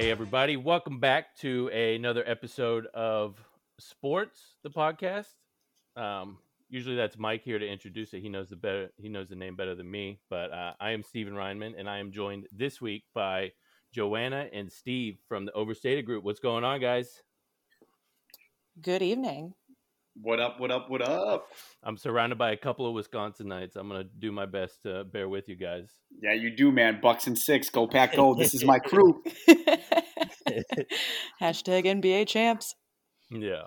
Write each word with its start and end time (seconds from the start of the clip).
Hey, 0.00 0.10
everybody. 0.10 0.56
Welcome 0.56 0.98
back 0.98 1.36
to 1.40 1.68
another 1.68 2.24
episode 2.26 2.86
of 2.94 3.36
Sports, 3.78 4.54
the 4.62 4.70
podcast. 4.70 5.26
Um, 5.94 6.38
usually 6.70 6.96
that's 6.96 7.18
Mike 7.18 7.42
here 7.42 7.58
to 7.58 7.68
introduce 7.68 8.14
it. 8.14 8.22
He 8.22 8.30
knows 8.30 8.48
the 8.48 8.56
better, 8.56 8.88
he 8.96 9.10
knows 9.10 9.28
the 9.28 9.34
name 9.36 9.56
better 9.56 9.74
than 9.74 9.90
me. 9.90 10.18
But 10.30 10.54
uh, 10.54 10.72
I 10.80 10.92
am 10.92 11.02
Steven 11.02 11.34
Reinman, 11.34 11.74
and 11.78 11.86
I 11.86 11.98
am 11.98 12.12
joined 12.12 12.46
this 12.50 12.80
week 12.80 13.04
by 13.14 13.52
Joanna 13.92 14.48
and 14.54 14.72
Steve 14.72 15.18
from 15.28 15.44
the 15.44 15.52
Overstated 15.52 16.06
Group. 16.06 16.24
What's 16.24 16.40
going 16.40 16.64
on, 16.64 16.80
guys? 16.80 17.20
Good 18.80 19.02
evening. 19.02 19.52
What 20.14 20.40
up? 20.40 20.58
What 20.58 20.70
up? 20.70 20.90
What 20.90 21.02
up? 21.02 21.46
I'm 21.82 21.96
surrounded 21.96 22.36
by 22.36 22.50
a 22.50 22.56
couple 22.56 22.86
of 22.86 22.94
Wisconsinites. 22.94 23.76
I'm 23.76 23.88
gonna 23.88 24.04
do 24.18 24.32
my 24.32 24.44
best 24.44 24.82
to 24.82 25.04
bear 25.04 25.28
with 25.28 25.48
you 25.48 25.54
guys. 25.56 25.88
Yeah, 26.20 26.32
you 26.32 26.50
do, 26.50 26.72
man. 26.72 27.00
Bucks 27.00 27.26
and 27.26 27.38
six. 27.38 27.70
Go 27.70 27.86
pack. 27.86 28.16
Go. 28.16 28.34
This 28.38 28.52
is 28.52 28.64
my 28.64 28.80
crew. 28.80 29.22
Hashtag 31.40 31.84
NBA 31.84 32.26
champs. 32.26 32.74
Yeah. 33.30 33.64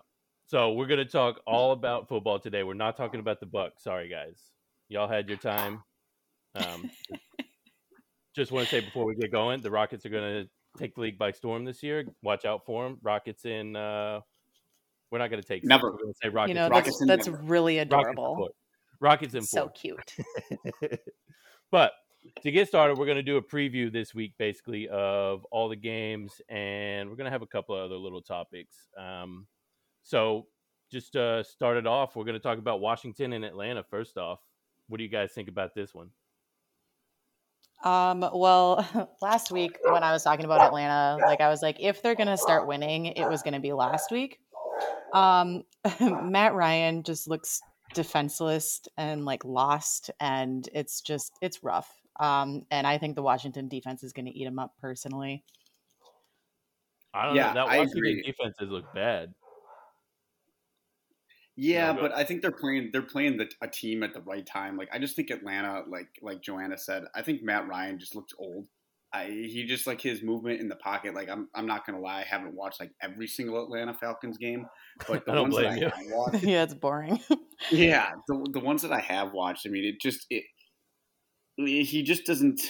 So 0.47 0.73
we're 0.73 0.87
gonna 0.87 1.05
talk 1.05 1.39
all 1.47 1.71
about 1.71 2.09
football 2.09 2.39
today. 2.39 2.63
We're 2.63 2.73
not 2.73 2.97
talking 2.97 3.21
about 3.21 3.39
the 3.39 3.45
Bucks. 3.45 3.83
Sorry, 3.83 4.09
guys. 4.09 4.39
Y'all 4.89 5.07
had 5.07 5.29
your 5.29 5.37
time. 5.37 5.81
Um, 6.55 6.91
just 8.35 8.51
want 8.51 8.67
to 8.67 8.75
say 8.75 8.81
before 8.81 9.05
we 9.05 9.15
get 9.15 9.31
going, 9.31 9.61
the 9.61 9.71
Rockets 9.71 10.05
are 10.05 10.09
gonna 10.09 10.43
take 10.77 10.93
the 10.95 11.01
league 11.01 11.17
by 11.17 11.31
storm 11.31 11.63
this 11.63 11.81
year. 11.81 12.03
Watch 12.21 12.43
out 12.43 12.65
for 12.65 12.83
them. 12.83 12.99
Rockets 13.01 13.45
in. 13.45 13.77
Uh, 13.77 14.19
we're 15.13 15.19
not 15.19 15.29
going 15.29 15.43
to 15.43 15.47
take. 15.47 15.63
Never. 15.63 15.91
We're 15.91 15.97
going 15.99 16.11
to 16.11 16.19
say 16.23 16.29
Rockets. 16.29 16.49
You 16.49 16.55
know, 16.55 16.69
Rockets 16.69 16.97
that's, 17.05 17.27
that's 17.27 17.43
really 17.43 17.77
adorable. 17.77 18.49
Rockets 18.99 19.35
in 19.35 19.43
So 19.43 19.69
cute. 19.69 20.15
but 21.71 21.91
to 22.41 22.51
get 22.51 22.67
started, 22.67 22.97
we're 22.97 23.05
going 23.05 23.17
to 23.17 23.21
do 23.21 23.37
a 23.37 23.41
preview 23.43 23.93
this 23.93 24.15
week, 24.15 24.33
basically, 24.39 24.89
of 24.89 25.45
all 25.51 25.69
the 25.69 25.75
games, 25.75 26.41
and 26.49 27.07
we're 27.07 27.15
going 27.15 27.25
to 27.25 27.31
have 27.31 27.43
a 27.43 27.47
couple 27.47 27.75
of 27.75 27.85
other 27.85 27.95
little 27.95 28.23
topics. 28.23 28.75
Um, 28.97 29.45
so, 30.01 30.47
just 30.91 31.15
uh, 31.15 31.43
start 31.43 31.77
it 31.77 31.85
off. 31.85 32.15
We're 32.15 32.25
going 32.25 32.33
to 32.33 32.39
talk 32.39 32.57
about 32.57 32.81
Washington 32.81 33.33
and 33.33 33.45
Atlanta 33.45 33.83
first 33.83 34.17
off. 34.17 34.39
What 34.87 34.97
do 34.97 35.03
you 35.03 35.11
guys 35.11 35.31
think 35.33 35.47
about 35.47 35.75
this 35.75 35.93
one? 35.93 36.09
Um, 37.83 38.27
well, 38.33 39.09
last 39.21 39.51
week 39.51 39.77
when 39.83 40.01
I 40.01 40.11
was 40.11 40.23
talking 40.23 40.45
about 40.45 40.61
Atlanta, 40.61 41.23
like 41.23 41.39
I 41.39 41.49
was 41.49 41.61
like, 41.61 41.77
if 41.79 42.01
they're 42.01 42.15
gonna 42.15 42.37
start 42.37 42.65
winning, 42.65 43.07
it 43.07 43.29
was 43.29 43.43
gonna 43.43 43.59
be 43.59 43.73
last 43.73 44.09
week. 44.09 44.39
Um, 45.13 45.63
Matt 45.99 46.53
Ryan 46.53 47.03
just 47.03 47.27
looks 47.27 47.61
defenseless 47.93 48.81
and 48.97 49.25
like 49.25 49.45
lost, 49.45 50.11
and 50.19 50.67
it's 50.73 51.01
just 51.01 51.33
it's 51.41 51.63
rough. 51.63 51.91
Um, 52.19 52.63
and 52.71 52.85
I 52.85 52.97
think 52.97 53.15
the 53.15 53.23
Washington 53.23 53.67
defense 53.67 54.03
is 54.03 54.13
gonna 54.13 54.31
eat 54.33 54.47
him 54.47 54.59
up 54.59 54.73
personally. 54.79 55.43
I 57.13 57.25
don't 57.27 57.35
Yeah, 57.35 57.53
know. 57.53 57.53
That 57.53 57.67
I 57.67 57.77
Washington 57.77 57.97
agree. 57.97 58.23
defenses 58.23 58.69
look 58.69 58.91
bad. 58.93 59.33
Yeah, 61.55 61.93
but 61.93 62.11
I 62.15 62.23
think 62.23 62.41
they're 62.41 62.51
playing. 62.51 62.89
They're 62.91 63.03
playing 63.03 63.37
the, 63.37 63.47
a 63.61 63.67
team 63.67 64.01
at 64.01 64.13
the 64.13 64.21
right 64.21 64.45
time. 64.45 64.75
Like 64.75 64.89
I 64.91 64.97
just 64.97 65.15
think 65.15 65.29
Atlanta, 65.29 65.83
like 65.87 66.07
like 66.21 66.41
Joanna 66.41 66.77
said, 66.77 67.03
I 67.13 67.21
think 67.21 67.43
Matt 67.43 67.67
Ryan 67.67 67.99
just 67.99 68.15
looks 68.15 68.33
old. 68.39 68.67
I, 69.13 69.25
he 69.25 69.65
just 69.67 69.85
like 69.85 70.01
his 70.01 70.23
movement 70.23 70.59
in 70.59 70.67
the 70.67 70.75
pocket. 70.75 71.13
Like 71.13 71.29
I'm, 71.29 71.47
I'm 71.53 71.67
not 71.67 71.85
gonna 71.85 71.99
lie, 71.99 72.21
I 72.21 72.23
haven't 72.23 72.55
watched 72.55 72.79
like 72.79 72.91
every 73.01 73.27
single 73.27 73.63
Atlanta 73.63 73.93
Falcons 73.93 74.37
game, 74.37 74.65
but 75.07 75.25
the 75.25 75.31
I 75.31 75.35
don't 75.35 75.51
ones 75.51 75.55
that 75.57 75.65
I 75.65 75.69
blame 75.69 75.83
you. 75.83 75.89
have 75.89 76.17
watched, 76.17 76.43
yeah, 76.43 76.63
it's 76.63 76.73
boring. 76.73 77.19
yeah, 77.71 78.11
the 78.27 78.47
the 78.51 78.59
ones 78.59 78.81
that 78.81 78.91
I 78.91 78.99
have 78.99 79.33
watched. 79.33 79.67
I 79.67 79.69
mean, 79.69 79.85
it 79.85 80.01
just 80.01 80.25
it. 80.29 80.43
He 81.55 82.01
just 82.01 82.25
doesn't. 82.25 82.61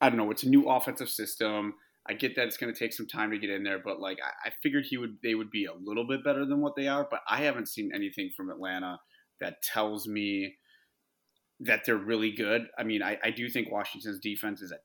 I 0.00 0.08
don't 0.08 0.16
know. 0.16 0.30
It's 0.30 0.42
a 0.42 0.48
new 0.48 0.68
offensive 0.68 1.10
system. 1.10 1.74
I 2.08 2.14
get 2.14 2.34
that 2.34 2.46
it's 2.46 2.56
going 2.56 2.72
to 2.72 2.78
take 2.78 2.92
some 2.92 3.06
time 3.06 3.30
to 3.30 3.38
get 3.38 3.50
in 3.50 3.62
there, 3.62 3.78
but 3.78 4.00
like 4.00 4.18
I, 4.20 4.48
I 4.48 4.52
figured 4.62 4.86
he 4.88 4.96
would, 4.96 5.18
they 5.22 5.36
would 5.36 5.50
be 5.50 5.66
a 5.66 5.72
little 5.72 6.06
bit 6.06 6.24
better 6.24 6.44
than 6.44 6.60
what 6.60 6.74
they 6.74 6.88
are. 6.88 7.06
But 7.08 7.20
I 7.28 7.42
haven't 7.42 7.68
seen 7.68 7.92
anything 7.94 8.30
from 8.36 8.50
Atlanta 8.50 8.98
that 9.40 9.62
tells 9.62 10.08
me 10.08 10.56
that 11.60 11.82
they're 11.86 11.96
really 11.96 12.32
good. 12.32 12.66
I 12.76 12.82
mean, 12.82 13.02
I, 13.02 13.18
I 13.22 13.30
do 13.30 13.48
think 13.48 13.70
Washington's 13.70 14.18
defense 14.18 14.62
is 14.62 14.72
a 14.72 14.78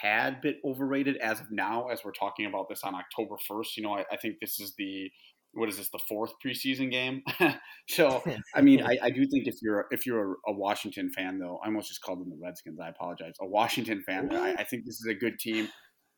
tad 0.00 0.40
bit 0.40 0.56
overrated 0.64 1.16
as 1.18 1.40
of 1.40 1.46
now, 1.50 1.88
as 1.88 2.04
we're 2.04 2.12
talking 2.12 2.46
about 2.46 2.68
this 2.68 2.82
on 2.84 2.94
October 2.94 3.36
first. 3.46 3.76
You 3.76 3.82
know, 3.82 3.94
I, 3.94 4.04
I 4.10 4.16
think 4.16 4.36
this 4.40 4.60
is 4.60 4.74
the 4.76 5.10
what 5.54 5.68
is 5.68 5.76
this 5.76 5.90
the 5.90 6.00
fourth 6.08 6.32
preseason 6.44 6.90
game? 6.90 7.22
so 7.88 8.22
I 8.54 8.62
mean, 8.62 8.82
I, 8.82 8.96
I 9.02 9.10
do 9.10 9.26
think 9.26 9.46
if 9.46 9.56
you're 9.62 9.86
if 9.90 10.06
you're 10.06 10.36
a, 10.46 10.52
Washington 10.52 11.10
fan, 11.10 11.38
though, 11.38 11.60
I 11.62 11.66
almost 11.66 11.88
just 11.88 12.02
called 12.02 12.20
them 12.20 12.30
the 12.30 12.38
Redskins. 12.42 12.78
I 12.80 12.88
apologize. 12.88 13.34
A 13.40 13.46
Washington 13.46 14.02
fan, 14.06 14.34
I, 14.34 14.54
I 14.54 14.64
think 14.64 14.84
this 14.84 15.00
is 15.00 15.06
a 15.08 15.14
good 15.14 15.38
team. 15.38 15.68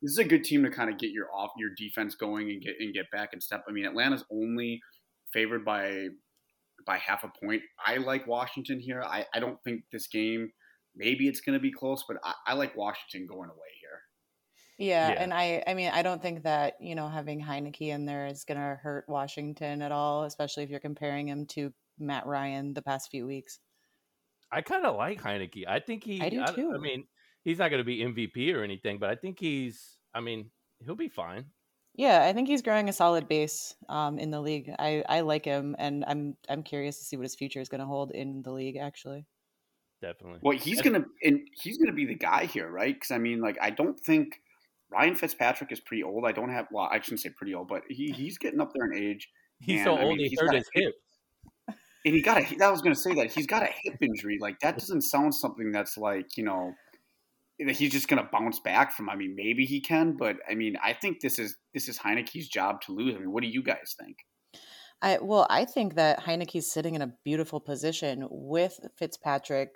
This 0.03 0.13
is 0.13 0.19
a 0.19 0.25
good 0.25 0.45
team 0.45 0.63
to 0.65 0.71
kind 0.71 0.91
of 0.91 0.99
get 0.99 1.11
your 1.11 1.27
off 1.35 1.51
your 1.57 1.71
defense 1.77 2.15
going 2.15 2.51
and 2.51 2.63
get 2.63 2.75
and 2.79 2.95
get 2.95 3.11
back 3.11 3.31
and 3.33 3.43
step. 3.43 3.65
I 3.69 3.73
mean, 3.73 3.87
Atlanta's 3.87 4.25
only 4.31 4.81
favored 5.33 5.65
by 5.65 6.09
by 6.87 6.99
half 6.99 7.25
a 7.25 7.33
point. 7.45 7.63
I 7.85 7.97
like 7.97 8.27
Washington 8.27 8.79
here. 8.79 9.03
I, 9.03 9.27
I 9.35 9.41
don't 9.41 9.59
think 9.65 9.83
this 9.91 10.07
game. 10.07 10.51
Maybe 10.97 11.29
it's 11.29 11.41
going 11.41 11.59
to 11.59 11.63
be 11.63 11.73
close, 11.73 12.05
but 12.07 12.19
I, 12.25 12.35
I 12.49 12.55
like 12.55 12.77
Washington 12.77 13.27
going 13.27 13.51
away 13.51 13.73
here. 13.81 14.01
Yeah, 14.79 15.11
Yeah. 15.11 15.23
and 15.23 15.33
I 15.33 15.63
I 15.67 15.75
mean 15.75 15.91
I 15.93 16.03
don't 16.03 16.21
think 16.21 16.43
that, 16.45 16.75
you 16.81 16.95
know, 16.95 17.09
having 17.09 17.41
Heinicke 17.41 17.89
in 17.89 18.07
there 18.07 18.27
is 18.27 18.45
going 18.45 18.59
to 18.59 18.79
hurt 18.83 19.05
Washington 19.09 19.83
at 19.83 19.93
all, 19.93 20.25
especially 20.25 20.65
if 20.65 20.71
you're 20.71 20.81
comparing 20.81 21.29
him 21.29 21.47
to 21.47 21.73
Matt 21.99 22.27
Ryan 22.27 22.75
the 22.75 22.83
past 22.83 23.11
few 23.11 23.27
weeks. 23.27 23.61
I 24.51 24.63
kind 24.63 24.85
of 24.87 24.97
like 24.97 25.21
Heinicke. 25.21 25.65
I 25.67 25.81
think 25.81 26.05
he. 26.05 26.21
I 26.21 26.29
do 26.29 26.37
too. 26.37 26.43
I, 26.43 26.53
too. 26.53 26.79
mean, 26.81 27.05
he's 27.45 27.59
not 27.59 27.71
going 27.71 27.81
to 27.81 27.85
be 27.85 27.99
MVP 27.99 28.55
or 28.55 28.63
anything, 28.63 28.99
but 28.99 29.11
I 29.11 29.17
think 29.17 29.39
he's. 29.39 29.99
I 30.15 30.21
mean, 30.21 30.51
he'll 30.85 30.95
be 30.95 31.09
fine. 31.09 31.47
Yeah, 31.97 32.25
I 32.25 32.33
think 32.33 32.49
he's 32.49 32.63
growing 32.63 32.89
a 32.89 32.93
solid 32.93 33.29
base 33.29 33.75
um, 33.89 34.19
in 34.19 34.31
the 34.31 34.41
league. 34.41 34.73
I, 34.79 35.05
I 35.09 35.21
like 35.21 35.45
him, 35.45 35.77
and 35.79 36.05
I'm 36.07 36.37
I'm 36.49 36.63
curious 36.63 36.99
to 36.99 37.05
see 37.05 37.17
what 37.17 37.23
his 37.23 37.35
future 37.37 37.61
is 37.61 37.69
going 37.69 37.81
to 37.81 37.87
hold 37.87 38.11
in 38.11 38.43
the 38.43 38.53
league. 38.53 38.77
Actually, 38.77 39.27
Definitely. 40.05 40.41
Well, 40.43 40.57
he's 40.59 40.81
And- 40.81 40.93
gonna 40.93 41.05
and 41.23 41.41
he's 41.63 41.79
gonna 41.79 41.93
be 41.95 42.05
the 42.05 42.15
guy 42.15 42.45
here, 42.45 42.69
right? 42.69 42.95
Because 42.95 43.11
I 43.11 43.19
mean, 43.19 43.41
like, 43.41 43.57
I 43.61 43.71
don't 43.71 43.99
think 43.99 44.41
Ryan 44.91 45.15
Fitzpatrick 45.15 45.73
is 45.73 45.81
pretty 45.81 46.03
old. 46.03 46.27
I 46.27 46.33
don't 46.33 46.51
have. 46.51 46.67
Well, 46.71 46.89
I 46.91 47.01
shouldn't 47.01 47.21
say 47.21 47.31
pretty 47.31 47.55
old, 47.55 47.69
but 47.69 47.83
he 47.89 48.11
he's 48.13 48.37
getting 48.39 48.61
up 48.61 48.73
there 48.75 48.91
in 48.91 48.97
age, 49.03 49.31
He's 49.61 49.79
and, 49.79 49.85
so 49.87 49.95
I 49.97 50.03
old 50.03 50.11
mean, 50.17 50.19
he 50.25 50.29
he's 50.29 50.41
hurt 50.41 50.47
got 50.47 50.55
a 50.57 50.59
his 50.59 50.71
hip- 50.75 50.95
hip. 51.69 51.77
and 52.05 52.15
he 52.15 52.21
got 52.23 52.39
a. 52.43 52.65
I 52.65 52.71
was 52.71 52.83
gonna 52.83 52.95
say 52.95 53.15
that 53.15 53.33
he's 53.33 53.47
got 53.47 53.63
a 53.63 53.71
hip 53.83 53.97
injury. 54.03 54.39
Like 54.41 54.59
that 54.61 54.77
doesn't 54.79 55.03
sound 55.03 55.35
something 55.35 55.73
that's 55.73 55.97
like 55.97 56.37
you 56.37 56.45
know 56.45 56.75
that 57.61 57.77
he's 57.77 57.93
just 57.93 58.09
gonna 58.09 58.29
bounce 58.31 58.61
back 58.61 58.93
from. 58.93 59.09
I 59.09 59.17
mean, 59.17 59.35
maybe 59.35 59.65
he 59.65 59.81
can, 59.81 60.17
but 60.19 60.37
I 60.49 60.55
mean, 60.55 60.77
I 60.83 60.93
think 60.93 61.21
this 61.21 61.39
is 61.39 61.57
this 61.73 61.89
is 61.89 61.99
Heinicke's 61.99 62.49
job 62.49 62.83
to 62.83 62.93
lose. 62.93 63.15
I 63.15 63.19
mean, 63.19 63.33
what 63.33 63.43
do 63.43 63.49
you 63.49 63.63
guys 63.63 63.95
think? 63.99 64.19
I 65.03 65.19
well 65.21 65.47
I 65.51 65.65
think 65.65 65.95
that 65.95 66.21
Heinicke's 66.21 66.71
sitting 66.71 66.95
in 66.95 67.03
a 67.03 67.13
beautiful 67.25 67.59
position 67.61 68.27
with 68.31 68.79
Fitzpatrick. 68.99 69.71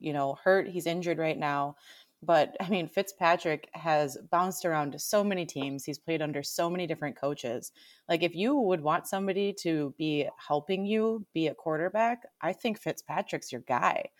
You 0.00 0.12
know, 0.12 0.38
hurt. 0.42 0.68
He's 0.68 0.86
injured 0.86 1.18
right 1.18 1.38
now. 1.38 1.76
But 2.22 2.56
I 2.60 2.68
mean, 2.68 2.88
Fitzpatrick 2.88 3.68
has 3.72 4.18
bounced 4.30 4.64
around 4.64 4.92
to 4.92 4.98
so 4.98 5.24
many 5.24 5.46
teams. 5.46 5.84
He's 5.84 5.98
played 5.98 6.20
under 6.20 6.42
so 6.42 6.68
many 6.68 6.86
different 6.86 7.16
coaches. 7.16 7.72
Like, 8.08 8.22
if 8.22 8.34
you 8.34 8.56
would 8.56 8.82
want 8.82 9.06
somebody 9.06 9.54
to 9.60 9.94
be 9.96 10.28
helping 10.36 10.84
you 10.84 11.24
be 11.32 11.46
a 11.46 11.54
quarterback, 11.54 12.24
I 12.40 12.52
think 12.52 12.78
Fitzpatrick's 12.78 13.52
your 13.52 13.62
guy. 13.62 14.10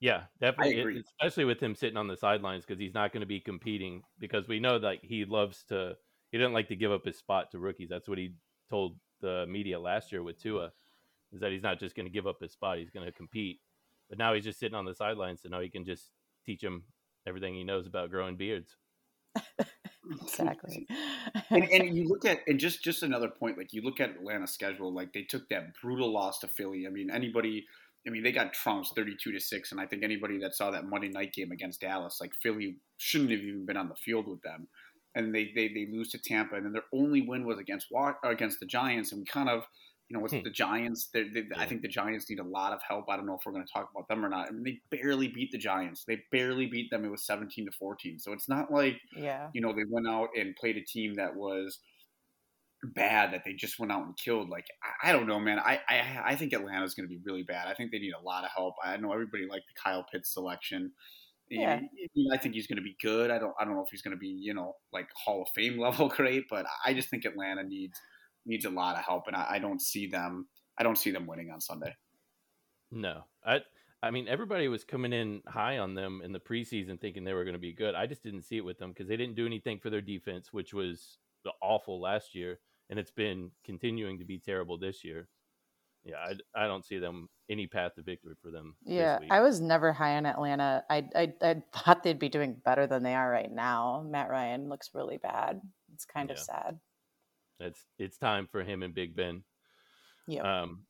Yeah, 0.00 0.24
definitely. 0.40 0.76
It- 0.76 0.80
agree. 0.80 1.00
especially 1.00 1.44
with 1.44 1.62
him 1.62 1.74
sitting 1.74 1.96
on 1.96 2.08
the 2.08 2.16
sidelines 2.16 2.64
because 2.64 2.80
he's 2.80 2.94
not 2.94 3.12
going 3.12 3.20
to 3.20 3.26
be 3.26 3.40
competing 3.40 4.02
because 4.18 4.48
we 4.48 4.60
know 4.60 4.78
that 4.78 4.98
he 5.02 5.24
loves 5.24 5.64
to. 5.68 5.96
He 6.32 6.38
didn't 6.38 6.54
like 6.54 6.68
to 6.68 6.76
give 6.76 6.92
up 6.92 7.04
his 7.04 7.18
spot 7.18 7.50
to 7.52 7.58
rookies. 7.58 7.88
That's 7.88 8.08
what 8.08 8.18
he 8.18 8.34
told 8.68 8.96
the 9.20 9.46
media 9.48 9.80
last 9.80 10.12
year 10.12 10.22
with 10.22 10.40
Tua, 10.40 10.72
is 11.32 11.40
that 11.40 11.52
he's 11.52 11.62
not 11.62 11.80
just 11.80 11.96
going 11.96 12.06
to 12.06 12.12
give 12.12 12.26
up 12.26 12.40
his 12.40 12.52
spot. 12.52 12.78
He's 12.78 12.90
going 12.90 13.06
to 13.06 13.12
compete. 13.12 13.60
But 14.10 14.18
now 14.18 14.34
he's 14.34 14.44
just 14.44 14.58
sitting 14.58 14.74
on 14.74 14.84
the 14.84 14.94
sidelines, 14.94 15.40
so 15.42 15.48
now 15.48 15.60
he 15.60 15.70
can 15.70 15.84
just 15.84 16.10
teach 16.44 16.62
him 16.62 16.82
everything 17.26 17.54
he 17.54 17.64
knows 17.64 17.86
about 17.86 18.10
growing 18.10 18.36
beards. 18.36 18.76
Exactly. 20.22 20.88
and, 21.50 21.64
and 21.64 21.96
you 21.96 22.08
look 22.08 22.24
at 22.24 22.40
and 22.46 22.58
just 22.58 22.82
just 22.82 23.02
another 23.02 23.28
point 23.28 23.56
like 23.56 23.72
you 23.72 23.82
look 23.82 24.00
at 24.00 24.10
Atlanta's 24.10 24.50
schedule 24.50 24.92
like 24.92 25.12
they 25.12 25.22
took 25.22 25.48
that 25.48 25.74
brutal 25.80 26.12
loss 26.12 26.40
to 26.40 26.48
Philly 26.48 26.86
I 26.86 26.90
mean 26.90 27.10
anybody 27.10 27.64
I 28.06 28.10
mean 28.10 28.24
they 28.24 28.32
got 28.32 28.52
trounced 28.52 28.96
32 28.96 29.32
to 29.32 29.40
6 29.40 29.72
and 29.72 29.80
I 29.80 29.86
think 29.86 30.02
anybody 30.02 30.38
that 30.40 30.56
saw 30.56 30.70
that 30.72 30.86
Monday 30.86 31.08
night 31.08 31.32
game 31.32 31.52
against 31.52 31.80
Dallas 31.80 32.18
like 32.20 32.32
Philly 32.42 32.78
shouldn't 32.96 33.30
have 33.30 33.40
even 33.40 33.66
been 33.66 33.76
on 33.76 33.88
the 33.88 33.94
field 33.94 34.26
with 34.26 34.42
them 34.42 34.66
and 35.14 35.32
they 35.32 35.52
they, 35.54 35.68
they 35.68 35.86
lose 35.92 36.08
to 36.10 36.18
Tampa 36.18 36.56
and 36.56 36.64
then 36.66 36.72
their 36.72 36.82
only 36.92 37.22
win 37.22 37.44
was 37.44 37.58
against 37.58 37.86
Wa- 37.92 38.14
against 38.24 38.58
the 38.58 38.66
Giants 38.66 39.12
and 39.12 39.20
we 39.20 39.26
kind 39.26 39.48
of 39.48 39.64
you 40.10 40.16
know 40.16 40.22
with 40.22 40.32
Hmm. 40.32 40.42
the 40.42 40.50
Giants 40.50 41.08
they, 41.14 41.22
they, 41.22 41.44
Yeah. 41.56 41.62
I 41.62 41.66
think 41.66 41.82
the 41.82 41.88
Giants 41.88 42.28
need 42.28 42.40
a 42.40 42.44
lot 42.44 42.72
of 42.72 42.80
help 42.86 43.06
I 43.08 43.16
don't 43.16 43.26
know 43.26 43.36
if 43.36 43.42
we're 43.46 43.52
going 43.52 43.64
to 43.64 43.72
talk 43.72 43.88
about 43.94 44.08
them 44.08 44.24
or 44.24 44.28
not 44.28 44.48
I 44.48 44.50
mean 44.50 44.64
they 44.64 44.96
barely 44.98 45.28
beat 45.28 45.52
the 45.52 45.58
Giants 45.58 46.04
they 46.06 46.20
barely 46.32 46.66
beat 46.66 46.90
them 46.90 47.04
it 47.04 47.10
was 47.10 47.24
17 47.24 47.64
to 47.66 47.72
14 47.72 48.18
so 48.18 48.32
it's 48.32 48.48
not 48.48 48.72
like 48.72 48.98
yeah. 49.16 49.48
you 49.54 49.60
know, 49.60 49.72
they 49.72 49.84
went 49.88 50.08
out 50.08 50.30
and 50.36 50.56
played 50.56 50.76
a 50.76 50.82
team 50.84 51.14
that 51.14 51.36
was 51.36 51.78
bad 52.94 53.32
that 53.32 53.42
they 53.44 53.52
just 53.52 53.78
went 53.78 53.92
out 53.92 54.04
and 54.04 54.16
killed. 54.16 54.48
Like 54.48 54.66
I, 55.02 55.10
I 55.10 55.12
don't 55.12 55.26
know, 55.26 55.38
man. 55.38 55.58
I 55.58 55.80
I, 55.88 56.22
I 56.32 56.34
think 56.36 56.52
Atlanta's 56.52 56.94
going 56.94 57.08
to 57.08 57.14
be 57.14 57.20
really 57.24 57.42
bad. 57.42 57.68
I 57.68 57.74
think 57.74 57.90
they 57.92 57.98
need 57.98 58.14
a 58.18 58.24
lot 58.24 58.44
of 58.44 58.50
help. 58.56 58.74
I 58.82 58.96
know 58.96 59.12
everybody 59.12 59.46
liked 59.46 59.66
the 59.68 59.80
Kyle 59.82 60.04
Pitts 60.10 60.32
selection, 60.32 60.92
Yeah. 61.50 61.80
I 62.32 62.38
think 62.38 62.54
he's 62.54 62.66
going 62.66 62.78
to 62.78 62.82
be 62.82 62.96
good. 63.02 63.30
I 63.30 63.38
don't. 63.38 63.54
I 63.60 63.64
don't 63.64 63.74
know 63.74 63.82
if 63.82 63.90
he's 63.90 64.02
going 64.02 64.16
to 64.16 64.18
be, 64.18 64.28
you 64.28 64.54
know, 64.54 64.76
like 64.92 65.08
Hall 65.14 65.42
of 65.42 65.48
Fame 65.54 65.78
level 65.86 66.08
great, 66.08 66.44
but 66.48 66.66
I 66.84 66.94
just 66.94 67.10
think 67.10 67.24
Atlanta 67.24 67.62
needs 67.64 68.00
needs 68.46 68.64
a 68.64 68.70
lot 68.70 68.96
of 68.96 69.04
help, 69.04 69.26
and 69.26 69.36
I, 69.36 69.46
I 69.50 69.58
don't 69.58 69.80
see 69.80 70.06
them. 70.06 70.48
I 70.78 70.82
don't 70.82 70.96
see 70.96 71.10
them 71.10 71.26
winning 71.26 71.50
on 71.50 71.60
Sunday. 71.60 71.94
No, 72.90 73.24
I. 73.44 73.60
I 74.02 74.10
mean, 74.10 74.28
everybody 74.28 74.66
was 74.68 74.82
coming 74.82 75.12
in 75.12 75.42
high 75.46 75.76
on 75.76 75.92
them 75.92 76.22
in 76.24 76.32
the 76.32 76.40
preseason, 76.40 76.98
thinking 76.98 77.22
they 77.22 77.34
were 77.34 77.44
going 77.44 77.52
to 77.52 77.60
be 77.60 77.74
good. 77.74 77.94
I 77.94 78.06
just 78.06 78.22
didn't 78.22 78.44
see 78.44 78.56
it 78.56 78.64
with 78.64 78.78
them 78.78 78.92
because 78.92 79.08
they 79.08 79.16
didn't 79.18 79.34
do 79.36 79.44
anything 79.44 79.78
for 79.78 79.90
their 79.90 80.00
defense, 80.00 80.54
which 80.54 80.72
was 80.72 81.18
awful 81.60 82.00
last 82.00 82.34
year, 82.34 82.60
and 82.88 82.98
it's 82.98 83.10
been 83.10 83.50
continuing 83.62 84.18
to 84.18 84.24
be 84.24 84.38
terrible 84.38 84.78
this 84.78 85.04
year. 85.04 85.28
Yeah, 86.02 86.16
I, 86.16 86.64
I 86.64 86.66
don't 86.66 86.84
see 86.84 86.98
them 86.98 87.28
any 87.50 87.66
path 87.66 87.94
to 87.96 88.02
victory 88.02 88.34
for 88.40 88.50
them. 88.50 88.74
Yeah, 88.84 89.18
I 89.30 89.40
was 89.40 89.60
never 89.60 89.92
high 89.92 90.16
on 90.16 90.24
Atlanta. 90.24 90.82
I, 90.88 91.04
I 91.14 91.32
I 91.42 91.62
thought 91.74 92.02
they'd 92.02 92.18
be 92.18 92.30
doing 92.30 92.56
better 92.64 92.86
than 92.86 93.02
they 93.02 93.14
are 93.14 93.30
right 93.30 93.52
now. 93.52 94.06
Matt 94.08 94.30
Ryan 94.30 94.70
looks 94.70 94.90
really 94.94 95.18
bad. 95.18 95.60
It's 95.92 96.06
kind 96.06 96.30
yeah. 96.30 96.34
of 96.34 96.38
sad. 96.38 96.80
It's 97.60 97.84
it's 97.98 98.16
time 98.16 98.48
for 98.50 98.62
him 98.62 98.82
and 98.82 98.94
Big 98.94 99.14
Ben. 99.14 99.42
Yeah. 100.26 100.62
Um, 100.62 100.84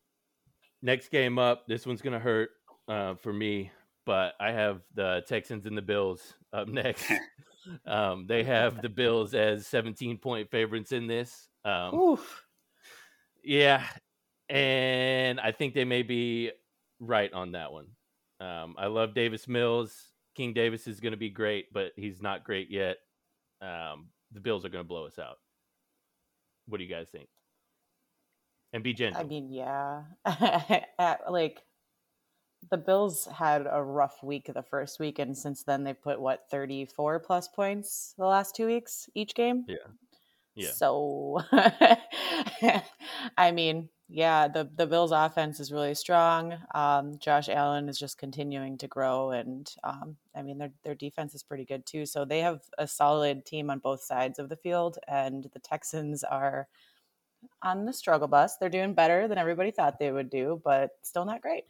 next 0.82 1.10
game 1.10 1.38
up, 1.38 1.66
this 1.66 1.86
one's 1.86 2.02
gonna 2.02 2.18
hurt 2.18 2.50
uh, 2.88 3.14
for 3.16 3.32
me, 3.32 3.70
but 4.06 4.34
I 4.40 4.52
have 4.52 4.80
the 4.94 5.22
Texans 5.26 5.66
and 5.66 5.76
the 5.76 5.82
Bills 5.82 6.34
up 6.52 6.68
next. 6.68 7.10
um, 7.86 8.26
they 8.26 8.44
have 8.44 8.80
the 8.80 8.88
Bills 8.88 9.34
as 9.34 9.66
17 9.66 10.18
point 10.18 10.50
favorites 10.50 10.92
in 10.92 11.06
this. 11.06 11.48
Um, 11.64 11.94
Oof. 11.94 12.44
Yeah, 13.42 13.82
and 14.48 15.40
I 15.40 15.52
think 15.52 15.74
they 15.74 15.84
may 15.84 16.02
be 16.02 16.50
right 16.98 17.32
on 17.32 17.52
that 17.52 17.72
one. 17.72 17.86
Um, 18.40 18.74
I 18.78 18.86
love 18.86 19.14
Davis 19.14 19.48
Mills. 19.48 19.94
King 20.34 20.52
Davis 20.52 20.86
is 20.86 21.00
going 21.00 21.12
to 21.12 21.18
be 21.18 21.30
great, 21.30 21.72
but 21.72 21.92
he's 21.96 22.22
not 22.22 22.44
great 22.44 22.70
yet. 22.70 22.98
Um, 23.60 24.08
the 24.32 24.40
Bills 24.40 24.64
are 24.64 24.68
going 24.68 24.84
to 24.84 24.88
blow 24.88 25.06
us 25.06 25.18
out. 25.18 25.38
What 26.70 26.78
do 26.78 26.84
you 26.84 26.90
guys 26.90 27.08
think? 27.10 27.28
And 28.72 28.82
be 28.82 28.94
gentle. 28.94 29.20
I 29.20 29.24
mean, 29.24 29.52
yeah, 29.52 30.02
like 31.28 31.60
the 32.70 32.76
Bills 32.76 33.26
had 33.26 33.66
a 33.70 33.82
rough 33.82 34.22
week 34.22 34.50
the 34.54 34.62
first 34.62 35.00
week, 35.00 35.18
and 35.18 35.36
since 35.36 35.64
then 35.64 35.82
they've 35.82 36.00
put 36.00 36.20
what 36.20 36.44
thirty 36.50 36.84
four 36.84 37.18
plus 37.18 37.48
points 37.48 38.14
the 38.16 38.26
last 38.26 38.54
two 38.54 38.66
weeks 38.66 39.08
each 39.14 39.34
game. 39.34 39.64
Yeah, 39.66 39.76
yeah. 40.54 40.70
So, 40.70 41.40
I 43.36 43.50
mean, 43.52 43.88
yeah, 44.12 44.48
the 44.48 44.68
the 44.76 44.86
Bills' 44.86 45.12
offense 45.12 45.60
is 45.60 45.70
really 45.70 45.94
strong. 45.94 46.54
Um, 46.74 47.16
Josh 47.18 47.48
Allen 47.48 47.88
is 47.88 47.98
just 47.98 48.18
continuing 48.18 48.76
to 48.78 48.88
grow, 48.88 49.30
and 49.30 49.72
um, 49.84 50.16
I 50.34 50.42
mean 50.42 50.58
their 50.58 50.72
their 50.82 50.96
defense 50.96 51.34
is 51.34 51.44
pretty 51.44 51.64
good 51.64 51.86
too. 51.86 52.06
So 52.06 52.24
they 52.24 52.40
have 52.40 52.62
a 52.76 52.88
solid 52.88 53.46
team 53.46 53.70
on 53.70 53.78
both 53.78 54.02
sides 54.02 54.40
of 54.40 54.48
the 54.48 54.56
field, 54.56 54.98
and 55.06 55.48
the 55.52 55.60
Texans 55.60 56.24
are 56.24 56.66
on 57.62 57.84
the 57.84 57.92
struggle 57.92 58.26
bus. 58.26 58.56
They're 58.56 58.68
doing 58.68 58.94
better 58.94 59.28
than 59.28 59.38
everybody 59.38 59.70
thought 59.70 60.00
they 60.00 60.10
would 60.10 60.28
do, 60.28 60.60
but 60.64 60.90
still 61.02 61.24
not 61.24 61.40
great. 61.40 61.64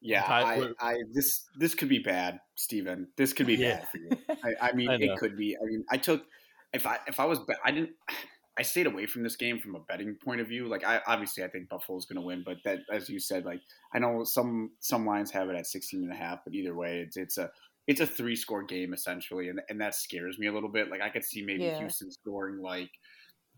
Yeah, 0.00 0.24
I, 0.28 0.68
I 0.80 0.96
this 1.12 1.46
this 1.56 1.76
could 1.76 1.88
be 1.88 2.00
bad, 2.00 2.40
Steven. 2.56 3.06
This 3.16 3.32
could 3.32 3.46
be 3.46 3.54
yeah. 3.54 3.76
bad 3.76 3.88
for 3.88 3.98
you. 3.98 4.10
I, 4.42 4.68
I 4.68 4.72
mean, 4.74 4.90
I 4.90 4.96
it 4.96 5.18
could 5.18 5.36
be. 5.36 5.56
I 5.56 5.64
mean, 5.64 5.84
I 5.88 5.96
took 5.96 6.24
if 6.72 6.86
I 6.88 6.98
if 7.06 7.20
I 7.20 7.24
was 7.24 7.38
I 7.64 7.70
didn't 7.70 7.90
I 8.56 8.62
stayed 8.62 8.86
away 8.86 9.06
from 9.06 9.24
this 9.24 9.36
game 9.36 9.58
from 9.58 9.74
a 9.74 9.80
betting 9.80 10.16
point 10.24 10.40
of 10.40 10.46
view. 10.46 10.68
Like 10.68 10.84
I 10.84 11.00
obviously 11.06 11.42
I 11.42 11.48
think 11.48 11.68
Buffalo's 11.68 12.06
going 12.06 12.20
to 12.20 12.26
win, 12.26 12.42
but 12.46 12.58
that 12.64 12.80
as 12.92 13.08
you 13.08 13.18
said, 13.18 13.44
like 13.44 13.60
I 13.92 13.98
know 13.98 14.22
some 14.24 14.70
some 14.80 15.04
lines 15.06 15.30
have 15.32 15.48
it 15.48 15.56
at 15.56 15.66
16 15.66 16.02
and 16.02 16.12
a 16.12 16.16
half, 16.16 16.40
but 16.44 16.54
either 16.54 16.74
way, 16.74 16.98
it's 16.98 17.16
it's 17.16 17.38
a 17.38 17.50
it's 17.86 18.00
a 18.00 18.06
three 18.06 18.36
score 18.36 18.62
game 18.62 18.94
essentially, 18.94 19.48
and 19.48 19.60
and 19.68 19.80
that 19.80 19.94
scares 19.94 20.38
me 20.38 20.46
a 20.46 20.52
little 20.52 20.68
bit. 20.68 20.88
Like 20.90 21.00
I 21.00 21.08
could 21.08 21.24
see 21.24 21.42
maybe 21.42 21.64
yeah. 21.64 21.78
Houston 21.78 22.12
scoring 22.12 22.62
like 22.62 22.90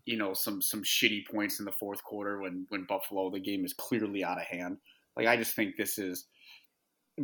you 0.05 0.17
know 0.17 0.33
some 0.33 0.61
some 0.61 0.81
shitty 0.81 1.27
points 1.31 1.59
in 1.59 1.65
the 1.65 1.71
fourth 1.71 2.03
quarter 2.03 2.41
when 2.41 2.65
when 2.69 2.85
Buffalo 2.85 3.29
the 3.29 3.39
game 3.39 3.65
is 3.65 3.73
clearly 3.73 4.23
out 4.23 4.39
of 4.39 4.45
hand. 4.45 4.77
Like 5.15 5.27
I 5.27 5.37
just 5.37 5.55
think 5.55 5.75
this 5.75 5.99
is 5.99 6.25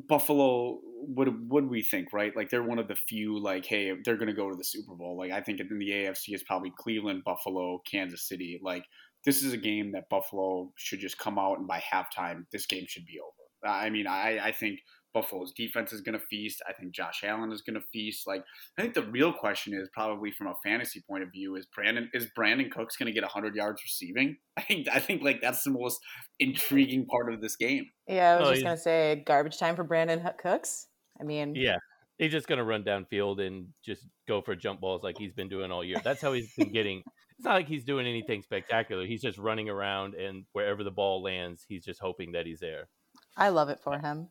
Buffalo, 0.07 0.79
what 1.05 1.25
do 1.25 1.67
we 1.67 1.81
think, 1.83 2.13
right? 2.13 2.35
Like 2.35 2.49
they're 2.49 2.63
one 2.63 2.79
of 2.79 2.87
the 2.87 2.95
few, 2.95 3.39
like, 3.39 3.65
hey, 3.65 3.91
they're 4.03 4.17
going 4.17 4.27
to 4.27 4.33
go 4.33 4.49
to 4.49 4.55
the 4.55 4.63
Super 4.63 4.95
Bowl. 4.95 5.17
Like 5.17 5.31
I 5.31 5.41
think 5.41 5.59
in 5.59 5.77
the 5.77 5.89
AFC 5.89 6.33
is 6.33 6.43
probably 6.43 6.71
Cleveland, 6.77 7.23
Buffalo, 7.23 7.79
Kansas 7.89 8.27
City. 8.27 8.59
Like 8.63 8.85
this 9.25 9.43
is 9.43 9.53
a 9.53 9.57
game 9.57 9.91
that 9.93 10.09
Buffalo 10.09 10.71
should 10.75 10.99
just 10.99 11.17
come 11.17 11.37
out 11.37 11.59
and 11.59 11.67
by 11.67 11.81
halftime, 11.93 12.45
this 12.51 12.65
game 12.65 12.85
should 12.87 13.05
be 13.05 13.19
over. 13.19 13.73
I 13.73 13.89
mean, 13.89 14.07
I 14.07 14.39
I 14.47 14.51
think 14.51 14.79
Buffalo's 15.13 15.53
defense 15.53 15.93
is 15.93 16.01
going 16.01 16.17
to 16.17 16.25
feast. 16.29 16.61
I 16.67 16.73
think 16.73 16.93
Josh 16.93 17.23
Allen 17.23 17.51
is 17.51 17.61
going 17.61 17.75
to 17.75 17.85
feast. 17.91 18.25
Like, 18.25 18.43
I 18.77 18.81
think 18.81 18.93
the 18.93 19.03
real 19.03 19.31
question 19.31 19.73
is 19.73 19.89
probably 19.93 20.31
from 20.31 20.47
a 20.47 20.55
fantasy 20.63 21.03
point 21.07 21.23
of 21.23 21.31
view 21.31 21.55
is 21.55 21.67
Brandon 21.67 22.09
is 22.13 22.27
Brandin 22.37 22.71
Cooks 22.71 22.95
going 22.97 23.07
to 23.07 23.13
get 23.13 23.23
100 23.23 23.55
yards 23.55 23.81
receiving? 23.83 24.37
I 24.57 24.61
think 24.61 24.87
I 24.91 24.99
think 24.99 25.23
like 25.23 25.41
that's 25.41 25.63
the 25.63 25.71
most 25.71 25.99
intriguing 26.39 27.05
part 27.05 27.31
of 27.33 27.41
this 27.41 27.55
game. 27.55 27.85
Yeah, 28.07 28.35
I 28.35 28.39
was 28.39 28.47
oh, 28.47 28.51
just 28.53 28.63
going 28.63 28.77
to 28.77 28.81
say 28.81 29.23
garbage 29.25 29.57
time 29.57 29.75
for 29.75 29.85
Brandin 29.85 30.37
Cooks. 30.37 30.87
I 31.19 31.23
mean, 31.23 31.55
yeah, 31.55 31.77
he's 32.17 32.31
just 32.31 32.47
going 32.47 32.57
to 32.57 32.63
run 32.63 32.83
downfield 32.83 33.45
and 33.45 33.67
just 33.83 34.07
go 34.27 34.41
for 34.41 34.55
jump 34.55 34.81
balls 34.81 35.03
like 35.03 35.17
he's 35.17 35.33
been 35.33 35.49
doing 35.49 35.71
all 35.71 35.83
year. 35.83 35.97
That's 36.03 36.21
how 36.21 36.33
he's 36.33 36.53
been 36.55 36.71
getting. 36.71 37.03
It's 37.37 37.45
not 37.45 37.55
like 37.55 37.67
he's 37.67 37.83
doing 37.83 38.07
anything 38.07 38.41
spectacular. 38.41 39.05
He's 39.05 39.21
just 39.21 39.37
running 39.37 39.69
around 39.69 40.13
and 40.15 40.45
wherever 40.53 40.83
the 40.83 40.91
ball 40.91 41.23
lands, 41.23 41.65
he's 41.67 41.83
just 41.83 41.99
hoping 41.99 42.31
that 42.33 42.45
he's 42.45 42.59
there. 42.59 42.87
I 43.35 43.49
love 43.49 43.69
it 43.69 43.79
for 43.83 43.99
him. 43.99 44.29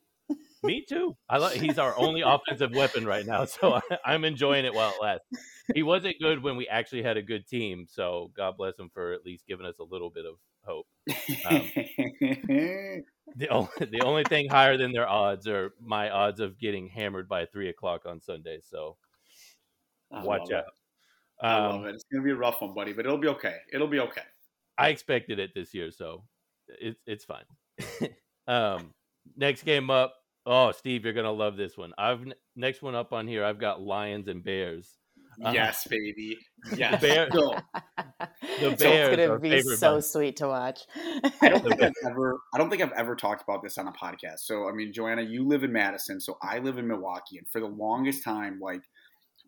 Me 0.62 0.85
too. 0.88 1.17
I 1.29 1.38
love, 1.38 1.53
he's 1.55 1.79
our 1.79 1.97
only 1.99 2.20
offensive 2.20 2.73
weapon 2.75 3.05
right 3.05 3.26
now, 3.26 3.44
so 3.44 3.81
I, 4.05 4.14
am 4.14 4.25
enjoying 4.25 4.64
it 4.64 4.75
while 4.75 4.91
it 4.91 5.03
lasts. 5.03 5.26
He 5.75 5.82
wasn't 5.82 6.17
good 6.20 6.43
when 6.43 6.56
we 6.56 6.69
actually 6.69 7.03
had 7.03 7.17
a 7.17 7.23
good 7.23 7.47
team, 7.47 7.87
so 7.88 8.31
God 8.37 8.56
bless 8.56 8.79
him 8.79 8.91
for 8.93 9.12
at 9.12 9.25
least 9.25 9.47
giving 9.47 9.67
us 9.67 9.79
a 9.81 9.85
little 9.85 10.11
bit 10.11 10.25
of 10.25 10.37
hope. 10.64 10.87
Um, 11.47 11.70
the 13.37 13.49
only 13.50 13.70
the 13.81 14.03
only 14.05 14.25
thing 14.25 14.49
higher 14.49 14.76
than 14.76 14.93
their 14.93 15.09
odds 15.09 15.49
are 15.49 15.73
my 15.81 16.11
odds 16.11 16.41
of 16.41 16.59
getting 16.59 16.88
hammered 16.88 17.29
by 17.29 17.47
three 17.47 17.69
o'clock 17.69 18.03
on 18.06 18.20
Sunday. 18.20 18.61
So 18.62 18.97
I 20.12 20.23
watch 20.25 20.50
out. 20.53 20.65
Um, 21.43 21.50
I 21.50 21.67
love 21.69 21.87
it. 21.87 21.94
It's 21.97 22.05
gonna 22.12 22.25
be 22.25 22.31
a 22.31 22.37
rough 22.37 22.61
one, 22.61 22.75
buddy, 22.75 22.93
but 22.93 23.05
it'll 23.05 23.19
be 23.19 23.29
okay. 23.29 23.56
It'll 23.73 23.88
be 23.88 24.00
okay. 24.00 24.23
I 24.79 24.88
expected 24.88 25.38
it 25.38 25.53
this 25.55 25.75
year, 25.75 25.91
so 25.91 26.25
it's 26.69 27.00
it's 27.06 27.25
fine. 27.25 27.44
um, 28.47 28.93
next 29.37 29.65
game 29.65 29.91
up, 29.91 30.15
Oh, 30.44 30.72
Steve, 30.72 31.05
you're 31.05 31.13
gonna 31.13 31.32
love 31.32 31.56
this 31.56 31.77
one. 31.77 31.93
I've 31.96 32.20
next 32.56 32.82
one 32.82 32.94
up 32.94 33.13
on 33.13 33.29
here. 33.29 33.44
I've 33.44 33.61
got 33.61 33.81
Lions 33.81 34.29
and 34.29 34.43
Bears. 34.43 34.99
Uh, 35.44 35.51
yes, 35.53 35.87
baby. 35.89 36.37
Yes. 36.77 37.01
The 37.01 37.06
Bears. 37.06 37.32
the 37.32 38.77
Bears 38.77 39.19
it's 39.19 39.29
gonna 39.29 39.39
be 39.39 39.63
so 39.63 40.01
sweet 40.01 40.37
to 40.37 40.49
watch. 40.49 40.81
I 41.41 41.49
don't 41.49 41.63
think 41.69 41.82
I've 41.82 41.93
ever. 42.06 42.41
I 42.55 42.58
don't 42.58 42.70
think 42.70 42.82
I've 42.82 42.93
ever 42.93 43.17
talked 43.17 43.43
about 43.43 43.63
this 43.63 43.79
on 43.79 43.87
a 43.87 43.93
podcast. 43.93 44.41
So, 44.41 44.69
I 44.69 44.72
mean, 44.72 44.93
Joanna, 44.93 45.22
you 45.22 45.46
live 45.46 45.65
in 45.65 45.72
Madison, 45.72 46.20
so 46.20 46.37
I 46.43 46.58
live 46.58 46.79
in 46.79 46.87
Milwaukee, 46.87 47.39
and 47.39 47.49
for 47.49 47.61
the 47.61 47.67
longest 47.67 48.25
time, 48.25 48.61
like 48.61 48.82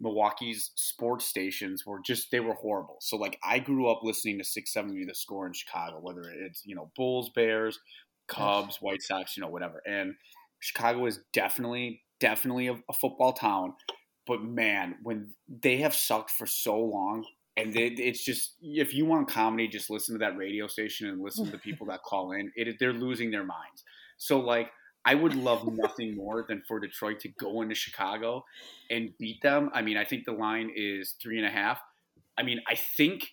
Milwaukee's 0.00 0.70
sports 0.74 1.26
stations 1.26 1.84
were 1.84 2.00
just 2.04 2.30
they 2.30 2.40
were 2.40 2.54
horrible. 2.54 2.96
So, 3.00 3.16
like, 3.16 3.38
I 3.44 3.58
grew 3.58 3.90
up 3.90 4.00
listening 4.02 4.38
to 4.38 4.44
670 4.44 5.04
The 5.04 5.14
Score 5.14 5.46
in 5.46 5.52
Chicago, 5.52 5.98
whether 6.00 6.22
it's 6.30 6.62
you 6.64 6.74
know 6.74 6.90
Bulls, 6.96 7.30
Bears, 7.34 7.78
Cubs, 8.26 8.78
White 8.80 9.02
Sox, 9.02 9.36
you 9.36 9.42
know, 9.42 9.50
whatever, 9.50 9.82
and 9.86 10.14
Chicago 10.64 11.04
is 11.04 11.20
definitely, 11.34 12.00
definitely 12.20 12.68
a, 12.68 12.74
a 12.88 12.92
football 12.94 13.34
town. 13.34 13.74
But 14.26 14.42
man, 14.42 14.94
when 15.02 15.34
they 15.60 15.76
have 15.78 15.94
sucked 15.94 16.30
for 16.30 16.46
so 16.46 16.78
long, 16.78 17.26
and 17.58 17.70
they, 17.70 17.88
it's 17.88 18.24
just 18.24 18.54
if 18.62 18.94
you 18.94 19.04
want 19.04 19.28
comedy, 19.28 19.68
just 19.68 19.90
listen 19.90 20.14
to 20.14 20.18
that 20.20 20.38
radio 20.38 20.66
station 20.66 21.08
and 21.08 21.20
listen 21.20 21.44
to 21.44 21.50
the 21.50 21.58
people 21.58 21.86
that 21.88 22.02
call 22.02 22.32
in. 22.32 22.50
It, 22.56 22.76
they're 22.80 22.94
losing 22.94 23.30
their 23.30 23.44
minds. 23.44 23.84
So 24.16 24.40
like, 24.40 24.70
I 25.04 25.14
would 25.14 25.34
love 25.34 25.70
nothing 25.70 26.16
more 26.16 26.46
than 26.48 26.62
for 26.66 26.80
Detroit 26.80 27.20
to 27.20 27.28
go 27.28 27.60
into 27.60 27.74
Chicago 27.74 28.42
and 28.90 29.10
beat 29.18 29.42
them. 29.42 29.68
I 29.74 29.82
mean, 29.82 29.98
I 29.98 30.04
think 30.06 30.24
the 30.24 30.32
line 30.32 30.70
is 30.74 31.14
three 31.22 31.36
and 31.36 31.46
a 31.46 31.50
half. 31.50 31.78
I 32.38 32.42
mean, 32.42 32.60
I 32.66 32.74
think 32.74 33.28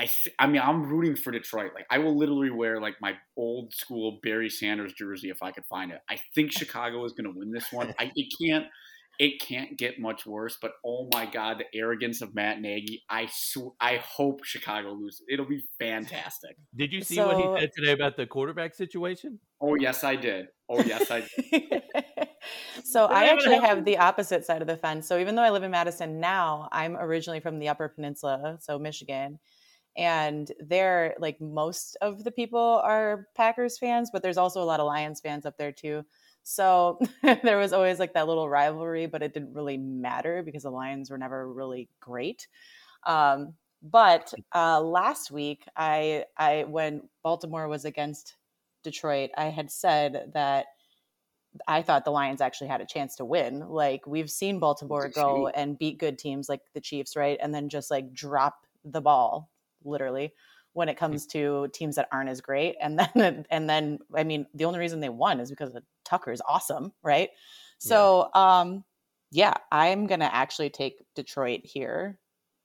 I, 0.00 0.04
th- 0.04 0.34
I 0.38 0.46
mean, 0.46 0.62
I'm 0.62 0.84
rooting 0.84 1.14
for 1.14 1.30
Detroit. 1.30 1.72
Like, 1.74 1.84
I 1.90 1.98
will 1.98 2.16
literally 2.16 2.48
wear 2.48 2.80
like 2.80 2.94
my 3.02 3.16
old 3.36 3.74
school 3.74 4.18
Barry 4.22 4.48
Sanders 4.48 4.94
jersey 4.94 5.28
if 5.28 5.42
I 5.42 5.50
could 5.52 5.66
find 5.66 5.92
it. 5.92 5.98
I 6.08 6.18
think 6.34 6.52
Chicago 6.52 7.04
is 7.04 7.12
going 7.12 7.30
to 7.30 7.38
win 7.38 7.52
this 7.52 7.66
one. 7.70 7.94
I, 7.98 8.10
it 8.16 8.32
can't, 8.40 8.64
it 9.18 9.42
can't 9.42 9.76
get 9.76 10.00
much 10.00 10.24
worse. 10.24 10.56
But 10.60 10.72
oh 10.86 11.10
my 11.12 11.26
God, 11.26 11.58
the 11.58 11.78
arrogance 11.78 12.22
of 12.22 12.34
Matt 12.34 12.62
Nagy! 12.62 13.02
I 13.10 13.26
sw- 13.26 13.74
I 13.78 13.96
hope 13.96 14.42
Chicago 14.42 14.92
loses. 14.92 15.22
It'll 15.28 15.44
be 15.44 15.62
fantastic. 15.78 16.56
Did 16.74 16.94
you 16.94 17.02
see 17.02 17.16
so, 17.16 17.26
what 17.26 17.36
he 17.36 17.60
said 17.60 17.70
today 17.76 17.92
about 17.92 18.16
the 18.16 18.24
quarterback 18.24 18.74
situation? 18.74 19.38
Oh 19.60 19.74
yes, 19.74 20.02
I 20.02 20.16
did. 20.16 20.46
Oh 20.70 20.82
yes, 20.82 21.10
I 21.10 21.28
did. 21.52 21.82
so 22.84 23.04
I 23.04 23.24
actually 23.24 23.58
have 23.58 23.84
the 23.84 23.98
opposite 23.98 24.46
side 24.46 24.62
of 24.62 24.66
the 24.66 24.78
fence. 24.78 25.06
So 25.06 25.18
even 25.18 25.34
though 25.34 25.42
I 25.42 25.50
live 25.50 25.62
in 25.62 25.70
Madison 25.70 26.20
now, 26.20 26.70
I'm 26.72 26.96
originally 26.96 27.40
from 27.40 27.58
the 27.58 27.68
Upper 27.68 27.90
Peninsula, 27.90 28.56
so 28.60 28.78
Michigan 28.78 29.38
and 29.96 30.52
there 30.60 31.14
like 31.18 31.40
most 31.40 31.96
of 32.00 32.24
the 32.24 32.30
people 32.30 32.80
are 32.84 33.26
packers 33.36 33.78
fans 33.78 34.10
but 34.12 34.22
there's 34.22 34.38
also 34.38 34.62
a 34.62 34.64
lot 34.64 34.80
of 34.80 34.86
lions 34.86 35.20
fans 35.20 35.44
up 35.44 35.56
there 35.58 35.72
too 35.72 36.04
So 36.42 36.98
there 37.42 37.58
was 37.58 37.72
always 37.72 37.98
like 37.98 38.14
that 38.14 38.26
little 38.26 38.48
rivalry, 38.48 39.06
but 39.06 39.22
it 39.22 39.34
didn't 39.34 39.54
really 39.54 39.76
matter 39.76 40.42
because 40.42 40.62
the 40.62 40.70
Lions 40.70 41.10
were 41.10 41.18
never 41.18 41.52
really 41.52 41.88
great. 42.00 42.48
Um, 43.06 43.54
but 43.82 44.32
uh, 44.54 44.80
last 44.80 45.30
week, 45.30 45.64
I, 45.76 46.24
I 46.36 46.64
when 46.64 47.08
Baltimore 47.22 47.68
was 47.68 47.84
against 47.84 48.36
Detroit, 48.82 49.30
I 49.36 49.46
had 49.46 49.70
said 49.70 50.32
that 50.34 50.66
I 51.66 51.82
thought 51.82 52.04
the 52.04 52.10
Lions 52.12 52.40
actually 52.40 52.68
had 52.68 52.80
a 52.80 52.86
chance 52.86 53.16
to 53.16 53.24
win. 53.24 53.60
Like 53.68 54.06
we've 54.06 54.30
seen 54.30 54.60
Baltimore 54.60 55.08
go 55.08 55.48
and 55.48 55.78
beat 55.78 55.98
good 55.98 56.18
teams 56.18 56.48
like 56.48 56.60
the 56.74 56.80
Chiefs, 56.80 57.16
right? 57.16 57.38
And 57.42 57.52
then 57.54 57.68
just 57.68 57.90
like 57.90 58.12
drop 58.12 58.66
the 58.84 59.00
ball, 59.00 59.50
literally, 59.84 60.32
when 60.72 60.88
it 60.88 60.96
comes 60.96 61.26
to 61.26 61.68
teams 61.72 61.96
that 61.96 62.08
aren't 62.12 62.30
as 62.30 62.40
great. 62.40 62.76
And 62.80 62.98
then 62.98 63.46
and 63.50 63.68
then 63.68 63.98
I 64.14 64.24
mean, 64.24 64.46
the 64.54 64.64
only 64.64 64.78
reason 64.78 65.00
they 65.00 65.08
won 65.08 65.40
is 65.40 65.50
because 65.50 65.72
the 65.72 65.82
Tucker 66.04 66.32
is 66.32 66.42
awesome, 66.46 66.92
right? 67.02 67.30
So 67.78 68.30
yeah. 68.34 68.60
um 68.60 68.84
yeah, 69.32 69.54
I'm 69.70 70.06
gonna 70.06 70.30
actually 70.32 70.70
take 70.70 71.04
Detroit 71.14 71.60
here. 71.64 72.18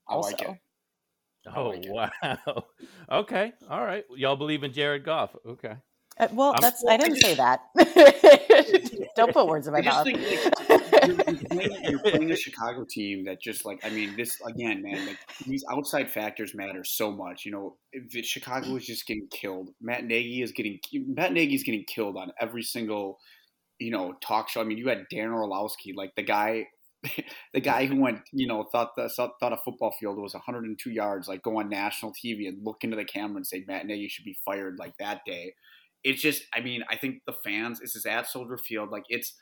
Also. 0.07 0.29
I 0.29 0.31
like 0.31 0.41
it. 0.41 0.59
Oh 1.55 1.69
like 1.69 1.85
wow! 1.87 2.65
okay, 3.11 3.53
all 3.69 3.85
right. 3.85 4.03
Y'all 4.15 4.35
believe 4.35 4.63
in 4.63 4.73
Jared 4.73 5.03
Goff? 5.03 5.35
Okay. 5.45 5.75
Uh, 6.17 6.27
well, 6.31 6.53
I'm, 6.55 6.61
that's 6.61 6.83
I 6.87 6.97
didn't 6.97 7.17
say 7.17 7.35
that. 7.35 7.61
Don't 9.15 9.33
put 9.33 9.47
words 9.47 9.67
in 9.67 9.73
my 9.73 9.81
mouth. 9.81 10.05
Think, 10.05 10.19
like, 10.19 11.07
you're, 11.07 11.15
you're, 11.15 11.44
playing, 11.55 11.83
you're, 11.83 11.99
playing, 11.99 12.31
a 12.31 12.35
Chicago 12.35 12.85
team 12.89 13.25
that 13.25 13.41
just 13.41 13.65
like 13.65 13.79
I 13.83 13.89
mean 13.89 14.15
this 14.15 14.39
again, 14.45 14.81
man. 14.81 15.05
Like 15.07 15.19
these 15.45 15.63
outside 15.71 16.11
factors 16.11 16.53
matter 16.53 16.83
so 16.83 17.11
much. 17.11 17.45
You 17.45 17.51
know, 17.51 17.77
Chicago 18.23 18.75
is 18.75 18.85
just 18.85 19.07
getting 19.07 19.27
killed. 19.31 19.69
Matt 19.81 20.05
Nagy 20.05 20.41
is 20.41 20.51
getting 20.51 20.79
Matt 21.07 21.33
Nagy 21.33 21.55
is 21.55 21.63
getting 21.63 21.83
killed 21.85 22.17
on 22.17 22.31
every 22.39 22.63
single 22.63 23.19
you 23.79 23.91
know 23.91 24.13
talk 24.21 24.49
show. 24.49 24.61
I 24.61 24.63
mean, 24.63 24.77
you 24.77 24.89
had 24.89 25.05
Dan 25.09 25.29
Orlovsky, 25.29 25.93
like 25.93 26.15
the 26.15 26.23
guy. 26.23 26.67
the 27.53 27.61
guy 27.61 27.85
who 27.85 28.01
went, 28.01 28.21
you 28.33 28.47
know, 28.47 28.63
thought 28.71 28.95
the 28.97 29.07
thought 29.09 29.53
a 29.53 29.57
football 29.57 29.95
field 29.99 30.17
was 30.17 30.33
102 30.33 30.89
yards, 30.89 31.27
like 31.27 31.43
go 31.43 31.59
on 31.59 31.69
national 31.69 32.11
TV 32.11 32.47
and 32.47 32.65
look 32.65 32.83
into 32.83 32.95
the 32.95 33.05
camera 33.05 33.35
and 33.35 33.45
say 33.45 33.63
Matt 33.67 33.85
Nagy 33.85 34.07
should 34.07 34.25
be 34.25 34.39
fired 34.43 34.77
like 34.79 34.97
that 34.97 35.21
day 35.23 35.53
it's 36.05 36.21
just 36.21 36.43
i 36.53 36.61
mean 36.61 36.83
i 36.89 36.95
think 36.95 37.21
the 37.25 37.33
fans 37.43 37.81
this 37.81 37.95
is 37.95 38.05
at 38.05 38.27
soldier 38.27 38.57
field 38.57 38.89
like 38.91 39.03
it's 39.09 39.33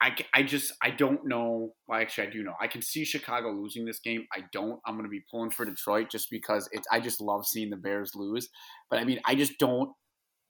I, 0.00 0.16
I 0.34 0.42
just 0.42 0.72
i 0.82 0.90
don't 0.90 1.26
know 1.26 1.74
well 1.86 2.00
actually 2.00 2.28
i 2.28 2.30
do 2.30 2.42
know. 2.42 2.54
I 2.60 2.66
can 2.66 2.82
see 2.82 3.04
chicago 3.04 3.50
losing 3.50 3.84
this 3.84 4.00
game. 4.00 4.26
I 4.34 4.42
don't 4.52 4.80
i'm 4.86 4.94
going 4.94 5.04
to 5.04 5.10
be 5.10 5.24
pulling 5.30 5.50
for 5.50 5.64
detroit 5.64 6.10
just 6.10 6.28
because 6.30 6.68
it's 6.72 6.86
i 6.90 7.00
just 7.00 7.20
love 7.20 7.46
seeing 7.46 7.70
the 7.70 7.76
bears 7.76 8.12
lose. 8.14 8.48
But 8.88 8.98
i 8.98 9.04
mean 9.04 9.20
i 9.26 9.34
just 9.34 9.58
don't 9.58 9.90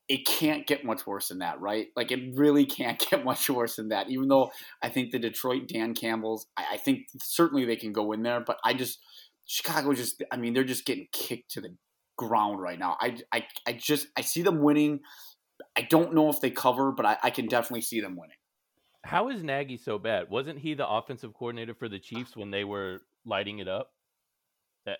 it 0.08 0.26
can't 0.26 0.66
get 0.66 0.84
much 0.84 1.06
worse 1.06 1.28
than 1.28 1.38
that 1.38 1.60
right? 1.60 1.86
Like 1.94 2.10
it 2.10 2.34
really 2.34 2.66
can't 2.78 2.98
get 2.98 3.24
much 3.24 3.48
worse 3.48 3.76
than 3.76 3.88
that. 3.88 4.10
Even 4.10 4.28
though 4.28 4.50
i 4.82 4.88
think 4.88 5.10
the 5.10 5.18
detroit 5.18 5.68
dan 5.68 5.94
campbell's 5.94 6.46
i, 6.56 6.64
I 6.72 6.76
think 6.76 7.06
certainly 7.20 7.64
they 7.64 7.76
can 7.76 7.92
go 7.92 8.12
in 8.12 8.22
there 8.22 8.40
but 8.40 8.58
i 8.64 8.74
just 8.74 8.98
chicago 9.46 9.92
just 9.94 10.22
i 10.30 10.36
mean 10.36 10.54
they're 10.54 10.62
just 10.62 10.86
getting 10.86 11.08
kicked 11.12 11.50
to 11.52 11.60
the 11.60 11.74
ground 12.20 12.60
right 12.60 12.78
now. 12.78 12.98
I 13.00 13.16
i, 13.32 13.46
I 13.66 13.72
just 13.72 14.06
i 14.16 14.20
see 14.20 14.42
them 14.42 14.60
winning. 14.60 15.00
I 15.74 15.82
don't 15.82 16.14
know 16.14 16.28
if 16.28 16.40
they 16.40 16.50
cover, 16.50 16.92
but 16.92 17.06
I, 17.06 17.16
I 17.22 17.30
can 17.30 17.46
definitely 17.46 17.80
see 17.80 18.00
them 18.00 18.16
winning. 18.16 18.36
How 19.04 19.28
is 19.28 19.42
Nagy 19.42 19.76
so 19.76 19.98
bad? 19.98 20.28
Wasn't 20.30 20.58
he 20.58 20.74
the 20.74 20.88
offensive 20.88 21.32
coordinator 21.34 21.74
for 21.74 21.88
the 21.88 21.98
Chiefs 21.98 22.36
when 22.36 22.50
they 22.50 22.64
were 22.64 23.00
lighting 23.24 23.58
it 23.58 23.68
up? 23.68 23.92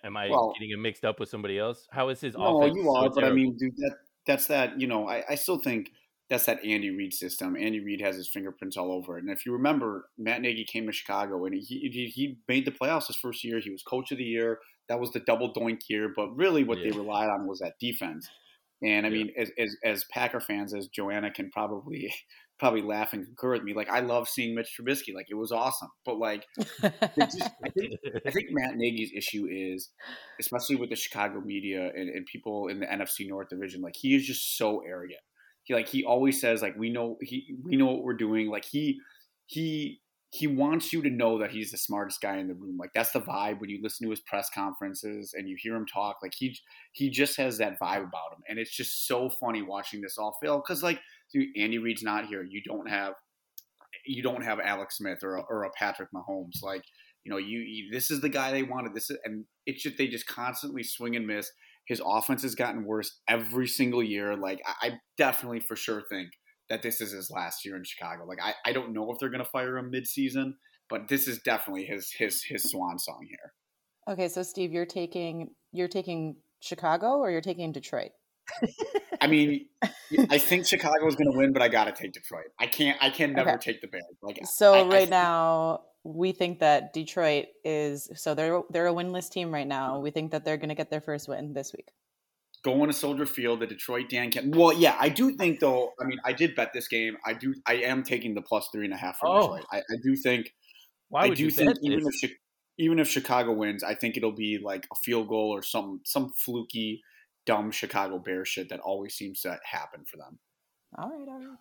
Am 0.03 0.15
I 0.15 0.29
well, 0.29 0.53
getting 0.53 0.71
him 0.71 0.81
mixed 0.81 1.05
up 1.05 1.19
with 1.19 1.29
somebody 1.29 1.57
else? 1.57 1.87
How 1.91 2.09
is 2.09 2.21
his 2.21 2.35
no, 2.35 2.61
offense? 2.61 2.75
You 2.75 2.89
are, 2.91 3.05
so 3.05 3.15
but 3.15 3.23
I 3.23 3.31
mean, 3.31 3.57
dude, 3.57 3.75
that 3.77 3.95
that's 4.25 4.47
that. 4.47 4.79
You 4.79 4.87
know, 4.87 5.07
I, 5.07 5.23
I 5.29 5.35
still 5.35 5.59
think 5.59 5.91
that's 6.29 6.45
that 6.45 6.63
Andy 6.63 6.91
Reid 6.91 7.13
system. 7.13 7.57
Andy 7.57 7.79
Reid 7.79 7.99
has 8.01 8.15
his 8.15 8.29
fingerprints 8.29 8.77
all 8.77 8.91
over 8.91 9.17
it. 9.17 9.23
And 9.23 9.31
if 9.31 9.45
you 9.45 9.51
remember, 9.51 10.05
Matt 10.17 10.41
Nagy 10.41 10.65
came 10.65 10.85
to 10.85 10.93
Chicago 10.93 11.45
and 11.45 11.55
he 11.55 11.89
he, 11.91 12.11
he 12.13 12.37
made 12.47 12.65
the 12.65 12.71
playoffs 12.71 13.07
his 13.07 13.17
first 13.17 13.43
year. 13.43 13.59
He 13.59 13.71
was 13.71 13.83
coach 13.83 14.11
of 14.11 14.17
the 14.17 14.23
year. 14.23 14.59
That 14.87 14.99
was 14.99 15.11
the 15.11 15.19
double 15.19 15.53
doink 15.53 15.81
year. 15.89 16.11
But 16.15 16.35
really, 16.35 16.63
what 16.63 16.77
yeah. 16.77 16.91
they 16.91 16.97
relied 16.97 17.29
on 17.29 17.47
was 17.47 17.59
that 17.59 17.73
defense. 17.79 18.29
And 18.83 19.05
I 19.05 19.09
yeah. 19.09 19.15
mean, 19.15 19.33
as, 19.37 19.51
as, 19.59 19.75
as 19.83 20.05
Packer 20.11 20.39
fans, 20.39 20.73
as 20.73 20.87
Joanna 20.87 21.31
can 21.31 21.51
probably 21.51 22.13
probably 22.61 22.83
laugh 22.83 23.11
and 23.11 23.25
concur 23.25 23.53
with 23.53 23.63
me, 23.63 23.73
like 23.73 23.89
I 23.89 24.01
love 24.01 24.29
seeing 24.29 24.53
Mitch 24.53 24.77
Trubisky. 24.79 25.15
Like 25.15 25.25
it 25.31 25.33
was 25.33 25.51
awesome. 25.51 25.89
But 26.05 26.19
like, 26.19 26.45
just, 26.59 27.41
I, 27.65 27.69
think, 27.71 27.95
I 28.23 28.29
think 28.29 28.49
Matt 28.51 28.77
Nagy's 28.77 29.11
issue 29.15 29.47
is, 29.49 29.89
especially 30.39 30.75
with 30.75 30.91
the 30.91 30.95
Chicago 30.95 31.41
media 31.41 31.91
and, 31.95 32.07
and 32.07 32.23
people 32.27 32.67
in 32.67 32.79
the 32.79 32.85
NFC 32.85 33.27
North 33.27 33.49
division, 33.49 33.81
like 33.81 33.95
he 33.97 34.15
is 34.15 34.27
just 34.27 34.57
so 34.57 34.83
arrogant. 34.87 35.21
He 35.63 35.73
like 35.73 35.87
he 35.87 36.03
always 36.03 36.39
says 36.39 36.61
like 36.61 36.77
we 36.77 36.91
know 36.91 37.17
he 37.21 37.55
we 37.63 37.77
know 37.77 37.87
what 37.87 38.03
we're 38.03 38.13
doing. 38.13 38.47
Like 38.47 38.65
he 38.65 38.99
he 39.47 39.99
he 40.29 40.47
wants 40.47 40.93
you 40.93 41.01
to 41.01 41.09
know 41.09 41.39
that 41.39 41.51
he's 41.51 41.71
the 41.71 41.77
smartest 41.77 42.21
guy 42.21 42.37
in 42.37 42.47
the 42.47 42.53
room. 42.53 42.77
Like 42.77 42.91
that's 42.93 43.11
the 43.11 43.21
vibe 43.21 43.59
when 43.59 43.71
you 43.71 43.79
listen 43.81 44.05
to 44.05 44.11
his 44.11 44.21
press 44.21 44.49
conferences 44.53 45.33
and 45.35 45.49
you 45.49 45.57
hear 45.59 45.75
him 45.75 45.85
talk. 45.85 46.17
Like 46.21 46.33
he 46.37 46.55
he 46.93 47.09
just 47.09 47.37
has 47.37 47.57
that 47.57 47.79
vibe 47.79 48.03
about 48.03 48.33
him, 48.33 48.43
and 48.47 48.59
it's 48.59 48.75
just 48.75 49.07
so 49.07 49.29
funny 49.29 49.63
watching 49.63 50.01
this 50.01 50.17
all 50.19 50.37
fail. 50.41 50.57
Because 50.57 50.83
like, 50.83 50.99
dude, 51.33 51.49
Andy 51.57 51.77
Reid's 51.77 52.03
not 52.03 52.27
here. 52.27 52.43
You 52.43 52.61
don't 52.65 52.89
have 52.89 53.13
you 54.05 54.23
don't 54.23 54.43
have 54.43 54.59
Alex 54.59 54.97
Smith 54.97 55.19
or 55.23 55.35
a, 55.35 55.41
or 55.41 55.63
a 55.63 55.71
Patrick 55.77 56.09
Mahomes. 56.13 56.61
Like 56.63 56.83
you 57.23 57.31
know, 57.31 57.37
you, 57.37 57.59
you 57.59 57.91
this 57.91 58.09
is 58.09 58.21
the 58.21 58.29
guy 58.29 58.51
they 58.51 58.63
wanted. 58.63 58.93
This 58.93 59.09
is, 59.09 59.17
and 59.23 59.45
it's 59.65 59.83
just 59.83 59.97
they 59.97 60.07
just 60.07 60.27
constantly 60.27 60.83
swing 60.83 61.15
and 61.15 61.27
miss. 61.27 61.51
His 61.87 62.01
offense 62.05 62.43
has 62.43 62.55
gotten 62.55 62.85
worse 62.85 63.19
every 63.27 63.67
single 63.67 64.03
year. 64.03 64.35
Like 64.35 64.61
I, 64.65 64.87
I 64.87 64.91
definitely 65.17 65.59
for 65.59 65.75
sure 65.75 66.03
think 66.09 66.29
that 66.69 66.81
this 66.81 67.01
is 67.01 67.11
his 67.11 67.29
last 67.29 67.65
year 67.65 67.75
in 67.75 67.83
Chicago. 67.83 68.25
Like 68.25 68.39
I, 68.41 68.53
I 68.65 68.73
don't 68.73 68.93
know 68.93 69.11
if 69.11 69.19
they're 69.19 69.29
to 69.29 69.45
fire 69.45 69.77
him 69.77 69.91
midseason, 69.91 70.53
but 70.89 71.07
this 71.09 71.27
is 71.27 71.39
definitely 71.39 71.85
his 71.85 72.11
his 72.11 72.43
his 72.43 72.69
swan 72.71 72.97
song 72.97 73.25
here. 73.27 73.53
Okay, 74.09 74.29
so 74.29 74.41
Steve, 74.41 74.71
you're 74.71 74.85
taking 74.85 75.49
you're 75.71 75.87
taking 75.87 76.37
Chicago 76.61 77.17
or 77.17 77.29
you're 77.31 77.41
taking 77.41 77.71
Detroit? 77.71 78.11
I 79.21 79.27
mean, 79.27 79.67
I 80.29 80.37
think 80.39 80.65
Chicago 80.65 81.07
is 81.07 81.15
going 81.15 81.31
to 81.31 81.37
win, 81.37 81.53
but 81.53 81.61
I 81.61 81.67
got 81.67 81.85
to 81.85 81.91
take 81.91 82.13
Detroit. 82.13 82.47
I 82.59 82.67
can't. 82.67 82.97
I 83.01 83.09
can 83.09 83.33
never 83.33 83.51
okay. 83.51 83.71
take 83.71 83.81
the 83.81 83.87
Bears. 83.87 84.03
Like 84.21 84.39
so, 84.45 84.73
I, 84.73 84.83
right 84.83 85.07
I 85.07 85.09
now 85.09 85.81
we 86.03 86.31
think 86.31 86.59
that 86.59 86.93
Detroit 86.93 87.47
is 87.63 88.09
so 88.15 88.33
they're 88.33 88.61
they're 88.69 88.87
a 88.87 88.93
winless 88.93 89.29
team 89.29 89.53
right 89.53 89.67
now. 89.67 89.99
We 89.99 90.11
think 90.11 90.31
that 90.31 90.45
they're 90.45 90.57
going 90.57 90.69
to 90.69 90.75
get 90.75 90.89
their 90.89 91.01
first 91.01 91.27
win 91.27 91.53
this 91.53 91.73
week 91.73 91.89
going 92.63 92.87
to 92.87 92.93
Soldier 92.93 93.25
Field, 93.25 93.59
the 93.59 93.67
Detroit 93.67 94.09
Dan 94.09 94.31
Camp. 94.31 94.55
Well, 94.55 94.73
yeah, 94.73 94.95
I 94.99 95.09
do 95.09 95.35
think 95.35 95.59
though. 95.59 95.93
I 95.99 96.05
mean, 96.05 96.19
I 96.23 96.33
did 96.33 96.55
bet 96.55 96.71
this 96.73 96.87
game. 96.87 97.17
I 97.25 97.33
do. 97.33 97.53
I 97.65 97.75
am 97.75 98.03
taking 98.03 98.35
the 98.35 98.41
plus 98.41 98.69
three 98.71 98.85
and 98.85 98.93
a 98.93 98.97
half 98.97 99.17
for 99.17 99.27
oh. 99.27 99.41
Detroit. 99.41 99.65
I, 99.71 99.77
I, 99.77 99.95
do 100.03 100.15
think. 100.15 100.53
Why 101.09 101.23
would 101.23 101.31
I 101.31 101.35
do 101.35 101.43
you 101.45 101.51
think 101.51 101.77
even 101.81 102.05
if 102.05 102.31
even 102.77 102.99
if 102.99 103.07
Chicago 103.07 103.53
wins, 103.53 103.83
I 103.83 103.95
think 103.95 104.17
it'll 104.17 104.31
be 104.31 104.59
like 104.63 104.87
a 104.91 104.95
field 105.03 105.27
goal 105.27 105.49
or 105.49 105.63
some 105.63 106.01
some 106.05 106.31
fluky, 106.37 107.01
dumb 107.45 107.71
Chicago 107.71 108.19
Bear 108.19 108.45
shit 108.45 108.69
that 108.69 108.79
always 108.79 109.15
seems 109.15 109.41
to 109.41 109.59
happen 109.63 110.05
for 110.05 110.17
them. 110.17 110.39
All 110.97 111.09
right, 111.09 111.27
all 111.27 111.39
right. 111.39 111.57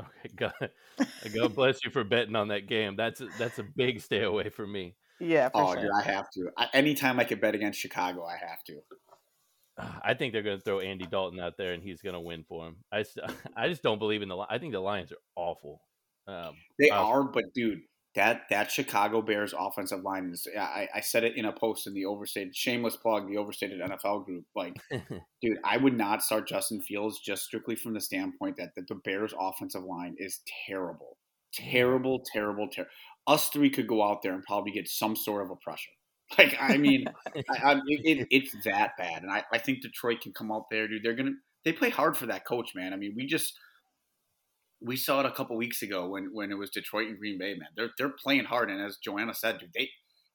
Okay, 0.00 0.34
God, 0.36 0.70
God 1.34 1.54
bless 1.54 1.84
you 1.84 1.90
for 1.90 2.04
betting 2.04 2.36
on 2.36 2.48
that 2.48 2.68
game. 2.68 2.96
That's 2.96 3.20
a, 3.20 3.28
that's 3.38 3.58
a 3.58 3.64
big 3.64 4.00
stay 4.00 4.22
away 4.22 4.48
from 4.48 4.72
me. 4.72 4.94
Yeah. 5.20 5.50
oh, 5.54 5.72
sure. 5.72 5.82
dude, 5.82 5.90
I 5.98 6.02
have 6.02 6.30
to. 6.34 6.50
I, 6.56 6.68
anytime 6.72 7.18
I 7.18 7.24
can 7.24 7.40
bet 7.40 7.54
against 7.54 7.80
Chicago, 7.80 8.24
I 8.24 8.36
have 8.36 8.62
to. 8.64 8.80
I 10.02 10.14
think 10.14 10.32
they're 10.32 10.42
going 10.42 10.58
to 10.58 10.64
throw 10.64 10.80
Andy 10.80 11.06
Dalton 11.06 11.38
out 11.40 11.56
there 11.56 11.72
and 11.72 11.82
he's 11.82 12.02
going 12.02 12.14
to 12.14 12.20
win 12.20 12.44
for 12.48 12.66
him. 12.66 12.76
I, 12.92 13.04
I 13.56 13.68
just 13.68 13.82
don't 13.82 13.98
believe 13.98 14.22
in 14.22 14.28
the. 14.28 14.36
I 14.48 14.58
think 14.58 14.72
the 14.72 14.80
Lions 14.80 15.12
are 15.12 15.18
awful. 15.36 15.80
Um, 16.26 16.54
they 16.78 16.90
are, 16.90 17.24
but 17.24 17.54
dude, 17.54 17.80
that 18.14 18.42
that 18.50 18.70
Chicago 18.70 19.22
Bears 19.22 19.54
offensive 19.56 20.02
line 20.02 20.30
is. 20.32 20.46
I, 20.58 20.88
I 20.94 21.00
said 21.00 21.24
it 21.24 21.36
in 21.36 21.44
a 21.44 21.52
post 21.52 21.86
in 21.86 21.94
the 21.94 22.06
overstated 22.06 22.56
shameless 22.56 22.96
plug, 22.96 23.28
the 23.28 23.36
overstated 23.36 23.80
NFL 23.80 24.24
group. 24.24 24.44
Like, 24.56 24.74
dude, 24.90 25.58
I 25.64 25.76
would 25.76 25.96
not 25.96 26.22
start 26.22 26.48
Justin 26.48 26.80
Fields 26.80 27.20
just 27.20 27.44
strictly 27.44 27.76
from 27.76 27.94
the 27.94 28.00
standpoint 28.00 28.56
that, 28.56 28.70
that 28.76 28.88
the 28.88 28.96
Bears 28.96 29.34
offensive 29.38 29.84
line 29.84 30.14
is 30.18 30.40
terrible, 30.66 31.18
mm-hmm. 31.58 31.70
terrible, 31.70 32.22
terrible, 32.32 32.68
terrible. 32.70 32.90
Us 33.26 33.50
three 33.50 33.70
could 33.70 33.86
go 33.86 34.02
out 34.02 34.22
there 34.22 34.32
and 34.32 34.42
probably 34.42 34.72
get 34.72 34.88
some 34.88 35.14
sort 35.14 35.44
of 35.44 35.50
a 35.50 35.56
pressure. 35.56 35.90
Like, 36.36 36.58
I 36.60 36.76
mean, 36.76 37.06
I, 37.26 37.42
I, 37.62 37.72
it, 37.86 38.18
it, 38.18 38.28
it's 38.30 38.54
that 38.64 38.90
bad, 38.98 39.22
and 39.22 39.32
I, 39.32 39.44
I 39.50 39.56
think 39.56 39.80
Detroit 39.80 40.20
can 40.20 40.34
come 40.34 40.52
out 40.52 40.66
there, 40.70 40.86
dude. 40.86 41.02
They're 41.02 41.14
gonna 41.14 41.32
they 41.64 41.72
play 41.72 41.88
hard 41.88 42.18
for 42.18 42.26
that 42.26 42.44
coach, 42.44 42.74
man. 42.74 42.92
I 42.92 42.96
mean, 42.96 43.14
we 43.16 43.26
just 43.26 43.54
we 44.80 44.96
saw 44.96 45.20
it 45.20 45.26
a 45.26 45.32
couple 45.32 45.56
weeks 45.56 45.82
ago 45.82 46.08
when 46.08 46.30
when 46.32 46.50
it 46.50 46.58
was 46.58 46.70
Detroit 46.70 47.08
and 47.08 47.18
Green 47.18 47.38
Bay, 47.38 47.54
man. 47.54 47.68
They're 47.76 47.90
they're 47.98 48.14
playing 48.22 48.44
hard, 48.44 48.70
and 48.70 48.80
as 48.80 48.96
Joanna 48.96 49.34
said, 49.34 49.58
dude, 49.58 49.72
they 49.74 49.88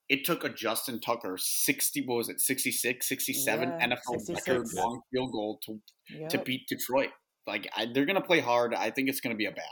it 0.08 0.24
took 0.24 0.44
a 0.44 0.50
Justin 0.50 1.00
Tucker 1.00 1.38
60 1.38 2.04
what 2.06 2.16
was 2.16 2.28
it 2.28 2.38
66 2.38 3.08
67 3.08 3.68
yeah, 3.68 3.86
NFL 3.86 4.20
66. 4.20 4.48
record 4.48 4.66
long 4.74 5.00
field 5.10 5.32
goal 5.32 5.58
to 5.64 5.80
yep. 6.10 6.28
to 6.28 6.38
beat 6.38 6.68
Detroit 6.68 7.08
like 7.46 7.66
I, 7.74 7.86
they're 7.86 8.04
going 8.04 8.20
to 8.20 8.20
play 8.20 8.40
hard 8.40 8.74
I 8.74 8.90
think 8.90 9.08
it's 9.08 9.20
going 9.20 9.34
to 9.34 9.38
be 9.38 9.46
a 9.46 9.50
battle 9.50 9.64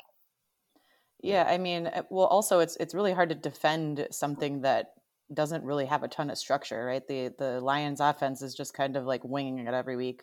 yeah 1.23 1.45
I 1.47 1.59
mean 1.59 1.87
uh, 1.87 2.05
well 2.09 2.25
also 2.25 2.61
it's 2.61 2.79
it's 2.81 2.95
really 2.95 3.13
hard 3.13 3.29
to 3.29 3.35
defend 3.35 4.09
something 4.11 4.63
that 4.63 4.95
doesn't 5.35 5.65
really 5.65 5.87
have 5.87 6.03
a 6.03 6.09
ton 6.09 6.31
of 6.31 6.39
structure, 6.39 6.85
right? 6.85 7.07
The 7.07 7.33
the 7.39 7.61
Lions 7.61 8.01
offense 8.01 8.43
is 8.43 8.55
just 8.55 8.75
kind 8.75 8.97
of 8.97 9.05
like 9.05 9.25
winging 9.25 9.67
it 9.67 9.75
every 9.75 9.97
week. 9.97 10.23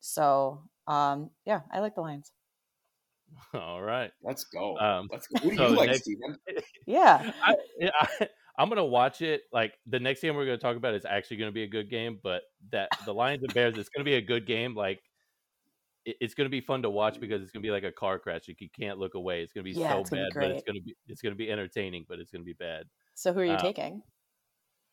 So 0.00 0.62
um, 0.86 1.30
yeah, 1.44 1.60
I 1.72 1.80
like 1.80 1.94
the 1.94 2.00
Lions. 2.00 2.32
All 3.54 3.82
right. 3.82 4.10
Let's 4.22 4.44
go. 4.44 4.76
Um, 4.78 5.08
Let's 5.10 5.26
go. 5.26 5.38
Who 5.42 5.50
do 5.50 5.56
so 5.56 5.68
you 5.68 5.76
like, 5.76 5.88
next- 5.90 6.02
Steven? 6.02 6.36
Yeah. 6.86 7.32
I, 7.44 7.54
I 8.00 8.28
I'm 8.58 8.68
gonna 8.68 8.84
watch 8.84 9.22
it. 9.22 9.42
Like 9.52 9.74
the 9.86 10.00
next 10.00 10.20
game 10.20 10.34
we're 10.34 10.44
gonna 10.44 10.58
talk 10.58 10.76
about 10.76 10.94
is 10.94 11.04
actually 11.04 11.36
gonna 11.36 11.52
be 11.52 11.62
a 11.62 11.68
good 11.68 11.88
game, 11.90 12.18
but 12.22 12.42
that 12.72 12.88
the 13.04 13.14
Lions 13.14 13.42
and 13.44 13.54
Bears 13.54 13.76
is 13.78 13.88
gonna 13.88 14.04
be 14.04 14.14
a 14.14 14.20
good 14.20 14.46
game. 14.46 14.74
Like 14.74 15.00
it, 16.04 16.16
it's 16.20 16.34
gonna 16.34 16.48
be 16.48 16.60
fun 16.60 16.82
to 16.82 16.90
watch 16.90 17.20
because 17.20 17.40
it's 17.42 17.52
gonna 17.52 17.62
be 17.62 17.70
like 17.70 17.84
a 17.84 17.92
car 17.92 18.18
crash. 18.18 18.48
Like, 18.48 18.60
you 18.60 18.68
can't 18.76 18.98
look 18.98 19.14
away. 19.14 19.42
It's 19.42 19.52
gonna 19.52 19.62
be 19.64 19.70
Yeah, 19.72 19.90
so 20.02 20.02
gonna 20.10 20.22
bad, 20.24 20.28
be 20.34 20.40
but 20.40 20.50
it's 20.50 20.64
gonna 20.64 20.80
be 20.80 20.96
it's 21.06 21.22
gonna 21.22 21.34
be 21.36 21.50
entertaining, 21.52 22.04
but 22.08 22.18
it's 22.18 22.30
gonna 22.32 22.42
be 22.44 22.54
bad. 22.54 22.86
So 23.14 23.32
who 23.32 23.40
are 23.40 23.44
you 23.44 23.52
Uh, 23.52 23.60
taking? 23.60 24.02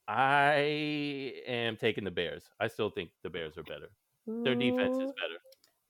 I 0.08 1.34
am 1.48 1.77
taking 1.77 2.04
the 2.04 2.12
Bears. 2.12 2.44
I 2.60 2.68
still 2.68 2.92
think 2.92 3.10
the 3.24 3.30
Bears 3.30 3.58
are 3.58 3.63
better. 3.63 3.89
Their 4.27 4.56
defense 4.56 4.98
is 4.98 5.04
Ooh. 5.10 5.13
better. 5.13 5.39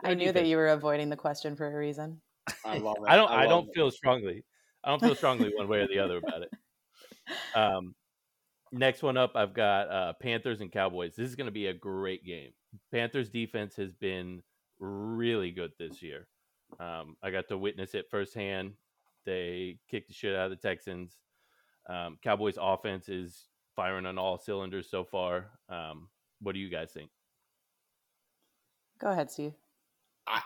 I 0.04 0.08
Their 0.10 0.16
knew 0.16 0.32
that 0.32 0.46
you 0.46 0.56
were 0.58 0.68
avoiding 0.70 1.10
the 1.10 1.16
question 1.18 1.56
for 1.56 1.68
a 1.68 1.76
reason. 1.76 2.22
I 2.66 2.78
love 2.78 2.98
it. 3.00 3.06
I 3.08 3.16
don't. 3.16 3.30
I, 3.30 3.42
love 3.42 3.50
don't 3.50 3.70
it. 3.70 3.76
feel 3.76 3.92
strongly. 3.92 4.44
I 4.84 4.90
don't 4.90 5.02
feel 5.02 5.16
strongly 5.16 5.52
one 5.56 5.68
way 5.68 5.80
or 5.80 5.88
the 5.88 6.00
other 6.00 6.18
about 6.18 6.44
it. 6.44 6.52
Um, 7.56 7.96
next 8.72 9.02
one 9.02 9.18
up, 9.18 9.32
I've 9.36 9.54
got 9.54 9.90
uh, 9.90 10.14
Panthers 10.22 10.62
and 10.62 10.72
Cowboys. 10.72 11.16
This 11.16 11.28
is 11.28 11.36
going 11.36 11.48
to 11.48 11.52
be 11.52 11.68
a 11.68 11.74
great 11.74 12.24
game. 12.24 12.52
Panthers 12.92 13.30
defense 13.30 13.76
has 13.78 13.94
been 13.94 14.44
really 14.80 15.52
good 15.52 15.72
this 15.80 16.04
year. 16.04 16.28
Um, 16.80 17.16
I 17.24 17.32
got 17.32 17.48
to 17.48 17.58
witness 17.58 17.96
it 17.96 18.06
firsthand. 18.12 18.74
They 19.26 19.80
kicked 19.90 20.10
the 20.10 20.14
shit 20.14 20.36
out 20.36 20.52
of 20.52 20.62
the 20.62 20.68
Texans. 20.68 21.18
Um, 21.90 22.18
Cowboys 22.24 22.58
offense 22.60 23.10
is 23.10 23.48
firing 23.76 24.06
on 24.06 24.18
all 24.18 24.38
cylinders 24.38 24.90
so 24.90 25.04
far. 25.04 25.48
Um, 25.70 26.10
what 26.42 26.54
do 26.54 26.60
you 26.60 26.70
guys 26.70 26.92
think? 26.92 27.10
Go 29.00 29.10
ahead, 29.10 29.32
Steve. 29.32 29.54
I, 30.28 30.42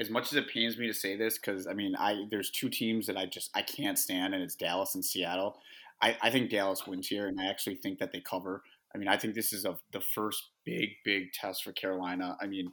as 0.00 0.10
much 0.10 0.32
as 0.32 0.34
it 0.34 0.48
pains 0.48 0.78
me 0.78 0.86
to 0.86 0.94
say 0.94 1.16
this, 1.16 1.38
because 1.38 1.66
I 1.66 1.74
mean, 1.74 1.94
I 1.96 2.26
there's 2.30 2.50
two 2.50 2.68
teams 2.68 3.06
that 3.06 3.16
I 3.16 3.26
just 3.26 3.50
I 3.54 3.62
can't 3.62 3.98
stand, 3.98 4.34
and 4.34 4.42
it's 4.42 4.54
Dallas 4.54 4.94
and 4.94 5.04
Seattle. 5.04 5.58
I, 6.00 6.16
I 6.22 6.30
think 6.30 6.50
Dallas 6.50 6.86
wins 6.86 7.08
here, 7.08 7.26
and 7.26 7.40
I 7.40 7.46
actually 7.46 7.76
think 7.76 7.98
that 7.98 8.12
they 8.12 8.20
cover. 8.20 8.62
I 8.94 8.98
mean, 8.98 9.08
I 9.08 9.16
think 9.16 9.34
this 9.34 9.52
is 9.52 9.64
a, 9.64 9.76
the 9.92 10.00
first 10.00 10.50
big, 10.64 10.90
big 11.04 11.32
test 11.32 11.64
for 11.64 11.72
Carolina. 11.72 12.36
I 12.40 12.46
mean, 12.46 12.70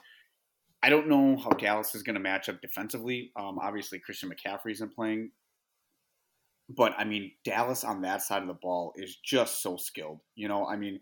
I 0.84 0.90
don't 0.90 1.08
know 1.08 1.36
how 1.38 1.50
Dallas 1.50 1.96
is 1.96 2.04
going 2.04 2.14
to 2.14 2.22
match 2.22 2.48
up 2.48 2.62
defensively. 2.62 3.32
Um, 3.36 3.60
obviously, 3.60 4.00
Christian 4.00 4.30
McCaffrey 4.30 4.72
isn't 4.72 4.96
playing, 4.96 5.32
but 6.70 6.94
I 6.98 7.04
mean, 7.04 7.32
Dallas 7.44 7.84
on 7.84 8.02
that 8.04 8.22
side 8.22 8.44
of 8.44 8.48
the 8.48 8.54
ball 8.54 8.94
is 8.96 9.18
just 9.24 9.62
so 9.62 9.78
skilled. 9.78 10.20
You 10.36 10.48
know, 10.48 10.68
I 10.68 10.78
mean, 10.78 11.00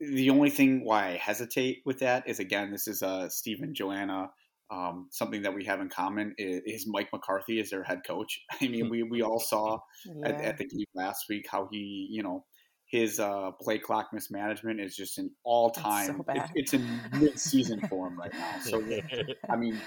the 0.00 0.30
only 0.30 0.50
thing 0.50 0.84
why 0.84 1.10
I 1.10 1.16
hesitate 1.16 1.82
with 1.86 2.00
that 2.00 2.28
is 2.28 2.40
again, 2.40 2.72
this 2.72 2.88
is 2.88 3.02
uh, 3.02 3.28
Steven 3.28 3.74
Joanna. 3.74 4.30
Um, 4.72 5.08
something 5.10 5.42
that 5.42 5.52
we 5.54 5.64
have 5.66 5.80
in 5.82 5.90
common 5.90 6.34
is, 6.38 6.62
is 6.64 6.86
Mike 6.88 7.08
McCarthy 7.12 7.60
as 7.60 7.68
their 7.68 7.82
head 7.82 8.00
coach. 8.06 8.40
I 8.60 8.68
mean, 8.68 8.88
we, 8.88 9.02
we 9.02 9.20
all 9.22 9.38
saw 9.38 9.78
Yeah. 10.06 10.28
at, 10.28 10.40
at 10.40 10.58
the 10.58 10.64
game 10.66 10.86
last 10.94 11.26
week 11.28 11.44
how 11.50 11.68
he, 11.70 12.08
you 12.10 12.22
know, 12.22 12.44
his 12.86 13.20
uh, 13.20 13.50
play 13.60 13.78
clock 13.78 14.08
mismanagement 14.12 14.80
is 14.80 14.96
just 14.96 15.18
an 15.18 15.30
all 15.44 15.70
time. 15.70 16.06
so 16.06 16.22
bad. 16.22 16.50
it's, 16.54 16.72
it's 16.72 16.82
in 16.82 17.00
mid 17.20 17.38
season 17.38 17.80
form 17.88 18.18
right 18.18 18.32
now. 18.32 18.58
So 18.60 18.82
I 19.50 19.56
mean, 19.56 19.80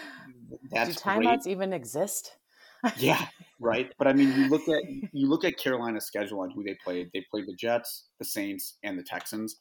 Do 0.49 0.57
that's 0.71 1.01
great. 1.01 1.19
timeouts 1.27 1.47
even 1.47 1.73
exist? 1.73 2.37
Yeah, 2.97 3.23
right. 3.59 3.91
But 3.97 4.07
I 4.07 4.13
mean, 4.13 4.29
you 4.37 4.47
look 4.49 4.67
at 4.69 4.83
you 5.11 5.27
look 5.27 5.43
at 5.43 5.57
Carolina's 5.57 6.05
schedule 6.05 6.41
on 6.41 6.51
who 6.51 6.63
they 6.63 6.75
played. 6.83 7.09
They 7.13 7.25
played 7.31 7.45
the 7.47 7.55
Jets, 7.55 8.05
the 8.19 8.25
Saints, 8.25 8.77
and 8.83 8.97
the 8.97 9.03
Texans. 9.03 9.57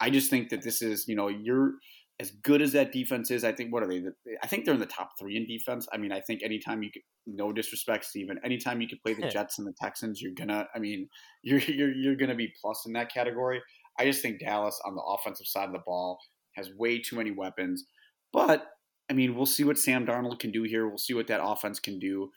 I 0.00 0.10
just 0.10 0.28
think 0.28 0.50
that 0.50 0.62
this 0.62 0.82
is, 0.82 1.08
you 1.08 1.16
know, 1.16 1.28
you're 1.28 1.72
as 2.18 2.30
good 2.30 2.62
as 2.62 2.72
that 2.72 2.92
defense 2.92 3.30
is. 3.30 3.44
I 3.44 3.52
think 3.52 3.72
what 3.72 3.82
are 3.82 3.88
they? 3.88 4.02
I 4.42 4.46
think 4.46 4.64
they're 4.64 4.74
in 4.74 4.80
the 4.80 4.86
top 4.86 5.10
three 5.18 5.36
in 5.36 5.46
defense. 5.46 5.86
I 5.92 5.98
mean, 5.98 6.12
I 6.12 6.20
think 6.20 6.42
anytime 6.42 6.82
you, 6.82 6.90
could, 6.90 7.02
no 7.26 7.52
disrespect, 7.52 8.04
Steven, 8.04 8.38
anytime 8.44 8.80
you 8.80 8.88
could 8.88 9.02
play 9.02 9.14
the 9.14 9.28
Jets 9.28 9.58
and 9.58 9.66
the 9.66 9.74
Texans, 9.80 10.22
you're 10.22 10.32
gonna. 10.32 10.66
I 10.74 10.78
mean, 10.78 11.08
you're 11.42 11.60
you're 11.60 11.92
you're 11.92 12.16
gonna 12.16 12.34
be 12.34 12.52
plus 12.60 12.84
in 12.86 12.92
that 12.94 13.12
category. 13.12 13.60
I 13.98 14.04
just 14.04 14.22
think 14.22 14.40
Dallas 14.40 14.80
on 14.84 14.94
the 14.94 15.02
offensive 15.02 15.46
side 15.46 15.66
of 15.66 15.72
the 15.72 15.82
ball 15.84 16.18
has 16.54 16.70
way 16.78 16.98
too 16.98 17.16
many 17.16 17.30
weapons. 17.30 17.84
But 18.32 18.66
I 19.10 19.12
mean, 19.12 19.34
we'll 19.34 19.46
see 19.46 19.64
what 19.64 19.78
Sam 19.78 20.06
Darnold 20.06 20.38
can 20.38 20.50
do 20.50 20.62
here. 20.62 20.88
We'll 20.88 20.98
see 20.98 21.14
what 21.14 21.26
that 21.28 21.42
offense 21.42 21.80
can 21.80 21.98
do. 21.98 22.30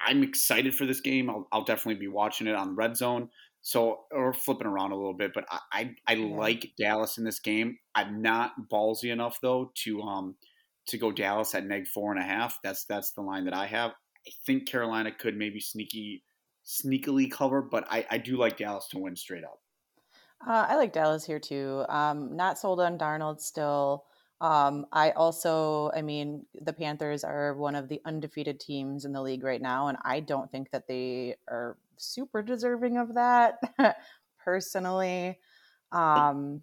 I'm 0.00 0.22
excited 0.22 0.74
for 0.74 0.86
this 0.86 1.00
game. 1.00 1.30
I'll, 1.30 1.48
I'll 1.50 1.64
definitely 1.64 2.00
be 2.00 2.08
watching 2.08 2.46
it 2.46 2.54
on 2.54 2.76
red 2.76 2.96
zone. 2.96 3.30
So, 3.66 4.04
or 4.10 4.34
flipping 4.34 4.66
around 4.66 4.92
a 4.92 4.96
little 4.96 5.14
bit, 5.14 5.32
but 5.34 5.46
I, 5.50 5.60
I, 5.72 5.96
I 6.06 6.14
Yeah. 6.20 6.36
like 6.36 6.72
Dallas 6.76 7.16
in 7.16 7.24
this 7.24 7.40
game. 7.40 7.78
I'm 7.94 8.20
not 8.20 8.52
ballsy 8.70 9.10
enough 9.10 9.40
though 9.40 9.72
to 9.76 10.02
um 10.02 10.36
to 10.88 10.98
go 10.98 11.10
Dallas 11.10 11.54
at 11.54 11.64
neg 11.64 11.86
four 11.86 12.12
and 12.12 12.20
a 12.20 12.24
half. 12.26 12.58
That's 12.62 12.84
that's 12.84 13.12
the 13.12 13.22
line 13.22 13.46
that 13.46 13.54
I 13.54 13.66
have. 13.66 13.92
I 14.26 14.30
think 14.46 14.68
Carolina 14.68 15.12
could 15.12 15.36
maybe 15.36 15.60
sneaky 15.60 16.24
sneakily 16.66 17.30
cover, 17.30 17.62
but 17.62 17.86
I, 17.90 18.06
I 18.10 18.18
do 18.18 18.36
like 18.36 18.58
Dallas 18.58 18.88
to 18.88 18.98
win 18.98 19.16
straight 19.16 19.44
up. 19.44 19.60
Uh, 20.46 20.66
I 20.68 20.76
like 20.76 20.92
Dallas 20.92 21.24
here 21.24 21.40
too. 21.40 21.84
Um, 21.88 22.36
not 22.36 22.58
sold 22.58 22.80
on 22.80 22.98
Darnold 22.98 23.40
still. 23.40 24.06
Um, 24.44 24.84
I 24.92 25.12
also, 25.12 25.90
I 25.96 26.02
mean, 26.02 26.44
the 26.60 26.74
Panthers 26.74 27.24
are 27.24 27.54
one 27.54 27.74
of 27.74 27.88
the 27.88 28.02
undefeated 28.04 28.60
teams 28.60 29.06
in 29.06 29.12
the 29.14 29.22
league 29.22 29.42
right 29.42 29.62
now, 29.62 29.88
and 29.88 29.96
I 30.04 30.20
don't 30.20 30.52
think 30.52 30.70
that 30.72 30.86
they 30.86 31.36
are 31.48 31.78
super 31.96 32.42
deserving 32.42 32.98
of 32.98 33.14
that 33.14 33.58
personally. 34.44 35.38
Um, 35.92 36.60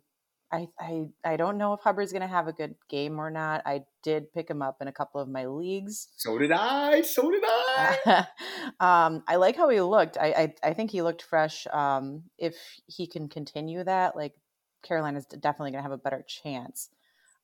I, 0.51 0.67
I, 0.79 1.07
I 1.25 1.37
don't 1.37 1.57
know 1.57 1.73
if 1.73 1.79
Hubbard's 1.79 2.11
going 2.11 2.21
to 2.21 2.27
have 2.27 2.47
a 2.47 2.53
good 2.53 2.75
game 2.87 3.19
or 3.19 3.31
not. 3.31 3.63
I 3.65 3.85
did 4.03 4.31
pick 4.31 4.47
him 4.47 4.61
up 4.61 4.77
in 4.81 4.87
a 4.87 4.91
couple 4.91 5.19
of 5.19 5.27
my 5.27 5.47
leagues. 5.47 6.09
So 6.17 6.37
did 6.37 6.51
I. 6.51 7.01
So 7.01 7.31
did 7.31 7.41
I. 7.43 8.27
um, 8.79 9.23
I 9.27 9.37
like 9.37 9.57
how 9.57 9.69
he 9.69 9.81
looked. 9.81 10.19
I, 10.19 10.53
I, 10.63 10.69
I 10.69 10.73
think 10.73 10.91
he 10.91 11.01
looked 11.01 11.23
fresh. 11.23 11.65
Um, 11.73 12.25
if 12.37 12.55
he 12.85 13.07
can 13.07 13.27
continue 13.27 13.83
that, 13.83 14.15
like 14.15 14.35
Carolina's 14.83 15.25
definitely 15.25 15.71
going 15.71 15.83
to 15.83 15.89
have 15.89 15.91
a 15.91 15.97
better 15.97 16.23
chance. 16.27 16.89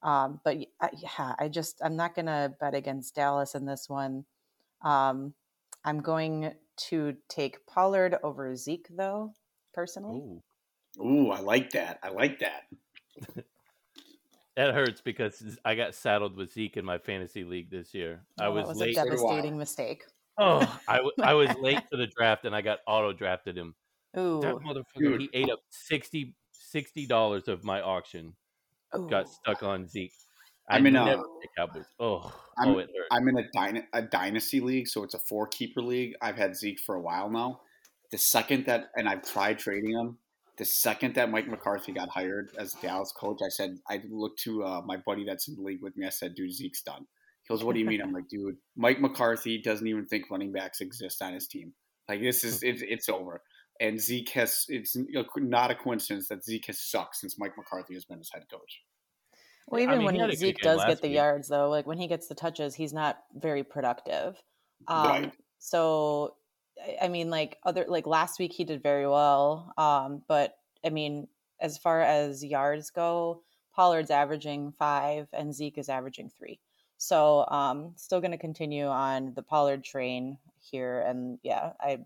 Um, 0.03 0.39
but 0.43 0.57
yeah, 0.59 1.35
I 1.39 1.47
just 1.49 1.81
I'm 1.83 1.95
not 1.95 2.15
going 2.15 2.27
to 2.27 2.53
bet 2.59 2.75
against 2.75 3.15
Dallas 3.15 3.55
in 3.55 3.65
this 3.65 3.89
one. 3.89 4.25
Um, 4.81 5.33
I'm 5.83 6.01
going 6.01 6.53
to 6.89 7.17
take 7.29 7.65
Pollard 7.65 8.17
over 8.23 8.55
Zeke 8.55 8.87
though, 8.89 9.33
personally. 9.73 10.17
Ooh. 10.17 10.43
Ooh, 10.99 11.29
I 11.31 11.39
like 11.39 11.71
that. 11.71 11.99
I 12.03 12.09
like 12.09 12.39
that. 12.39 12.63
That 14.55 14.73
hurts 14.73 15.01
because 15.01 15.59
I 15.63 15.75
got 15.75 15.93
saddled 15.93 16.35
with 16.35 16.51
Zeke 16.51 16.77
in 16.77 16.83
my 16.85 16.97
fantasy 16.97 17.43
league 17.43 17.69
this 17.69 17.93
year. 17.93 18.21
I 18.39 18.47
Oh, 18.47 18.53
was, 18.55 18.63
that 18.63 18.67
was 18.69 18.81
late. 18.81 18.95
a 18.95 18.95
So 18.95 19.03
do 19.03 19.09
I. 19.11 19.13
devastating 19.19 19.57
mistake. 19.59 20.03
Oh, 20.39 20.79
I, 20.87 20.95
w- 20.95 21.13
I 21.21 21.33
was 21.35 21.55
late 21.61 21.83
to 21.91 21.97
the 21.97 22.07
draft 22.07 22.43
and 22.43 22.55
I 22.55 22.61
got 22.61 22.79
auto 22.87 23.13
drafted 23.13 23.55
him. 23.55 23.75
Ooh, 24.17 24.41
That 24.41 24.55
motherfucker, 24.55 24.83
Dude. 24.99 25.21
he 25.21 25.29
ate 25.33 25.51
up 25.51 25.59
60 25.69 26.35
dollars 27.07 27.47
of 27.47 27.63
my 27.63 27.81
auction. 27.81 28.33
Ooh. 28.95 29.07
Got 29.09 29.29
stuck 29.29 29.63
on 29.63 29.87
Zeke. 29.87 30.13
I'm 30.69 30.85
in 30.85 30.95
a- 30.95 31.05
never 31.05 31.23
pick 31.41 31.49
Cowboys. 31.57 31.85
Oh, 31.99 32.19
I'm- 32.57 32.75
oh, 32.75 32.77
it 32.79 32.89
hurt. 32.95 33.07
I'm 33.11 33.27
in 33.29 33.37
a, 33.37 33.49
dyna- 33.53 33.87
a 33.93 34.01
dynasty 34.01 34.59
league, 34.59 34.87
so 34.87 35.03
it's 35.03 35.13
a 35.13 35.19
four 35.19 35.47
keeper 35.47 35.81
league. 35.81 36.15
I've 36.21 36.35
had 36.35 36.55
Zeke 36.55 36.79
for 36.79 36.95
a 36.95 37.01
while 37.01 37.29
now. 37.29 37.61
The 38.11 38.17
second 38.17 38.65
that, 38.65 38.89
and 38.95 39.07
I've 39.07 39.23
tried 39.23 39.59
trading 39.59 39.91
him. 39.91 40.17
The 40.57 40.65
second 40.65 41.15
that 41.15 41.29
Mike 41.29 41.47
McCarthy 41.47 41.91
got 41.91 42.09
hired 42.09 42.49
as 42.57 42.73
Dallas 42.73 43.11
coach, 43.15 43.39
I 43.45 43.49
said 43.49 43.77
I 43.87 44.01
looked 44.09 44.39
to 44.43 44.63
uh, 44.63 44.81
my 44.85 44.97
buddy 44.97 45.23
that's 45.23 45.47
in 45.47 45.55
the 45.55 45.61
league 45.61 45.83
with 45.83 45.95
me. 45.95 46.05
I 46.05 46.09
said, 46.09 46.33
"Dude, 46.35 46.51
Zeke's 46.51 46.81
done." 46.81 47.05
He 47.43 47.53
goes, 47.53 47.63
"What 47.63 47.73
do 47.73 47.79
you 47.79 47.85
mean?" 47.85 48.01
I'm 48.01 48.11
like, 48.11 48.27
"Dude, 48.27 48.57
Mike 48.75 48.99
McCarthy 48.99 49.61
doesn't 49.61 49.85
even 49.85 50.07
think 50.07 50.31
running 50.31 50.51
backs 50.51 50.81
exist 50.81 51.21
on 51.21 51.33
his 51.33 51.47
team. 51.47 51.73
Like 52.09 52.21
this 52.21 52.43
is 52.43 52.63
it's, 52.63 52.81
it's 52.81 53.07
over." 53.07 53.41
And 53.79 53.99
Zeke 53.99 54.29
has 54.29 54.65
it's 54.69 54.97
not 55.35 55.71
a 55.71 55.75
coincidence 55.75 56.27
that 56.29 56.43
Zeke 56.43 56.65
has 56.67 56.79
sucked 56.79 57.15
since 57.17 57.37
Mike 57.37 57.57
McCarthy 57.57 57.93
has 57.93 58.05
been 58.05 58.17
his 58.17 58.31
head 58.31 58.45
coach. 58.49 58.81
Well, 59.67 59.81
I 59.81 59.83
even 59.83 59.99
mean, 59.99 60.13
he 60.13 60.19
had 60.19 60.27
when 60.27 60.29
good 60.29 60.37
Zeke 60.37 60.59
does 60.59 60.83
get 60.85 61.01
the 61.01 61.09
week. 61.09 61.15
yards, 61.15 61.47
though, 61.49 61.69
like 61.69 61.85
when 61.85 61.97
he 61.97 62.07
gets 62.07 62.27
the 62.27 62.35
touches, 62.35 62.73
he's 62.73 62.93
not 62.93 63.19
very 63.35 63.63
productive. 63.63 64.41
Um, 64.87 65.07
Right. 65.07 65.33
So, 65.59 66.35
I- 66.81 66.97
I 67.03 67.07
mean, 67.09 67.29
like 67.29 67.57
other 67.63 67.85
like 67.87 68.07
last 68.07 68.39
week 68.39 68.53
he 68.53 68.63
did 68.63 68.81
very 68.81 69.07
well, 69.07 69.73
um, 69.77 70.23
but 70.27 70.57
I 70.85 70.89
mean, 70.89 71.27
as 71.59 71.77
far 71.77 72.01
as 72.01 72.45
yards 72.45 72.91
go, 72.91 73.43
Pollard's 73.73 74.11
averaging 74.11 74.71
five 74.71 75.27
and 75.33 75.53
Zeke 75.53 75.77
is 75.79 75.89
averaging 75.89 76.29
three. 76.29 76.59
So, 76.97 77.45
um, 77.49 77.93
still 77.95 78.21
going 78.21 78.31
to 78.31 78.37
continue 78.37 78.87
on 78.87 79.33
the 79.35 79.43
Pollard 79.43 79.83
train 79.83 80.37
here, 80.59 81.01
and 81.01 81.39
yeah, 81.43 81.73
I. 81.79 81.99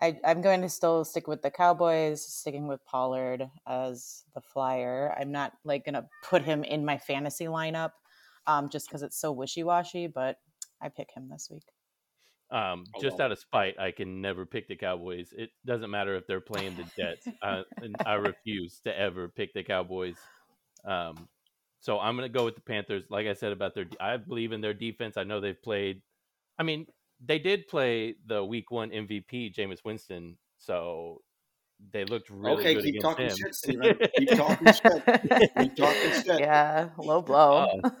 I, 0.00 0.18
I'm 0.24 0.42
going 0.42 0.62
to 0.62 0.68
still 0.68 1.04
stick 1.04 1.26
with 1.26 1.42
the 1.42 1.50
Cowboys, 1.50 2.24
sticking 2.24 2.68
with 2.68 2.84
Pollard 2.84 3.50
as 3.66 4.22
the 4.34 4.40
flyer. 4.40 5.14
I'm 5.18 5.32
not 5.32 5.52
like 5.64 5.84
going 5.84 5.94
to 5.94 6.06
put 6.24 6.42
him 6.42 6.62
in 6.64 6.84
my 6.84 6.98
fantasy 6.98 7.46
lineup 7.46 7.90
um, 8.46 8.68
just 8.68 8.88
because 8.88 9.02
it's 9.02 9.20
so 9.20 9.32
wishy 9.32 9.64
washy, 9.64 10.06
but 10.06 10.36
I 10.80 10.88
pick 10.88 11.08
him 11.14 11.28
this 11.28 11.48
week. 11.50 11.64
Um, 12.50 12.84
Oh, 12.96 13.02
just 13.02 13.18
well. 13.18 13.26
out 13.26 13.32
of 13.32 13.38
spite, 13.38 13.78
I 13.78 13.90
can 13.90 14.22
never 14.22 14.46
pick 14.46 14.68
the 14.68 14.76
Cowboys. 14.76 15.34
It 15.36 15.50
doesn't 15.66 15.90
matter 15.90 16.16
if 16.16 16.26
they're 16.26 16.40
playing 16.40 16.76
the 16.76 16.84
Jets. 16.96 17.28
uh, 17.42 17.62
and 17.82 17.96
I 18.06 18.14
refuse 18.14 18.80
to 18.84 18.98
ever 18.98 19.28
pick 19.28 19.52
the 19.52 19.64
Cowboys. 19.64 20.16
Um, 20.86 21.28
so 21.80 21.98
I'm 21.98 22.16
going 22.16 22.30
to 22.30 22.36
go 22.38 22.44
with 22.44 22.54
the 22.54 22.60
Panthers. 22.62 23.04
Like 23.10 23.26
I 23.26 23.34
said 23.34 23.52
about 23.52 23.74
their, 23.74 23.86
I 24.00 24.16
believe 24.16 24.52
in 24.52 24.60
their 24.60 24.74
defense. 24.74 25.16
I 25.16 25.24
know 25.24 25.40
they've 25.40 25.60
played. 25.62 26.02
I 26.58 26.62
mean, 26.62 26.86
they 27.24 27.38
did 27.38 27.68
play 27.68 28.14
the 28.26 28.44
Week 28.44 28.70
One 28.70 28.90
MVP, 28.90 29.54
Jameis 29.54 29.84
Winston, 29.84 30.36
so 30.58 31.22
they 31.92 32.04
looked 32.04 32.30
really 32.30 32.60
okay, 32.60 32.74
good 32.74 32.84
keep 32.84 32.96
against 32.96 33.04
talking 33.04 33.26
him. 33.26 33.36
shit, 33.36 33.54
Steven. 33.54 33.98
Keep 34.16 34.30
talking 34.30 34.72
shit. 34.72 35.52
Keep 35.58 35.76
talking 35.76 36.12
shit. 36.24 36.40
Yeah, 36.40 36.88
low 36.98 37.18
uh, 37.18 37.22
blow. 37.22 37.80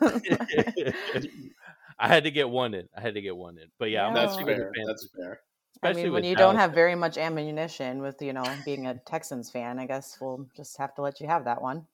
I 1.98 2.08
had 2.08 2.24
to 2.24 2.30
get 2.30 2.48
one 2.48 2.74
in. 2.74 2.88
I 2.96 3.00
had 3.00 3.14
to 3.14 3.20
get 3.20 3.36
one 3.36 3.58
in. 3.58 3.68
But 3.78 3.90
yeah, 3.90 4.06
I'm 4.06 4.14
Yeah. 4.14 4.22
That's 4.22 4.36
happy 4.36 4.44
with 4.44 4.56
the 4.56 4.62
fair. 4.62 4.72
Panthers, 4.74 5.08
That's 5.12 5.16
fair. 5.16 5.40
I 5.82 5.92
mean, 5.92 6.04
when 6.06 6.12
with 6.14 6.24
you 6.24 6.34
don't 6.36 6.54
Dallas. 6.54 6.66
have 6.66 6.74
very 6.74 6.94
much 6.94 7.18
ammunition 7.18 8.00
with, 8.02 8.20
you 8.20 8.32
know, 8.32 8.44
being 8.64 8.86
a 8.86 8.94
Texans 9.06 9.50
fan, 9.50 9.78
I 9.78 9.86
guess 9.86 10.18
we'll 10.20 10.48
just 10.56 10.76
have 10.78 10.94
to 10.96 11.02
let 11.02 11.20
you 11.20 11.28
have 11.28 11.44
that 11.44 11.62
one. 11.62 11.86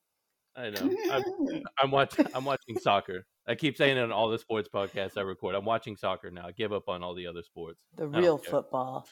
I 0.57 0.71
know. 0.71 0.91
I'm, 1.11 1.63
I'm 1.79 1.91
watching. 1.91 2.27
I'm 2.35 2.45
watching 2.45 2.79
soccer. 2.79 3.27
I 3.47 3.55
keep 3.55 3.77
saying 3.77 3.99
it 3.99 4.01
on 4.01 4.13
all 4.13 4.31
the 4.31 4.39
sports 4.39 4.69
podcasts 4.73 5.19
I 5.19 5.21
record. 5.21 5.55
I'm 5.55 5.65
watching 5.65 5.97
soccer 5.97 6.31
now. 6.31 6.47
I 6.47 6.53
give 6.53 6.73
up 6.73 6.89
on 6.89 7.03
all 7.03 7.15
the 7.15 7.27
other 7.27 7.43
sports. 7.43 7.79
The 7.97 8.07
real 8.07 8.39
football. 8.39 9.07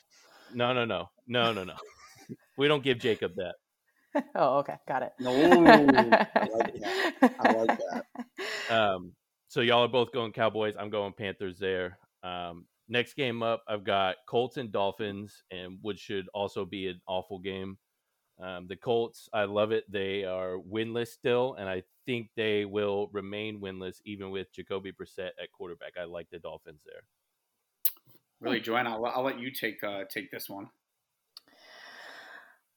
No, 0.55 0.73
no, 0.73 0.85
no, 0.85 1.11
no, 1.27 1.53
no, 1.53 1.65
no. 1.65 1.75
we 2.57 2.69
don't 2.69 2.83
give 2.83 2.99
Jacob 2.99 3.33
that. 3.37 3.55
oh, 4.35 4.59
okay. 4.59 4.77
Got 4.89 5.03
it. 5.03 5.13
No, 5.19 5.31
I 5.33 6.47
like 6.47 6.75
that. 6.81 7.35
I 7.41 7.53
like 7.53 7.79
that. 7.79 8.75
Um, 8.75 9.13
so 9.49 9.61
y'all 9.61 9.85
are 9.85 9.89
both 9.89 10.13
going 10.13 10.33
Cowboys. 10.33 10.75
I'm 10.79 10.91
going 10.91 11.13
Panthers 11.13 11.59
there. 11.59 11.99
Um, 12.23 12.67
next 12.89 13.15
game 13.15 13.43
up, 13.43 13.63
I've 13.69 13.85
got 13.85 14.17
Colts 14.27 14.57
and 14.57 14.73
Dolphins, 14.73 15.43
and 15.51 15.79
which 15.83 15.99
should 15.99 16.27
also 16.35 16.65
be 16.65 16.89
an 16.89 17.01
awful 17.07 17.39
game. 17.39 17.77
Um, 18.41 18.67
the 18.67 18.77
Colts, 18.77 19.29
I 19.33 19.45
love 19.45 19.73
it. 19.73 19.91
They 19.91 20.25
are 20.25 20.57
winless 20.59 21.09
still, 21.09 21.55
and 21.59 21.69
I 21.69 21.83
think 22.07 22.31
they 22.37 22.65
will 22.65 23.09
remain 23.13 23.61
winless 23.61 24.01
even 24.05 24.31
with 24.31 24.53
Jacoby 24.53 24.93
Brissett 24.93 25.31
at 25.41 25.53
quarterback. 25.53 25.93
I 26.01 26.05
like 26.05 26.29
the 26.31 26.39
Dolphins 26.39 26.81
there. 26.85 27.03
Really, 28.41 28.61
Joanna, 28.61 28.91
I'll, 28.91 29.07
I'll 29.07 29.23
let 29.23 29.39
you 29.39 29.53
take 29.53 29.85
uh, 29.85 30.05
take 30.11 30.31
this 30.31 30.49
one. 30.49 30.69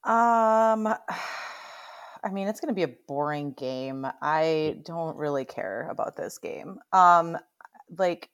Um, 0.04 0.86
I 2.24 2.30
mean, 2.32 2.48
it's 2.48 2.60
going 2.60 2.68
to 2.68 2.74
be 2.74 2.82
a 2.82 2.96
boring 3.06 3.52
game. 3.52 4.06
I 4.20 4.78
don't 4.84 5.16
really 5.16 5.44
care 5.44 5.88
about 5.90 6.16
this 6.16 6.38
game. 6.38 6.78
Um, 6.92 7.36
like 7.96 8.30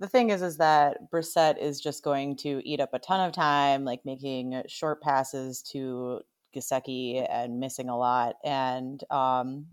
the 0.00 0.08
thing 0.08 0.30
is, 0.30 0.42
is 0.42 0.56
that 0.58 1.10
Brissett 1.12 1.58
is 1.58 1.80
just 1.80 2.02
going 2.02 2.36
to 2.38 2.60
eat 2.64 2.80
up 2.80 2.94
a 2.94 2.98
ton 2.98 3.26
of 3.26 3.32
time, 3.32 3.84
like 3.84 4.04
making 4.04 4.62
short 4.66 5.02
passes 5.02 5.62
to 5.72 6.20
Gesicki 6.54 7.26
and 7.28 7.60
missing 7.60 7.88
a 7.88 7.96
lot. 7.96 8.36
And 8.44 9.02
um, 9.10 9.66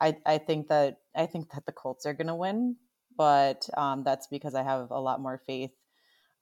I, 0.00 0.16
I 0.26 0.38
think 0.38 0.68
that 0.68 0.98
I 1.14 1.26
think 1.26 1.50
that 1.52 1.66
the 1.66 1.72
Colts 1.72 2.06
are 2.06 2.14
going 2.14 2.28
to 2.28 2.34
win, 2.34 2.76
but 3.16 3.68
um, 3.76 4.02
that's 4.04 4.26
because 4.26 4.54
I 4.54 4.62
have 4.62 4.90
a 4.90 5.00
lot 5.00 5.20
more 5.20 5.40
faith 5.46 5.72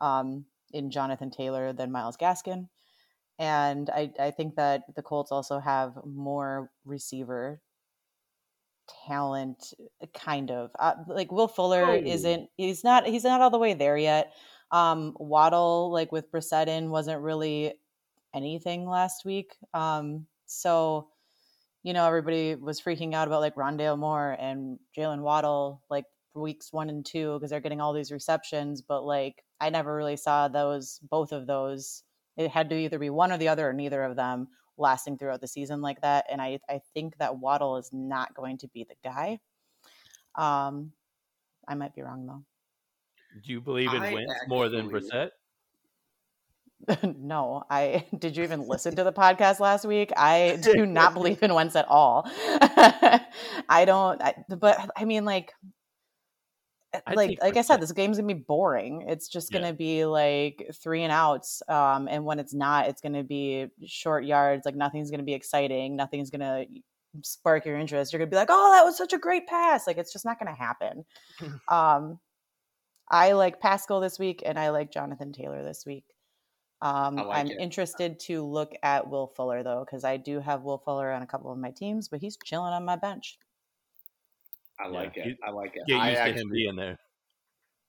um, 0.00 0.44
in 0.72 0.90
Jonathan 0.90 1.30
Taylor 1.30 1.72
than 1.72 1.92
Myles 1.92 2.16
Gaskin 2.16 2.68
and 3.40 3.88
I, 3.88 4.12
I 4.20 4.30
think 4.32 4.56
that 4.56 4.82
the 4.94 5.02
Colts 5.02 5.32
also 5.32 5.60
have 5.60 5.94
more 6.04 6.70
receiver 6.84 7.62
talent, 9.06 9.72
kind 10.14 10.50
of 10.50 10.70
uh, 10.78 10.94
like 11.06 11.30
Will 11.32 11.48
Fuller 11.48 11.84
Oh. 11.84 11.94
isn't 11.94 12.48
he's 12.56 12.84
not 12.84 13.06
he's 13.06 13.24
not 13.24 13.40
all 13.40 13.50
the 13.50 13.58
way 13.58 13.74
there 13.74 13.96
yet. 13.96 14.32
Um, 14.70 15.16
Waddle 15.18 15.90
like 15.92 16.12
with 16.12 16.30
Brissett 16.30 16.68
in 16.68 16.90
wasn't 16.90 17.20
really 17.22 17.74
anything 18.34 18.88
last 18.88 19.24
week. 19.24 19.56
Um, 19.74 20.26
so 20.46 21.08
you 21.82 21.92
know 21.92 22.06
everybody 22.06 22.54
was 22.54 22.80
freaking 22.80 23.14
out 23.14 23.26
about 23.28 23.40
like 23.40 23.54
Rondale 23.56 23.98
Moore 23.98 24.36
and 24.38 24.78
Jaylen 24.96 25.22
Waddle 25.22 25.82
like 25.90 26.04
weeks 26.34 26.72
one 26.72 26.88
and 26.90 27.04
two 27.04 27.34
because 27.34 27.50
they're 27.50 27.60
getting 27.60 27.80
all 27.80 27.92
these 27.92 28.12
receptions, 28.12 28.82
but 28.82 29.04
like 29.04 29.42
I 29.60 29.70
never 29.70 29.94
really 29.94 30.16
saw 30.16 30.48
those 30.48 31.00
both 31.10 31.32
of 31.32 31.46
those 31.46 32.02
it 32.36 32.50
had 32.50 32.70
to 32.70 32.76
either 32.76 32.98
be 32.98 33.10
one 33.10 33.32
or 33.32 33.38
the 33.38 33.48
other 33.48 33.68
or 33.68 33.72
neither 33.72 34.02
of 34.02 34.16
them 34.16 34.48
lasting 34.80 35.18
throughout 35.18 35.40
the 35.40 35.46
season 35.46 35.80
like 35.80 36.00
that. 36.00 36.26
And 36.30 36.40
I, 36.40 36.58
I 36.68 36.80
think 36.94 37.18
that 37.18 37.38
Waddle 37.38 37.76
is 37.76 37.90
not 37.92 38.34
going 38.34 38.58
to 38.58 38.68
be 38.68 38.84
the 38.84 38.96
guy. 39.04 39.38
Um, 40.34 40.92
I 41.68 41.74
might 41.74 41.94
be 41.94 42.02
wrong 42.02 42.26
though. 42.26 42.42
Do 43.44 43.52
you 43.52 43.60
believe 43.60 43.92
in 43.92 44.02
I 44.02 44.14
Wentz 44.14 44.32
more 44.48 44.68
than 44.68 44.90
Brissett? 44.90 45.30
no, 47.18 47.62
I 47.70 48.06
did 48.18 48.36
you 48.36 48.42
even 48.42 48.66
listen 48.66 48.96
to 48.96 49.04
the 49.04 49.12
podcast 49.12 49.60
last 49.60 49.84
week? 49.84 50.10
I 50.16 50.58
do 50.62 50.86
not 50.86 51.14
believe 51.14 51.42
in 51.42 51.54
Wentz 51.54 51.76
at 51.76 51.86
all. 51.88 52.24
I 52.26 53.84
don't, 53.86 54.20
I, 54.22 54.34
but 54.48 54.90
I 54.96 55.04
mean, 55.04 55.24
like, 55.24 55.52
I'd 55.62 55.79
like 57.14 57.30
take 57.30 57.42
like 57.42 57.56
I 57.56 57.62
said, 57.62 57.80
this 57.80 57.92
game's 57.92 58.18
gonna 58.18 58.34
be 58.34 58.40
boring. 58.40 59.04
It's 59.08 59.28
just 59.28 59.52
gonna 59.52 59.72
be 59.72 60.04
like 60.04 60.70
three 60.74 61.02
and 61.02 61.12
outs. 61.12 61.62
Um, 61.68 62.08
and 62.08 62.24
when 62.24 62.38
it's 62.38 62.54
not, 62.54 62.88
it's 62.88 63.00
gonna 63.00 63.24
be 63.24 63.66
short 63.84 64.24
yards. 64.24 64.64
Like 64.64 64.76
nothing's 64.76 65.10
gonna 65.10 65.22
be 65.22 65.34
exciting. 65.34 65.96
Nothing's 65.96 66.30
gonna 66.30 66.64
spark 67.22 67.64
your 67.64 67.76
interest. 67.76 68.12
You're 68.12 68.18
gonna 68.18 68.30
be 68.30 68.36
like, 68.36 68.48
oh, 68.50 68.72
that 68.72 68.84
was 68.84 68.96
such 68.96 69.12
a 69.12 69.18
great 69.18 69.46
pass. 69.46 69.86
Like 69.86 69.98
it's 69.98 70.12
just 70.12 70.24
not 70.24 70.38
gonna 70.38 70.54
happen. 70.54 71.04
um, 71.68 72.18
I 73.08 73.32
like 73.32 73.60
Pascal 73.60 74.00
this 74.00 74.18
week, 74.18 74.42
and 74.46 74.58
I 74.58 74.70
like 74.70 74.92
Jonathan 74.92 75.32
Taylor 75.32 75.64
this 75.64 75.84
week. 75.86 76.04
Um, 76.82 77.16
like 77.16 77.26
I'm 77.38 77.46
it. 77.48 77.58
interested 77.60 78.18
to 78.20 78.44
look 78.44 78.72
at 78.82 79.08
Will 79.08 79.28
Fuller 79.36 79.62
though, 79.62 79.84
because 79.84 80.04
I 80.04 80.16
do 80.16 80.40
have 80.40 80.62
Will 80.62 80.78
Fuller 80.78 81.12
on 81.12 81.22
a 81.22 81.26
couple 81.26 81.52
of 81.52 81.58
my 81.58 81.70
teams, 81.70 82.08
but 82.08 82.20
he's 82.20 82.38
chilling 82.44 82.72
on 82.72 82.84
my 82.84 82.96
bench. 82.96 83.38
I 84.82 84.86
Yeah, 84.86 84.92
like 84.92 85.16
it. 85.16 85.26
you- 85.26 85.36
I 85.44 85.50
like 85.50 85.72
it. 85.76 85.82
Get 85.86 85.98
I 86.00 86.10
used 86.10 86.16
to 86.16 86.22
actually, 86.28 86.40
him 86.42 86.50
being 86.50 86.76
there. 86.76 86.98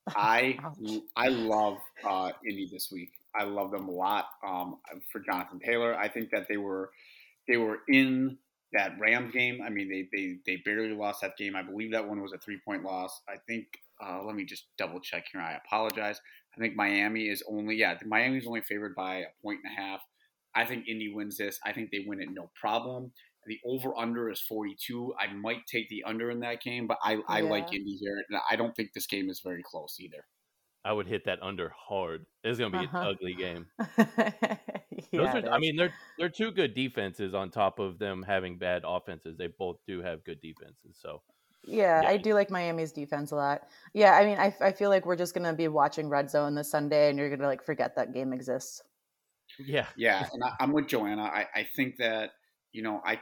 I 0.08 0.58
I 1.15 1.30
love 1.30 1.77
uh, 2.04 2.32
Indy 2.47 2.67
this 2.71 2.91
week. 2.91 3.12
I 3.36 3.43
love 3.43 3.71
them 3.71 3.88
a 3.88 3.91
lot. 3.91 4.25
Um, 4.45 4.80
for 5.12 5.19
Jonathan 5.19 5.60
Taylor, 5.60 5.95
I 5.95 6.08
think 6.10 6.32
that 6.32 6.47
they 6.49 6.58
were 6.58 6.91
they 7.47 7.58
were 7.58 7.80
in 7.88 8.38
that 8.73 8.93
Rams 8.99 9.34
game. 9.34 9.62
I 9.62 9.69
mean, 9.69 9.89
they 9.89 10.08
they 10.12 10.38
they 10.45 10.62
barely 10.63 10.93
lost 10.93 11.21
that 11.21 11.38
game. 11.38 11.56
I 11.56 11.62
believe 11.63 11.91
that 11.91 12.08
one 12.08 12.21
was 12.21 12.34
a 12.34 12.38
three 12.38 12.60
point 12.63 12.84
loss. 12.84 13.21
I 13.30 13.36
think. 13.47 13.67
Uh, 14.04 14.23
let 14.23 14.36
me 14.36 14.43
just 14.43 14.65
double 14.80 14.99
check 14.99 15.25
here. 15.32 15.39
I 15.41 15.54
apologize. 15.63 16.19
I 16.58 16.60
think 16.60 16.75
Miami 16.75 17.27
is 17.30 17.43
only 17.47 17.75
yeah. 17.75 17.97
Miami 18.06 18.38
is 18.38 18.47
only 18.47 18.62
favored 18.62 18.95
by 18.95 19.17
a 19.17 19.25
point 19.43 19.60
and 19.63 19.71
a 19.77 19.80
half. 19.80 20.01
I 20.56 20.65
think 20.65 20.88
Indy 20.88 21.13
wins 21.13 21.38
this. 21.38 21.60
I 21.63 21.71
think 21.71 21.91
they 21.91 22.04
win 22.08 22.19
it 22.19 22.30
no 22.32 22.49
problem. 22.60 23.12
The 23.47 23.60
over 23.65 23.97
under 23.97 24.30
is 24.30 24.39
42. 24.41 25.13
I 25.19 25.34
might 25.34 25.65
take 25.67 25.89
the 25.89 26.04
under 26.04 26.30
in 26.30 26.39
that 26.41 26.62
game, 26.62 26.86
but 26.88 26.97
I, 27.04 27.19
I 27.27 27.41
like 27.41 27.73
Indy 27.73 27.97
here. 27.99 28.23
And 28.30 28.39
I 28.49 28.56
don't 28.56 28.75
think 28.75 28.93
this 28.93 29.08
game 29.08 29.30
is 29.30 29.39
very 29.43 29.63
close 29.63 29.97
either. 29.99 30.25
I 30.84 30.93
would 30.93 31.08
hit 31.08 31.25
that 31.25 31.41
under 31.43 31.71
hard. 31.75 32.25
It's 32.43 32.58
gonna 32.60 32.71
be 32.80 32.86
Uh-huh. 32.88 32.97
an 32.99 33.08
ugly 33.08 33.34
game. 33.36 33.67
yeah, 33.97 34.58
Those 35.13 35.27
are, 35.43 35.49
I 35.49 35.60
mean, 35.60 35.75
they're 35.75 35.93
they're 36.17 36.30
two 36.30 36.51
good 36.51 36.73
defenses 36.73 37.34
on 37.34 37.49
top 37.51 37.80
of 37.80 37.99
them 37.99 38.23
having 38.23 38.58
bad 38.58 38.84
offenses. 38.86 39.38
They 39.38 39.47
both 39.47 39.77
do 39.88 40.01
have 40.01 40.23
good 40.23 40.41
defenses. 40.41 40.97
So 40.99 41.21
Yeah, 41.65 42.01
Yeah. 42.01 42.10
I 42.10 42.17
do 42.17 42.34
like 42.34 42.49
Miami's 42.49 42.91
defense 42.91 43.32
a 43.32 43.36
lot. 43.36 43.62
Yeah, 43.93 44.13
I 44.13 44.25
mean, 44.25 44.38
I, 44.39 44.56
I 44.60 44.71
feel 44.71 44.89
like 44.89 45.06
we're 45.06 45.15
just 45.15 45.34
gonna 45.36 45.54
be 45.54 45.67
watching 45.67 46.10
Red 46.10 46.30
Zone 46.32 46.56
this 46.56 46.71
Sunday, 46.71 47.10
and 47.10 47.17
you're 47.19 47.30
gonna 47.30 47.47
like 47.47 47.63
forget 47.63 47.95
that 47.95 48.13
game 48.13 48.34
exists. 48.34 48.82
yeah, 49.60 49.86
Yeah, 49.95 50.27
and 50.34 50.43
I, 50.43 50.54
I'm 50.60 50.71
with 50.73 50.88
Joanna. 50.88 51.23
I, 51.23 51.47
I 51.54 51.67
think 51.75 51.97
that 51.97 52.32
you 52.71 52.82
know 52.82 53.01
I 53.06 53.19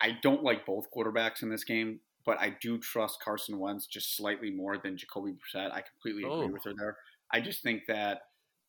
I 0.00 0.18
don't 0.22 0.42
like 0.42 0.66
both 0.66 0.86
quarterbacks 0.96 1.42
in 1.42 1.50
this 1.50 1.64
game, 1.64 2.00
but 2.24 2.38
I 2.40 2.56
do 2.60 2.78
trust 2.78 3.18
Carson 3.22 3.58
Wentz 3.58 3.86
just 3.86 4.16
slightly 4.16 4.50
more 4.50 4.78
than 4.78 4.96
Jacoby 4.96 5.32
Brissett. 5.32 5.72
I 5.72 5.82
completely 5.82 6.22
agree 6.24 6.46
Oh. 6.46 6.52
with 6.52 6.64
her 6.64 6.74
there. 6.76 6.96
I 7.32 7.40
just 7.40 7.62
think 7.62 7.82
that 7.88 8.22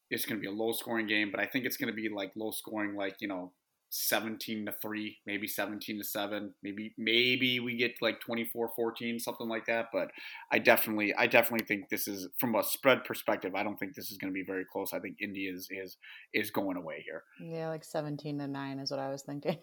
it's 0.09 0.25
going 0.25 0.37
to 0.37 0.41
be 0.41 0.47
a 0.47 0.51
low 0.51 0.71
scoring 0.71 1.07
game, 1.07 1.29
but 1.31 1.39
I 1.39 1.45
think 1.45 1.65
it's 1.65 1.77
going 1.77 1.89
to 1.89 1.93
be 1.95 2.09
like 2.09 2.31
low 2.35 2.51
scoring, 2.51 2.95
like 2.95 3.15
you 3.21 3.27
know, 3.27 3.53
17 3.91 4.65
to 4.67 4.73
three, 4.81 5.17
maybe 5.25 5.47
17 5.47 5.97
to 5.97 6.03
seven, 6.03 6.53
maybe 6.61 6.93
maybe 6.97 7.59
we 7.59 7.75
get 7.75 7.93
like 8.01 8.19
24-14, 8.21 9.19
something 9.19 9.47
like 9.47 9.65
that. 9.65 9.87
But 9.91 10.11
I 10.51 10.59
definitely 10.59 11.13
I 11.15 11.27
definitely 11.27 11.65
think 11.65 11.89
this 11.89 12.07
is 12.07 12.27
from 12.39 12.55
a 12.55 12.63
spread 12.63 13.03
perspective. 13.03 13.55
I 13.55 13.63
don't 13.63 13.77
think 13.77 13.95
this 13.95 14.11
is 14.11 14.17
going 14.17 14.31
to 14.31 14.33
be 14.33 14.43
very 14.45 14.65
close. 14.71 14.93
I 14.93 14.99
think 14.99 15.17
Indy 15.21 15.47
is 15.47 15.67
is 15.71 15.97
is 16.33 16.51
going 16.51 16.77
away 16.77 17.03
here. 17.05 17.23
Yeah, 17.41 17.69
like 17.69 17.83
seventeen 17.83 18.37
to 18.39 18.47
nine 18.47 18.79
is 18.79 18.91
what 18.91 18.99
I 18.99 19.09
was 19.09 19.23
thinking. 19.23 19.57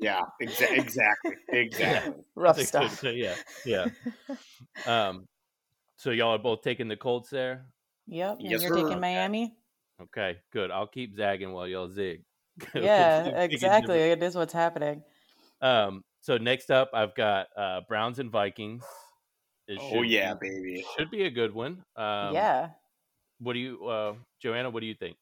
Yeah, 0.00 0.20
exa- 0.42 0.76
exactly, 0.78 1.32
exactly. 1.48 2.14
Rough 2.34 2.56
That's 2.56 2.68
a 2.68 2.88
stuff. 2.88 3.00
so, 3.00 3.08
yeah, 3.08 3.34
yeah. 3.64 3.86
Um, 4.86 5.26
so 5.96 6.10
y'all 6.10 6.34
are 6.34 6.38
both 6.38 6.62
taking 6.62 6.88
the 6.88 6.96
Colts 6.96 7.30
there. 7.30 7.66
Yep, 8.08 8.36
and 8.40 8.50
Yes, 8.50 8.62
you're 8.62 8.74
sir. 8.74 8.82
taking 8.82 9.00
Miami. 9.00 9.54
Okay, 10.02 10.36
good. 10.52 10.70
I'll 10.70 10.86
keep 10.86 11.14
zagging 11.14 11.52
while 11.52 11.66
y'all 11.66 11.88
zig. 11.88 12.22
yeah, 12.74 13.22
We'll 13.22 13.24
keep 13.24 13.34
digging 13.34 13.52
exactly. 13.52 13.94
different- 13.98 14.22
It 14.22 14.26
is 14.26 14.34
what's 14.36 14.52
happening. 14.52 15.02
Um, 15.60 16.04
so 16.20 16.36
next 16.38 16.70
up, 16.70 16.90
I've 16.94 17.14
got 17.14 17.48
uh, 17.56 17.80
Browns 17.88 18.18
and 18.18 18.30
Vikings. 18.30 18.84
It 19.66 19.78
Oh 19.80 19.90
should 20.02 20.10
yeah, 20.10 20.34
be, 20.34 20.48
baby. 20.50 20.84
should 20.96 21.10
be 21.10 21.24
a 21.24 21.30
good 21.30 21.54
one. 21.54 21.82
Um, 21.96 22.34
yeah. 22.34 22.70
What 23.38 23.54
do 23.54 23.58
you, 23.58 23.86
uh, 23.86 24.14
Joanna? 24.40 24.70
What 24.70 24.80
do 24.80 24.86
you 24.86 24.94
think? 24.94 25.16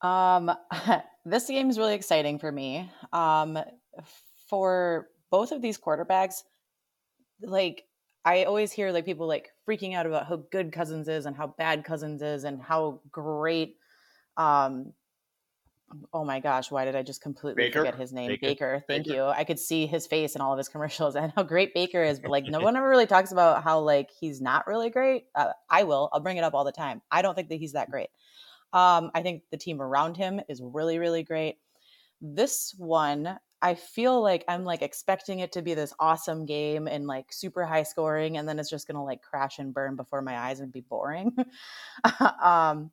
Um, 0.00 0.50
this 1.24 1.46
game 1.46 1.70
is 1.70 1.78
really 1.78 1.94
exciting 1.94 2.38
for 2.38 2.50
me. 2.52 2.90
Um, 3.12 3.58
for 4.48 5.08
both 5.30 5.52
of 5.52 5.60
these 5.62 5.78
quarterbacks, 5.78 6.42
like 7.42 7.84
I 8.24 8.44
always 8.44 8.70
hear 8.72 8.92
like 8.92 9.04
people 9.04 9.26
like 9.26 9.50
freaking 9.68 9.94
out 9.94 10.06
about 10.06 10.26
how 10.26 10.36
good 10.50 10.72
Cousins 10.72 11.08
is 11.08 11.26
and 11.26 11.36
how 11.36 11.48
bad 11.58 11.84
Cousins 11.84 12.22
is 12.22 12.44
and 12.44 12.60
how 12.62 13.00
great 13.10 13.76
um 14.36 14.92
oh 16.12 16.24
my 16.24 16.40
gosh, 16.40 16.70
why 16.70 16.84
did 16.84 16.96
I 16.96 17.02
just 17.02 17.20
completely 17.20 17.64
Baker? 17.64 17.80
forget 17.80 17.96
his 17.96 18.12
name? 18.12 18.28
Baker. 18.28 18.46
Baker. 18.46 18.84
Thank 18.88 19.06
Baker. 19.06 19.16
you. 19.16 19.24
I 19.24 19.44
could 19.44 19.58
see 19.58 19.86
his 19.86 20.06
face 20.06 20.34
in 20.34 20.40
all 20.40 20.52
of 20.52 20.58
his 20.58 20.68
commercials 20.68 21.16
and 21.16 21.32
how 21.34 21.42
great 21.42 21.74
Baker 21.74 22.02
is, 22.02 22.20
but 22.20 22.30
like 22.30 22.44
no 22.44 22.60
one 22.62 22.76
ever 22.76 22.88
really 22.88 23.06
talks 23.06 23.32
about 23.32 23.62
how 23.62 23.80
like 23.80 24.10
he's 24.18 24.40
not 24.40 24.66
really 24.66 24.90
great. 24.90 25.26
Uh, 25.34 25.52
I 25.70 25.84
will. 25.84 26.08
I'll 26.12 26.20
bring 26.20 26.36
it 26.36 26.44
up 26.44 26.54
all 26.54 26.64
the 26.64 26.72
time. 26.72 27.02
I 27.10 27.22
don't 27.22 27.34
think 27.34 27.48
that 27.48 27.56
he's 27.56 27.72
that 27.72 27.90
great. 27.90 28.08
Um, 28.72 29.10
I 29.14 29.22
think 29.22 29.42
the 29.50 29.56
team 29.56 29.80
around 29.80 30.16
him 30.16 30.40
is 30.48 30.60
really, 30.60 30.98
really 30.98 31.22
great. 31.22 31.58
This 32.20 32.74
one, 32.76 33.38
I 33.62 33.74
feel 33.74 34.20
like 34.20 34.44
I'm 34.48 34.64
like 34.64 34.82
expecting 34.82 35.38
it 35.38 35.52
to 35.52 35.62
be 35.62 35.74
this 35.74 35.94
awesome 36.00 36.44
game 36.44 36.88
and 36.88 37.06
like 37.06 37.32
super 37.32 37.64
high 37.64 37.84
scoring, 37.84 38.36
and 38.36 38.48
then 38.48 38.58
it's 38.58 38.70
just 38.70 38.88
gonna 38.88 39.04
like 39.04 39.22
crash 39.22 39.58
and 39.58 39.72
burn 39.72 39.96
before 39.96 40.22
my 40.22 40.36
eyes 40.36 40.60
and 40.60 40.72
be 40.72 40.80
boring. 40.80 41.36
um, 42.42 42.90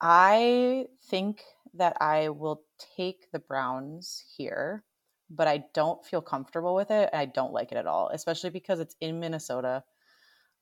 I 0.00 0.86
think 1.10 1.42
that 1.74 1.96
I 2.00 2.28
will 2.30 2.62
take 2.96 3.30
the 3.32 3.38
Browns 3.38 4.24
here, 4.36 4.84
but 5.30 5.48
I 5.48 5.64
don't 5.74 6.04
feel 6.04 6.20
comfortable 6.20 6.74
with 6.74 6.90
it. 6.90 7.10
I 7.12 7.26
don't 7.26 7.52
like 7.52 7.72
it 7.72 7.78
at 7.78 7.86
all, 7.86 8.10
especially 8.12 8.50
because 8.50 8.80
it's 8.80 8.96
in 9.00 9.20
Minnesota. 9.20 9.84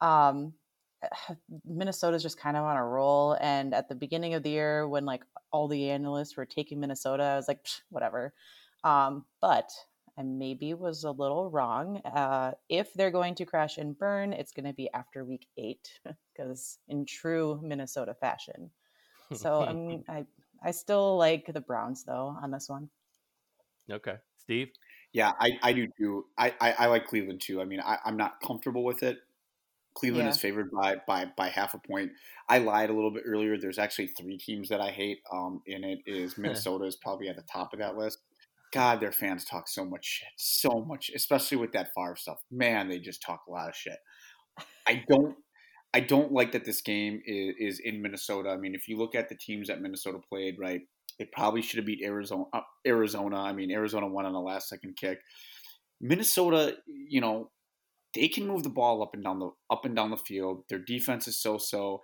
Um, 0.00 0.54
Minnesota's 1.64 2.22
just 2.22 2.38
kind 2.38 2.56
of 2.56 2.64
on 2.64 2.76
a 2.76 2.84
roll. 2.84 3.36
And 3.40 3.74
at 3.74 3.88
the 3.88 3.94
beginning 3.94 4.34
of 4.34 4.42
the 4.42 4.50
year, 4.50 4.88
when 4.88 5.04
like 5.04 5.24
all 5.50 5.68
the 5.68 5.90
analysts 5.90 6.36
were 6.36 6.46
taking 6.46 6.80
Minnesota, 6.80 7.22
I 7.22 7.36
was 7.36 7.48
like, 7.48 7.64
"Psh, 7.64 7.80
whatever. 7.90 8.34
Um, 8.84 9.24
but 9.40 9.70
I 10.18 10.22
maybe 10.22 10.74
was 10.74 11.04
a 11.04 11.10
little 11.10 11.50
wrong. 11.50 11.98
Uh, 12.04 12.52
if 12.68 12.92
they're 12.94 13.10
going 13.10 13.34
to 13.36 13.44
crash 13.44 13.78
and 13.78 13.98
burn, 13.98 14.32
it's 14.32 14.52
going 14.52 14.66
to 14.66 14.72
be 14.72 14.90
after 14.92 15.24
week 15.24 15.46
eight, 15.56 15.90
because 16.32 16.78
in 16.88 17.04
true 17.04 17.60
Minnesota 17.62 18.14
fashion. 18.14 18.70
So 19.34 19.62
I'm, 19.62 20.04
I 20.08 20.24
I 20.62 20.70
still 20.70 21.16
like 21.16 21.46
the 21.52 21.60
Browns 21.60 22.04
though 22.04 22.36
on 22.42 22.50
this 22.50 22.68
one. 22.68 22.88
okay, 23.90 24.16
Steve. 24.38 24.68
Yeah, 25.12 25.32
I, 25.40 25.50
I 25.62 25.72
do 25.72 25.86
too. 25.98 26.24
I, 26.36 26.52
I, 26.60 26.72
I 26.80 26.86
like 26.86 27.06
Cleveland 27.06 27.40
too. 27.40 27.60
I 27.60 27.64
mean, 27.64 27.80
I, 27.80 27.98
I'm 28.04 28.16
not 28.16 28.40
comfortable 28.42 28.84
with 28.84 29.02
it. 29.02 29.18
Cleveland 29.94 30.26
Yeah. 30.26 30.32
is 30.32 30.38
favored 30.38 30.70
by, 30.70 30.96
by 31.06 31.24
by 31.36 31.48
half 31.48 31.72
a 31.72 31.78
point. 31.78 32.10
I 32.50 32.58
lied 32.58 32.90
a 32.90 32.92
little 32.92 33.10
bit 33.10 33.22
earlier. 33.24 33.56
There's 33.56 33.78
actually 33.78 34.08
three 34.08 34.36
teams 34.36 34.68
that 34.68 34.80
I 34.80 34.90
hate. 34.90 35.20
Um, 35.32 35.62
in 35.66 35.84
it 35.84 36.00
is 36.06 36.36
Minnesota 36.38 36.84
is 36.84 36.96
probably 36.96 37.28
at 37.28 37.36
the 37.36 37.44
top 37.50 37.72
of 37.72 37.78
that 37.78 37.96
list. 37.96 38.18
God, 38.72 39.00
their 39.00 39.12
fans 39.12 39.44
talk 39.46 39.68
so 39.68 39.84
much 39.86 40.04
shit, 40.04 40.28
so 40.36 40.84
much, 40.86 41.10
especially 41.14 41.56
with 41.56 41.72
that 41.72 41.88
Favre 41.94 42.16
stuff. 42.16 42.40
Man, 42.50 42.88
they 42.90 42.98
just 42.98 43.22
talk 43.22 43.40
a 43.48 43.50
lot 43.50 43.68
of 43.70 43.76
shit. 43.76 43.96
I 44.86 45.02
don't, 45.08 45.36
I 45.96 46.00
don't 46.00 46.30
like 46.30 46.52
that 46.52 46.66
this 46.66 46.82
game 46.82 47.22
is, 47.24 47.54
is 47.58 47.80
in 47.82 48.02
Minnesota. 48.02 48.50
I 48.50 48.58
mean, 48.58 48.74
if 48.74 48.86
you 48.86 48.98
look 48.98 49.14
at 49.14 49.30
the 49.30 49.34
teams 49.34 49.68
that 49.68 49.80
Minnesota 49.80 50.18
played, 50.28 50.56
right, 50.58 50.82
they 51.18 51.24
probably 51.24 51.62
should 51.62 51.78
have 51.78 51.86
beat 51.86 52.02
Arizona. 52.04 52.44
Uh, 52.52 52.60
Arizona. 52.86 53.40
I 53.40 53.54
mean, 53.54 53.70
Arizona 53.70 54.06
won 54.06 54.26
on 54.26 54.34
a 54.34 54.42
last 54.42 54.68
second 54.68 54.98
kick. 54.98 55.20
Minnesota, 55.98 56.76
you 56.86 57.22
know, 57.22 57.50
they 58.14 58.28
can 58.28 58.46
move 58.46 58.62
the 58.62 58.68
ball 58.68 59.02
up 59.02 59.14
and 59.14 59.24
down 59.24 59.38
the 59.38 59.48
up 59.70 59.86
and 59.86 59.96
down 59.96 60.10
the 60.10 60.18
field. 60.18 60.64
Their 60.68 60.80
defense 60.80 61.28
is 61.28 61.40
so 61.40 61.56
so. 61.56 62.02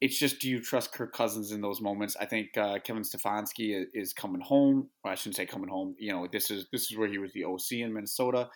It's 0.00 0.18
just, 0.18 0.40
do 0.40 0.48
you 0.48 0.60
trust 0.60 0.92
Kirk 0.92 1.12
Cousins 1.12 1.52
in 1.52 1.60
those 1.60 1.82
moments? 1.82 2.16
I 2.18 2.24
think 2.24 2.56
uh, 2.56 2.78
Kevin 2.82 3.04
Stefanski 3.04 3.82
is, 3.82 3.86
is 3.94 4.12
coming 4.12 4.40
home. 4.40 4.88
I 5.04 5.14
shouldn't 5.16 5.36
say 5.36 5.44
coming 5.44 5.68
home. 5.68 5.94
You 5.98 6.12
know, 6.12 6.26
this 6.32 6.50
is 6.50 6.66
this 6.72 6.90
is 6.90 6.96
where 6.96 7.08
he 7.08 7.18
was 7.18 7.30
the 7.34 7.44
OC 7.44 7.72
in 7.72 7.92
Minnesota. 7.92 8.48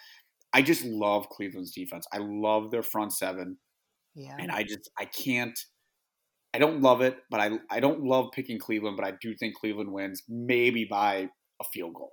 I 0.55 0.63
just 0.63 0.83
love 0.87 1.29
Cleveland's 1.29 1.73
defense. 1.73 2.07
I 2.11 2.21
love 2.21 2.71
their 2.71 2.83
front 2.83 3.13
seven, 3.13 3.59
Yeah. 4.17 4.43
and 4.43 4.51
I 4.51 4.63
just 4.65 4.91
I 4.99 5.07
can't. 5.07 5.59
I 6.55 6.59
don't 6.59 6.81
love 6.81 7.03
it, 7.03 7.19
but 7.31 7.41
I 7.41 7.59
I 7.71 7.81
don't 7.81 8.03
love 8.03 8.33
picking 8.33 8.59
Cleveland, 8.59 8.97
but 8.97 9.07
I 9.07 9.13
do 9.21 9.35
think 9.37 9.57
Cleveland 9.57 9.93
wins, 9.93 10.23
maybe 10.29 10.85
by 10.87 11.31
a 11.61 11.65
field 11.73 11.95
goal. 11.95 12.13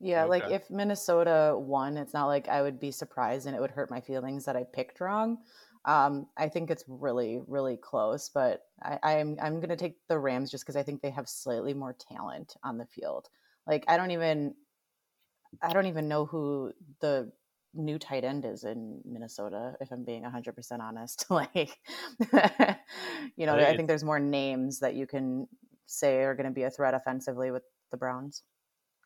Yeah, 0.00 0.24
like 0.24 0.48
if 0.48 0.70
Minnesota 0.70 1.56
won, 1.58 1.96
it's 1.96 2.12
not 2.12 2.26
like 2.26 2.48
I 2.48 2.62
would 2.62 2.78
be 2.80 2.90
surprised 2.90 3.46
and 3.46 3.56
it 3.56 3.60
would 3.60 3.70
hurt 3.70 3.90
my 3.90 4.00
feelings 4.00 4.44
that 4.44 4.56
I 4.56 4.64
picked 4.64 5.00
wrong. 5.00 5.44
Um, 5.86 6.28
I 6.36 6.48
think 6.48 6.70
it's 6.70 6.84
really, 6.88 7.40
really 7.46 7.76
close, 7.76 8.28
but 8.28 8.62
I, 8.82 8.98
I'm 9.02 9.36
I'm 9.40 9.60
gonna 9.60 9.76
take 9.76 10.06
the 10.08 10.18
Rams 10.18 10.50
just 10.50 10.64
because 10.64 10.76
I 10.76 10.82
think 10.82 11.00
they 11.02 11.10
have 11.10 11.28
slightly 11.28 11.74
more 11.74 11.92
talent 11.94 12.56
on 12.64 12.78
the 12.78 12.86
field. 12.86 13.28
Like 13.66 13.84
I 13.88 13.96
don't 13.96 14.10
even 14.10 14.54
I 15.62 15.72
don't 15.72 15.86
even 15.86 16.08
know 16.08 16.26
who 16.26 16.72
the 17.00 17.32
new 17.74 17.98
tight 17.98 18.24
end 18.24 18.44
is 18.44 18.64
in 18.64 19.00
Minnesota, 19.04 19.74
if 19.80 19.90
I'm 19.90 20.04
being 20.04 20.22
100% 20.22 20.80
honest. 20.80 21.26
like, 21.30 21.78
you 23.36 23.46
know, 23.46 23.54
I 23.54 23.58
think 23.58 23.68
I 23.68 23.76
think 23.76 23.88
there's 23.88 24.04
more 24.04 24.20
names 24.20 24.80
that 24.80 24.94
you 24.94 25.06
can 25.06 25.48
say 25.86 26.22
are 26.22 26.34
going 26.34 26.46
to 26.46 26.52
be 26.52 26.62
a 26.62 26.70
threat 26.70 26.94
offensively 26.94 27.50
with 27.50 27.62
the 27.90 27.96
Browns. 27.96 28.42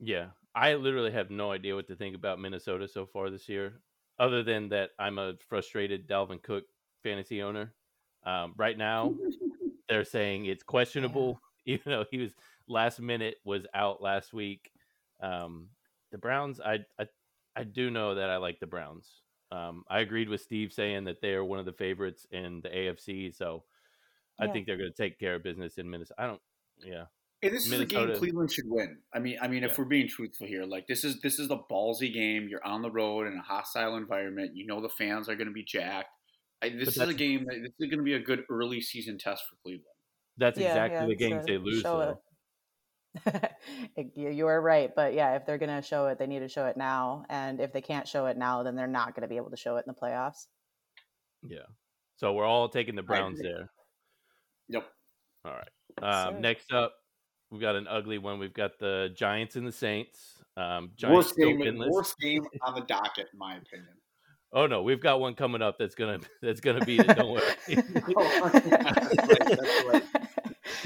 Yeah, 0.01 0.27
I 0.55 0.75
literally 0.75 1.11
have 1.13 1.31
no 1.31 1.51
idea 1.53 1.75
what 1.75 1.89
to 1.89 1.97
think 1.97 2.15
about 2.15 2.39
Minnesota 2.39 2.89
so 2.89 3.07
far 3.07 3.31
this 3.31 3.49
year, 3.49 3.81
other 4.19 4.43
than 4.43 4.69
that 4.71 4.91
I'm 4.99 5.19
a 5.19 5.35
frustrated 5.49 6.09
Dalvin 6.09 6.43
Cook 6.43 6.65
fantasy 7.03 7.43
owner. 7.43 7.75
Um, 8.25 8.55
right 8.57 8.77
now, 8.77 9.15
they're 9.89 10.05
saying 10.05 10.47
it's 10.47 10.63
questionable. 10.63 11.41
Even 11.67 11.93
though 11.93 12.05
he 12.11 12.19
was 12.19 12.33
last 12.67 12.99
minute 12.99 13.37
was 13.45 13.67
out 13.75 14.01
last 14.01 14.33
week. 14.33 14.71
Um, 15.21 15.69
the 16.11 16.19
Browns, 16.19 16.61
I, 16.61 16.79
I 16.99 17.07
I 17.59 17.65
do 17.65 17.91
know 17.91 18.15
that 18.15 18.31
I 18.31 18.37
like 18.37 18.61
the 18.61 18.67
Browns. 18.67 19.23
Um, 19.51 19.85
I 19.89 20.01
agreed 20.01 20.29
with 20.29 20.41
Steve 20.43 20.73
saying 20.73 21.05
that 21.05 21.21
they 21.21 21.33
are 21.33 21.45
one 21.45 21.59
of 21.59 21.65
the 21.67 21.73
favorites 21.73 22.27
in 22.31 22.61
the 22.61 22.69
AFC, 22.69 23.35
so 23.35 23.65
I 24.39 24.47
Yeah. 24.47 24.53
think 24.53 24.67
they're 24.67 24.77
going 24.77 24.93
to 24.93 25.03
take 25.03 25.19
care 25.19 25.37
of 25.37 25.43
business 25.43 25.79
in 25.79 25.89
Minnesota. 25.91 26.21
I 26.23 26.27
don't. 26.27 26.43
Yeah, 26.81 27.07
Hey, 27.41 27.51
this 27.51 27.67
is 27.67 27.81
a 27.81 27.87
game 27.87 28.13
Cleveland 28.15 28.53
should 28.53 28.65
win. 28.69 28.99
I 29.15 29.21
mean, 29.21 29.39
I 29.41 29.47
mean, 29.49 29.63
if 29.63 29.79
we're 29.79 29.85
being 29.85 30.09
truthful 30.09 30.47
here, 30.47 30.65
like 30.65 30.87
this 30.89 31.05
is 31.05 31.21
this 31.21 31.39
is 31.39 31.49
the 31.49 31.59
ballsy 31.71 32.13
game. 32.13 32.49
You're 32.49 32.65
on 32.65 32.83
the 32.83 32.91
road 32.91 33.27
in 33.29 33.37
a 33.39 33.43
hostile 33.43 33.97
environment. 33.97 34.57
You 34.57 34.67
know 34.67 34.81
the 34.81 34.89
fans 34.89 35.29
are 35.29 35.37
going 35.37 35.47
to 35.47 35.53
be 35.53 35.65
jacked. 35.65 36.09
I, 36.63 36.71
this 36.71 36.97
is 36.97 37.09
a 37.09 37.15
game. 37.15 37.45
That, 37.45 37.61
this 37.63 37.73
is 37.79 37.91
going 37.91 37.99
to 37.99 38.05
be 38.05 38.15
a 38.15 38.21
good 38.21 38.43
early 38.51 38.81
season 38.81 39.19
test 39.19 39.45
for 39.49 39.57
Cleveland. 39.63 39.85
that's 40.37 40.59
Yeah, 40.59 40.67
exactly 40.69 40.97
yeah, 40.97 41.07
the 41.07 41.13
it's 41.13 41.23
games 41.23 41.47
they 41.47 41.59
lose. 41.59 41.83
Though. 41.85 42.21
you 44.15 44.31
you 44.31 44.47
are 44.47 44.61
right, 44.61 44.91
but 44.95 45.15
yeah, 45.15 45.37
if 45.37 45.47
they're 45.47 45.59
going 45.59 45.75
to 45.75 45.87
show 45.87 46.07
it, 46.07 46.19
they 46.19 46.27
need 46.27 46.41
to 46.41 46.49
show 46.49 46.67
it 46.67 46.77
now. 46.77 47.25
And 47.29 47.61
if 47.61 47.73
they 47.73 47.81
can't 47.81 48.07
show 48.07 48.27
it 48.27 48.37
now, 48.37 48.63
then 48.63 48.77
they're 48.77 48.87
not 48.87 49.15
going 49.15 49.23
to 49.23 49.29
be 49.29 49.37
able 49.37 49.51
to 49.51 49.57
show 49.57 49.77
it 49.77 49.85
in 49.87 49.95
the 49.95 50.01
playoffs. 50.01 50.47
Yeah. 51.43 51.67
So 52.17 52.33
we're 52.33 52.45
all 52.45 52.69
taking 52.69 52.97
the 52.97 53.03
Browns 53.03 53.41
there. 53.41 53.71
Yep. 54.69 54.87
All 55.45 55.53
right. 55.53 55.69
Um, 56.03 56.35
sir. 56.35 56.41
next 56.41 56.73
up, 56.73 56.93
we've 57.51 57.61
got 57.61 57.77
an 57.77 57.87
ugly 57.89 58.19
one. 58.19 58.39
We've 58.39 58.53
got 58.53 58.79
the 58.79 59.11
Giants 59.15 59.57
and 59.57 59.67
the 59.67 59.73
Saints. 59.73 60.43
Um, 60.57 60.91
Giants 60.97 61.29
Worst 61.29 61.37
game. 61.37 61.79
Worst 61.89 62.19
game 62.19 62.45
on 62.63 62.75
the 62.75 62.83
docket, 62.83 63.29
in 63.33 63.39
my 63.39 63.57
opinion. 63.57 63.95
Oh 64.53 64.67
no, 64.67 64.83
we've 64.83 65.01
got 65.01 65.21
one 65.21 65.35
coming 65.35 65.61
up 65.61 65.77
that's 65.79 65.95
gonna 65.95 66.21
that's 66.43 66.61
gonna 66.61 66.85
beat 66.85 67.01
it. 67.01 67.17
Don't 67.17 67.33
worry. 67.33 67.43
Oh, 68.17 68.51
that's 68.53 68.67
right, 68.67 69.59
that's 69.59 69.85
right. 69.87 70.03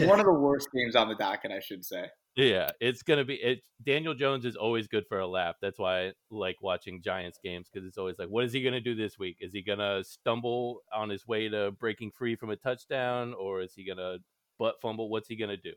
One 0.06 0.20
of 0.20 0.26
the 0.26 0.32
worst 0.32 0.68
games 0.74 0.96
on 0.96 1.08
the 1.08 1.14
docket, 1.14 1.50
I 1.50 1.60
should 1.60 1.84
say. 1.84 2.06
yeah, 2.36 2.70
it's 2.80 3.02
gonna 3.02 3.24
be. 3.24 3.34
It 3.34 3.62
Daniel 3.84 4.14
Jones 4.14 4.44
is 4.44 4.56
always 4.56 4.88
good 4.88 5.04
for 5.08 5.18
a 5.18 5.26
laugh. 5.26 5.56
That's 5.60 5.78
why 5.78 6.06
I 6.06 6.12
like 6.30 6.56
watching 6.62 7.02
Giants 7.02 7.38
games 7.42 7.68
because 7.70 7.86
it's 7.86 7.98
always 7.98 8.18
like, 8.18 8.28
what 8.28 8.44
is 8.44 8.52
he 8.52 8.62
gonna 8.62 8.80
do 8.80 8.94
this 8.94 9.18
week? 9.18 9.36
Is 9.40 9.52
he 9.52 9.62
gonna 9.62 10.02
stumble 10.04 10.80
on 10.94 11.08
his 11.08 11.26
way 11.26 11.48
to 11.48 11.72
breaking 11.72 12.12
free 12.12 12.36
from 12.36 12.50
a 12.50 12.56
touchdown, 12.56 13.34
or 13.34 13.62
is 13.62 13.74
he 13.74 13.86
gonna 13.86 14.18
butt 14.58 14.76
fumble? 14.80 15.08
What's 15.08 15.28
he 15.28 15.36
gonna 15.36 15.56
do? 15.56 15.74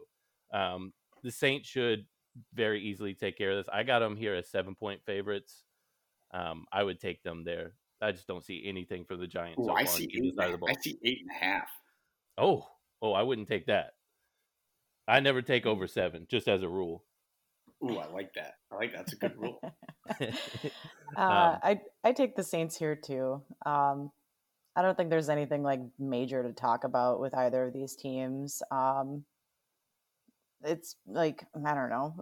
Um, 0.53 0.93
the 1.23 1.31
Saints 1.31 1.67
should 1.67 2.05
very 2.53 2.81
easily 2.81 3.13
take 3.13 3.37
care 3.37 3.51
of 3.51 3.57
this. 3.57 3.69
I 3.71 3.83
got 3.83 3.99
them 3.99 4.15
here 4.15 4.35
as 4.35 4.49
seven 4.49 4.75
point 4.75 5.01
favorites. 5.05 5.63
Um, 6.33 6.65
I 6.71 6.83
would 6.83 6.99
take 6.99 7.23
them 7.23 7.43
there. 7.43 7.73
I 8.01 8.11
just 8.11 8.27
don't 8.27 8.43
see 8.43 8.63
anything 8.65 9.05
for 9.05 9.15
the 9.15 9.27
Giants. 9.27 9.59
Ooh, 9.61 9.65
so 9.65 9.73
I 9.73 9.85
see 9.85 10.03
eight. 10.03 10.35
side 10.35 10.53
of 10.53 10.59
the 10.59 10.67
I 10.67 10.81
see 10.81 10.97
eight 11.03 11.19
and 11.21 11.31
a 11.31 11.45
half. 11.45 11.69
Oh, 12.37 12.67
oh, 13.01 13.13
I 13.13 13.23
wouldn't 13.23 13.47
take 13.47 13.65
that. 13.67 13.91
I 15.07 15.19
never 15.19 15.41
take 15.41 15.65
over 15.65 15.87
seven, 15.87 16.25
just 16.29 16.47
as 16.47 16.63
a 16.63 16.69
rule. 16.69 17.03
Ooh, 17.83 17.97
I 17.97 18.07
like 18.07 18.33
that. 18.35 18.55
I 18.71 18.75
like 18.75 18.93
that's 18.93 19.13
a 19.13 19.17
good 19.17 19.37
rule. 19.37 19.59
Uh, 21.15 21.21
Um, 21.21 21.59
I 21.63 21.81
I 22.03 22.11
take 22.11 22.35
the 22.35 22.43
Saints 22.43 22.75
here 22.77 22.95
too. 22.95 23.41
Um, 23.65 24.11
I 24.75 24.81
don't 24.81 24.97
think 24.97 25.09
there's 25.09 25.29
anything 25.29 25.63
like 25.63 25.79
major 25.97 26.43
to 26.43 26.51
talk 26.51 26.83
about 26.83 27.21
with 27.21 27.33
either 27.33 27.67
of 27.67 27.73
these 27.73 27.95
teams. 27.95 28.61
Um, 28.71 29.23
it's 30.63 30.95
like 31.07 31.45
I 31.65 31.73
don't 31.73 31.89
know. 31.89 32.15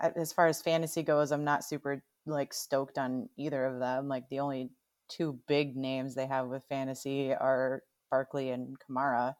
As 0.00 0.32
far 0.32 0.46
as 0.46 0.62
fantasy 0.62 1.02
goes, 1.02 1.32
I'm 1.32 1.44
not 1.44 1.64
super 1.64 2.02
like 2.26 2.54
stoked 2.54 2.98
on 2.98 3.28
either 3.36 3.64
of 3.66 3.80
them. 3.80 4.08
Like 4.08 4.28
the 4.30 4.40
only 4.40 4.70
two 5.08 5.38
big 5.46 5.76
names 5.76 6.14
they 6.14 6.26
have 6.26 6.46
with 6.46 6.64
fantasy 6.68 7.32
are 7.34 7.82
Barkley 8.10 8.50
and 8.50 8.76
Kamara. 8.78 9.34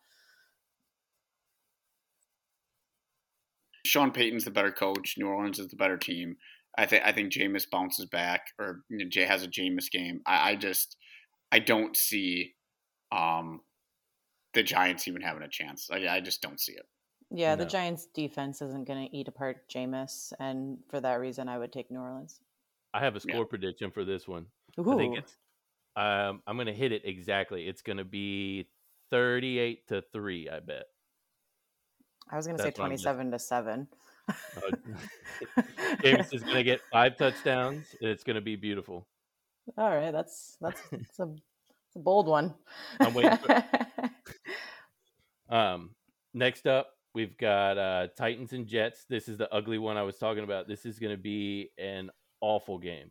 Sean 3.91 4.13
Payton's 4.13 4.45
the 4.45 4.51
better 4.53 4.71
coach. 4.71 5.17
New 5.19 5.27
Orleans 5.27 5.59
is 5.59 5.67
the 5.69 5.77
better 5.77 5.97
team. 5.97 6.37
I 6.79 6.87
think 6.87 7.03
I 7.05 7.11
think 7.13 7.33
Jameis 7.33 7.69
bounces 7.69 8.07
back, 8.07 8.47
or 8.59 8.83
you 8.89 8.99
know, 8.99 9.09
Jay 9.09 9.25
has 9.25 9.43
a 9.43 9.49
Jameis 9.49 9.91
game. 9.91 10.21
I, 10.25 10.53
I 10.53 10.55
just 10.57 10.97
I 11.51 11.59
don't 11.59 11.97
see 11.97 12.55
um, 13.11 13.61
the 14.55 14.63
Giants 14.63 15.09
even 15.09 15.23
having 15.23 15.43
a 15.43 15.49
chance. 15.49 15.89
I, 15.91 16.07
I 16.07 16.21
just 16.21 16.41
don't 16.41 16.61
see 16.61 16.73
it. 16.73 16.87
Yeah, 17.33 17.55
No. 17.57 17.65
the 17.65 17.71
Giants' 17.71 18.07
defense 18.15 18.63
isn't 18.63 18.87
going 18.87 19.09
to 19.09 19.17
eat 19.17 19.27
apart 19.29 19.69
Jameis, 19.69 20.33
and 20.39 20.79
for 20.89 21.01
that 21.01 21.15
reason, 21.21 21.49
I 21.49 21.59
would 21.59 21.73
take 21.73 21.91
New 21.91 22.01
Orleans. 22.01 22.41
I 22.95 23.01
have 23.01 23.15
a 23.17 23.21
Yeah. 23.25 23.35
score 23.35 23.47
prediction 23.47 23.91
for 23.91 24.05
this 24.05 24.27
one. 24.29 24.47
Ooh. 24.79 24.93
I 24.93 24.97
think 24.97 25.19
it's 25.19 25.37
um 25.97 26.43
I'm 26.47 26.57
gonna 26.57 26.73
hit 26.73 26.93
it 26.93 27.03
exactly. 27.05 27.67
It's 27.67 27.83
gonna 27.83 28.05
be 28.05 28.69
thirty 29.11 29.59
eight 29.59 29.89
to 29.89 30.03
three, 30.13 30.49
I 30.49 30.61
bet. 30.61 30.85
I 32.31 32.37
was 32.37 32.47
going 32.47 32.57
to 32.57 32.63
say 32.63 32.69
that's 32.69 32.79
what 32.79 32.85
I'm 32.87 32.91
guessing. 32.93 33.05
twenty-seven 33.05 33.31
to 33.33 33.39
seven. 33.39 33.89
Uh, 34.29 34.33
James 36.03 36.33
is 36.33 36.43
gonna 36.43 36.63
get 36.63 36.81
five 36.93 37.17
touchdowns 37.17 37.95
it's 38.01 38.25
gonna 38.25 38.41
be 38.41 38.57
beautiful. 38.57 39.07
All 39.77 39.95
right, 39.95 40.13
that's 40.13 40.57
that's, 40.61 40.81
that's 40.91 41.19
a, 41.19 41.25
it's 41.25 41.97
a 41.97 41.99
bold 41.99 42.27
one. 42.27 42.55
I'm 43.01 43.15
waiting 43.15 43.39
Um 45.49 45.91
next 46.33 46.67
up 46.67 46.91
we've 47.15 47.37
got 47.37 47.77
uh 47.77 48.09
Titans 48.17 48.53
and 48.53 48.67
Jets. 48.67 49.05
This 49.09 49.29
is 49.29 49.37
the 49.37 49.53
ugly 49.53 49.79
one 49.79 49.97
I 49.97 50.03
was 50.03 50.17
talking 50.17 50.45
about. 50.45 50.69
This 50.69 50.87
is 50.87 50.99
gonna 50.99 51.17
be 51.17 51.71
an 51.79 52.11
awful 52.41 52.79
game. 52.79 53.11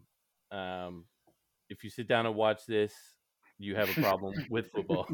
Um 0.51 1.05
if 1.69 1.83
you 1.83 1.89
sit 1.89 2.07
down 2.07 2.25
and 2.25 2.35
watch 2.35 2.65
this, 2.65 2.93
you 3.59 3.75
have 3.75 3.89
a 3.95 4.01
problem 4.01 4.33
with 4.49 4.71
football. 4.71 5.07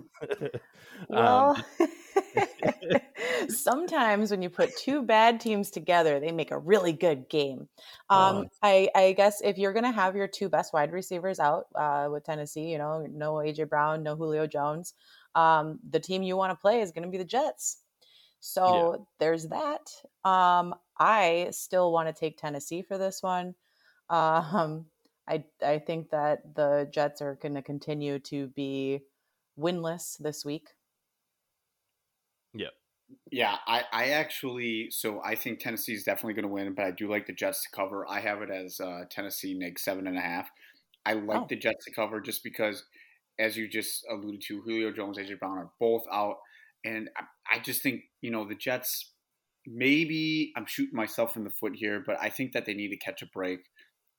well, 1.10 1.58
um, 1.80 1.88
sometimes 3.50 4.32
when 4.32 4.42
you 4.42 4.50
put 4.50 4.76
two 4.78 5.02
bad 5.04 5.40
teams 5.40 5.72
together, 5.72 6.20
they 6.20 6.32
make 6.32 6.52
a 6.52 6.58
really 6.58 6.94
good 6.94 7.30
game. 7.30 7.68
Um, 8.10 8.36
Oh. 8.36 8.50
I, 8.62 8.90
I 8.96 9.12
guess 9.14 9.42
if 9.44 9.58
you're 9.58 9.74
going 9.74 9.86
to 9.86 9.92
have 9.92 10.16
your 10.16 10.28
two 10.28 10.50
best 10.50 10.74
wide 10.74 10.92
receivers 10.92 11.40
out 11.40 11.68
uh, 11.76 12.08
with 12.12 12.24
Tennessee, 12.24 12.72
you 12.72 12.78
know, 12.78 13.06
no 13.10 13.36
AJ 13.36 13.70
Brown, 13.70 14.04
no 14.04 14.16
Julio 14.16 14.48
Jones, 14.48 14.94
um, 15.36 15.80
the 15.90 16.00
team 16.00 16.24
you 16.24 16.38
want 16.38 16.52
to 16.52 16.56
play 16.56 16.82
is 16.82 16.92
going 16.92 17.04
to 17.04 17.10
be 17.10 17.18
the 17.18 17.26
Jets. 17.26 17.78
So 18.40 19.08
there's 19.20 19.48
that. 19.48 19.90
Um, 20.24 20.76
I 21.00 21.48
still 21.52 21.92
want 21.92 22.08
to 22.08 22.14
take 22.14 22.38
Tennessee 22.38 22.82
for 22.82 22.98
this 22.98 23.22
one. 23.24 23.56
Um, 24.08 24.86
I 25.28 25.46
I 25.66 25.80
think 25.80 26.12
that 26.12 26.56
the 26.56 26.88
Jets 26.92 27.24
are 27.24 27.40
going 27.42 27.56
to 27.56 27.64
continue 27.64 28.20
to 28.20 28.50
be 28.50 29.00
winless 29.58 30.16
this 30.20 30.46
week. 30.46 30.70
Yeah, 33.32 33.58
I, 33.68 33.84
I 33.92 34.06
actually 34.10 34.88
so 34.92 35.22
I 35.24 35.36
think 35.36 35.60
Tennessee 35.60 35.94
is 35.94 36.04
definitely 36.04 36.34
going 36.34 36.48
to 36.48 36.54
win, 36.54 36.74
but 36.74 36.86
I 36.86 36.92
do 36.92 37.10
like 37.10 37.28
the 37.28 37.34
Jets 37.34 37.64
to 37.64 37.70
cover. 37.76 38.06
I 38.10 38.20
have 38.20 38.42
it 38.42 38.50
as 38.50 38.80
uh, 38.80 39.04
Tennessee 39.10 39.54
neg 39.54 39.78
seven 39.80 40.08
and 40.08 40.18
a 40.18 40.22
half. 40.22 40.50
I 41.06 41.14
like 41.14 41.42
Oh. 41.42 41.46
the 41.50 41.56
Jets 41.56 41.86
to 41.86 41.92
cover 41.94 42.20
just 42.22 42.44
because, 42.44 42.84
as 43.40 43.58
you 43.58 43.68
just 43.68 44.06
alluded 44.10 44.42
to, 44.48 44.62
Julio 44.62 44.92
Jones, 44.92 45.18
AJ 45.18 45.40
Brown 45.40 45.58
are 45.58 45.70
both 45.80 46.04
out, 46.12 46.38
and 46.84 47.10
I, 47.18 47.58
I 47.58 47.60
just 47.60 47.84
think 47.84 48.02
you 48.22 48.32
know 48.32 48.48
the 48.48 48.56
Jets. 48.56 49.12
Maybe 49.68 50.52
I'm 50.56 50.66
shooting 50.68 50.96
myself 50.96 51.36
in 51.36 51.44
the 51.44 51.50
foot 51.50 51.74
here, 51.76 52.04
but 52.06 52.18
I 52.22 52.30
think 52.30 52.54
that 52.54 52.66
they 52.66 52.76
need 52.76 52.90
to 52.90 52.98
catch 52.98 53.22
a 53.24 53.28
break. 53.28 53.60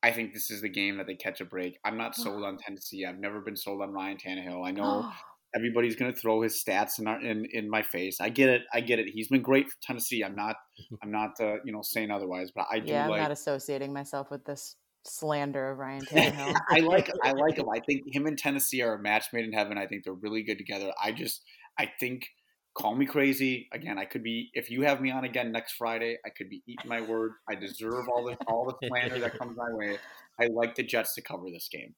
I 0.03 0.11
think 0.11 0.33
this 0.35 0.51
is 0.51 0.61
the 0.61 0.69
game 0.69 0.97
that 0.99 1.07
they 1.07 1.15
catch 1.15 1.41
a 1.41 1.45
break. 1.45 1.79
I'm 1.85 1.97
not 1.97 2.17
sold 2.17 2.45
on 2.45 2.59
Tennessee. 2.59 3.05
I've 3.05 3.19
never 3.19 3.41
been 3.41 3.57
sold 3.57 3.81
on 3.83 3.93
Ryan 3.93 4.17
Tannehill. 4.19 4.67
I 4.67 4.73
know 4.73 5.09
everybody's 5.57 5.97
going 5.97 6.13
to 6.13 6.19
throw 6.19 6.43
his 6.43 6.63
stats 6.63 6.99
in, 6.99 7.09
our, 7.09 7.21
in 7.21 7.47
in 7.47 7.69
my 7.69 7.83
face. 7.83 8.21
I 8.21 8.29
get 8.29 8.51
it. 8.51 8.63
I 8.73 8.81
get 8.81 8.99
it. 8.99 9.09
He's 9.09 9.29
been 9.29 9.43
great 9.43 9.67
for 9.69 9.77
Tennessee. 9.83 10.23
I'm 10.23 10.37
not. 10.37 10.57
I'm 11.03 11.11
not. 11.11 11.41
Uh, 11.41 11.57
you 11.65 11.73
know, 11.73 11.83
saying 11.83 12.11
otherwise. 12.11 12.53
But 12.55 12.67
I 12.71 12.79
do 12.79 12.93
yeah, 12.93 13.05
I'm 13.05 13.11
like. 13.11 13.23
not 13.23 13.31
associating 13.31 13.93
myself 13.93 14.31
with 14.31 14.45
this 14.45 14.77
slander 15.05 15.71
of 15.71 15.79
Ryan 15.79 16.01
Tannehill. 16.05 16.55
I 16.71 16.81
like. 16.81 17.11
I 17.25 17.33
like 17.37 17.57
him. 17.57 17.69
I 17.69 17.81
think 17.81 18.03
him 18.15 18.27
and 18.27 18.39
Tennessee 18.39 18.83
are 18.83 18.95
a 18.95 19.03
match 19.03 19.27
made 19.33 19.45
in 19.45 19.53
heaven. 19.53 19.79
I 19.79 19.87
think 19.87 20.05
they're 20.05 20.13
really 20.13 20.43
good 20.43 20.59
together. 20.59 20.93
I 21.03 21.13
just. 21.13 21.43
I 21.79 21.91
think. 21.99 22.27
Call 22.75 22.95
me 22.95 23.07
crazy. 23.07 23.71
Again, 23.73 23.99
I 23.99 24.05
could 24.05 24.23
be. 24.23 24.51
If 24.53 24.71
you 24.71 24.83
have 24.83 25.01
me 25.01 25.11
on 25.11 25.25
again 25.25 25.51
next 25.51 25.77
Friday, 25.77 26.19
I 26.27 26.29
could 26.29 26.51
be 26.51 26.63
eating 26.67 26.87
my 26.87 27.01
word. 27.01 27.33
I 27.49 27.55
deserve 27.55 28.07
all 28.07 28.23
the 28.23 28.37
all 28.47 28.67
the 28.67 28.89
slander 28.89 29.19
that 29.19 29.39
comes 29.39 29.57
my 29.57 29.73
way. 29.73 29.97
I 30.39 30.49
like 30.49 30.75
the 30.75 30.83
Jets 30.83 31.15
to 31.15 31.23
cover 31.23 31.47
this 31.51 31.71
game. 31.73 31.95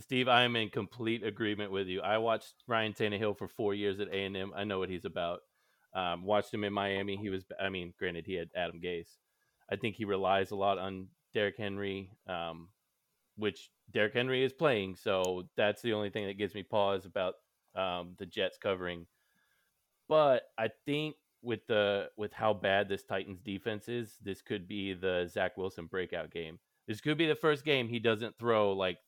Steve, 0.00 0.28
I 0.28 0.44
am 0.44 0.54
in 0.56 0.70
complete 0.70 1.24
agreement 1.24 1.72
with 1.72 1.88
you. 1.88 2.00
I 2.00 2.18
watched 2.18 2.54
Ryan 2.66 2.92
Tannehill 2.92 3.36
for 3.36 3.48
four 3.48 3.74
years 3.74 3.98
at 3.98 4.08
A 4.08 4.24
and 4.24 4.36
M. 4.36 4.52
I 4.54 4.64
know 4.64 4.78
what 4.78 4.90
he's 4.90 5.04
about. 5.04 5.40
Um, 5.94 6.24
watched 6.24 6.54
him 6.54 6.64
in 6.64 6.72
Miami. 6.72 7.16
He 7.16 7.30
was, 7.30 7.44
I 7.60 7.68
mean, 7.68 7.92
granted 7.98 8.24
he 8.26 8.34
had 8.34 8.50
Adam 8.54 8.80
Gase. 8.80 9.16
I 9.70 9.76
think 9.76 9.96
he 9.96 10.04
relies 10.04 10.50
a 10.50 10.56
lot 10.56 10.78
on 10.78 11.08
Derrick 11.34 11.56
Henry, 11.56 12.10
um, 12.28 12.68
which 13.36 13.70
Derrick 13.92 14.14
Henry 14.14 14.44
is 14.44 14.52
playing. 14.52 14.96
So 14.96 15.48
that's 15.56 15.82
the 15.82 15.94
only 15.94 16.10
thing 16.10 16.26
that 16.26 16.38
gives 16.38 16.54
me 16.54 16.62
pause 16.62 17.04
about 17.04 17.34
um, 17.74 18.14
the 18.18 18.26
Jets 18.26 18.56
covering. 18.56 19.06
But 20.08 20.44
I 20.56 20.70
think 20.86 21.16
with 21.42 21.66
the 21.66 22.08
with 22.16 22.32
how 22.32 22.54
bad 22.54 22.88
this 22.88 23.02
Titans 23.02 23.40
defense 23.40 23.88
is, 23.88 24.16
this 24.22 24.42
could 24.42 24.68
be 24.68 24.94
the 24.94 25.28
Zach 25.28 25.56
Wilson 25.56 25.86
breakout 25.86 26.30
game. 26.30 26.58
This 26.86 27.00
could 27.00 27.18
be 27.18 27.26
the 27.26 27.34
first 27.34 27.64
game 27.64 27.88
he 27.88 27.98
doesn't 27.98 28.38
throw 28.38 28.72
like 28.72 28.98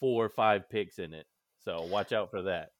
four 0.00 0.24
or 0.24 0.28
five 0.28 0.68
picks 0.70 0.98
in 0.98 1.12
it. 1.14 1.26
So 1.64 1.82
watch 1.90 2.12
out 2.12 2.30
for 2.30 2.42
that. 2.42 2.70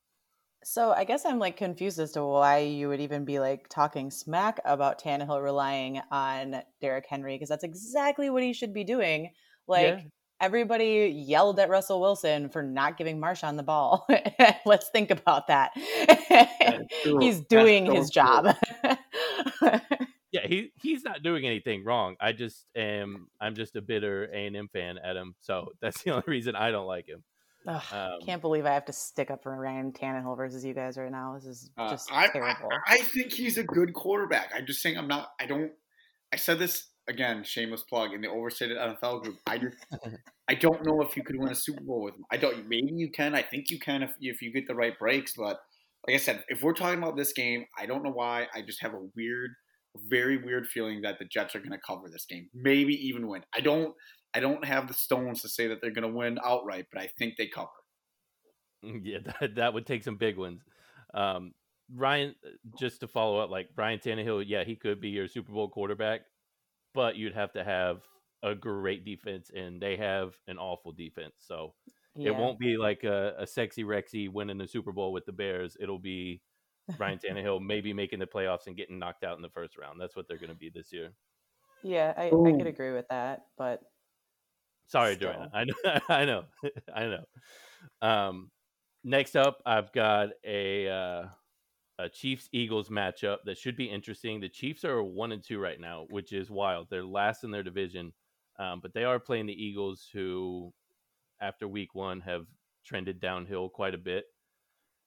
So 0.65 0.91
I 0.93 1.05
guess 1.05 1.25
I'm 1.25 1.39
like 1.39 1.57
confused 1.57 1.99
as 2.01 2.13
to 2.13 2.25
why 2.25 2.59
you 2.59 2.89
would 2.89 3.01
even 3.01 3.25
be 3.25 3.39
like 3.39 3.69
talking 3.69 4.11
smack 4.11 4.59
about 4.65 5.01
Tannehill 5.01 5.43
relying 5.43 6.01
on 6.11 6.63
Derrick 6.81 7.07
Henry 7.09 7.35
because 7.37 7.49
that's 7.49 7.65
exactly 7.65 8.29
what 8.29 8.43
he 8.43 8.53
should 8.53 8.75
be 8.75 8.83
doing. 8.85 9.31
Like 9.69 9.85
Yeah. 9.85 10.01
everybody 10.41 11.13
yelled 11.15 11.61
at 11.61 11.69
Russell 11.69 12.01
Wilson 12.01 12.49
for 12.49 12.63
not 12.63 12.97
giving 12.99 13.21
Marshawn 13.21 13.57
the 13.57 13.63
ball. 13.63 14.07
Let's 14.67 14.89
think 14.91 15.11
about 15.13 15.47
that. 15.47 15.71
He's 17.21 17.41
doing 17.43 17.87
his 17.87 18.11
job. 18.11 18.57
Yeah, 20.33 20.47
he 20.47 20.73
he's 20.81 21.05
not 21.05 21.23
doing 21.23 21.47
anything 21.47 21.85
wrong. 21.85 22.17
I 22.21 22.33
just 22.33 22.67
am 22.77 23.29
I'm 23.41 23.55
just 23.55 23.77
a 23.77 23.81
bitter 23.83 24.25
A 24.33 24.47
and 24.47 24.57
M 24.57 24.69
fan 24.73 24.99
at 24.99 25.17
him. 25.17 25.35
So 25.41 25.73
that's 25.81 26.03
the 26.03 26.11
only 26.11 26.25
reason 26.27 26.55
I 26.57 26.71
don't 26.71 26.87
like 26.87 27.07
him. 27.09 27.23
Ugh, 27.67 27.83
Um, 27.93 28.21
can't 28.25 28.41
believe 28.41 28.65
I 28.67 28.73
have 28.75 28.85
to 28.87 28.93
stick 28.93 29.31
up 29.31 29.43
for 29.43 29.55
Ryan 29.55 29.93
Tannehill 29.93 30.37
versus 30.37 30.65
you 30.65 30.75
guys 30.75 30.97
right 30.97 31.11
now. 31.11 31.35
This 31.35 31.45
is 31.47 31.71
Uh, 31.77 31.91
just 31.91 32.11
I, 32.13 32.25
I, 32.25 32.29
terrible. 32.29 32.69
I 32.87 32.99
think 33.03 33.33
he's 33.33 33.59
a 33.59 33.65
good 33.65 33.93
quarterback. 33.95 34.53
I'm 34.55 34.65
just 34.67 34.81
saying 34.81 34.97
I'm 34.97 35.09
not. 35.09 35.31
I 35.41 35.47
don't. 35.47 35.73
I 36.33 36.37
said 36.37 36.59
this 36.59 36.89
again. 37.09 37.43
Shameless 37.43 37.83
plug 37.85 38.13
in 38.13 38.21
the 38.21 38.29
overstated 38.29 38.77
NFL 38.79 39.23
group. 39.25 39.37
I 39.47 39.59
just. 39.59 39.77
I 40.49 40.55
don't 40.55 40.85
know 40.87 41.03
if 41.03 41.15
you 41.17 41.23
could 41.23 41.37
win 41.39 41.51
a 41.51 41.55
Super 41.55 41.83
Bowl 41.83 42.03
with 42.05 42.15
him. 42.15 42.25
I 42.31 42.37
don't. 42.39 42.69
Maybe 42.69 42.93
you 42.93 43.11
can. 43.11 43.35
I 43.35 43.43
think 43.43 43.71
you 43.71 43.79
can 43.79 44.03
if 44.03 44.13
if 44.21 44.41
you 44.41 44.53
get 44.53 44.67
the 44.67 44.75
right 44.75 44.99
breaks. 44.99 45.35
But 45.37 45.59
like 46.07 46.15
I 46.15 46.19
said, 46.19 46.45
if 46.49 46.63
we're 46.63 46.73
talking 46.75 46.99
about 47.03 47.17
this 47.17 47.33
game, 47.33 47.67
I 47.77 47.85
don't 47.87 48.03
know 48.03 48.13
why. 48.13 48.47
I 48.55 48.63
just 48.63 48.81
have 48.83 48.95
a 48.95 49.01
weird, 49.17 49.51
very 50.07 50.37
weird 50.37 50.69
feeling 50.69 51.03
that 51.03 51.19
the 51.19 51.25
Jets 51.25 51.55
are 51.55 51.61
going 51.61 51.73
to 51.73 51.79
cover 51.79 52.09
this 52.11 52.27
game. 52.27 52.49
Maybe 52.55 52.95
even 53.09 53.29
win. 53.29 53.43
I 53.55 53.61
don't. 53.61 53.95
I 54.35 54.41
don't 54.41 54.65
have 54.65 54.89
the 54.89 54.95
stones 54.95 55.41
to 55.43 55.49
say 55.49 55.69
that 55.69 55.81
they're 55.81 55.91
going 55.91 56.11
to 56.11 56.15
win 56.17 56.39
outright, 56.45 56.87
but 56.93 57.01
I 57.01 57.09
think 57.19 57.35
they 57.39 57.47
cover. 57.47 57.71
Yeah, 58.83 59.19
that, 59.41 59.55
that 59.57 59.75
would 59.75 59.87
take 59.87 60.05
some 60.05 60.17
big 60.17 60.37
ones. 60.37 60.63
Um, 61.15 61.53
Ryan, 61.95 62.35
just 62.79 63.01
to 63.01 63.09
follow 63.09 63.39
up, 63.39 63.51
like 63.51 63.69
Ryan 63.77 63.99
Tannehill, 63.99 64.45
yeah, 64.47 64.65
he 64.65 64.77
could 64.77 65.01
be 65.01 65.09
your 65.09 65.29
Super 65.29 65.53
Bowl 65.53 65.69
quarterback, 65.71 66.21
but 66.95 67.17
you'd 67.17 67.35
have 67.35 67.53
to 67.55 67.65
have 67.65 68.03
a 68.43 68.55
great 68.55 69.05
defense, 69.05 69.51
and 69.55 69.81
they 69.81 69.97
have 69.97 70.35
an 70.47 70.59
awful 70.59 70.93
defense. 70.93 71.33
So 71.39 71.75
Yeah. 72.15 72.31
it 72.31 72.37
won't 72.37 72.59
be 72.59 72.77
like 72.77 73.05
a, 73.05 73.35
a 73.39 73.47
sexy 73.47 73.83
Rexy 73.85 74.31
winning 74.31 74.59
the 74.59 74.69
Super 74.69 74.93
Bowl 74.93 75.13
with 75.13 75.25
the 75.25 75.33
Bears. 75.33 75.77
It'll 75.81 75.99
be 75.99 76.43
Ryan 76.97 77.19
Tannehill 77.25 77.61
maybe 77.61 77.93
making 77.93 78.19
the 78.19 78.27
playoffs 78.27 78.67
and 78.67 78.77
getting 78.77 78.99
knocked 78.99 79.25
out 79.25 79.37
in 79.37 79.43
the 79.43 79.51
first 79.51 79.77
round. 79.77 80.01
That's 80.01 80.17
what 80.17 80.29
they're 80.29 80.39
going 80.39 80.49
to 80.49 80.57
be 80.57 80.71
this 80.71 80.93
year. 80.93 81.11
Yeah, 81.83 82.13
I, 82.17 82.27
I 82.27 82.31
could 82.31 82.67
agree 82.67 82.93
with 82.93 83.07
that, 83.09 83.47
but 83.57 83.83
Sorry, 84.89 85.17
Still. 85.17 85.33
Joanna. 85.33 85.51
I 85.53 85.65
know. 85.65 86.01
I 86.09 86.25
know. 86.25 86.45
I 86.95 87.05
know. 87.05 87.25
Um, 88.01 88.51
next 89.05 89.37
up, 89.37 89.63
I've 89.65 89.93
got 89.93 90.31
a 90.45 90.89
uh, 90.89 91.25
a 91.99 92.09
Chiefs 92.09 92.49
Eagles 92.53 92.89
matchup 92.89 93.39
that 93.45 93.59
should 93.59 93.77
be 93.77 93.85
interesting. 93.85 94.41
The 94.41 94.49
Chiefs 94.49 94.85
are 94.85 95.03
one 95.03 95.33
and 95.33 95.43
two 95.45 95.59
right 95.59 95.79
now, 95.79 96.07
which 96.11 96.33
is 96.33 96.51
wild. 96.51 96.89
They're 96.91 97.05
last 97.05 97.45
in 97.45 97.51
their 97.51 97.63
division, 97.63 98.13
um, 98.59 98.81
but 98.81 98.95
they 98.95 99.05
are 99.05 99.21
playing 99.21 99.47
the 99.47 99.63
Eagles, 99.63 100.09
who 100.13 100.73
after 101.41 101.69
Week 101.69 101.95
One 101.95 102.21
have 102.21 102.47
trended 102.85 103.21
downhill 103.21 103.69
quite 103.69 103.95
a 103.95 103.99
bit. 103.99 104.25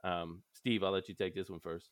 Um, 0.03 0.41
Steve, 0.53 0.83
I'll 0.83 0.91
let 0.91 1.09
you 1.09 1.15
take 1.15 1.35
this 1.35 1.49
one 1.49 1.59
first. 1.59 1.89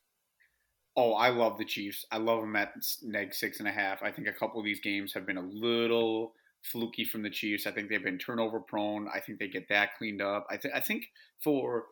Oh, 0.96 1.14
I 1.14 1.30
love 1.30 1.58
the 1.58 1.66
Chiefs. 1.66 2.06
I 2.12 2.18
love 2.18 2.42
them 2.42 2.56
at 2.56 2.74
neg 3.04 3.34
six 3.34 3.60
and 3.60 3.68
a 3.68 3.72
half. 3.72 4.04
I 4.04 4.12
think 4.12 4.28
a 4.28 4.34
couple 4.34 4.60
of 4.60 4.66
these 4.66 4.82
games 4.82 5.14
have 5.14 5.26
been 5.26 5.38
a 5.38 5.50
little 5.50 6.34
fluky 6.64 7.06
from 7.06 7.24
the 7.24 7.30
Chiefs. 7.30 7.68
I 7.68 7.72
think 7.72 7.90
they've 7.90 8.04
been 8.04 8.18
turnover 8.18 8.60
prone. 8.60 9.08
I 9.14 9.20
think 9.20 9.40
they 9.40 9.48
get 9.48 9.70
that 9.70 9.96
cleaned 9.98 10.22
up. 10.22 10.46
I, 10.50 10.58
th- 10.58 10.74
I 10.74 10.80
think 10.80 11.06
for 11.44 11.86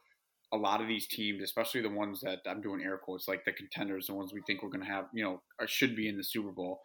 a 0.51 0.57
lot 0.57 0.81
of 0.81 0.87
these 0.87 1.07
teams, 1.07 1.41
especially 1.41 1.81
the 1.81 1.89
ones 1.89 2.21
that 2.21 2.39
I'm 2.45 2.61
doing 2.61 2.81
air 2.81 2.97
quotes, 2.97 3.27
like 3.27 3.45
the 3.45 3.53
contenders, 3.53 4.07
the 4.07 4.13
ones 4.13 4.33
we 4.33 4.41
think 4.47 4.63
we're 4.63 4.69
going 4.69 4.85
to 4.85 4.91
have, 4.91 5.05
you 5.13 5.23
know, 5.23 5.41
should 5.67 5.95
be 5.95 6.09
in 6.09 6.17
the 6.17 6.23
Super 6.23 6.51
Bowl. 6.51 6.81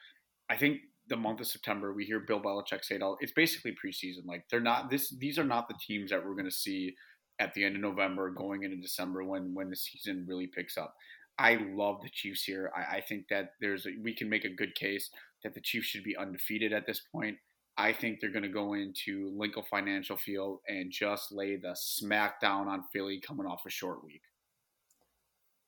I 0.51 0.57
think 0.57 0.79
the 1.09 1.17
month 1.17 1.41
of 1.41 1.47
September, 1.47 1.93
we 1.93 2.05
hear 2.05 2.21
Bill 2.21 2.41
Belichick 2.41 2.85
say 2.85 2.97
it 2.97 3.03
all. 3.03 3.17
It's 3.21 3.33
basically 3.33 3.73
preseason. 3.73 4.27
Like 4.27 4.45
they're 4.51 4.61
not 4.61 4.91
this. 4.91 5.11
These 5.19 5.39
are 5.39 5.45
not 5.45 5.69
the 5.69 5.75
teams 5.85 6.11
that 6.11 6.25
we're 6.25 6.35
going 6.35 6.45
to 6.45 6.51
see 6.51 6.95
at 7.43 7.55
the 7.55 7.65
end 7.65 7.75
of 7.75 7.83
November, 7.83 8.31
going 8.31 8.63
into 8.63 8.77
December 8.77 9.25
when 9.25 9.53
when 9.55 9.69
the 9.69 9.77
season 9.77 10.25
really 10.29 10.47
picks 10.47 10.79
up. 10.79 10.95
I 11.39 11.59
love 11.75 12.01
the 12.03 12.11
Chiefs 12.11 12.45
here. 12.45 12.71
I, 12.77 12.97
I 12.97 13.01
think 13.01 13.27
that 13.29 13.55
there's 13.61 13.87
a, 13.87 13.91
we 14.03 14.15
can 14.15 14.29
make 14.29 14.45
a 14.45 14.55
good 14.55 14.75
case 14.75 15.11
that 15.43 15.55
the 15.55 15.61
Chiefs 15.61 15.87
should 15.87 16.05
be 16.05 16.17
undefeated 16.17 16.73
at 16.73 16.87
this 16.87 17.01
point. 17.01 17.37
I 17.77 17.93
think 17.93 18.21
they're 18.21 18.31
going 18.31 18.43
to 18.43 18.49
go 18.49 18.75
into 18.75 19.33
Lincoln 19.35 19.65
Financial 19.69 20.17
Field 20.17 20.59
and 20.69 20.93
just 20.93 21.33
lay 21.33 21.57
the 21.57 21.75
smackdown 21.75 22.67
on 22.67 22.85
Philly 22.93 23.21
coming 23.21 23.47
off 23.47 23.63
a 23.67 23.71
short 23.71 24.05
week. 24.05 24.23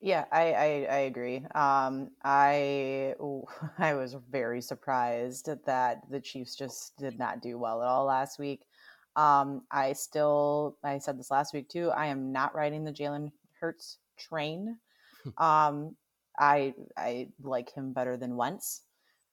Yeah, 0.00 0.26
I, 0.30 0.52
I, 0.52 0.86
I 0.90 0.98
agree. 1.08 1.38
Um, 1.54 2.10
I 2.22 3.14
I 3.78 3.94
was 3.94 4.16
very 4.30 4.60
surprised 4.60 5.48
that 5.66 6.02
the 6.10 6.20
Chiefs 6.20 6.54
just 6.56 6.96
did 6.98 7.18
not 7.18 7.40
do 7.40 7.58
well 7.58 7.80
at 7.82 7.88
all 7.88 8.04
last 8.04 8.38
week. 8.38 8.66
Um, 9.16 9.62
I 9.70 9.92
still 9.92 10.78
I 10.82 10.98
said 10.98 11.18
this 11.18 11.30
last 11.30 11.54
week 11.54 11.68
too. 11.68 11.90
I 11.90 12.06
am 12.06 12.32
not 12.32 12.54
riding 12.54 12.84
the 12.84 12.92
Jalen 12.92 13.30
Hurts 13.60 13.98
train. 14.18 14.78
um, 15.38 15.96
I 16.38 16.74
I 16.96 17.28
like 17.42 17.72
him 17.72 17.92
better 17.92 18.16
than 18.16 18.36
Wentz. 18.36 18.82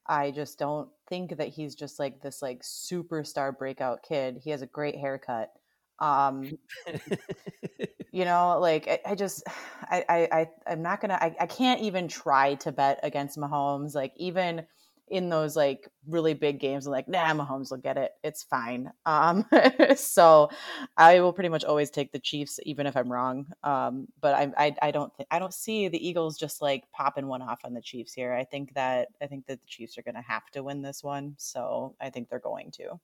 I 0.08 0.32
just 0.32 0.60
don't 0.60 0.90
think 1.08 1.38
that 1.38 1.50
he's 1.50 1.76
just 1.76 2.00
like 2.00 2.22
this 2.22 2.42
like 2.42 2.62
superstar 2.62 3.58
breakout 3.58 4.04
kid. 4.04 4.38
He 4.44 4.50
has 4.52 4.62
a 4.62 4.68
great 4.68 4.98
haircut. 4.98 5.52
Um, 6.00 6.52
you 8.12 8.26
know, 8.26 8.60
like 8.60 8.88
I, 8.88 9.12
I 9.12 9.16
just, 9.16 9.44
I, 9.90 10.28
I, 10.32 10.50
I'm 10.68 10.82
not 10.82 11.02
gonna, 11.02 11.18
I, 11.20 11.36
I 11.40 11.46
can't 11.46 11.82
even 11.82 12.08
try 12.08 12.56
to 12.56 12.72
bet 12.72 13.00
against 13.04 13.38
Mahomes. 13.38 13.96
Like 13.96 14.14
even 14.18 14.66
in 15.12 15.30
those 15.30 15.56
like 15.56 15.88
really 16.08 16.34
big 16.34 16.60
games, 16.60 16.88
I'm 16.88 16.92
like, 16.92 17.08
nah, 17.08 17.34
Mahomes 17.34 17.70
will 17.70 17.78
get 17.78 17.98
it. 17.98 18.14
It's 18.24 18.44
fine. 18.44 18.92
Um, 19.06 19.46
so 19.96 20.50
I 20.98 21.20
will 21.20 21.34
pretty 21.34 21.50
much 21.50 21.64
always 21.64 21.92
take 21.92 22.12
the 22.12 22.20
Chiefs, 22.20 22.60
even 22.64 22.88
if 22.88 22.96
I'm 22.96 23.12
wrong. 23.12 23.46
Um, 23.64 24.08
but 24.22 24.34
I, 24.34 24.52
I, 24.58 24.76
I 24.82 24.92
don't, 24.92 25.14
th- 25.16 25.28
I 25.30 25.38
don't 25.38 25.54
see 25.54 25.90
the 25.90 26.08
Eagles 26.08 26.38
just 26.38 26.62
like 26.62 26.90
popping 26.92 27.28
one 27.28 27.42
off 27.42 27.60
on 27.64 27.74
the 27.74 27.82
Chiefs 27.82 28.14
here. 28.14 28.34
I 28.34 28.46
think 28.46 28.74
that, 28.74 29.10
I 29.22 29.28
think 29.28 29.46
that 29.48 29.62
the 29.62 29.68
Chiefs 29.68 29.98
are 29.98 30.04
going 30.04 30.16
to 30.16 30.22
have 30.22 30.50
to 30.52 30.64
win 30.64 30.82
this 30.82 31.04
one. 31.04 31.36
So 31.38 31.96
I 32.00 32.10
think 32.10 32.30
they're 32.30 32.40
going 32.40 32.72
to. 32.72 33.00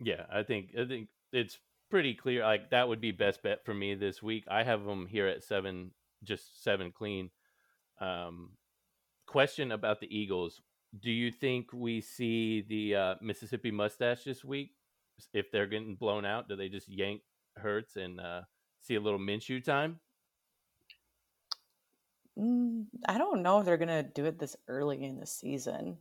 Yeah, 0.00 0.24
I 0.32 0.42
think, 0.42 0.70
I 0.78 0.86
think 0.86 1.08
it's 1.32 1.58
pretty 1.90 2.14
clear. 2.14 2.42
Like 2.42 2.70
that 2.70 2.88
would 2.88 3.00
be 3.00 3.12
best 3.12 3.42
bet 3.42 3.64
for 3.64 3.74
me 3.74 3.94
this 3.94 4.22
week. 4.22 4.44
I 4.48 4.62
have 4.62 4.84
them 4.84 5.06
here 5.06 5.26
at 5.26 5.44
seven, 5.44 5.90
just 6.24 6.62
seven 6.62 6.92
clean. 6.92 7.30
Um, 8.00 8.50
question 9.26 9.72
about 9.72 10.00
the 10.00 10.16
Eagles: 10.16 10.60
Do 11.00 11.10
you 11.10 11.30
think 11.30 11.72
we 11.72 12.00
see 12.00 12.64
the 12.68 12.94
uh, 12.94 13.14
Mississippi 13.20 13.70
mustache 13.70 14.24
this 14.24 14.44
week? 14.44 14.70
If 15.32 15.50
they're 15.50 15.66
getting 15.66 15.96
blown 15.96 16.24
out, 16.24 16.48
do 16.48 16.56
they 16.56 16.68
just 16.68 16.88
yank 16.88 17.22
Hurts 17.56 17.96
and 17.96 18.20
uh, 18.20 18.42
see 18.82 18.94
a 18.96 19.00
little 19.00 19.18
Minshew 19.18 19.64
time? 19.64 20.00
Mm, 22.38 22.86
I 23.08 23.16
don't 23.16 23.42
know 23.42 23.60
if 23.60 23.64
they're 23.64 23.78
gonna 23.78 24.02
do 24.02 24.26
it 24.26 24.38
this 24.38 24.56
early 24.68 25.02
in 25.02 25.18
the 25.18 25.26
season. 25.26 25.98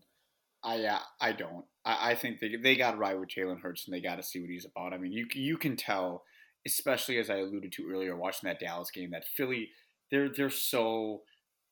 I 0.64 0.84
uh, 0.84 1.00
I 1.22 1.32
don't. 1.32 1.66
I, 1.86 2.12
I 2.12 2.16
think 2.16 2.40
they 2.40 2.56
they 2.62 2.76
got 2.76 2.92
to 2.92 2.98
ride 2.98 3.20
with 3.20 3.30
Jalen 3.30 3.62
Hurts 3.62 3.86
and 3.86 3.96
they 3.96 4.02
got 4.02 4.16
to 4.16 4.24
see 4.24 4.42
what 4.42 4.50
he's 4.50 4.66
about. 4.66 4.94
I 4.94 4.98
mean, 4.98 5.14
you 5.14 5.28
you 5.34 5.58
can 5.58 5.78
tell, 5.78 6.24
especially 6.66 7.20
as 7.20 7.30
I 7.30 7.38
alluded 7.38 7.72
to 7.74 7.90
earlier, 7.90 8.18
watching 8.18 8.48
that 8.50 8.60
Dallas 8.60 8.92
game, 8.92 9.12
that 9.12 9.26
Philly 9.26 9.70
they're 10.12 10.30
they're 10.30 10.50
so 10.50 11.22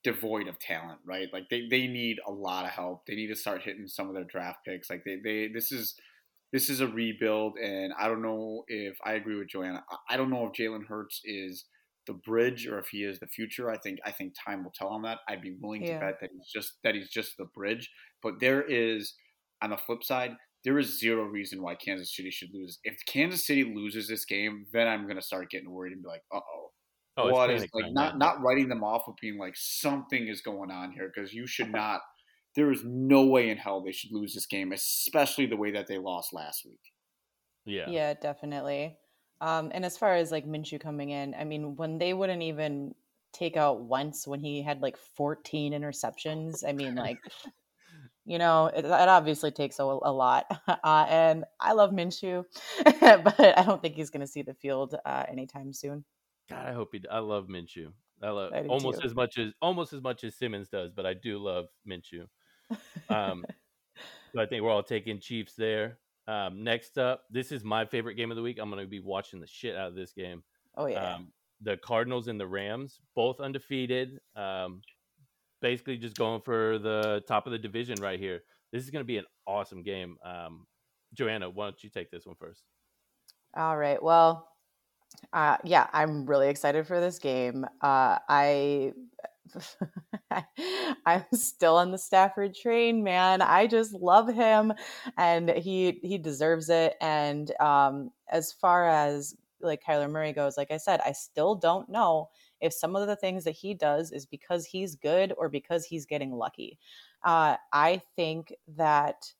devoid 0.04 0.48
of 0.48 0.60
talent, 0.60 1.00
right? 1.06 1.30
Like 1.32 1.50
they, 1.50 1.68
they 1.70 1.88
need 1.88 2.18
a 2.28 2.32
lot 2.32 2.66
of 2.66 2.72
help. 2.72 3.06
They 3.06 3.16
need 3.16 3.28
to 3.28 3.36
start 3.36 3.62
hitting 3.64 3.88
some 3.88 4.08
of 4.08 4.16
their 4.16 4.26
draft 4.26 4.60
picks. 4.66 4.90
Like 4.90 5.04
they, 5.06 5.18
they 5.24 5.50
this 5.54 5.72
is 5.72 5.96
this 6.52 6.70
is 6.70 6.82
a 6.82 6.88
rebuild, 6.88 7.58
and 7.58 7.94
I 8.00 8.08
don't 8.08 8.22
know 8.22 8.64
if 8.68 8.98
I 9.04 9.14
agree 9.14 9.38
with 9.38 9.50
Joanna. 9.50 9.84
I 10.10 10.18
don't 10.18 10.30
know 10.30 10.46
if 10.46 10.54
Jalen 10.54 10.86
Hurts 10.88 11.22
is 11.24 11.66
the 12.06 12.14
bridge 12.14 12.68
or 12.68 12.80
if 12.80 12.88
he 12.88 13.04
is 13.04 13.20
the 13.20 13.28
future. 13.28 13.70
I 13.70 13.78
think 13.78 14.00
I 14.06 14.12
think 14.12 14.34
time 14.36 14.64
will 14.64 14.74
tell 14.76 14.90
on 14.90 15.02
that. 15.04 15.20
I'd 15.28 15.42
be 15.42 15.56
willing 15.62 15.84
yeah. 15.84 16.00
to 16.00 16.06
bet 16.06 16.20
that 16.22 16.30
he's 16.32 16.52
just 16.54 16.74
that 16.84 16.96
he's 16.96 17.10
just 17.10 17.38
the 17.38 17.46
bridge. 17.56 17.90
But 18.22 18.40
there 18.40 18.62
is 18.62 19.16
on 19.62 19.70
the 19.70 19.78
flip 19.78 20.04
side, 20.04 20.36
there 20.64 20.78
is 20.78 21.00
zero 21.00 21.24
reason 21.24 21.62
why 21.62 21.76
Kansas 21.76 22.16
City 22.16 22.30
should 22.30 22.54
lose. 22.54 22.80
If 22.84 22.98
Kansas 23.08 23.48
City 23.48 23.64
loses 23.64 24.08
this 24.08 24.26
game, 24.26 24.66
then 24.74 24.88
I'm 24.88 25.08
gonna 25.08 25.22
start 25.22 25.50
getting 25.50 25.72
worried 25.72 25.94
and 25.94 26.04
be 26.04 26.10
like, 26.10 26.24
uh 26.34 26.38
oh. 26.38 26.72
Oh, 27.16 27.30
what 27.30 27.52
is 27.52 27.68
like 27.74 27.92
not 27.92 28.18
not 28.18 28.42
writing 28.42 28.70
them 28.70 28.84
off 28.84 29.08
of 29.08 29.16
being 29.22 29.38
like 29.38 29.54
something 29.56 30.28
is 30.28 30.42
going 30.42 30.72
on 30.72 30.92
here 30.92 31.12
because 31.14 31.34
you 31.34 31.46
should 31.48 31.72
not. 31.72 32.02
There 32.56 32.72
is 32.72 32.84
no 32.86 33.26
way 33.26 33.50
in 33.50 33.58
hell 33.58 33.82
they 33.82 33.92
should 33.92 34.12
lose 34.12 34.36
this 34.36 34.46
game, 34.46 34.74
especially 34.74 35.48
the 35.48 35.58
way 35.58 35.72
that 35.72 35.88
they 35.88 35.98
lost 35.98 36.34
last 36.34 36.66
week. 36.66 36.82
Yeah, 37.66 37.90
yeah, 37.90 38.14
definitely. 38.14 38.98
Um, 39.42 39.72
and 39.74 39.84
as 39.84 39.98
far 39.98 40.16
as 40.16 40.32
like 40.32 40.46
Minshew 40.46 40.80
coming 40.80 41.10
in, 41.10 41.36
I 41.36 41.44
mean, 41.44 41.76
when 41.76 41.98
they 41.98 42.14
wouldn't 42.14 42.44
even 42.44 42.94
take 43.34 43.58
out 43.58 43.84
Wentz 43.84 44.28
when 44.28 44.40
he 44.40 44.62
had 44.62 44.82
like 44.82 44.96
14 44.98 45.74
interceptions, 45.74 46.64
I 46.66 46.72
mean, 46.72 46.96
like, 46.96 47.18
you 48.26 48.38
know, 48.38 48.68
it, 48.68 48.86
it 48.86 48.92
obviously 48.92 49.52
takes 49.52 49.80
a, 49.80 49.84
a 49.84 50.12
lot. 50.12 50.46
Uh, 50.84 51.06
and 51.08 51.46
I 51.62 51.74
love 51.74 51.92
Minshew, 51.92 52.44
but 52.84 53.40
I 53.40 53.64
don't 53.66 53.82
think 53.82 53.96
he's 53.96 54.10
going 54.10 54.22
to 54.22 54.28
see 54.28 54.42
the 54.42 54.54
field 54.54 54.96
uh, 55.06 55.24
anytime 55.30 55.72
soon. 55.72 56.04
God, 56.50 56.68
I 56.68 56.74
hope 56.74 56.90
he. 56.94 57.02
I 57.10 57.20
love 57.20 57.48
Minshew. 57.48 57.92
I 58.22 58.30
love 58.30 58.54
I 58.54 58.62
almost 58.68 59.02
too. 59.02 59.08
as 59.08 59.16
much 59.16 59.38
as 59.38 59.52
almost 59.62 59.94
as 59.94 60.02
much 60.02 60.24
as 60.24 60.36
Simmons 60.36 60.70
does, 60.70 60.92
but 60.92 61.06
I 61.06 61.14
do 61.14 61.38
love 61.38 61.66
Minshew. 61.88 62.28
Um, 63.10 63.44
so 64.34 64.42
I 64.42 64.46
think 64.46 64.64
we're 64.64 64.72
all 64.72 64.84
taking 64.84 65.20
Chiefs 65.20 65.54
there. 65.58 66.00
Um, 66.28 66.64
next 66.64 66.98
up, 66.98 67.24
this 67.30 67.52
is 67.52 67.64
my 67.64 67.86
favorite 67.86 68.16
game 68.16 68.32
of 68.32 68.38
the 68.38 68.44
week. 68.44 68.58
I'm 68.62 68.70
going 68.70 68.82
to 68.82 68.90
be 68.90 69.02
watching 69.02 69.40
the 69.40 69.48
shit 69.48 69.76
out 69.76 69.90
of 69.90 69.96
this 69.96 70.14
game. 70.14 70.44
Oh 70.78 70.86
yeah. 70.86 71.16
Um, 71.16 71.34
the 71.62 71.78
Cardinals 71.78 72.28
and 72.28 72.40
the 72.40 72.48
Rams, 72.48 73.00
both 73.16 73.40
undefeated. 73.40 74.20
Um, 74.36 74.82
basically, 75.62 75.98
just 75.98 76.18
going 76.18 76.42
for 76.42 76.78
the 76.78 77.24
top 77.28 77.46
of 77.46 77.52
the 77.52 77.58
division 77.58 77.96
right 78.02 78.20
here. 78.20 78.42
This 78.72 78.84
is 78.84 78.90
going 78.90 79.04
to 79.04 79.08
be 79.08 79.18
an 79.18 79.26
awesome 79.48 79.84
game. 79.84 80.18
Um, 80.26 80.66
Joanna, 81.14 81.50
why 81.50 81.66
don't 81.66 81.84
you 81.84 81.90
take 81.90 82.10
this 82.10 82.26
one 82.26 82.36
first? 82.36 82.64
All 83.56 83.78
right. 83.78 84.02
Well, 84.02 84.48
uh, 85.34 85.58
yeah, 85.64 85.88
I'm 85.94 86.26
really 86.26 86.50
excited 86.50 86.88
for 86.88 87.00
this 87.00 87.20
game. 87.20 87.66
Uh, 87.82 88.20
I 88.30 88.94
I'm 91.06 91.24
still 91.34 91.78
on 91.78 91.92
the 91.92 91.98
Stafford 91.98 92.56
train, 92.56 93.04
man. 93.04 93.42
I 93.42 93.68
just 93.68 93.94
love 93.94 94.28
him 94.34 94.74
and 95.18 95.50
he 95.50 96.00
he 96.04 96.18
deserves 96.18 96.70
it. 96.70 96.96
And 97.02 97.52
um 97.62 98.12
as 98.30 98.52
far 98.52 98.88
as 98.90 99.36
like 99.62 99.84
Kyler 99.84 100.10
Murray 100.10 100.34
goes, 100.34 100.58
like 100.58 100.72
I 100.72 100.78
said, 100.78 101.02
I 101.06 101.12
still 101.12 101.56
don't 101.56 101.90
know 101.90 102.30
if 102.62 102.74
some 102.74 102.96
of 102.96 103.08
the 103.08 103.16
things 103.16 103.44
that 103.44 103.52
he 103.52 103.74
does 103.74 104.12
is 104.12 104.26
because 104.26 104.66
he's 104.66 104.96
good 104.96 105.34
or 105.38 105.50
because 105.50 105.86
he's 105.86 106.06
getting 106.06 106.32
lucky. 106.32 106.80
Uh 107.24 107.58
I 107.72 108.02
think 108.16 108.54
that 108.78 109.34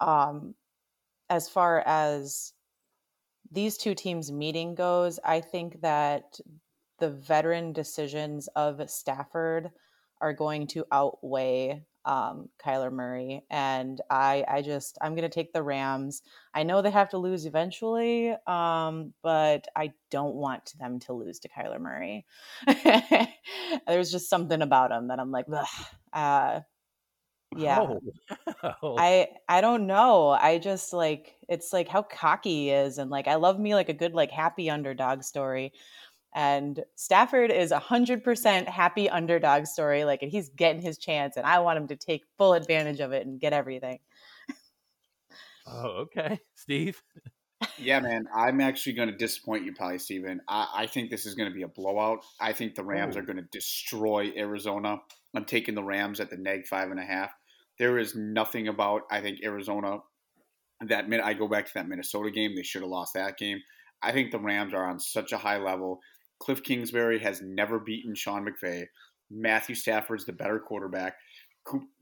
um 0.00 0.54
as 1.30 1.48
far 1.50 1.82
as 1.86 2.53
these 3.54 3.78
two 3.78 3.94
teams 3.94 4.32
meeting 4.32 4.74
goes, 4.74 5.18
I 5.24 5.40
think 5.40 5.80
that 5.80 6.38
the 6.98 7.10
veteran 7.10 7.72
decisions 7.72 8.48
of 8.56 8.88
Stafford 8.90 9.70
are 10.20 10.32
going 10.32 10.66
to 10.68 10.84
outweigh 10.92 11.84
um, 12.04 12.48
Kyler 12.62 12.92
Murray. 12.92 13.42
And 13.50 14.00
I, 14.10 14.44
I 14.46 14.62
just, 14.62 14.98
I'm 15.00 15.14
going 15.14 15.28
to 15.28 15.34
take 15.34 15.52
the 15.52 15.62
Rams. 15.62 16.22
I 16.52 16.62
know 16.62 16.82
they 16.82 16.90
have 16.90 17.10
to 17.10 17.18
lose 17.18 17.46
eventually, 17.46 18.34
um, 18.46 19.14
but 19.22 19.66
I 19.74 19.92
don't 20.10 20.34
want 20.34 20.74
them 20.78 21.00
to 21.00 21.12
lose 21.12 21.38
to 21.40 21.48
Kyler 21.48 21.80
Murray. 21.80 22.26
There's 23.86 24.10
just 24.10 24.28
something 24.28 24.60
about 24.60 24.92
him 24.92 25.08
that 25.08 25.18
I'm 25.18 25.30
like, 25.30 25.46
uh, 26.12 26.60
yeah. 27.56 27.86
Oh. 28.82 28.96
I 28.98 29.28
I 29.48 29.60
don't 29.60 29.86
know. 29.86 30.28
I 30.30 30.58
just 30.58 30.92
like 30.92 31.36
it's 31.48 31.72
like 31.72 31.88
how 31.88 32.02
cocky 32.02 32.50
he 32.50 32.70
is 32.70 32.98
and 32.98 33.10
like 33.10 33.28
I 33.28 33.36
love 33.36 33.58
me 33.58 33.74
like 33.74 33.88
a 33.88 33.94
good 33.94 34.14
like 34.14 34.30
happy 34.30 34.70
underdog 34.70 35.22
story. 35.22 35.72
And 36.34 36.82
Stafford 36.96 37.52
is 37.52 37.70
a 37.70 37.78
hundred 37.78 38.24
percent 38.24 38.68
happy 38.68 39.08
underdog 39.08 39.66
story. 39.66 40.04
Like, 40.04 40.22
and 40.22 40.32
he's 40.32 40.48
getting 40.48 40.82
his 40.82 40.98
chance, 40.98 41.36
and 41.36 41.46
I 41.46 41.60
want 41.60 41.78
him 41.78 41.88
to 41.88 41.96
take 41.96 42.24
full 42.36 42.54
advantage 42.54 42.98
of 42.98 43.12
it 43.12 43.24
and 43.24 43.38
get 43.38 43.52
everything. 43.52 44.00
oh, 45.66 46.06
okay, 46.06 46.40
Steve. 46.56 47.00
yeah, 47.78 48.00
man, 48.00 48.26
I'm 48.34 48.60
actually 48.60 48.94
going 48.94 49.10
to 49.10 49.16
disappoint 49.16 49.64
you, 49.64 49.72
probably, 49.74 49.98
Steven. 49.98 50.40
I, 50.48 50.68
I 50.74 50.86
think 50.86 51.08
this 51.08 51.24
is 51.24 51.36
going 51.36 51.48
to 51.48 51.54
be 51.54 51.62
a 51.62 51.68
blowout. 51.68 52.24
I 52.40 52.52
think 52.52 52.74
the 52.74 52.84
Rams 52.84 53.14
Ooh. 53.14 53.20
are 53.20 53.22
going 53.22 53.36
to 53.36 53.48
destroy 53.52 54.32
Arizona. 54.36 54.98
I'm 55.36 55.44
taking 55.44 55.76
the 55.76 55.84
Rams 55.84 56.18
at 56.18 56.30
the 56.30 56.36
neg 56.36 56.66
five 56.66 56.90
and 56.90 56.98
a 56.98 57.04
half. 57.04 57.32
There 57.78 57.98
is 57.98 58.14
nothing 58.14 58.68
about 58.68 59.02
I 59.10 59.20
think 59.20 59.40
Arizona 59.44 59.98
that 60.86 61.08
minute 61.08 61.24
I 61.24 61.34
go 61.34 61.48
back 61.48 61.66
to 61.66 61.72
that 61.74 61.88
Minnesota 61.88 62.30
game. 62.30 62.54
They 62.54 62.62
should 62.62 62.82
have 62.82 62.90
lost 62.90 63.14
that 63.14 63.38
game. 63.38 63.60
I 64.02 64.12
think 64.12 64.30
the 64.30 64.38
Rams 64.38 64.74
are 64.74 64.88
on 64.88 65.00
such 65.00 65.32
a 65.32 65.38
high 65.38 65.58
level. 65.58 66.00
Cliff 66.40 66.62
Kingsbury 66.62 67.18
has 67.20 67.40
never 67.42 67.78
beaten 67.78 68.14
Sean 68.14 68.46
McVay. 68.46 68.84
Matthew 69.30 69.74
Stafford's 69.74 70.26
the 70.26 70.32
better 70.32 70.58
quarterback. 70.58 71.14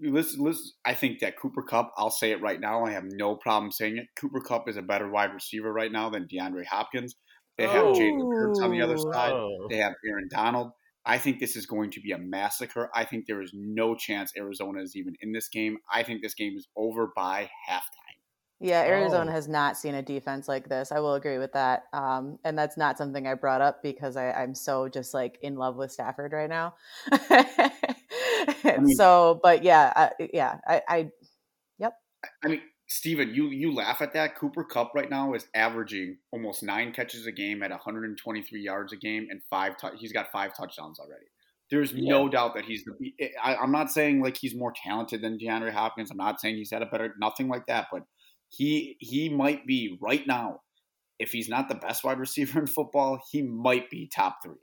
Listen, 0.01 0.43
listen, 0.43 0.73
I 0.85 0.95
think 0.95 1.21
that 1.21 1.39
Cooper 1.39 1.63
Kupp, 1.63 1.93
I'll 1.97 2.11
say 2.11 2.33
it 2.33 2.43
right 2.43 2.59
now, 2.59 2.85
I 2.85 2.91
have 2.91 3.05
no 3.07 3.37
problem 3.37 3.71
saying 3.71 3.99
it. 3.99 4.07
Cooper 4.17 4.41
Kupp 4.41 4.69
is 4.69 4.77
a 4.77 4.83
better 4.83 5.09
wide 5.09 5.33
receiver 5.33 5.73
right 5.73 5.93
now 5.93 6.11
than 6.11 6.27
DeAndre 6.27 6.67
Hopkins. 6.67 7.15
They 7.59 7.69
have 7.69 7.85
oh. 7.85 7.93
Jalen 7.93 8.35
Hurts 8.35 8.61
on 8.61 8.73
the 8.73 8.83
other 8.83 8.99
side. 8.99 9.33
Oh. 9.33 9.69
They 9.71 9.77
have 9.77 9.93
Aaron 10.05 10.29
Donald. 10.29 10.73
I 11.05 11.19
think 11.19 11.41
this 11.41 11.57
is 11.57 11.67
going 11.67 11.91
to 11.93 12.01
be 12.01 12.13
a 12.13 12.19
massacre. 12.19 12.91
I 12.95 13.05
think 13.05 13.27
there 13.27 13.43
is 13.43 13.51
no 13.55 13.95
chance 13.95 14.33
Arizona 14.37 14.83
is 14.83 14.95
even 14.95 15.15
in 15.21 15.33
this 15.33 15.49
game. 15.49 15.79
I 15.93 16.03
think 16.05 16.23
this 16.23 16.35
game 16.35 16.57
is 16.57 16.69
over 16.77 17.11
by 17.15 17.51
halftime. 17.69 18.13
Yeah, 18.61 18.83
Arizona 18.83 19.29
oh. 19.29 19.35
has 19.35 19.49
not 19.49 19.77
seen 19.77 19.97
a 19.97 20.03
defense 20.03 20.47
like 20.47 20.69
this. 20.69 20.93
I 20.93 21.01
will 21.01 21.15
agree 21.15 21.39
with 21.39 21.53
that. 21.55 21.83
Um, 21.93 22.39
and 22.45 22.57
that's 22.57 22.77
not 22.77 22.97
something 22.97 23.27
I 23.27 23.35
brought 23.35 23.61
up 23.61 23.83
because 23.83 24.17
I, 24.17 24.41
am 24.41 24.55
so 24.55 24.89
just 24.89 25.13
like 25.13 25.39
in 25.43 25.57
love 25.57 25.75
with 25.75 25.91
Stafford 25.91 26.33
right 26.33 26.49
now. 26.49 26.75
I 27.11 28.79
mean, 28.79 28.95
so, 28.95 29.41
but 29.43 29.65
yeah, 29.65 29.93
I, 29.97 30.29
yeah, 30.33 30.59
I, 30.65 30.83
I, 30.89 31.11
yep. 31.79 31.95
I 32.45 32.49
mean, 32.49 32.61
Steven, 32.93 33.35
you 33.35 33.49
you 33.49 33.75
laugh 33.75 34.03
at 34.03 34.13
that. 34.13 34.37
Cooper 34.37 34.65
Kupp 34.65 34.95
right 34.95 35.09
now 35.09 35.33
is 35.33 35.47
averaging 35.55 36.19
almost 36.31 36.63
nine 36.63 36.93
catches 36.93 37.27
a 37.27 37.33
game 37.33 37.63
at 37.63 37.71
123 37.71 38.61
yards 38.61 38.93
a 38.93 38.97
game 38.97 39.29
and 39.31 39.41
five. 39.49 39.79
Tu- 39.79 39.97
he's 39.99 40.13
got 40.13 40.31
five 40.31 40.55
touchdowns 40.55 41.01
already. 41.01 41.25
There's 41.71 41.93
yeah. 41.93 42.11
no 42.11 42.29
doubt 42.29 42.55
that 42.55 42.67
he's 42.67 42.85
the. 42.85 43.15
I, 43.43 43.57
I'm 43.57 43.73
not 43.73 43.91
saying 43.91 44.21
like 44.21 44.37
he's 44.37 44.55
more 44.55 44.75
talented 44.77 45.23
than 45.23 45.39
DeAndre 45.39 45.73
Hopkins. 45.73 46.11
I'm 46.11 46.19
not 46.19 46.39
saying 46.39 46.57
he's 46.57 46.71
had 46.71 46.83
a 46.83 46.87
better 46.87 47.15
nothing 47.19 47.49
like 47.49 47.67
that, 47.67 47.87
but 47.91 48.03
he 48.51 48.97
he 49.01 49.31
might 49.31 49.67
be 49.67 49.97
right 50.03 50.27
now. 50.27 50.61
If 51.19 51.33
he's 51.33 51.49
not 51.49 51.71
the 51.71 51.77
best 51.77 52.05
wide 52.05 52.19
receiver 52.19 52.59
in 52.61 52.67
football, 52.67 53.23
he 53.31 53.41
might 53.41 53.89
be 53.89 54.11
top 54.15 54.41
three. 54.45 54.57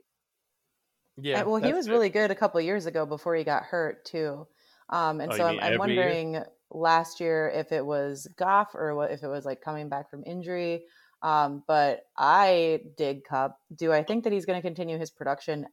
Yeah. 1.16 1.42
Well, 1.42 1.60
he 1.60 1.72
was 1.72 1.86
good. 1.86 1.92
really 1.92 2.10
good 2.10 2.30
a 2.30 2.36
couple 2.36 2.60
years 2.60 2.86
ago 2.86 3.06
before 3.06 3.34
he 3.34 3.42
got 3.42 3.64
hurt 3.64 4.04
too. 4.04 4.46
Um, 4.88 5.20
and 5.20 5.32
oh, 5.32 5.36
so 5.36 5.46
I'm, 5.46 5.58
I'm 5.60 5.78
wondering 5.78 6.34
year? 6.34 6.46
Last 6.70 7.20
year 7.20 7.50
if 7.54 7.72
it 7.72 7.84
was 7.84 8.28
Goff 8.36 8.74
or 8.74 8.94
what, 8.94 9.10
if 9.10 9.22
it 9.22 9.28
was 9.28 9.44
like 9.44 9.60
coming 9.60 9.88
back 9.88 10.10
from 10.10 10.22
injury. 10.24 10.84
Um, 11.22 11.62
but 11.66 12.06
I 12.16 12.80
dig 12.96 13.24
Kupp. 13.24 13.58
Do 13.76 13.92
I 13.92 14.02
think 14.02 14.24
that 14.24 14.32
he's 14.32 14.46
going 14.46 14.58
to 14.58 14.66
continue 14.66 14.98
his 14.98 15.10
production? 15.10 15.66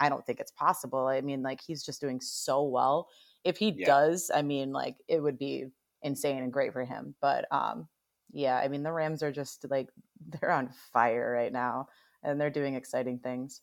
I 0.00 0.08
don't 0.08 0.24
think 0.26 0.40
it's 0.40 0.50
possible. 0.50 1.06
I 1.06 1.20
mean, 1.20 1.42
like 1.42 1.60
he's 1.60 1.84
just 1.84 2.00
doing 2.00 2.20
so 2.20 2.64
well. 2.64 3.08
If 3.44 3.56
he 3.58 3.74
yeah. 3.76 3.86
does, 3.86 4.30
I 4.34 4.42
mean, 4.42 4.72
like 4.72 4.96
it 5.06 5.20
would 5.20 5.38
be 5.38 5.66
insane 6.02 6.42
and 6.42 6.52
great 6.52 6.72
for 6.72 6.84
him. 6.84 7.14
But 7.20 7.46
um, 7.52 7.86
yeah, 8.32 8.56
I 8.56 8.68
mean, 8.68 8.82
the 8.82 8.92
Rams 8.92 9.22
are 9.22 9.32
just 9.32 9.66
like 9.70 9.88
they're 10.40 10.50
on 10.50 10.70
fire 10.92 11.32
right 11.32 11.52
now, 11.52 11.88
and 12.22 12.40
they're 12.40 12.50
doing 12.50 12.74
exciting 12.74 13.18
things. 13.18 13.60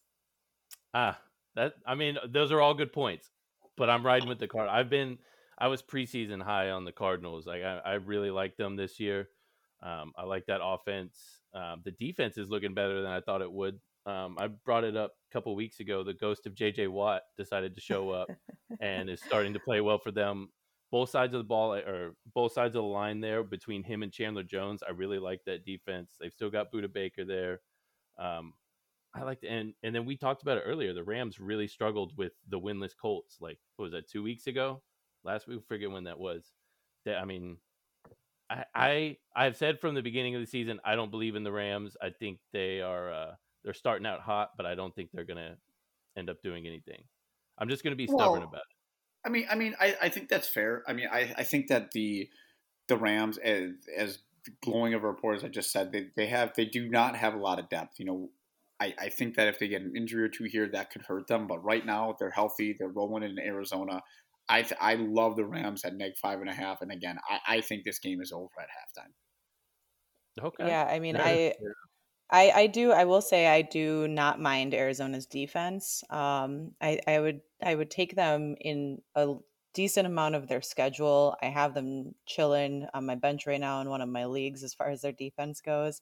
Ah, 0.93 1.19
that 1.55 1.73
I 1.85 1.95
mean, 1.95 2.17
those 2.29 2.51
are 2.51 2.61
all 2.61 2.73
good 2.73 2.93
points. 2.93 3.29
But 3.77 3.89
I'm 3.89 4.05
riding 4.05 4.29
with 4.29 4.39
the 4.39 4.47
card. 4.47 4.69
I've 4.69 4.89
been 4.89 5.17
I 5.57 5.67
was 5.67 5.81
preseason 5.81 6.41
high 6.41 6.71
on 6.71 6.85
the 6.85 6.91
Cardinals. 6.91 7.45
Like 7.45 7.63
I, 7.63 7.81
I 7.85 7.93
really 7.93 8.31
like 8.31 8.57
them 8.57 8.75
this 8.75 8.99
year. 8.99 9.29
Um, 9.81 10.13
I 10.17 10.23
like 10.23 10.45
that 10.47 10.61
offense. 10.63 11.41
Um, 11.53 11.81
the 11.83 11.91
defense 11.91 12.37
is 12.37 12.49
looking 12.49 12.73
better 12.73 13.01
than 13.01 13.11
I 13.11 13.21
thought 13.21 13.41
it 13.41 13.51
would. 13.51 13.79
Um, 14.05 14.37
I 14.39 14.47
brought 14.47 14.83
it 14.83 14.95
up 14.95 15.13
a 15.29 15.33
couple 15.33 15.55
weeks 15.55 15.79
ago. 15.79 16.03
The 16.03 16.13
ghost 16.13 16.45
of 16.45 16.53
JJ 16.53 16.89
Watt 16.89 17.23
decided 17.37 17.75
to 17.75 17.81
show 17.81 18.11
up 18.11 18.29
and 18.79 19.09
is 19.09 19.21
starting 19.21 19.53
to 19.53 19.59
play 19.59 19.81
well 19.81 19.97
for 19.97 20.11
them. 20.11 20.49
Both 20.91 21.09
sides 21.09 21.33
of 21.33 21.39
the 21.39 21.45
ball, 21.45 21.73
or 21.73 22.15
both 22.33 22.53
sides 22.53 22.75
of 22.75 22.83
the 22.83 22.87
line 22.87 23.19
there 23.19 23.43
between 23.43 23.83
him 23.83 24.03
and 24.03 24.11
Chandler 24.11 24.43
Jones. 24.43 24.83
I 24.87 24.91
really 24.91 25.19
like 25.19 25.41
that 25.45 25.65
defense. 25.65 26.15
They've 26.19 26.31
still 26.31 26.51
got 26.51 26.71
Budda 26.71 26.93
Baker 26.93 27.25
there. 27.25 27.61
Um, 28.19 28.53
I 29.13 29.23
like 29.23 29.41
to 29.41 29.47
and 29.47 29.73
and 29.81 29.95
then 29.95 30.05
we 30.05 30.15
talked 30.17 30.41
about 30.41 30.57
it 30.57 30.63
earlier. 30.65 30.93
The 30.93 31.03
Rams 31.03 31.39
really 31.39 31.67
struggled 31.67 32.15
with 32.17 32.33
the 32.49 32.59
winless 32.59 32.95
Colts. 32.95 33.37
Like 33.39 33.59
what 33.75 33.83
was 33.83 33.91
that 33.93 34.09
two 34.09 34.21
weeks 34.21 34.47
ago? 34.47 34.81
Last 35.25 35.47
week. 35.47 35.61
Forget 35.67 35.91
when 35.91 36.05
that 36.05 36.19
was. 36.19 36.51
That 37.05 37.17
I 37.17 37.25
mean, 37.25 37.57
I 38.49 38.63
I 38.73 39.17
I've 39.35 39.57
said 39.57 39.79
from 39.79 39.95
the 39.95 40.01
beginning 40.01 40.35
of 40.35 40.41
the 40.41 40.47
season 40.47 40.79
I 40.85 40.95
don't 40.95 41.11
believe 41.11 41.35
in 41.35 41.43
the 41.43 41.51
Rams. 41.51 41.97
I 42.01 42.09
think 42.09 42.39
they 42.53 42.81
are 42.81 43.11
uh, 43.11 43.31
they're 43.63 43.73
starting 43.73 44.05
out 44.05 44.21
hot, 44.21 44.51
but 44.57 44.65
I 44.65 44.75
don't 44.75 44.93
think 44.95 45.09
they're 45.13 45.25
gonna 45.25 45.55
end 46.17 46.29
up 46.29 46.41
doing 46.43 46.67
anything. 46.67 47.03
I'm 47.57 47.69
just 47.69 47.83
gonna 47.83 47.95
be 47.95 48.07
stubborn 48.07 48.41
well, 48.41 48.49
about 48.49 48.61
it. 48.61 48.75
I 49.25 49.29
mean, 49.29 49.47
I 49.49 49.55
mean, 49.55 49.75
I, 49.79 49.95
I 50.03 50.09
think 50.09 50.29
that's 50.29 50.47
fair. 50.47 50.83
I 50.87 50.93
mean, 50.93 51.07
I, 51.11 51.33
I 51.37 51.43
think 51.43 51.67
that 51.67 51.91
the 51.91 52.29
the 52.87 52.97
Rams, 52.97 53.37
as 53.39 53.71
as 53.97 54.19
glowing 54.63 54.93
of 54.93 55.03
a 55.03 55.07
report 55.07 55.37
as 55.37 55.43
I 55.43 55.47
just 55.47 55.71
said, 55.71 55.91
they, 55.91 56.07
they 56.15 56.27
have 56.27 56.53
they 56.55 56.65
do 56.65 56.87
not 56.87 57.15
have 57.15 57.33
a 57.33 57.39
lot 57.39 57.57
of 57.57 57.67
depth. 57.69 57.99
You 57.99 58.05
know, 58.05 58.29
I, 58.79 58.93
I 58.99 59.09
think 59.09 59.35
that 59.35 59.47
if 59.47 59.57
they 59.57 59.67
get 59.67 59.81
an 59.81 59.93
injury 59.95 60.23
or 60.23 60.29
two 60.29 60.43
here, 60.43 60.67
that 60.67 60.91
could 60.91 61.03
hurt 61.03 61.27
them. 61.27 61.47
But 61.47 61.63
right 61.63 61.85
now, 61.85 62.15
they're 62.19 62.29
healthy. 62.29 62.75
They're 62.77 62.87
rolling 62.87 63.23
in 63.23 63.39
Arizona. 63.39 64.03
I 64.47 64.61
th- 64.61 64.79
I 64.79 64.95
love 64.95 65.35
the 65.35 65.45
Rams 65.45 65.83
at 65.85 65.95
neg 65.95 66.13
five 66.21 66.39
and 66.39 66.49
a 66.49 66.53
half, 66.53 66.81
and 66.81 66.91
again, 66.91 67.17
I, 67.29 67.57
I 67.57 67.61
think 67.61 67.83
this 67.83 67.99
game 67.99 68.21
is 68.21 68.31
over 68.31 68.49
at 68.59 68.67
halftime. 68.67 69.11
Okay. 70.41 70.67
Yeah, 70.67 70.85
I 70.85 70.99
mean, 70.99 71.15
I, 71.17 71.53
I 72.29 72.51
I 72.51 72.67
do. 72.67 72.91
I 72.91 73.05
will 73.05 73.21
say 73.21 73.47
I 73.47 73.61
do 73.61 74.07
not 74.07 74.41
mind 74.41 74.73
Arizona's 74.73 75.25
defense. 75.25 76.03
Um, 76.09 76.71
I 76.81 76.99
I 77.07 77.19
would 77.19 77.41
I 77.63 77.75
would 77.75 77.89
take 77.91 78.15
them 78.15 78.55
in 78.59 79.01
a 79.15 79.35
decent 79.73 80.07
amount 80.07 80.35
of 80.35 80.47
their 80.47 80.61
schedule. 80.61 81.35
I 81.41 81.47
have 81.47 81.73
them 81.73 82.15
chilling 82.25 82.87
on 82.93 83.05
my 83.05 83.15
bench 83.15 83.45
right 83.45 83.59
now 83.59 83.81
in 83.81 83.89
one 83.89 84.01
of 84.01 84.09
my 84.09 84.25
leagues 84.25 84.63
as 84.63 84.73
far 84.73 84.89
as 84.89 85.01
their 85.01 85.11
defense 85.11 85.61
goes. 85.61 86.01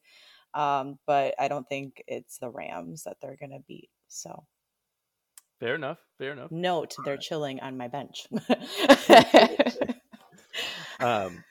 Um, 0.53 0.99
but 1.07 1.35
I 1.39 1.47
don't 1.47 1.67
think 1.67 2.03
it's 2.07 2.37
the 2.37 2.49
Rams 2.49 3.03
that 3.03 3.17
they're 3.21 3.37
going 3.37 3.51
to 3.51 3.63
beat. 3.67 3.89
So 4.07 4.45
Fair 5.63 5.75
enough. 5.75 5.99
Fair 6.17 6.33
enough. 6.33 6.51
Note 6.51 6.93
they're 7.05 7.15
chilling 7.15 7.61
on 7.61 7.77
my 7.77 7.87
bench. 7.87 8.27
um, 10.99 11.41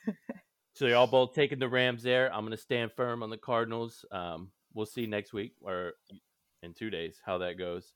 so 0.74 0.86
y'all 0.86 1.06
both 1.06 1.34
taking 1.34 1.58
the 1.58 1.66
Rams 1.66 2.02
there. 2.02 2.30
I'm 2.30 2.42
going 2.42 2.50
to 2.50 2.62
stand 2.62 2.92
firm 2.92 3.22
on 3.22 3.30
the 3.30 3.38
Cardinals. 3.38 4.04
Um, 4.12 4.50
we'll 4.74 4.84
see 4.84 5.06
next 5.06 5.32
week 5.32 5.54
or 5.62 5.94
in 6.62 6.74
two 6.74 6.90
days 6.90 7.22
how 7.24 7.38
that 7.38 7.56
goes. 7.56 7.94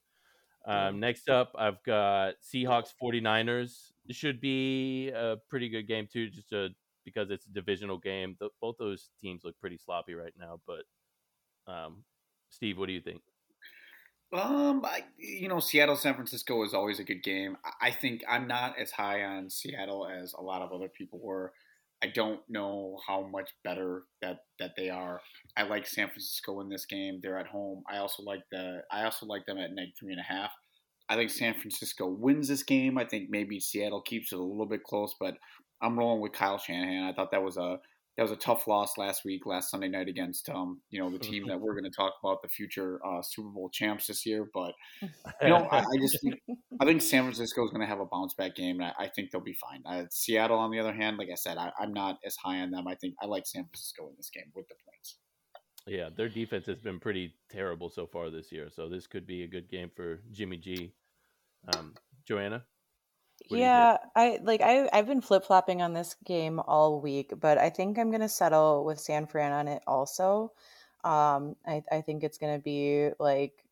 Um, 0.66 1.00
next 1.00 1.28
up, 1.28 1.52
I've 1.58 1.82
got 1.82 2.36
Seahawks 2.42 2.94
49ers. 3.00 3.90
It 4.08 4.16
should 4.16 4.40
be 4.40 5.10
a 5.10 5.36
pretty 5.50 5.68
good 5.68 5.86
game 5.86 6.08
too, 6.10 6.30
just 6.30 6.48
to, 6.48 6.70
because 7.04 7.30
it's 7.30 7.44
a 7.44 7.52
divisional 7.52 7.98
game. 7.98 8.36
The, 8.40 8.48
both 8.62 8.76
those 8.78 9.10
teams 9.20 9.44
look 9.44 9.60
pretty 9.60 9.76
sloppy 9.76 10.14
right 10.14 10.32
now. 10.40 10.60
But 10.66 10.84
um, 11.70 12.04
Steve, 12.48 12.78
what 12.78 12.86
do 12.86 12.94
you 12.94 13.02
think? 13.02 13.20
Um, 14.32 14.84
I, 14.84 15.04
you 15.18 15.48
know, 15.48 15.60
Seattle 15.60 15.96
San 15.96 16.14
Francisco 16.14 16.64
is 16.64 16.74
always 16.74 16.98
a 16.98 17.04
good 17.04 17.22
game. 17.22 17.56
I 17.80 17.90
think 17.90 18.24
I'm 18.28 18.48
not 18.48 18.78
as 18.78 18.90
high 18.90 19.22
on 19.22 19.48
Seattle 19.50 20.06
as 20.06 20.32
a 20.32 20.42
lot 20.42 20.62
of 20.62 20.72
other 20.72 20.88
people 20.88 21.20
were. 21.22 21.52
I 22.02 22.08
don't 22.08 22.40
know 22.48 22.98
how 23.06 23.22
much 23.22 23.50
better 23.64 24.02
that 24.20 24.40
that 24.58 24.72
they 24.76 24.90
are. 24.90 25.20
I 25.56 25.62
like 25.62 25.86
San 25.86 26.08
Francisco 26.08 26.60
in 26.60 26.68
this 26.68 26.84
game. 26.84 27.20
They're 27.22 27.38
at 27.38 27.46
home. 27.46 27.84
I 27.90 27.98
also 27.98 28.22
like 28.22 28.42
the 28.50 28.82
I 28.90 29.04
also 29.04 29.26
like 29.26 29.46
them 29.46 29.58
at 29.58 29.72
neg 29.72 29.88
three 29.98 30.12
and 30.12 30.20
a 30.20 30.24
half. 30.24 30.50
I 31.08 31.14
think 31.14 31.30
San 31.30 31.54
Francisco 31.54 32.06
wins 32.06 32.48
this 32.48 32.64
game. 32.64 32.98
I 32.98 33.04
think 33.04 33.30
maybe 33.30 33.60
Seattle 33.60 34.02
keeps 34.02 34.32
it 34.32 34.38
a 34.38 34.42
little 34.42 34.66
bit 34.66 34.82
close, 34.82 35.14
but 35.18 35.36
I'm 35.80 35.98
rolling 35.98 36.20
with 36.20 36.32
Kyle 36.32 36.58
Shanahan. 36.58 37.04
I 37.04 37.12
thought 37.12 37.30
that 37.30 37.44
was 37.44 37.56
a 37.56 37.78
that 38.16 38.22
was 38.22 38.32
a 38.32 38.36
tough 38.36 38.66
loss 38.66 38.96
last 38.96 39.24
week, 39.24 39.44
last 39.44 39.70
Sunday 39.70 39.88
night 39.88 40.08
against 40.08 40.48
um, 40.48 40.80
you 40.90 40.98
know 40.98 41.10
the 41.10 41.18
team 41.18 41.46
that 41.48 41.60
we're 41.60 41.72
going 41.72 41.84
to 41.84 41.90
talk 41.90 42.14
about 42.22 42.40
the 42.42 42.48
future 42.48 42.98
uh, 43.06 43.20
Super 43.22 43.48
Bowl 43.48 43.68
champs 43.68 44.06
this 44.06 44.24
year. 44.24 44.48
But 44.54 44.74
you 45.02 45.48
know, 45.48 45.68
I, 45.70 45.80
I 45.80 45.96
just 46.00 46.20
think, 46.22 46.40
I 46.80 46.84
think 46.84 47.02
San 47.02 47.24
Francisco 47.24 47.64
is 47.64 47.70
going 47.70 47.82
to 47.82 47.86
have 47.86 48.00
a 48.00 48.06
bounce 48.06 48.34
back 48.34 48.54
game, 48.56 48.80
and 48.80 48.92
I, 48.98 49.04
I 49.04 49.08
think 49.08 49.30
they'll 49.30 49.42
be 49.42 49.54
fine. 49.54 49.82
Uh, 49.86 50.06
Seattle, 50.10 50.58
on 50.58 50.70
the 50.70 50.78
other 50.78 50.94
hand, 50.94 51.18
like 51.18 51.28
I 51.30 51.34
said, 51.34 51.58
I, 51.58 51.70
am 51.80 51.92
not 51.92 52.18
as 52.24 52.36
high 52.36 52.60
on 52.60 52.70
them. 52.70 52.86
I 52.88 52.94
think 52.94 53.14
I 53.20 53.26
like 53.26 53.46
San 53.46 53.64
Francisco 53.64 54.08
in 54.08 54.14
this 54.16 54.30
game 54.30 54.50
with 54.54 54.66
the 54.68 54.74
points. 54.86 55.16
Yeah, 55.86 56.08
their 56.14 56.28
defense 56.28 56.66
has 56.66 56.80
been 56.80 56.98
pretty 56.98 57.34
terrible 57.50 57.90
so 57.90 58.06
far 58.06 58.30
this 58.30 58.50
year, 58.50 58.70
so 58.74 58.88
this 58.88 59.06
could 59.06 59.26
be 59.26 59.44
a 59.44 59.48
good 59.48 59.68
game 59.68 59.90
for 59.94 60.20
Jimmy 60.32 60.56
G. 60.56 60.94
Um, 61.76 61.94
Joanna. 62.26 62.64
Yeah, 63.48 63.98
I 64.16 64.40
like 64.42 64.60
I 64.60 64.88
I've 64.92 65.06
been 65.06 65.20
flip 65.20 65.44
flopping 65.44 65.80
on 65.80 65.92
this 65.92 66.16
game 66.24 66.60
all 66.60 67.00
week, 67.00 67.32
but 67.40 67.58
I 67.58 67.70
think 67.70 67.98
I'm 67.98 68.10
gonna 68.10 68.28
settle 68.28 68.84
with 68.84 68.98
San 68.98 69.26
Fran 69.26 69.52
on 69.52 69.68
it 69.68 69.82
also. 69.86 70.52
Um, 71.04 71.54
I 71.66 71.82
I 71.92 72.00
think 72.00 72.24
it's 72.24 72.38
gonna 72.38 72.58
be 72.58 73.10
like 73.20 73.64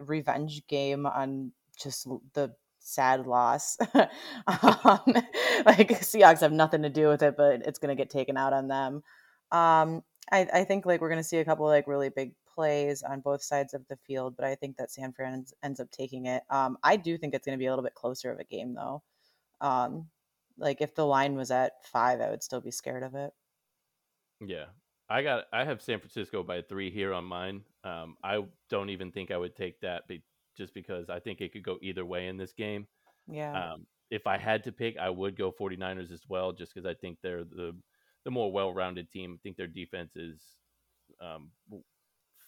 revenge 0.00 0.66
game 0.66 1.06
on 1.06 1.52
just 1.80 2.08
the 2.34 2.54
sad 2.80 3.26
loss. 3.26 3.78
um, 3.94 4.06
like 5.66 5.90
Seahawks 6.00 6.40
have 6.40 6.52
nothing 6.52 6.82
to 6.82 6.90
do 6.90 7.08
with 7.08 7.22
it, 7.22 7.36
but 7.36 7.62
it's 7.66 7.78
gonna 7.78 7.94
get 7.94 8.10
taken 8.10 8.36
out 8.36 8.52
on 8.52 8.68
them. 8.68 8.96
Um, 9.52 10.02
I 10.32 10.48
I 10.52 10.64
think 10.64 10.84
like 10.86 11.00
we're 11.00 11.10
gonna 11.10 11.22
see 11.24 11.38
a 11.38 11.44
couple 11.44 11.66
like 11.66 11.86
really 11.86 12.08
big 12.08 12.34
plays 12.56 13.02
on 13.02 13.20
both 13.20 13.42
sides 13.42 13.74
of 13.74 13.86
the 13.88 13.98
field, 14.06 14.34
but 14.36 14.46
I 14.46 14.54
think 14.56 14.76
that 14.78 14.90
San 14.90 15.12
Fran 15.12 15.44
ends 15.62 15.80
up 15.80 15.90
taking 15.92 16.26
it. 16.26 16.42
Um, 16.50 16.78
I 16.82 16.96
do 16.96 17.16
think 17.16 17.34
it's 17.34 17.46
going 17.46 17.56
to 17.56 17.62
be 17.62 17.66
a 17.66 17.70
little 17.70 17.84
bit 17.84 17.94
closer 17.94 18.32
of 18.32 18.40
a 18.40 18.44
game, 18.44 18.74
though. 18.74 19.02
Um, 19.60 20.08
like 20.58 20.80
if 20.80 20.94
the 20.94 21.06
line 21.06 21.36
was 21.36 21.50
at 21.50 21.84
five, 21.86 22.20
I 22.20 22.30
would 22.30 22.42
still 22.42 22.62
be 22.62 22.70
scared 22.70 23.02
of 23.02 23.14
it. 23.14 23.30
Yeah, 24.40 24.64
I 25.08 25.22
got. 25.22 25.44
I 25.52 25.64
have 25.64 25.82
San 25.82 26.00
Francisco 26.00 26.42
by 26.42 26.62
three 26.62 26.90
here 26.90 27.12
on 27.12 27.24
mine. 27.24 27.62
Um, 27.84 28.16
I 28.24 28.42
don't 28.70 28.90
even 28.90 29.12
think 29.12 29.30
I 29.30 29.36
would 29.36 29.54
take 29.54 29.80
that, 29.80 30.08
be, 30.08 30.22
just 30.56 30.74
because 30.74 31.08
I 31.10 31.20
think 31.20 31.40
it 31.40 31.52
could 31.52 31.62
go 31.62 31.78
either 31.82 32.04
way 32.04 32.26
in 32.28 32.36
this 32.36 32.52
game. 32.52 32.86
Yeah. 33.28 33.72
Um, 33.72 33.86
if 34.10 34.26
I 34.26 34.38
had 34.38 34.64
to 34.64 34.72
pick, 34.72 34.96
I 34.98 35.10
would 35.10 35.36
go 35.36 35.52
49ers 35.52 36.12
as 36.12 36.22
well, 36.28 36.52
just 36.52 36.74
because 36.74 36.86
I 36.86 36.94
think 36.94 37.18
they're 37.22 37.44
the 37.44 37.76
the 38.24 38.30
more 38.30 38.50
well-rounded 38.50 39.10
team. 39.10 39.38
I 39.38 39.40
think 39.42 39.56
their 39.56 39.66
defense 39.66 40.16
is 40.16 40.40
um, 41.20 41.50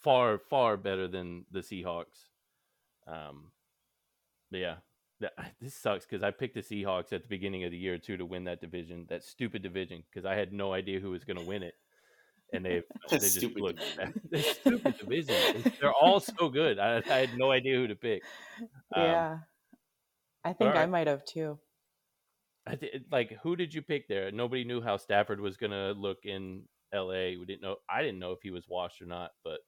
far 0.02 0.38
far 0.38 0.76
better 0.76 1.08
than 1.08 1.44
the 1.50 1.60
Seahawks. 1.60 2.28
Um, 3.06 3.52
but 4.50 4.60
yeah, 4.60 4.74
that, 5.20 5.32
this 5.60 5.74
sucks 5.74 6.06
because 6.06 6.22
I 6.22 6.30
picked 6.30 6.54
the 6.54 6.62
Seahawks 6.62 7.12
at 7.12 7.22
the 7.22 7.28
beginning 7.28 7.64
of 7.64 7.70
the 7.70 7.78
year 7.78 7.98
too 7.98 8.16
to 8.16 8.24
win 8.24 8.44
that 8.44 8.60
division, 8.60 9.06
that 9.08 9.24
stupid 9.24 9.62
division, 9.62 10.02
because 10.10 10.26
I 10.26 10.34
had 10.34 10.52
no 10.52 10.72
idea 10.72 11.00
who 11.00 11.10
was 11.10 11.24
going 11.24 11.38
to 11.38 11.44
win 11.44 11.62
it, 11.62 11.74
and 12.52 12.64
they 12.64 12.82
they 13.10 13.18
just 13.18 13.36
Stupid 13.36 13.62
looked 13.62 13.80
division. 13.80 14.20
they 14.30 14.42
stupid 14.42 14.98
division. 14.98 15.72
They're 15.80 15.92
all 15.92 16.20
so 16.20 16.48
good. 16.48 16.78
I, 16.78 17.02
I 17.08 17.18
had 17.18 17.36
no 17.36 17.50
idea 17.50 17.76
who 17.76 17.88
to 17.88 17.96
pick. 17.96 18.22
Um, 18.94 19.04
yeah. 19.04 19.38
I 20.44 20.52
think 20.52 20.74
I 20.74 20.86
might 20.86 21.08
have 21.08 21.24
too. 21.24 21.58
I 22.66 22.76
th- 22.76 23.02
like 23.10 23.38
who 23.42 23.56
did 23.56 23.74
you 23.74 23.82
pick 23.82 24.08
there? 24.08 24.30
Nobody 24.30 24.64
knew 24.64 24.80
how 24.80 24.96
Stafford 24.96 25.40
was 25.40 25.56
going 25.56 25.72
to 25.72 25.92
look 25.92 26.18
in 26.24 26.62
L.A. 26.92 27.36
We 27.36 27.44
didn't 27.44 27.62
know. 27.62 27.76
I 27.90 28.02
didn't 28.02 28.18
know 28.18 28.32
if 28.32 28.38
he 28.42 28.50
was 28.50 28.64
washed 28.68 29.02
or 29.02 29.06
not, 29.06 29.32
but 29.44 29.60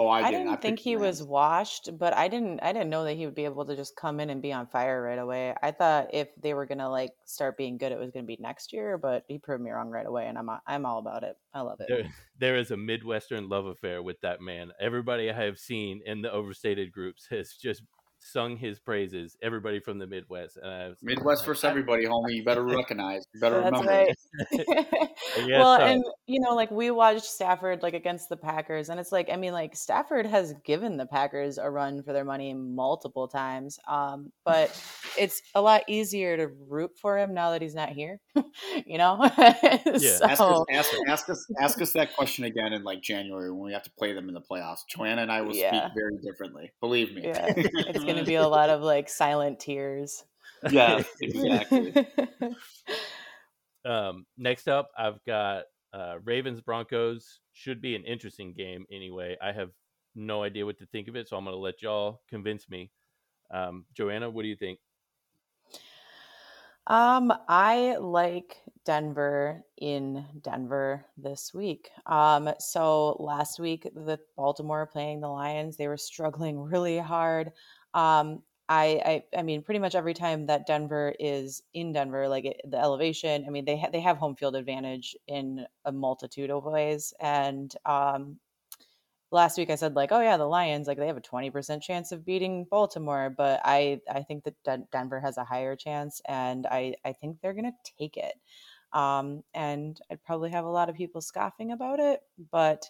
Oh, 0.00 0.08
I, 0.08 0.20
I, 0.20 0.30
didn't. 0.30 0.46
didn't 0.46 0.62
think 0.62 0.78
he 0.78 0.96
was 0.96 1.22
washed, 1.22 1.90
but 1.98 2.16
I 2.16 2.28
didn't 2.28 2.60
I 2.62 2.72
didn't 2.72 2.90
know 2.90 3.04
that 3.04 3.14
he 3.14 3.26
would 3.26 3.34
be 3.34 3.44
able 3.44 3.64
to 3.66 3.76
just 3.76 3.96
come 3.96 4.20
in 4.20 4.30
and 4.30 4.40
be 4.40 4.52
on 4.52 4.66
fire 4.66 5.02
right 5.02 5.18
away. 5.18 5.54
I 5.62 5.70
thought 5.70 6.08
if 6.12 6.28
they 6.40 6.54
were 6.54 6.66
gonna 6.66 6.90
like 6.90 7.12
start 7.24 7.56
being 7.56 7.78
good, 7.78 7.92
it 7.92 7.98
was 7.98 8.10
gonna 8.10 8.26
be 8.26 8.38
next 8.40 8.72
year, 8.72 8.98
but 8.98 9.24
he 9.28 9.38
proved 9.38 9.62
me 9.62 9.70
wrong 9.70 9.90
right 9.90 10.06
away, 10.06 10.26
and 10.26 10.38
I'm 10.38 10.48
I'm 10.66 10.86
all 10.86 10.98
about 10.98 11.22
it. 11.22 11.36
I 11.52 11.60
love 11.60 11.80
it. 11.80 11.86
there, 11.88 12.10
there 12.38 12.56
is 12.56 12.70
a 12.70 12.76
Midwestern 12.76 13.48
love 13.48 13.66
affair 13.66 14.02
with 14.02 14.20
that 14.22 14.40
man. 14.40 14.72
Everybody 14.80 15.30
I 15.30 15.34
have 15.34 15.58
seen 15.58 16.00
in 16.06 16.22
the 16.22 16.32
overstated 16.32 16.92
groups 16.92 17.26
has 17.30 17.52
just 17.54 17.82
sung 18.20 18.56
his 18.56 18.78
praises. 18.78 19.36
Everybody 19.42 19.80
from 19.80 19.98
the 19.98 20.06
Midwest. 20.06 20.56
And 20.56 20.70
I 20.70 20.88
was 20.88 20.98
Midwest 21.02 21.46
like, 21.46 21.64
everybody, 21.64 22.06
homie. 22.06 22.34
You 22.34 22.44
better 22.44 22.62
recognize. 22.64 23.24
You 23.34 23.40
better 23.40 23.60
That's 23.62 23.80
remember. 23.80 23.90
right. 23.90 24.16
well, 25.48 25.78
so. 25.78 25.84
and 25.84 26.04
you 26.26 26.40
know, 26.40 26.54
like 26.54 26.70
we 26.70 26.90
watched 26.90 27.24
Stafford 27.24 27.82
like 27.82 27.94
against 27.94 28.28
the 28.28 28.36
Packers, 28.36 28.88
and 28.88 29.00
it's 29.00 29.12
like 29.12 29.28
I 29.32 29.36
mean, 29.36 29.52
like 29.52 29.74
Stafford 29.76 30.26
has 30.26 30.54
given 30.64 30.96
the 30.96 31.06
Packers 31.06 31.58
a 31.58 31.68
run 31.70 32.02
for 32.02 32.12
their 32.12 32.24
money 32.24 32.54
multiple 32.54 33.28
times. 33.28 33.78
Um, 33.88 34.30
but 34.44 34.70
it's 35.18 35.40
a 35.54 35.60
lot 35.60 35.82
easier 35.88 36.36
to 36.36 36.48
root 36.68 36.92
for 37.00 37.18
him 37.18 37.34
now 37.34 37.50
that 37.50 37.62
he's 37.62 37.74
not 37.74 37.90
here. 37.90 38.20
you 38.86 38.98
know, 38.98 39.18
Yeah. 39.38 40.18
Ask 40.22 40.40
us, 40.40 40.64
ask, 40.70 40.90
ask 41.08 41.30
us, 41.30 41.46
ask 41.60 41.82
us 41.82 41.92
that 41.94 42.14
question 42.14 42.44
again 42.44 42.72
in 42.72 42.84
like 42.84 43.02
January 43.02 43.50
when 43.50 43.60
we 43.64 43.72
have 43.72 43.82
to 43.82 43.90
play 43.98 44.12
them 44.12 44.28
in 44.28 44.34
the 44.34 44.40
playoffs. 44.40 44.80
Joanna 44.88 45.22
and 45.22 45.32
I 45.32 45.40
will 45.42 45.54
Yeah. 45.54 45.70
speak 45.70 45.92
very 45.96 46.16
differently. 46.22 46.72
Believe 46.80 47.14
me. 47.14 47.22
yeah, 47.24 47.46
it's 47.56 48.04
going 48.12 48.24
to 48.24 48.28
be 48.28 48.36
a 48.36 48.48
lot 48.48 48.70
of 48.70 48.82
like 48.82 49.08
silent 49.08 49.60
tears. 49.60 50.24
yeah, 50.70 51.02
exactly. 51.20 52.06
Um, 53.84 54.26
next 54.36 54.68
up, 54.68 54.90
I've 54.96 55.24
got 55.24 55.64
uh, 55.92 56.16
Ravens 56.24 56.60
Broncos. 56.60 57.40
Should 57.52 57.80
be 57.80 57.94
an 57.94 58.04
interesting 58.04 58.52
game 58.52 58.86
anyway. 58.92 59.36
I 59.42 59.52
have 59.52 59.70
no 60.14 60.42
idea 60.42 60.66
what 60.66 60.78
to 60.78 60.86
think 60.86 61.08
of 61.08 61.16
it, 61.16 61.28
so 61.28 61.36
I'm 61.36 61.44
going 61.44 61.54
to 61.54 61.60
let 61.60 61.82
y'all 61.82 62.20
convince 62.28 62.68
me. 62.68 62.90
Um, 63.52 63.84
Joanna, 63.94 64.30
what 64.30 64.42
do 64.42 64.48
you 64.48 64.56
think? 64.56 64.78
Um, 66.86 67.32
I 67.48 67.96
like 67.98 68.56
Denver 68.84 69.62
in 69.78 70.24
Denver 70.42 71.04
this 71.16 71.52
week. 71.54 71.90
Um, 72.06 72.50
so 72.58 73.16
last 73.20 73.60
week 73.60 73.88
the 73.94 74.18
Baltimore 74.36 74.86
playing 74.86 75.20
the 75.20 75.28
Lions, 75.28 75.76
they 75.76 75.88
were 75.88 75.96
struggling 75.96 76.58
really 76.70 76.98
hard. 76.98 77.52
Um, 77.94 78.42
I, 78.68 79.24
I, 79.34 79.38
I 79.40 79.42
mean, 79.42 79.62
pretty 79.62 79.80
much 79.80 79.96
every 79.96 80.14
time 80.14 80.46
that 80.46 80.66
Denver 80.66 81.12
is 81.18 81.62
in 81.74 81.92
Denver, 81.92 82.28
like 82.28 82.44
it, 82.44 82.60
the 82.64 82.78
elevation, 82.78 83.44
I 83.46 83.50
mean, 83.50 83.64
they 83.64 83.78
ha- 83.78 83.90
they 83.92 84.00
have 84.00 84.16
home 84.18 84.36
field 84.36 84.54
advantage 84.54 85.16
in 85.26 85.66
a 85.84 85.90
multitude 85.92 86.50
of 86.50 86.64
ways. 86.64 87.12
And 87.20 87.74
um, 87.84 88.38
last 89.30 89.58
week 89.58 89.70
I 89.70 89.76
said 89.76 89.94
like, 89.94 90.12
oh 90.12 90.20
yeah, 90.20 90.36
the 90.36 90.46
Lions 90.46 90.86
like 90.88 90.98
they 90.98 91.06
have 91.06 91.16
a 91.16 91.20
twenty 91.20 91.50
percent 91.50 91.82
chance 91.82 92.12
of 92.12 92.24
beating 92.24 92.66
Baltimore, 92.70 93.30
but 93.36 93.60
I 93.64 94.00
I 94.10 94.22
think 94.22 94.44
that 94.44 94.54
Den- 94.64 94.88
Denver 94.92 95.20
has 95.20 95.36
a 95.38 95.44
higher 95.44 95.76
chance, 95.76 96.20
and 96.26 96.66
I 96.66 96.94
I 97.04 97.12
think 97.12 97.38
they're 97.40 97.54
gonna 97.54 97.72
take 97.98 98.16
it. 98.16 98.34
Um, 98.92 99.42
and 99.54 100.00
I'd 100.10 100.24
probably 100.24 100.50
have 100.50 100.64
a 100.64 100.70
lot 100.70 100.88
of 100.88 100.96
people 100.96 101.20
scoffing 101.20 101.72
about 101.72 102.00
it, 102.00 102.20
but 102.52 102.84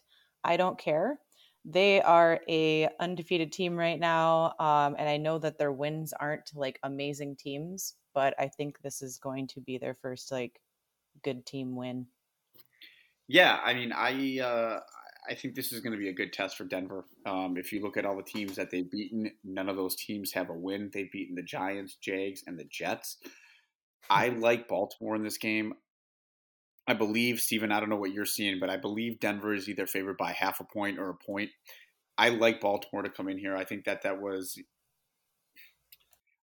I 0.45 0.57
don't 0.57 0.79
care. 0.79 1.19
They 1.65 2.01
are 2.01 2.41
a 2.49 2.89
undefeated 2.99 3.53
team 3.53 3.77
right 3.77 3.99
now, 4.01 4.55
um, 4.59 4.97
and 4.99 5.09
I 5.09 5.19
know 5.19 5.39
that 5.39 5.59
their 5.59 5.73
wins 5.73 6.13
aren't 6.13 6.51
like 6.55 6.79
amazing 6.83 7.37
teams, 7.37 7.97
but 8.15 8.35
I 8.39 8.49
think 8.49 8.81
this 8.81 9.03
is 9.03 9.19
going 9.19 9.47
to 9.49 9.61
be 9.61 9.77
their 9.77 9.95
first 9.95 10.33
like 10.33 10.61
good 11.23 11.45
team 11.45 11.77
win. 11.77 12.07
Yeah, 13.29 13.61
I 13.63 13.75
mean, 13.75 13.93
I 13.93 14.41
uh, 14.41 14.81
I 15.29 15.35
think 15.35 15.55
this 15.55 15.73
is 15.73 15.81
going 15.81 15.93
to 15.93 15.99
be 15.99 16.09
a 16.09 16.15
good 16.15 16.33
test 16.33 16.57
for 16.57 16.65
Denver. 16.65 17.05
Um, 17.27 17.57
if 17.57 17.73
you 17.73 17.81
look 17.81 17.97
at 17.97 18.07
all 18.07 18.17
the 18.17 18.23
teams 18.23 18.57
that 18.57 18.71
they've 18.71 18.91
beaten, 18.91 19.31
none 19.45 19.69
of 19.69 19.77
those 19.77 19.95
teams 19.95 20.33
have 20.33 20.51
a 20.51 20.55
win. 20.55 20.91
They've 20.93 21.13
beaten 21.13 21.37
the 21.37 21.43
Giants, 21.43 21.97
Jags, 21.97 22.43
and 22.47 22.59
the 22.59 22.65
Jets. 22.65 23.19
I 24.09 24.31
like 24.31 24.67
Baltimore 24.67 25.15
in 25.15 25.23
this 25.23 25.39
game. 25.39 25.75
I 26.91 26.95
believe, 26.95 27.39
Steven, 27.39 27.71
I 27.71 27.79
don't 27.79 27.89
know 27.89 27.95
what 27.95 28.13
you're 28.13 28.25
seeing, 28.25 28.59
but 28.59 28.69
I 28.69 28.77
believe 28.77 29.21
Denver 29.21 29.55
is 29.55 29.69
either 29.69 29.87
favored 29.87 30.17
by 30.17 30.33
half 30.33 30.59
a 30.59 30.65
point 30.65 30.99
or 30.99 31.09
a 31.09 31.15
point. 31.15 31.51
I 32.19 32.31
like 32.31 32.61
Baltimore 32.61 33.05
to 33.05 33.11
come 33.11 33.29
in 33.29 33.39
here. 33.39 33.55
I 33.55 33.63
think 33.63 33.85
that 33.85 34.03
that 34.03 34.21
was. 34.21 34.59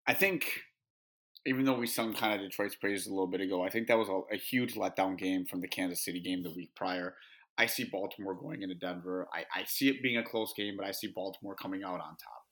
I 0.07 0.13
think, 0.13 0.47
even 1.45 1.65
though 1.65 1.77
we 1.77 1.85
sung 1.85 2.13
kind 2.13 2.33
of 2.33 2.39
Detroit's 2.39 2.75
praises 2.75 3.07
a 3.07 3.09
little 3.09 3.27
bit 3.27 3.41
ago, 3.41 3.61
I 3.61 3.69
think 3.69 3.87
that 3.87 3.97
was 3.97 4.07
a, 4.07 4.21
a 4.33 4.37
huge 4.37 4.75
letdown 4.75 5.17
game 5.17 5.45
from 5.45 5.59
the 5.59 5.67
Kansas 5.67 6.05
City 6.05 6.21
game 6.21 6.43
the 6.43 6.53
week 6.53 6.73
prior. 6.77 7.15
I 7.57 7.65
see 7.65 7.83
Baltimore 7.83 8.33
going 8.33 8.61
into 8.61 8.75
Denver. 8.75 9.27
I, 9.33 9.43
I 9.53 9.65
see 9.65 9.89
it 9.89 10.01
being 10.01 10.15
a 10.15 10.23
close 10.23 10.53
game, 10.55 10.75
but 10.77 10.85
I 10.85 10.91
see 10.91 11.07
Baltimore 11.13 11.55
coming 11.55 11.83
out 11.83 11.99
on 11.99 12.15
top. 12.15 12.45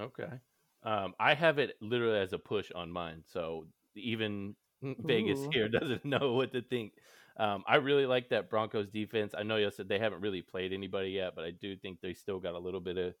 Okay. 0.00 0.38
Um, 0.84 1.12
I 1.20 1.34
have 1.34 1.58
it 1.58 1.76
literally 1.82 2.20
as 2.20 2.32
a 2.32 2.38
push 2.38 2.70
on 2.74 2.90
mine, 2.90 3.24
so 3.26 3.66
even 3.94 4.56
Vegas 4.98 5.40
Ooh. 5.40 5.50
here 5.52 5.68
doesn't 5.80 6.04
know 6.04 6.32
what 6.32 6.52
to 6.52 6.62
think. 6.62 6.92
Um, 7.36 7.64
I 7.66 7.76
really 7.76 8.06
like 8.06 8.28
that 8.30 8.50
Broncos 8.50 8.88
defense. 8.88 9.34
I 9.36 9.42
know 9.42 9.56
you 9.56 9.70
said 9.70 9.88
they 9.88 9.98
haven't 9.98 10.20
really 10.20 10.42
played 10.42 10.72
anybody 10.72 11.10
yet, 11.10 11.34
but 11.34 11.44
I 11.44 11.50
do 11.50 11.76
think 11.76 12.00
they 12.00 12.12
still 12.12 12.38
got 12.38 12.54
a 12.54 12.58
little 12.58 12.80
bit 12.80 12.98
of 12.98 13.14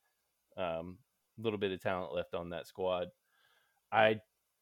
um, 0.56 0.98
little 1.38 1.58
bit 1.58 1.72
of 1.72 1.80
talent 1.80 2.12
left 2.12 2.34
on 2.34 2.50
that 2.50 2.66
squad. 2.66 3.08
I 3.92 4.20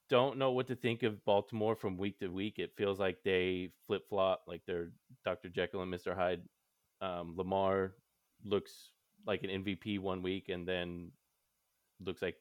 don't 0.09 0.39
know 0.39 0.53
what 0.53 0.69
to 0.69 0.77
think 0.77 1.03
of 1.03 1.25
Baltimore 1.25 1.77
from 1.77 1.99
week 1.99 2.19
to 2.21 2.29
week. 2.29 2.59
It 2.59 2.73
feels 2.77 2.99
like 2.99 3.19
they 3.25 3.71
flip 3.87 4.09
flop, 4.09 4.43
like 4.47 4.63
they're 4.67 4.91
Dr. 5.25 5.49
Jekyll 5.49 5.83
and 5.83 5.93
Mr. 5.93 6.15
Hyde. 6.15 6.43
Um, 7.01 7.35
Lamar 7.37 7.95
looks 8.45 8.91
like 9.27 9.43
an 9.43 9.65
MVP 9.65 9.99
one 9.99 10.23
week, 10.23 10.49
and 10.49 10.67
then 10.67 11.11
looks 12.01 12.23
like 12.23 12.37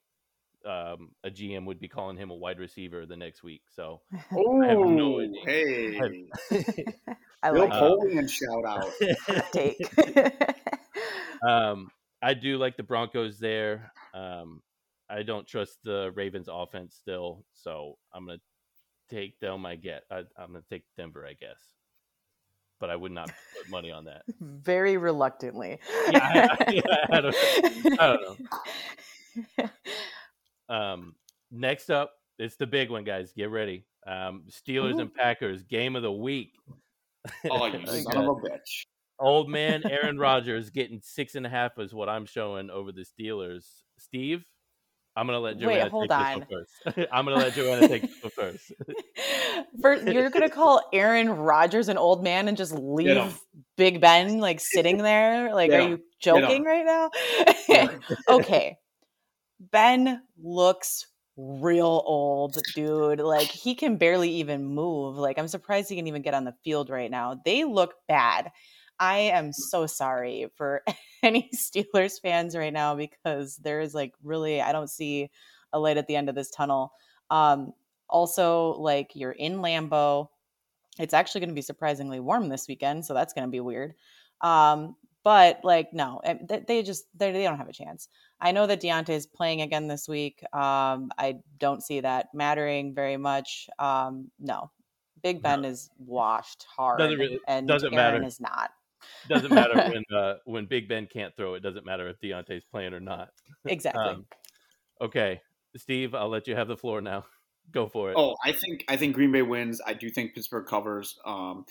um, 0.68 1.11
a 1.24 1.30
GM 1.30 1.65
would 1.65 1.80
be 1.80 1.88
calling 1.88 2.18
him 2.18 2.30
a 2.30 2.36
wide 2.36 2.59
receiver 2.59 3.05
the 3.05 3.15
next 3.15 3.41
week. 3.43 3.61
So 3.74 4.01
Oh, 4.36 4.61
have 4.61 4.78
no 4.80 5.22
idea. 5.22 5.41
hey. 5.45 6.26
I 7.43 7.51
Bill 7.51 7.61
like 7.61 7.72
Uh, 7.72 7.82
Polian 7.82 8.30
shout 8.30 8.65
out. 8.65 8.91
Take. 9.51 9.78
um, 11.47 11.89
I 12.22 12.34
do 12.34 12.57
like 12.57 12.76
the 12.78 12.84
Broncos 12.84 13.39
there. 13.39 13.91
Um, 14.13 14.61
I 15.09 15.24
don't 15.24 15.47
trust 15.47 15.78
the 15.84 16.11
Ravens 16.15 16.49
offense 16.51 16.95
still, 16.95 17.45
so 17.53 17.97
I'm 18.13 18.26
gonna 18.26 18.39
take 19.09 19.39
them. 19.39 19.65
I 19.65 19.76
get. 19.76 20.03
I, 20.11 20.20
I'm 20.38 20.47
gonna 20.51 20.63
take 20.70 20.84
Denver, 20.97 21.26
I 21.26 21.34
guess, 21.34 21.61
but 22.80 22.89
I 22.89 22.95
would 22.95 23.11
not 23.13 23.28
put 23.55 23.70
money 23.72 23.91
on 23.91 24.05
that. 24.05 24.24
Very 24.41 24.97
reluctantly. 24.97 25.80
Yeah, 26.11 26.47
I- 26.59 26.82
I- 27.11 27.18
I 27.18 27.22
don't- 27.22 27.36
I 28.01 28.18
don't 28.18 28.39
Um, 30.70 31.15
next 31.51 31.89
up, 31.89 32.13
it's 32.39 32.55
the 32.55 32.68
big 32.68 32.89
one, 32.89 33.03
guys. 33.03 33.34
Get 33.34 33.49
ready. 33.49 33.86
Um, 34.05 34.43
Steelers 34.49 34.99
and 34.99 35.13
Packers 35.13 35.63
game 35.63 35.95
of 35.95 36.01
the 36.01 36.11
week. 36.11 36.53
Oh, 37.49 37.65
you 37.65 37.86
son 37.86 38.18
of 38.18 38.38
a 38.38 38.41
bitch. 38.41 38.86
Old 39.20 39.49
man 39.49 39.84
Aaron 39.89 40.20
Rodgers 40.20 40.70
getting 40.70 41.01
six 41.03 41.36
and 41.36 41.45
a 41.45 41.49
half 41.49 41.80
is 41.80 41.93
what 41.93 42.07
I'm 42.07 42.26
showing 42.26 42.70
over 42.70 42.91
the 42.91 43.03
Steelers. 43.03 43.65
Steve, 43.97 44.45
I'm 45.18 45.26
gonna 45.26 45.39
let 45.39 45.55
Wait, 45.55 45.61
Joanna 45.61 45.89
hold 45.89 46.09
take 46.09 46.18
on. 46.20 46.39
this 46.39 46.49
one 46.84 46.93
first. 46.93 47.09
I'm 47.11 47.26
gonna 47.26 47.38
let 47.38 47.53
Joanna 47.53 47.88
take 47.88 48.03
this 48.03 48.22
one 48.22 48.32
first. 48.32 48.72
First, 49.82 50.07
you're 50.07 50.30
gonna 50.30 50.49
call 50.49 50.82
Aaron 50.93 51.30
Rodgers 51.30 51.89
an 51.89 51.97
old 51.97 52.24
man 52.24 52.47
and 52.47 52.55
just 52.55 52.74
leave 52.74 53.39
Big 53.76 53.99
Ben 53.99 54.39
like 54.39 54.59
sitting 54.59 54.97
there? 54.97 55.53
Like, 55.53 55.72
are 55.72 55.82
you 55.82 55.99
joking 56.20 56.63
right 56.63 56.86
now? 56.86 57.09
Okay, 58.30 58.78
Ben 59.60 60.22
looks 60.41 61.08
real 61.38 62.03
old, 62.05 62.58
dude. 62.74 63.20
Like 63.20 63.47
he 63.47 63.76
can 63.76 63.97
barely 63.97 64.30
even 64.32 64.66
move. 64.66 65.18
Like 65.18 65.38
I'm 65.38 65.47
surprised 65.47 65.89
he 65.89 65.95
can 65.95 66.08
even 66.08 66.22
get 66.22 66.34
on 66.34 66.43
the 66.43 66.55
field 66.64 66.89
right 66.89 67.12
now. 67.12 67.39
They 67.45 67.64
look 67.64 67.95
bad. 68.08 68.51
I 68.99 69.18
am 69.18 69.53
so 69.53 69.86
sorry 69.86 70.47
for 70.55 70.84
any 71.24 71.49
Steelers 71.55 72.20
fans 72.20 72.55
right 72.55 72.74
now 72.74 72.95
because 72.95 73.58
there 73.58 73.80
is 73.80 73.93
like 73.93 74.14
really 74.24 74.62
I 74.62 74.72
don't 74.72 74.89
see 74.89 75.30
a 75.74 75.80
light 75.80 75.97
at 75.97 76.08
the 76.08 76.16
end 76.16 76.30
of 76.30 76.36
this 76.36 76.49
tunnel. 76.49 76.91
Um 77.30 77.74
also 78.10 78.72
like 78.80 79.12
you're 79.14 79.32
in 79.32 79.58
Lambeau. 79.58 80.30
It's 80.99 81.14
actually 81.14 81.41
going 81.41 81.49
to 81.49 81.55
be 81.55 81.62
surprisingly 81.62 82.20
warm 82.20 82.49
this 82.49 82.68
weekend, 82.68 83.05
so 83.05 83.14
that's 83.14 83.34
going 83.34 83.47
to 83.47 83.51
be 83.51 83.60
weird. 83.60 83.93
Um 84.41 84.95
but 85.24 85.60
like 85.64 85.93
no, 85.93 86.22
eh, 86.24 86.36
they, 86.66 86.84
just 86.84 87.05
they, 87.14 87.32
they 87.32 87.43
don't 87.43 87.58
have 87.58 87.68
a 87.68 87.74
chance. 87.74 88.08
I 88.40 88.52
know 88.52 88.68
that 88.68 88.82
Diontae 88.82 89.10
is 89.10 89.26
playing 89.26 89.62
again 89.62 89.88
this 89.88 90.08
week. 90.08 90.44
Um, 90.54 91.12
I 91.18 91.40
don't 91.58 91.82
see 91.82 92.02
that 92.02 92.28
mattering 92.34 92.94
very 92.94 93.18
much. 93.18 93.68
Um, 93.80 94.30
no, 94.40 94.72
Big 95.24 95.42
Ben 95.42 95.64
no. 95.64 95.70
is 95.70 95.90
washed 95.98 96.66
hard, 96.76 97.00
doesn't 97.00 97.18
really, 97.18 97.40
and 97.48 97.68
doesn't 97.68 97.94
Aaron 97.94 98.14
matter. 98.22 98.28
is 98.28 98.40
not. 98.40 98.72
doesn't 99.28 99.54
matter 99.54 99.76
when 99.92 100.18
uh, 100.18 100.36
when 100.46 100.66
Big 100.66 100.88
Ben 100.88 101.08
can't 101.12 101.36
throw. 101.36 101.56
It 101.56 101.62
doesn't 101.62 101.86
matter 101.86 102.08
if 102.10 102.20
Diontae's 102.20 102.66
playing 102.66 102.94
or 102.94 103.00
not. 103.00 103.30
Exactly. 103.66 104.04
um, 104.04 104.26
okay, 105.02 105.42
Steve, 105.76 106.14
I'll 106.14 106.30
let 106.30 106.48
you 106.48 106.56
have 106.56 106.68
the 106.68 106.78
floor 106.78 107.02
now. 107.02 107.26
Go 107.72 107.88
for 107.88 108.12
it. 108.12 108.16
Oh, 108.18 108.36
I 108.46 108.52
think 108.52 108.86
I 108.88 108.98
think 108.98 109.16
Green 109.16 109.32
Bay 109.32 109.42
wins. 109.42 109.82
I 109.86 109.94
do 109.94 110.10
think 110.10 110.36
Pittsburgh 110.36 110.68
covers. 110.68 111.18
Um, 111.26 111.66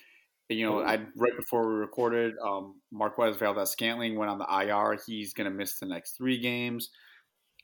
you 0.48 0.64
know, 0.64 0.80
I 0.80 0.96
right 1.16 1.36
before 1.36 1.68
we 1.68 1.74
recorded, 1.74 2.34
um, 2.44 2.80
Marquez 2.92 3.36
Valdes-Scantling 3.36 4.16
went 4.16 4.30
on 4.30 4.38
the 4.38 4.46
IR. 4.46 4.98
He's 5.06 5.32
going 5.32 5.50
to 5.50 5.56
miss 5.56 5.78
the 5.78 5.86
next 5.86 6.16
three 6.16 6.38
games. 6.38 6.90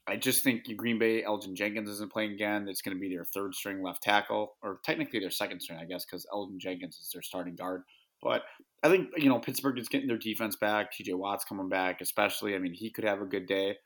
I 0.09 0.16
just 0.16 0.43
think 0.43 0.64
Green 0.76 0.99
Bay, 0.99 1.22
Elgton 1.22 1.55
Jenkins 1.55 1.89
isn't 1.89 2.12
playing 2.12 2.33
again. 2.33 2.66
It's 2.68 2.83
going 2.83 2.97
to 2.97 3.01
be 3.01 3.14
their 3.14 3.24
third 3.24 3.55
string 3.55 3.83
left 3.83 4.03
tackle, 4.03 4.57
or 4.61 4.80
technically 4.85 5.20
their 5.20 5.30
second 5.30 5.61
string, 5.61 5.78
I 5.80 5.85
guess, 5.85 6.05
because 6.05 6.26
Elgton 6.33 6.59
Jenkins 6.59 6.97
is 6.97 7.11
their 7.12 7.22
starting 7.22 7.55
guard. 7.55 7.83
But 8.20 8.43
I 8.83 8.89
think 8.89 9.11
you 9.16 9.28
know 9.28 9.39
Pittsburgh 9.39 9.78
is 9.78 9.89
getting 9.89 10.09
their 10.09 10.18
defense 10.18 10.57
back. 10.57 10.93
T.J. 10.93 11.14
Watt's 11.14 11.45
coming 11.45 11.68
back, 11.68 12.01
especially. 12.01 12.55
I 12.55 12.59
mean, 12.59 12.74
he 12.74 12.91
could 12.91 13.05
have 13.05 13.20
a 13.20 13.26
good 13.26 13.47
day, 13.47 13.76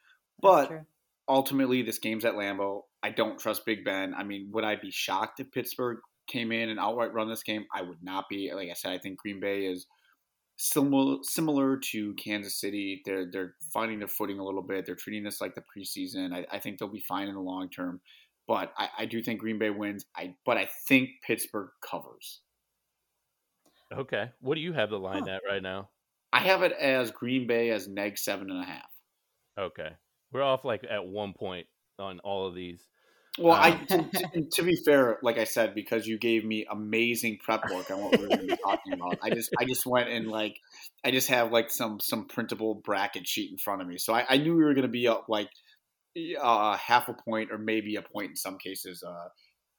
but 0.41 0.71
ultimately, 1.29 1.83
this 1.83 1.99
game's 1.99 2.25
at 2.25 2.35
Lambeau. 2.35 2.83
I 3.03 3.11
don't 3.11 3.39
trust 3.39 3.67
Big 3.67 3.85
Ben. 3.85 4.15
I 4.15 4.25
mean, 4.25 4.51
would 4.53 4.65
I 4.65 4.77
be 4.77 4.91
shocked 4.91 5.41
if 5.41 5.53
Pittsburgh 5.53 5.99
came 6.27 6.53
in 6.53 6.69
and 6.69 6.81
outright 6.81 7.13
run 7.13 7.29
this 7.29 7.43
game, 7.43 7.67
I 7.75 7.83
would 7.83 8.03
not 8.03 8.29
be. 8.29 8.53
Like 8.55 8.71
I 8.71 8.75
said, 8.75 8.93
I 8.93 8.99
think 8.99 9.19
Green 9.19 9.41
Bay 9.41 9.67
is 9.67 9.87
similar 10.57 11.19
similar 11.23 11.77
to 11.77 12.15
Kansas 12.15 12.61
City. 12.61 13.03
They're 13.05 13.31
they're 13.31 13.55
finding 13.73 13.99
their 13.99 14.09
footing 14.09 14.39
a 14.39 14.45
little 14.45 14.63
bit. 14.63 14.87
They're 14.87 14.95
treating 14.95 15.25
this 15.25 15.41
like 15.41 15.55
the 15.55 15.63
preseason. 15.63 16.35
I, 16.35 16.47
I 16.51 16.59
think 16.59 16.79
they'll 16.79 16.89
be 16.89 17.01
fine 17.01 17.29
in 17.29 17.35
the 17.35 17.41
long 17.41 17.69
term. 17.71 18.01
But 18.49 18.73
I, 18.79 18.89
I 19.01 19.07
do 19.07 19.23
think 19.23 19.41
Green 19.41 19.59
Bay 19.59 19.71
wins. 19.71 20.07
I 20.17 20.35
but 20.45 20.57
I 20.57 20.69
think 20.89 21.11
Pittsburgh 21.27 21.71
covers. 21.89 22.41
Okay. 23.95 24.31
What 24.41 24.57
do 24.57 24.61
you 24.61 24.73
have 24.73 24.91
the 24.91 24.99
line 24.99 25.25
huh. 25.27 25.35
at 25.35 25.43
right 25.49 25.63
now? 25.63 25.91
I 26.33 26.41
have 26.41 26.63
it 26.63 26.73
as 26.73 27.11
Green 27.11 27.47
Bay 27.47 27.71
as 27.71 27.89
neg 27.89 28.19
seven 28.19 28.51
and 28.51 28.63
a 28.63 28.67
half. 28.67 28.91
Okay. 29.59 29.91
We're 30.33 30.43
off 30.43 30.65
like 30.65 30.85
at 30.89 31.07
one 31.07 31.33
point 31.33 31.67
on 31.99 32.19
all 32.21 32.47
of 32.47 32.55
these. 32.55 32.87
Well, 33.39 33.53
I 33.53 33.79
um, 33.91 34.11
to, 34.11 34.47
to, 34.51 34.63
be 34.63 34.77
fair, 34.85 35.19
like 35.23 35.37
I 35.37 35.45
said, 35.45 35.75
because 35.75 36.07
you 36.07 36.19
gave 36.19 36.45
me 36.45 36.67
amazing 36.71 37.39
prep 37.43 37.71
work 37.71 37.91
on 37.91 38.01
what 38.01 38.19
we 38.19 38.25
are 38.25 38.29
going 38.29 38.41
to 38.41 38.47
be 38.47 38.57
talking 38.63 38.93
about, 38.95 39.19
I 39.23 39.31
just 39.31 39.51
I 39.59 39.65
just 39.65 39.85
went 39.85 40.09
and 40.09 40.27
like 40.29 40.59
I 41.05 41.11
just 41.11 41.29
have 41.29 41.53
like 41.53 41.71
some 41.71 42.01
some 42.01 42.27
printable 42.27 42.77
bracket 42.77 43.27
sheet 43.27 43.51
in 43.51 43.59
front 43.59 43.83
of 43.83 43.89
me, 43.89 43.99
so 43.99 44.15
I, 44.15 44.25
I 44.29 44.37
knew 44.39 44.55
we 44.55 44.65
were 44.65 44.75
going 44.75 44.87
to 44.87 44.89
be 44.89 45.07
up 45.07 45.27
like 45.29 45.51
uh, 46.41 46.77
half 46.77 47.09
a 47.09 47.15
point 47.15 47.51
or 47.53 47.59
maybe 47.59 47.97
a 47.97 48.03
point 48.03 48.31
in 48.31 48.37
some 48.37 48.57
cases 48.59 49.03
uh, 49.03 49.29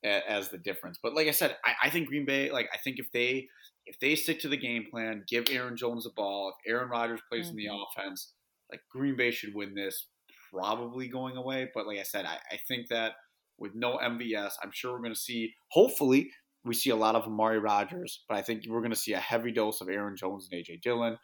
as 0.08 0.50
the 0.50 0.58
difference. 0.58 1.00
But 1.02 1.16
like 1.16 1.28
I 1.28 1.32
said, 1.32 1.58
I, 1.66 1.88
I 1.88 1.90
think 1.90 2.08
Green 2.10 2.26
Bay, 2.26 2.52
like 2.52 2.70
I 2.74 2.78
think 2.78 3.00
if 3.00 3.12
they 3.12 3.48
if 3.88 4.00
they 4.00 4.16
stick 4.16 4.42
to 4.42 4.50
the 4.50 4.58
game 4.58 4.86
plan, 4.92 5.24
give 5.28 5.46
Aaron 5.50 5.78
Jones 5.78 6.04
the 6.04 6.12
ball, 6.16 6.54
if 6.54 6.72
Aaron 6.72 6.90
Rodgers 6.90 7.22
plays 7.30 7.48
mm-hmm. 7.48 7.58
in 7.60 7.66
the 7.66 7.72
mm-hmm. 7.72 8.02
offense, 8.02 8.34
like 8.72 8.82
Green 8.92 9.16
Bay 9.16 9.32
should 9.32 9.56
win 9.56 9.74
this, 9.74 10.08
probably 10.54 11.08
going 11.08 11.38
away. 11.38 11.70
But 11.74 11.88
like 11.88 12.00
I 12.00 12.04
said, 12.04 12.26
I, 12.26 12.38
I 12.52 12.60
think 12.68 12.90
that 12.90 13.14
with 13.58 13.74
no 13.76 13.98
MVS. 13.98 14.54
I'm 14.62 14.72
sure 14.72 14.94
we're 14.94 15.00
going 15.00 15.14
to 15.14 15.20
see, 15.20 15.54
hopefully, 15.70 16.32
we 16.64 16.74
see 16.74 16.90
a 16.90 16.96
lot 16.96 17.16
of 17.16 17.24
Amari 17.24 17.60
Rodgers, 17.60 18.24
but 18.28 18.38
I 18.38 18.42
think 18.42 18.64
we're 18.68 18.82
going 18.82 18.92
to 18.92 18.98
see 18.98 19.14
a 19.14 19.20
heavy 19.20 19.52
dose 19.52 19.82
of 19.82 19.90
Aaron 19.90 20.16
Jones 20.18 20.50
and 20.52 20.62
AJ 20.62 20.82
Dillon. 20.82 21.18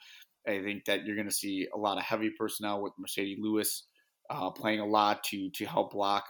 I 0.47 0.61
think 0.61 0.85
that 0.85 1.05
you're 1.05 1.15
going 1.15 1.29
to 1.29 1.33
see 1.33 1.67
a 1.73 1.77
lot 1.77 1.97
of 1.97 2.03
heavy 2.03 2.31
personnel 2.37 2.81
with 2.81 2.93
Marcedes 2.99 3.37
Lewis 3.39 3.87
uh, 4.29 4.51
playing 4.51 4.79
a 4.79 4.85
lot 4.85 5.23
to 5.25 5.49
to 5.51 5.65
help 5.65 5.91
block 5.91 6.25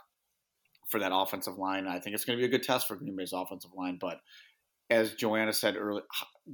for 0.90 1.00
that 1.00 1.12
offensive 1.14 1.58
line. 1.58 1.88
I 1.88 2.00
think 2.00 2.16
it's 2.16 2.26
going 2.26 2.38
to 2.38 2.42
be 2.42 2.46
a 2.46 2.52
good 2.52 2.66
test 2.66 2.88
for 2.88 2.96
Green 2.96 3.16
Bay's 3.16 3.34
offensive 3.34 3.72
line, 3.76 3.98
but 4.00 4.18
as 4.90 5.14
Joanna 5.14 5.54
said 5.54 5.76
earlier, 5.76 6.04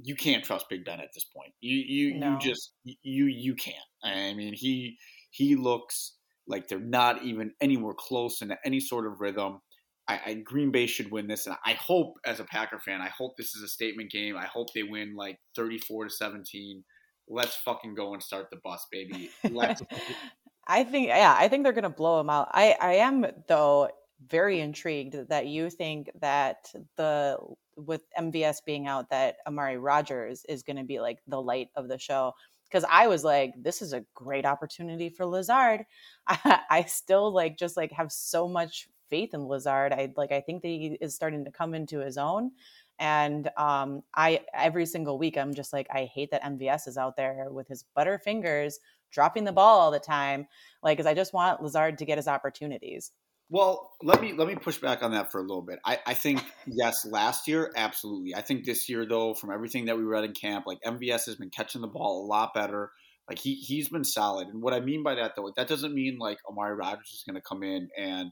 you 0.02 0.14
can't 0.14 0.44
trust 0.44 0.68
Big 0.68 0.84
Ben 0.84 1.00
at 1.00 1.12
this 1.12 1.24
point. 1.24 1.52
You 1.60 1.76
you 1.76 2.18
no. 2.18 2.32
you 2.32 2.38
just 2.38 2.72
you 2.84 3.26
you 3.26 3.54
can't. 3.54 3.76
I 4.02 4.34
mean, 4.34 4.54
he 4.54 4.96
he 5.30 5.56
looks 5.56 6.16
like 6.50 6.68
they're 6.68 6.78
not 6.78 7.22
even 7.22 7.52
anywhere 7.60 7.94
close 7.96 8.42
in 8.42 8.54
any 8.64 8.80
sort 8.80 9.06
of 9.06 9.20
rhythm. 9.20 9.60
I, 10.08 10.20
I, 10.26 10.34
Green 10.34 10.72
Bay 10.72 10.86
should 10.86 11.10
win 11.12 11.28
this, 11.28 11.46
and 11.46 11.56
I 11.64 11.74
hope, 11.74 12.14
as 12.26 12.40
a 12.40 12.44
Packer 12.44 12.80
fan, 12.80 13.00
I 13.00 13.10
hope 13.16 13.36
this 13.36 13.54
is 13.54 13.62
a 13.62 13.68
statement 13.68 14.10
game. 14.10 14.36
I 14.36 14.46
hope 14.46 14.72
they 14.74 14.82
win 14.82 15.14
like 15.14 15.38
thirty-four 15.54 16.04
to 16.04 16.10
seventeen. 16.10 16.84
Let's 17.28 17.54
fucking 17.56 17.94
go 17.94 18.12
and 18.12 18.22
start 18.22 18.48
the 18.50 18.58
bus, 18.62 18.86
baby. 18.90 19.30
Let's. 19.48 19.82
I 20.66 20.84
think, 20.84 21.08
yeah, 21.08 21.34
I 21.36 21.48
think 21.48 21.64
they're 21.64 21.72
gonna 21.72 21.90
blow 21.90 22.18
them 22.18 22.30
out. 22.30 22.48
I, 22.52 22.76
I 22.80 22.92
am 22.94 23.26
though 23.48 23.88
very 24.28 24.60
intrigued 24.60 25.28
that 25.28 25.46
you 25.46 25.70
think 25.70 26.10
that 26.20 26.72
the 26.96 27.38
with 27.76 28.02
MVS 28.18 28.58
being 28.66 28.86
out 28.86 29.10
that 29.10 29.36
Amari 29.46 29.78
Rodgers 29.78 30.44
is 30.48 30.62
going 30.62 30.76
to 30.76 30.84
be 30.84 31.00
like 31.00 31.18
the 31.26 31.40
light 31.40 31.68
of 31.76 31.88
the 31.88 31.98
show 31.98 32.34
because 32.70 32.84
I 32.88 33.08
was 33.08 33.24
like, 33.24 33.54
this 33.56 33.82
is 33.82 33.92
a 33.92 34.04
great 34.14 34.46
opportunity 34.46 35.08
for 35.08 35.26
Lazard. 35.26 35.84
I, 36.26 36.60
I, 36.70 36.82
still 36.84 37.32
like 37.32 37.58
just 37.58 37.76
like 37.76 37.90
have 37.92 38.12
so 38.12 38.46
much 38.48 38.88
faith 39.08 39.34
in 39.34 39.46
Lazard. 39.46 39.92
I 39.92 40.12
like 40.16 40.32
I 40.32 40.40
think 40.40 40.62
that 40.62 40.68
he 40.68 40.98
is 41.00 41.14
starting 41.14 41.44
to 41.44 41.50
come 41.50 41.74
into 41.74 41.98
his 41.98 42.16
own. 42.16 42.52
And 42.98 43.50
um, 43.56 44.02
I 44.14 44.42
every 44.54 44.86
single 44.86 45.18
week 45.18 45.36
I'm 45.38 45.54
just 45.54 45.72
like 45.72 45.88
I 45.92 46.04
hate 46.04 46.30
that 46.30 46.44
MVS 46.44 46.86
is 46.86 46.98
out 46.98 47.16
there 47.16 47.48
with 47.50 47.66
his 47.66 47.84
butter 47.94 48.18
fingers 48.18 48.78
dropping 49.10 49.44
the 49.44 49.52
ball 49.52 49.80
all 49.80 49.90
the 49.90 49.98
time. 49.98 50.46
Like, 50.82 50.96
because 50.96 51.10
I 51.10 51.14
just 51.14 51.32
want 51.32 51.62
Lazard 51.62 51.98
to 51.98 52.04
get 52.04 52.18
his 52.18 52.28
opportunities. 52.28 53.12
Well, 53.50 53.90
let 54.00 54.22
me 54.22 54.32
let 54.32 54.46
me 54.46 54.54
push 54.54 54.78
back 54.78 55.02
on 55.02 55.10
that 55.10 55.32
for 55.32 55.38
a 55.38 55.42
little 55.42 55.62
bit. 55.62 55.80
I, 55.84 55.98
I 56.06 56.14
think 56.14 56.40
yes, 56.66 57.04
last 57.04 57.48
year 57.48 57.72
absolutely. 57.76 58.34
I 58.34 58.42
think 58.42 58.64
this 58.64 58.88
year 58.88 59.04
though, 59.04 59.34
from 59.34 59.50
everything 59.50 59.86
that 59.86 59.98
we 59.98 60.04
read 60.04 60.24
in 60.24 60.32
camp, 60.32 60.66
like 60.66 60.78
MVS 60.86 61.26
has 61.26 61.34
been 61.34 61.50
catching 61.50 61.80
the 61.80 61.88
ball 61.88 62.24
a 62.24 62.26
lot 62.26 62.54
better. 62.54 62.92
Like 63.28 63.40
he 63.40 63.54
he's 63.54 63.88
been 63.88 64.04
solid. 64.04 64.48
And 64.48 64.62
what 64.62 64.72
I 64.72 64.78
mean 64.78 65.02
by 65.02 65.16
that 65.16 65.32
though, 65.36 65.52
that 65.56 65.66
doesn't 65.66 65.92
mean 65.92 66.18
like 66.18 66.38
Amari 66.48 66.76
Rodgers 66.76 67.10
is 67.12 67.24
going 67.26 67.34
to 67.34 67.42
come 67.42 67.64
in 67.64 67.88
and 67.98 68.30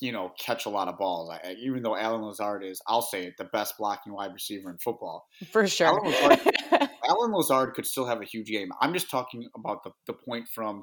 you 0.00 0.12
know 0.12 0.30
catch 0.38 0.66
a 0.66 0.70
lot 0.70 0.86
of 0.86 0.98
balls. 0.98 1.30
I, 1.30 1.54
even 1.54 1.82
though 1.82 1.96
Allen 1.96 2.22
Lazard 2.22 2.64
is, 2.64 2.80
I'll 2.86 3.02
say 3.02 3.24
it, 3.24 3.34
the 3.38 3.44
best 3.44 3.74
blocking 3.76 4.12
wide 4.12 4.32
receiver 4.32 4.70
in 4.70 4.78
football 4.78 5.26
for 5.50 5.66
sure. 5.66 5.88
Allen 5.88 6.04
Lazard, 6.04 6.54
Allen 7.08 7.32
Lazard 7.32 7.74
could 7.74 7.86
still 7.86 8.06
have 8.06 8.22
a 8.22 8.24
huge 8.24 8.46
game. 8.46 8.68
I'm 8.80 8.92
just 8.92 9.10
talking 9.10 9.48
about 9.56 9.82
the 9.82 9.90
the 10.06 10.12
point 10.12 10.46
from 10.54 10.82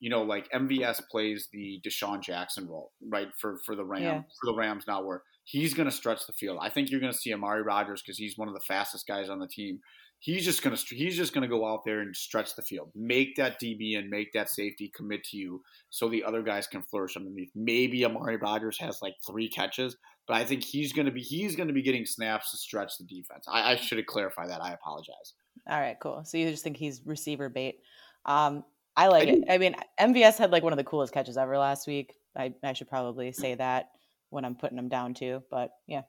you 0.00 0.10
know, 0.10 0.22
like 0.22 0.50
MVS 0.50 1.02
plays 1.10 1.48
the 1.52 1.80
DeSean 1.86 2.22
Jackson 2.22 2.68
role, 2.68 2.92
right, 3.08 3.28
for 3.40 3.58
for 3.64 3.74
the 3.74 3.84
Rams 3.84 4.02
yeah. 4.02 4.20
for 4.40 4.52
the 4.52 4.56
Rams 4.56 4.84
now, 4.86 5.02
where 5.02 5.22
he's 5.44 5.74
going 5.74 5.88
to 5.88 5.94
stretch 5.94 6.26
the 6.26 6.32
field. 6.32 6.58
I 6.60 6.68
think 6.68 6.90
you're 6.90 7.00
going 7.00 7.12
to 7.12 7.18
see 7.18 7.32
Amari 7.32 7.62
Rodgers 7.62 8.02
because 8.02 8.18
he's 8.18 8.36
one 8.36 8.48
of 8.48 8.54
the 8.54 8.60
fastest 8.60 9.06
guys 9.06 9.30
on 9.30 9.38
the 9.38 9.48
team. 9.48 9.80
He's 10.18 10.44
just 10.44 10.62
going 10.62 10.76
to 10.76 10.94
he's 10.94 11.16
just 11.16 11.34
going 11.34 11.42
to 11.42 11.48
go 11.48 11.66
out 11.66 11.80
there 11.84 12.00
and 12.00 12.14
stretch 12.14 12.56
the 12.56 12.62
field, 12.62 12.90
make 12.94 13.36
that 13.36 13.60
DB 13.60 13.98
and 13.98 14.08
make 14.08 14.32
that 14.32 14.50
safety 14.50 14.90
commit 14.94 15.24
to 15.24 15.36
you, 15.36 15.62
so 15.90 16.08
the 16.08 16.24
other 16.24 16.42
guys 16.42 16.66
can 16.66 16.82
flourish 16.82 17.16
underneath. 17.16 17.50
Maybe 17.54 18.04
Amari 18.04 18.36
Rodgers 18.36 18.78
has 18.80 19.00
like 19.02 19.14
three 19.26 19.48
catches, 19.48 19.96
but 20.26 20.36
I 20.36 20.44
think 20.44 20.64
he's 20.64 20.92
going 20.92 21.06
to 21.06 21.12
be 21.12 21.20
he's 21.20 21.54
going 21.54 21.68
to 21.68 21.74
be 21.74 21.82
getting 21.82 22.06
snaps 22.06 22.50
to 22.50 22.56
stretch 22.56 22.98
the 22.98 23.04
defense. 23.04 23.46
I, 23.48 23.72
I 23.72 23.76
should 23.76 23.98
have 23.98 24.06
clarified 24.06 24.50
that. 24.50 24.62
I 24.62 24.72
apologize. 24.72 25.34
All 25.68 25.80
right, 25.80 25.96
cool. 26.00 26.22
So 26.24 26.38
you 26.38 26.50
just 26.50 26.64
think 26.64 26.76
he's 26.76 27.02
receiver 27.04 27.48
bait. 27.48 27.76
Um, 28.24 28.64
I 28.96 29.08
like 29.08 29.28
I 29.28 29.32
it. 29.32 29.44
I 29.48 29.58
mean, 29.58 29.74
MVS 30.00 30.38
had 30.38 30.50
like 30.50 30.62
one 30.62 30.72
of 30.72 30.78
the 30.78 30.84
coolest 30.84 31.12
catches 31.12 31.36
ever 31.36 31.58
last 31.58 31.86
week. 31.86 32.14
I, 32.36 32.54
I 32.62 32.72
should 32.72 32.88
probably 32.88 33.32
say 33.32 33.54
that 33.54 33.90
when 34.30 34.44
I'm 34.44 34.56
putting 34.56 34.78
him 34.78 34.88
down 34.88 35.14
too. 35.14 35.42
But 35.50 35.70
yeah. 35.86 36.02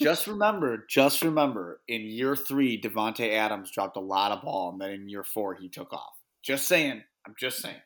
just 0.00 0.26
remember, 0.26 0.84
just 0.88 1.22
remember, 1.22 1.80
in 1.88 2.02
year 2.02 2.36
three, 2.36 2.80
Davante 2.80 3.32
Adams 3.32 3.70
dropped 3.70 3.96
a 3.96 4.00
lot 4.00 4.32
of 4.32 4.42
ball, 4.42 4.70
and 4.70 4.80
then 4.80 4.90
in 4.90 5.08
year 5.08 5.24
four, 5.24 5.54
he 5.54 5.68
took 5.68 5.92
off. 5.92 6.14
Just 6.42 6.66
saying. 6.66 7.02
I'm 7.26 7.34
just 7.38 7.58
saying. 7.60 7.76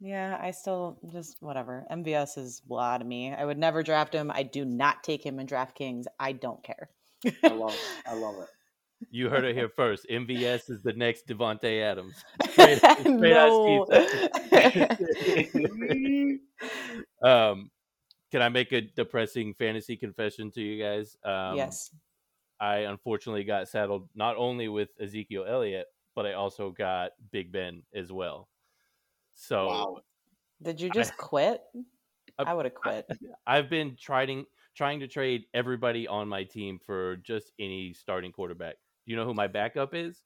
Yeah, 0.00 0.38
I 0.40 0.50
still 0.50 0.98
just 1.12 1.36
whatever. 1.40 1.86
MVS 1.90 2.38
is 2.38 2.60
blah 2.60 2.98
to 2.98 3.04
me. 3.04 3.32
I 3.32 3.44
would 3.44 3.58
never 3.58 3.82
draft 3.82 4.14
him. 4.14 4.30
I 4.34 4.42
do 4.42 4.64
not 4.64 5.02
take 5.02 5.24
him 5.24 5.38
in 5.38 5.46
DraftKings. 5.46 6.04
I 6.18 6.32
don't 6.32 6.62
care. 6.62 6.90
I 7.42 7.48
love 7.48 7.72
it. 7.72 7.80
I 8.06 8.14
love 8.14 8.36
it. 8.40 8.48
You 9.10 9.28
heard 9.28 9.44
it 9.44 9.54
here 9.54 9.68
first. 9.68 10.06
MVS 10.10 10.70
is 10.70 10.82
the 10.82 10.92
next 10.92 11.26
Davante 11.26 11.82
Adams. 11.82 12.24
Straight, 12.50 12.78
straight 13.00 13.06
um, 17.22 17.70
can 18.30 18.42
I 18.42 18.48
make 18.48 18.72
a 18.72 18.80
depressing 18.80 19.54
fantasy 19.54 19.96
confession 19.96 20.50
to 20.52 20.62
you 20.62 20.82
guys? 20.82 21.16
Um, 21.24 21.56
yes. 21.56 21.90
I 22.58 22.78
unfortunately 22.78 23.44
got 23.44 23.68
saddled 23.68 24.08
not 24.14 24.36
only 24.36 24.68
with 24.68 24.88
Ezekiel 25.00 25.44
Elliott, 25.46 25.86
but 26.14 26.24
I 26.26 26.32
also 26.32 26.70
got 26.70 27.12
Big 27.30 27.52
Ben 27.52 27.82
as 27.94 28.10
well. 28.10 28.48
So, 29.34 29.66
wow. 29.66 29.98
did 30.62 30.80
you 30.80 30.88
just 30.88 31.12
I, 31.12 31.16
quit? 31.18 31.60
I, 32.38 32.44
I 32.44 32.54
would 32.54 32.64
have 32.64 32.74
quit. 32.74 33.06
I, 33.46 33.58
I've 33.58 33.68
been 33.68 33.96
trying 34.00 34.46
trying 34.74 35.00
to 35.00 35.08
trade 35.08 35.44
everybody 35.54 36.06
on 36.06 36.28
my 36.28 36.44
team 36.44 36.78
for 36.78 37.16
just 37.16 37.52
any 37.58 37.92
starting 37.92 38.32
quarterback. 38.32 38.76
Do 39.06 39.12
you 39.12 39.16
know 39.16 39.24
who 39.24 39.34
my 39.34 39.46
backup 39.46 39.94
is? 39.94 40.20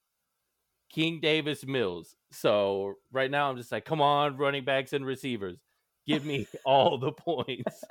King 0.93 1.20
Davis 1.20 1.64
Mills. 1.66 2.16
So 2.33 2.95
right 3.12 3.31
now 3.31 3.51
I'm 3.51 3.57
just 3.57 3.70
like, 3.70 3.85
come 3.85 4.01
on, 4.01 4.37
running 4.37 4.64
backs 4.64 4.93
and 4.93 5.07
receivers. 5.07 5.59
Give 6.07 6.24
me 6.24 6.47
all 6.64 6.99
the 6.99 7.12
points. 7.12 7.85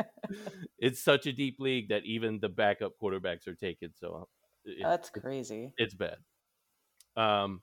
it's 0.78 1.02
such 1.02 1.26
a 1.26 1.34
deep 1.34 1.58
league 1.60 1.90
that 1.90 2.06
even 2.06 2.40
the 2.40 2.50
backup 2.50 2.94
quarterbacks 3.02 3.48
are 3.48 3.56
taken. 3.56 3.92
So 3.96 4.28
it, 4.66 4.78
that's 4.82 5.10
crazy. 5.10 5.72
It's 5.78 5.94
bad. 5.94 6.18
Um, 7.16 7.62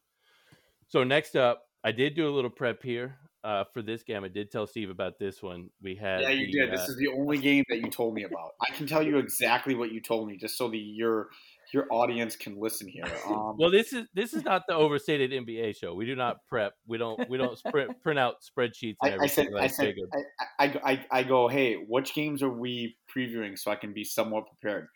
so 0.88 1.04
next 1.04 1.36
up, 1.36 1.62
I 1.84 1.92
did 1.92 2.14
do 2.14 2.28
a 2.28 2.32
little 2.34 2.50
prep 2.50 2.82
here 2.82 3.18
uh, 3.44 3.64
for 3.72 3.82
this 3.82 4.02
game. 4.02 4.24
I 4.24 4.28
did 4.28 4.50
tell 4.50 4.66
Steve 4.66 4.90
about 4.90 5.18
this 5.18 5.42
one. 5.42 5.70
We 5.82 5.94
had 5.94 6.22
yeah, 6.22 6.30
you 6.30 6.46
the, 6.46 6.52
did. 6.52 6.68
Uh, 6.68 6.76
this 6.76 6.88
is 6.88 6.96
the 6.96 7.08
only 7.08 7.38
game 7.38 7.64
that 7.68 7.78
you 7.78 7.90
told 7.90 8.14
me 8.14 8.24
about. 8.24 8.52
I 8.60 8.72
can 8.72 8.86
tell 8.86 9.02
you 9.02 9.18
exactly 9.18 9.74
what 9.74 9.92
you 9.92 10.00
told 10.00 10.28
me, 10.28 10.36
just 10.36 10.58
so 10.58 10.68
the 10.68 10.78
your 10.78 11.28
your 11.72 11.86
audience 11.90 12.36
can 12.36 12.60
listen 12.60 12.88
here. 12.88 13.04
Um, 13.26 13.56
well, 13.58 13.70
this 13.70 13.92
is 13.92 14.06
this 14.14 14.34
is 14.34 14.44
not 14.44 14.62
the 14.68 14.74
overstated 14.74 15.32
NBA 15.32 15.76
show. 15.76 15.94
We 15.94 16.06
do 16.06 16.14
not 16.14 16.36
prep. 16.48 16.74
We 16.86 16.96
don't 16.96 17.28
we 17.28 17.38
don't 17.38 17.58
print, 17.70 18.00
print 18.02 18.18
out 18.18 18.36
spreadsheets. 18.40 18.96
I, 19.02 19.16
I, 19.20 19.26
said, 19.26 19.50
like 19.50 19.64
I 19.64 19.66
said, 19.66 19.94
I, 20.60 20.64
I, 20.84 21.06
I 21.10 21.22
go, 21.24 21.48
hey, 21.48 21.74
which 21.74 22.14
games 22.14 22.42
are 22.42 22.50
we 22.50 22.96
previewing 23.14 23.58
so 23.58 23.70
I 23.70 23.76
can 23.76 23.92
be 23.92 24.04
somewhat 24.04 24.44
prepared? 24.46 24.88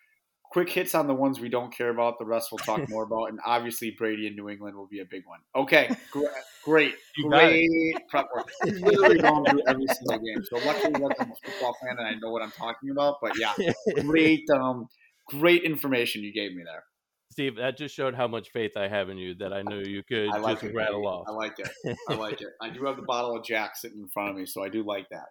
quick 0.51 0.69
hits 0.69 0.95
on 0.95 1.07
the 1.07 1.15
ones 1.15 1.41
we 1.41 1.49
don't 1.49 1.73
care 1.73 1.89
about. 1.89 2.19
The 2.19 2.25
rest 2.25 2.51
we'll 2.53 2.59
talk 2.59 2.89
more 2.89 3.05
about, 3.05 3.27
and 3.31 3.39
obviously 3.47 3.93
Brady 3.93 4.27
in 4.27 4.37
New 4.37 4.49
England 4.49 4.77
will 4.77 4.89
be 4.89 5.01
a 5.01 5.05
big 5.05 5.25
one. 5.27 5.39
Okay, 5.57 5.89
great, 6.13 6.29
great, 6.65 6.95
great 7.23 7.95
prep 8.09 8.27
work. 8.35 8.51
literally 8.65 9.19
going 9.19 9.45
through 9.47 9.63
every 9.67 9.87
single 9.87 10.19
game, 10.19 10.45
so 10.45 10.57
luckily 10.67 10.95
I'm 10.95 11.31
a 11.31 11.35
football 11.43 11.77
fan 11.81 11.97
and 11.99 12.07
I 12.07 12.15
know 12.21 12.31
what 12.31 12.43
I'm 12.43 12.51
talking 12.51 12.91
about. 12.91 13.17
But 13.23 13.39
yeah, 13.39 13.55
great, 14.03 14.49
um, 14.51 14.89
great 15.31 15.63
information 15.63 16.23
you 16.23 16.33
gave 16.33 16.55
me 16.55 16.63
there. 16.65 16.85
Steve, 17.31 17.57
that 17.57 17.77
just 17.77 17.95
showed 17.95 18.15
how 18.15 18.27
much 18.27 18.51
faith 18.51 18.73
I 18.77 18.89
have 18.89 19.09
in 19.09 19.17
you 19.17 19.35
that 19.37 19.53
I 19.53 19.63
knew 19.63 19.79
you 19.79 20.03
could 20.03 20.29
like 20.29 20.61
just 20.61 20.65
it, 20.65 20.75
rattle 20.75 21.07
off. 21.07 21.27
I 21.29 21.33
like 21.33 21.55
it. 21.59 21.97
I 22.09 22.15
like 22.15 22.41
it. 22.41 22.49
I 22.61 22.71
do 22.75 22.85
have 22.87 22.97
the 22.97 23.03
bottle 23.03 23.37
of 23.37 23.45
Jack 23.45 23.77
sitting 23.77 24.01
in 24.01 24.09
front 24.09 24.31
of 24.31 24.37
me, 24.37 24.47
so 24.47 24.65
I 24.65 24.69
do 24.69 24.83
like 24.83 25.07
that. 25.11 25.27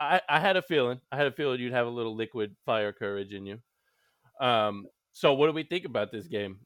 I, 0.00 0.20
I 0.28 0.40
had 0.40 0.56
a 0.56 0.62
feeling. 0.62 1.00
I 1.10 1.16
had 1.16 1.26
a 1.26 1.32
feeling 1.32 1.60
you'd 1.60 1.72
have 1.72 1.86
a 1.86 1.90
little 1.90 2.14
liquid 2.14 2.54
fire 2.66 2.92
courage 2.92 3.32
in 3.32 3.46
you. 3.46 3.58
Um, 4.40 4.86
so 5.12 5.32
what 5.32 5.46
do 5.46 5.52
we 5.52 5.64
think 5.64 5.86
about 5.86 6.12
this 6.12 6.28
game? 6.28 6.58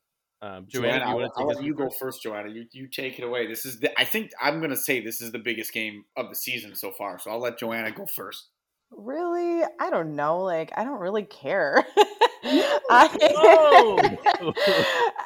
Um, 0.43 0.67
Joanna, 0.69 0.99
Joanna 0.99 1.07
I'll, 1.07 1.33
I'll 1.37 1.47
let 1.47 1.63
you 1.63 1.75
go 1.75 1.89
first, 1.89 2.21
Joanna. 2.23 2.51
You 2.51 2.67
you 2.73 2.89
take 2.89 3.21
it 3.21 3.23
away. 3.23 3.47
This 3.47 3.65
is 3.65 3.79
the, 3.79 3.99
I 3.99 4.05
think 4.05 4.33
I'm 4.43 4.59
going 4.59 4.71
to 4.71 4.77
say 4.77 5.01
this 5.01 5.23
is 5.23 5.31
the 5.31 5.39
biggest 5.39 5.73
game 5.73 6.05
of 6.17 6.29
the 6.29 6.35
season 6.35 6.75
so 6.75 6.91
far. 6.99 7.21
So 7.21 7.31
I'll 7.31 7.41
let 7.41 7.59
Joanna 7.59 7.93
go 7.93 8.07
first. 8.17 8.49
Really? 8.97 9.65
I 9.81 9.91
don't 9.91 10.17
know. 10.17 10.43
Like 10.43 10.73
I 10.77 10.85
don't 10.85 11.01
really 11.01 11.25
care. 11.25 11.85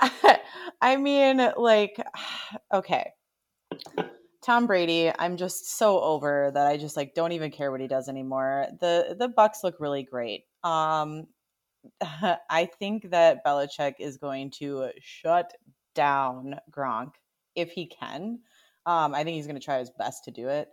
I, 0.01 0.39
I 0.81 0.97
mean, 0.97 1.51
like, 1.57 1.97
okay. 2.75 3.13
Tom 4.45 4.67
Brady, 4.67 5.11
I'm 5.19 5.37
just 5.37 5.77
so 5.77 6.01
over 6.01 6.53
that 6.55 6.67
I 6.67 6.77
just 6.77 6.97
like 6.97 7.15
don't 7.15 7.33
even 7.33 7.51
care 7.51 7.71
what 7.73 7.81
he 7.81 7.89
does 7.89 8.09
anymore. 8.09 8.67
The 8.81 9.17
the 9.19 9.29
Bucs 9.29 9.65
look 9.65 9.81
really 9.81 10.05
great. 10.05 10.45
Um 10.63 11.27
I 12.51 12.69
think 12.79 13.11
that 13.11 13.45
Belichick 13.45 13.95
is 13.99 14.17
going 14.17 14.51
to 14.59 14.91
shut 15.01 15.53
down 15.95 16.57
Gronk 16.71 17.13
if 17.55 17.71
he 17.71 17.87
can. 17.87 18.41
Um, 18.87 19.15
I 19.15 19.25
think 19.25 19.37
he's 19.37 19.47
going 19.47 19.59
to 19.59 19.65
try 19.65 19.79
his 19.79 19.91
best 19.99 20.25
to 20.25 20.31
do 20.31 20.49
it. 20.49 20.69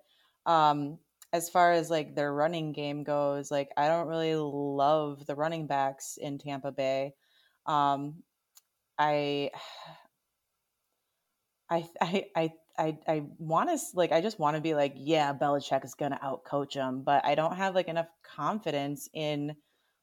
Um, 0.45 0.99
as 1.33 1.49
far 1.49 1.73
as 1.73 1.89
like 1.89 2.15
their 2.15 2.31
running 2.31 2.71
game 2.71 3.03
goes, 3.03 3.49
like 3.49 3.71
I 3.75 3.87
don't 3.87 4.07
really 4.07 4.35
love 4.35 5.25
the 5.25 5.35
running 5.35 5.65
backs 5.65 6.17
in 6.21 6.37
Tampa 6.37 6.71
Bay. 6.71 7.13
Um, 7.65 8.23
I, 8.99 9.49
I, 11.69 11.89
I, 11.99 12.25
I, 12.35 12.53
I, 12.77 12.97
I 13.07 13.23
want 13.39 13.69
to 13.69 13.79
like 13.95 14.11
I 14.11 14.21
just 14.21 14.39
want 14.39 14.55
to 14.55 14.61
be 14.61 14.75
like 14.75 14.93
yeah 14.95 15.33
Belichick 15.33 15.83
is 15.85 15.95
gonna 15.95 16.19
outcoach 16.23 16.73
him, 16.73 17.01
but 17.03 17.25
I 17.25 17.35
don't 17.35 17.55
have 17.55 17.75
like 17.75 17.87
enough 17.87 18.07
confidence 18.23 19.09
in 19.13 19.55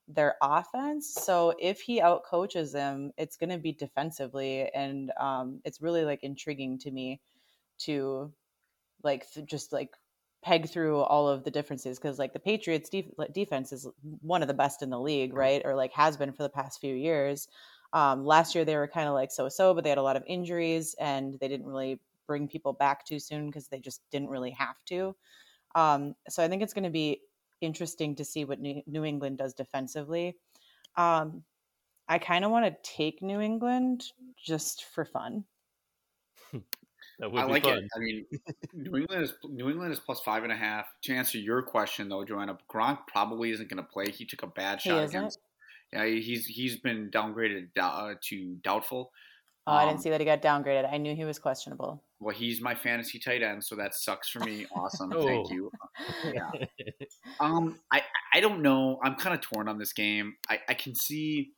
their 0.08 0.36
offense. 0.42 1.14
So 1.14 1.54
if 1.60 1.80
he 1.80 2.00
outcoaches 2.00 2.72
them, 2.72 3.12
it's 3.16 3.36
to 3.50 3.58
be 3.58 3.72
defensively, 3.72 4.68
and 4.74 5.12
um, 5.20 5.60
it's 5.64 5.80
really 5.80 6.04
like 6.04 6.20
intriguing 6.22 6.78
to 6.80 6.90
me 6.90 7.20
to 7.80 8.32
like 9.02 9.30
th- 9.32 9.46
just 9.46 9.72
like 9.72 9.90
peg 10.42 10.68
through 10.68 11.00
all 11.00 11.28
of 11.28 11.44
the 11.44 11.50
differences 11.50 11.98
because 11.98 12.18
like 12.18 12.32
the 12.32 12.38
Patriots 12.38 12.88
def- 12.88 13.12
defense 13.32 13.72
is 13.72 13.86
one 14.20 14.42
of 14.42 14.48
the 14.48 14.54
best 14.54 14.82
in 14.82 14.90
the 14.90 15.00
league, 15.00 15.34
right? 15.34 15.62
Or 15.64 15.74
like 15.74 15.92
has 15.92 16.16
been 16.16 16.32
for 16.32 16.42
the 16.42 16.48
past 16.48 16.80
few 16.80 16.94
years. 16.94 17.48
Um, 17.92 18.24
last 18.24 18.54
year 18.54 18.64
they 18.64 18.76
were 18.76 18.88
kind 18.88 19.08
of 19.08 19.14
like 19.14 19.30
so-so, 19.30 19.74
but 19.74 19.84
they 19.84 19.90
had 19.90 19.98
a 19.98 20.02
lot 20.02 20.16
of 20.16 20.22
injuries 20.26 20.94
and 20.98 21.38
they 21.40 21.48
didn't 21.48 21.66
really 21.66 22.00
bring 22.26 22.48
people 22.48 22.72
back 22.72 23.04
too 23.04 23.18
soon 23.18 23.46
because 23.46 23.68
they 23.68 23.80
just 23.80 24.02
didn't 24.10 24.28
really 24.28 24.52
have 24.52 24.76
to. 24.86 25.14
Um, 25.74 26.14
so 26.28 26.42
I 26.42 26.48
think 26.48 26.62
it's 26.62 26.74
going 26.74 26.84
to 26.84 26.90
be 26.90 27.20
interesting 27.60 28.14
to 28.16 28.24
see 28.24 28.44
what 28.44 28.60
New 28.60 29.04
England 29.04 29.38
does 29.38 29.54
defensively. 29.54 30.36
Um, 30.96 31.44
I 32.08 32.18
kind 32.18 32.44
of 32.44 32.50
want 32.50 32.64
to 32.66 32.90
take 32.90 33.22
New 33.22 33.40
England 33.40 34.04
just 34.36 34.84
for 34.84 35.04
fun. 35.04 35.44
I 37.22 37.44
like 37.44 37.64
fun. 37.64 37.78
it. 37.78 37.84
I 37.94 37.98
mean, 37.98 38.26
New 38.74 38.96
England 38.96 39.24
is 39.24 39.34
New 39.44 39.68
England 39.68 39.92
is 39.92 40.00
plus 40.00 40.20
five 40.20 40.42
and 40.42 40.52
a 40.52 40.56
half. 40.56 40.86
To 41.02 41.14
answer 41.14 41.38
your 41.38 41.62
question, 41.62 42.08
though, 42.08 42.24
Joanna, 42.24 42.58
Gronk 42.72 42.98
probably 43.06 43.50
isn't 43.50 43.68
going 43.68 43.82
to 43.82 43.88
play. 43.88 44.10
He 44.10 44.24
took 44.24 44.42
a 44.42 44.46
bad 44.46 44.80
shot 44.80 45.04
against. 45.04 45.38
Yeah, 45.92 46.06
he's 46.06 46.46
he's 46.46 46.76
been 46.76 47.10
downgraded 47.10 47.68
uh, 47.78 48.14
to 48.28 48.54
doubtful. 48.62 49.10
Oh, 49.66 49.72
I 49.72 49.84
didn't 49.84 49.96
um, 49.96 50.02
see 50.02 50.10
that 50.10 50.20
he 50.20 50.24
got 50.24 50.40
downgraded. 50.40 50.90
I 50.90 50.96
knew 50.96 51.14
he 51.14 51.24
was 51.24 51.38
questionable. 51.38 52.02
Well, 52.18 52.34
he's 52.34 52.60
my 52.60 52.74
fantasy 52.74 53.18
tight 53.18 53.42
end, 53.42 53.62
so 53.62 53.76
that 53.76 53.94
sucks 53.94 54.28
for 54.28 54.40
me. 54.40 54.66
Awesome, 54.74 55.12
oh. 55.14 55.24
thank 55.24 55.50
you. 55.50 55.70
Yeah. 56.32 56.50
um, 57.40 57.78
I 57.92 58.02
I 58.32 58.40
don't 58.40 58.62
know. 58.62 58.98
I'm 59.02 59.16
kind 59.16 59.34
of 59.34 59.40
torn 59.42 59.68
on 59.68 59.78
this 59.78 59.92
game. 59.92 60.36
I 60.48 60.60
I 60.68 60.74
can 60.74 60.94
see. 60.94 61.52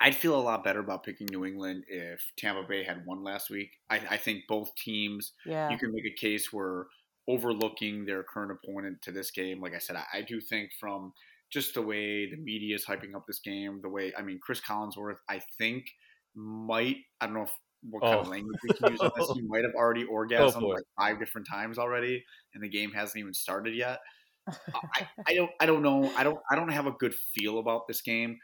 I'd 0.00 0.14
feel 0.14 0.38
a 0.38 0.42
lot 0.42 0.62
better 0.62 0.80
about 0.80 1.04
picking 1.04 1.26
New 1.30 1.46
England 1.46 1.84
if 1.88 2.20
Tampa 2.36 2.62
Bay 2.68 2.84
had 2.84 3.06
won 3.06 3.24
last 3.24 3.48
week. 3.48 3.70
I, 3.88 4.00
I 4.10 4.16
think 4.18 4.42
both 4.46 4.74
teams. 4.74 5.32
Yeah. 5.46 5.70
You 5.70 5.78
can 5.78 5.92
make 5.92 6.04
a 6.04 6.14
case 6.14 6.52
where 6.52 6.86
overlooking 7.28 8.04
their 8.04 8.22
current 8.22 8.52
opponent 8.52 9.02
to 9.02 9.12
this 9.12 9.30
game. 9.30 9.60
Like 9.60 9.74
I 9.74 9.78
said, 9.78 9.96
I, 9.96 10.18
I 10.18 10.22
do 10.22 10.40
think 10.40 10.70
from 10.78 11.12
just 11.50 11.74
the 11.74 11.82
way 11.82 12.30
the 12.30 12.36
media 12.36 12.74
is 12.74 12.84
hyping 12.84 13.14
up 13.14 13.24
this 13.26 13.40
game, 13.40 13.80
the 13.82 13.88
way 13.88 14.12
I 14.16 14.22
mean 14.22 14.38
Cris 14.42 14.60
Collinsworth, 14.60 15.16
I 15.28 15.40
think 15.58 15.86
might 16.34 16.96
I 17.20 17.26
don't 17.26 17.34
know 17.34 17.42
if, 17.42 17.52
what 17.88 18.02
kind 18.02 18.16
oh. 18.16 18.20
of 18.20 18.28
language 18.28 18.56
we 18.62 18.74
can 18.74 18.92
use 18.92 19.00
on 19.00 19.10
this. 19.16 19.30
You 19.36 19.48
might 19.48 19.64
have 19.64 19.74
already 19.74 20.04
oh, 20.08 20.12
orgasmed 20.12 20.62
like 20.62 20.84
five 20.98 21.18
different 21.18 21.46
times 21.50 21.78
already, 21.78 22.24
and 22.54 22.62
the 22.62 22.68
game 22.68 22.92
hasn't 22.92 23.18
even 23.18 23.34
started 23.34 23.74
yet. 23.74 24.00
I, 24.48 25.08
I, 25.26 25.34
don't 25.34 25.50
I 25.60 25.66
don't 25.66 25.82
know. 25.82 26.12
I 26.16 26.22
don't 26.22 26.38
I 26.50 26.54
don't 26.54 26.68
have 26.68 26.86
a 26.86 26.92
good 26.92 27.14
feel 27.34 27.58
about 27.58 27.88
this 27.88 28.02
game. 28.02 28.38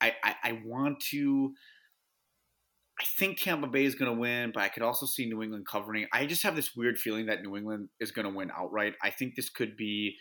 I, 0.00 0.14
I, 0.22 0.34
I 0.42 0.62
want 0.64 1.00
to 1.10 1.52
I 3.00 3.04
think 3.18 3.40
Tampa 3.40 3.66
Bay 3.66 3.84
is 3.84 3.96
going 3.96 4.12
to 4.12 4.18
win, 4.18 4.52
but 4.54 4.62
I 4.62 4.68
could 4.68 4.84
also 4.84 5.04
see 5.04 5.26
New 5.26 5.42
England 5.42 5.66
covering. 5.66 6.06
I 6.12 6.26
just 6.26 6.44
have 6.44 6.54
this 6.54 6.76
weird 6.76 6.96
feeling 6.96 7.26
that 7.26 7.42
New 7.42 7.56
England 7.56 7.88
is 7.98 8.12
going 8.12 8.26
to 8.26 8.32
win 8.32 8.52
outright. 8.56 8.94
I 9.02 9.10
think 9.10 9.34
this 9.34 9.50
could 9.50 9.76
be 9.76 10.16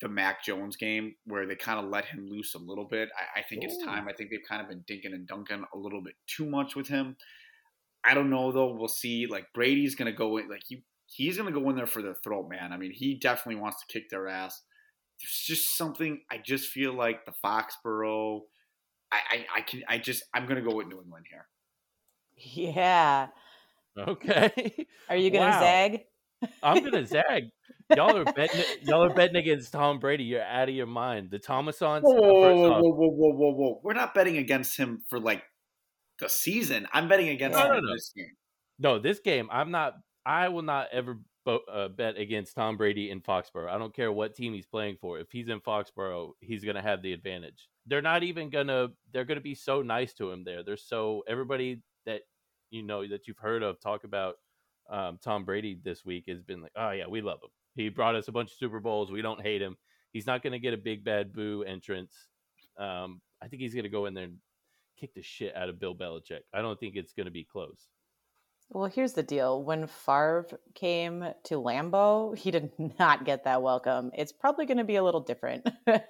the 0.00 0.08
Mac 0.08 0.44
Jones 0.44 0.76
game 0.76 1.14
where 1.24 1.46
they 1.46 1.54
kind 1.54 1.78
of 1.78 1.90
let 1.90 2.04
him 2.04 2.26
loose 2.28 2.54
a 2.54 2.58
little 2.58 2.84
bit. 2.84 3.08
I, 3.16 3.40
I 3.40 3.42
think 3.42 3.62
Ooh. 3.62 3.66
it's 3.66 3.82
time. 3.84 4.06
I 4.06 4.12
think 4.12 4.30
they've 4.30 4.40
kind 4.46 4.60
of 4.60 4.68
been 4.68 4.84
dinking 4.88 5.14
and 5.14 5.26
dunking 5.26 5.64
a 5.72 5.78
little 5.78 6.02
bit 6.02 6.14
too 6.26 6.44
much 6.44 6.76
with 6.76 6.88
him. 6.88 7.16
I 8.04 8.12
don't 8.12 8.28
know 8.28 8.52
though. 8.52 8.74
We'll 8.74 8.88
see. 8.88 9.26
Like 9.26 9.46
Brady's 9.54 9.94
gonna 9.94 10.12
go 10.12 10.36
in. 10.36 10.48
Like 10.48 10.68
you, 10.68 10.82
he's 11.06 11.38
gonna 11.38 11.52
go 11.52 11.70
in 11.70 11.76
there 11.76 11.86
for 11.86 12.02
the 12.02 12.14
throat, 12.22 12.48
man. 12.50 12.72
I 12.72 12.76
mean, 12.76 12.92
he 12.92 13.14
definitely 13.14 13.62
wants 13.62 13.78
to 13.80 13.92
kick 13.92 14.10
their 14.10 14.28
ass. 14.28 14.60
There's 15.22 15.42
just 15.46 15.78
something. 15.78 16.20
I 16.30 16.36
just 16.36 16.68
feel 16.68 16.92
like 16.92 17.24
the 17.24 17.32
Foxborough. 17.42 18.40
I, 19.14 19.36
I, 19.36 19.46
I 19.56 19.60
can. 19.60 19.82
I 19.88 19.98
just. 19.98 20.24
I'm 20.34 20.46
gonna 20.46 20.62
go 20.62 20.74
with 20.74 20.88
New 20.88 21.00
England 21.00 21.26
here. 21.30 21.46
Yeah. 22.36 23.28
Okay. 23.96 24.86
Are 25.08 25.16
you 25.16 25.30
gonna 25.30 25.50
wow. 25.50 25.60
zag? 25.60 26.00
I'm 26.62 26.82
gonna 26.82 27.06
zag. 27.06 27.44
Y'all 27.94 28.16
are 28.16 28.24
betting. 28.24 28.64
Y'all 28.82 29.04
are 29.04 29.14
betting 29.14 29.36
against 29.36 29.72
Tom 29.72 29.98
Brady. 29.98 30.24
You're 30.24 30.42
out 30.42 30.68
of 30.68 30.74
your 30.74 30.86
mind. 30.86 31.30
The 31.30 31.38
Thomasons. 31.38 32.02
Whoa, 32.02 32.14
whoa, 32.14 32.54
whoa, 32.54 32.70
whoa, 32.70 32.80
whoa, 32.80 33.08
whoa, 33.08 33.32
whoa, 33.32 33.52
whoa! 33.52 33.80
We're 33.82 33.92
not 33.92 34.14
betting 34.14 34.38
against 34.38 34.76
him 34.76 35.02
for 35.08 35.20
like 35.20 35.42
the 36.18 36.28
season. 36.28 36.88
I'm 36.92 37.08
betting 37.08 37.28
against 37.28 37.58
no, 37.58 37.64
him 37.64 37.72
no, 37.72 37.80
no. 37.80 37.92
this 37.92 38.12
game. 38.16 38.32
No, 38.78 38.98
this 38.98 39.20
game. 39.20 39.48
I'm 39.52 39.70
not. 39.70 39.94
I 40.26 40.48
will 40.48 40.62
not 40.62 40.88
ever 40.92 41.18
uh, 41.46 41.88
bet 41.88 42.16
against 42.16 42.54
Tom 42.54 42.76
Brady 42.76 43.10
in 43.10 43.20
Foxborough. 43.20 43.70
I 43.70 43.78
don't 43.78 43.94
care 43.94 44.12
what 44.12 44.34
team 44.34 44.54
he's 44.54 44.66
playing 44.66 44.96
for. 45.00 45.18
If 45.18 45.30
he's 45.30 45.48
in 45.48 45.60
Foxborough, 45.60 46.32
he's 46.40 46.64
going 46.64 46.76
to 46.76 46.82
have 46.82 47.02
the 47.02 47.12
advantage. 47.12 47.68
They're 47.86 48.02
not 48.02 48.22
even 48.22 48.50
going 48.50 48.68
to. 48.68 48.92
They're 49.12 49.24
going 49.24 49.38
to 49.38 49.42
be 49.42 49.54
so 49.54 49.82
nice 49.82 50.14
to 50.14 50.30
him 50.30 50.44
there. 50.44 50.62
They're 50.62 50.76
so 50.76 51.22
everybody 51.28 51.82
that 52.06 52.22
you 52.70 52.82
know 52.82 53.06
that 53.06 53.28
you've 53.28 53.38
heard 53.38 53.62
of 53.62 53.80
talk 53.80 54.04
about 54.04 54.36
um, 54.90 55.18
Tom 55.22 55.44
Brady 55.44 55.78
this 55.82 56.04
week 56.04 56.24
has 56.28 56.42
been 56.42 56.62
like, 56.62 56.72
oh 56.76 56.90
yeah, 56.90 57.06
we 57.06 57.20
love 57.20 57.40
him. 57.42 57.50
He 57.74 57.88
brought 57.88 58.14
us 58.14 58.28
a 58.28 58.32
bunch 58.32 58.52
of 58.52 58.58
Super 58.58 58.80
Bowls. 58.80 59.10
We 59.10 59.22
don't 59.22 59.42
hate 59.42 59.62
him. 59.62 59.76
He's 60.12 60.26
not 60.26 60.42
going 60.42 60.52
to 60.52 60.58
get 60.58 60.74
a 60.74 60.78
big 60.78 61.04
bad 61.04 61.32
boo 61.32 61.64
entrance. 61.66 62.14
Um, 62.78 63.20
I 63.42 63.48
think 63.48 63.62
he's 63.62 63.74
going 63.74 63.84
to 63.84 63.90
go 63.90 64.06
in 64.06 64.14
there 64.14 64.24
and 64.24 64.38
kick 64.98 65.14
the 65.14 65.22
shit 65.22 65.56
out 65.56 65.68
of 65.68 65.80
Bill 65.80 65.94
Belichick. 65.94 66.42
I 66.52 66.62
don't 66.62 66.78
think 66.78 66.96
it's 66.96 67.12
going 67.12 67.26
to 67.26 67.32
be 67.32 67.44
close. 67.44 67.88
Well, 68.74 68.86
here's 68.86 69.12
the 69.12 69.22
deal. 69.22 69.62
When 69.62 69.86
Favre 69.86 70.48
came 70.74 71.24
to 71.44 71.54
Lambeau, 71.54 72.36
he 72.36 72.50
did 72.50 72.72
not 72.98 73.24
get 73.24 73.44
that 73.44 73.62
welcome. 73.62 74.10
It's 74.14 74.32
probably 74.32 74.66
going 74.66 74.78
to 74.78 74.84
be 74.84 74.96
a 74.96 75.04
little 75.04 75.20
different. 75.20 75.64
okay, 75.88 76.02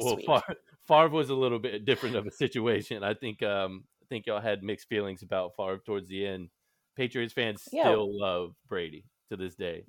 well, 0.00 0.16
Favre, 0.16 0.56
Favre, 0.86 1.08
was 1.08 1.30
a 1.30 1.34
little 1.34 1.58
bit 1.58 1.84
different 1.84 2.14
of 2.14 2.24
a 2.24 2.30
situation. 2.30 3.02
I 3.02 3.14
think 3.14 3.42
um, 3.42 3.84
I 4.02 4.06
think 4.08 4.26
y'all 4.26 4.40
had 4.40 4.62
mixed 4.62 4.88
feelings 4.88 5.22
about 5.22 5.56
Favre 5.56 5.80
towards 5.84 6.08
the 6.08 6.24
end. 6.24 6.48
Patriots 6.96 7.32
fans 7.32 7.62
still 7.62 8.08
yeah. 8.10 8.24
love 8.26 8.54
Brady 8.68 9.04
to 9.30 9.36
this 9.36 9.56
day. 9.56 9.84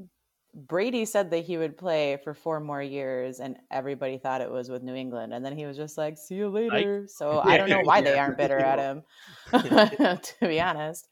Brady 0.56 1.06
said 1.06 1.30
that 1.30 1.46
he 1.46 1.58
would 1.58 1.78
play 1.78 2.18
for 2.24 2.34
four 2.34 2.60
more 2.60 2.82
years, 2.82 3.40
and 3.40 3.58
everybody 3.70 4.18
thought 4.18 4.42
it 4.42 4.50
was 4.50 4.70
with 4.70 4.82
New 4.82 4.96
England. 4.96 5.36
And 5.36 5.46
then 5.46 5.56
he 5.56 5.68
was 5.68 5.78
just 5.78 6.00
like, 6.00 6.18
"See 6.18 6.34
you 6.34 6.50
later." 6.50 7.04
I, 7.04 7.08
so 7.08 7.42
I 7.42 7.58
don't 7.60 7.70
know 7.70 7.82
why 7.84 8.02
they 8.02 8.18
aren't 8.18 8.38
bitter 8.38 8.58
at 8.58 8.80
him, 8.80 9.04
to 9.52 10.36
be 10.42 10.60
honest. 10.60 11.08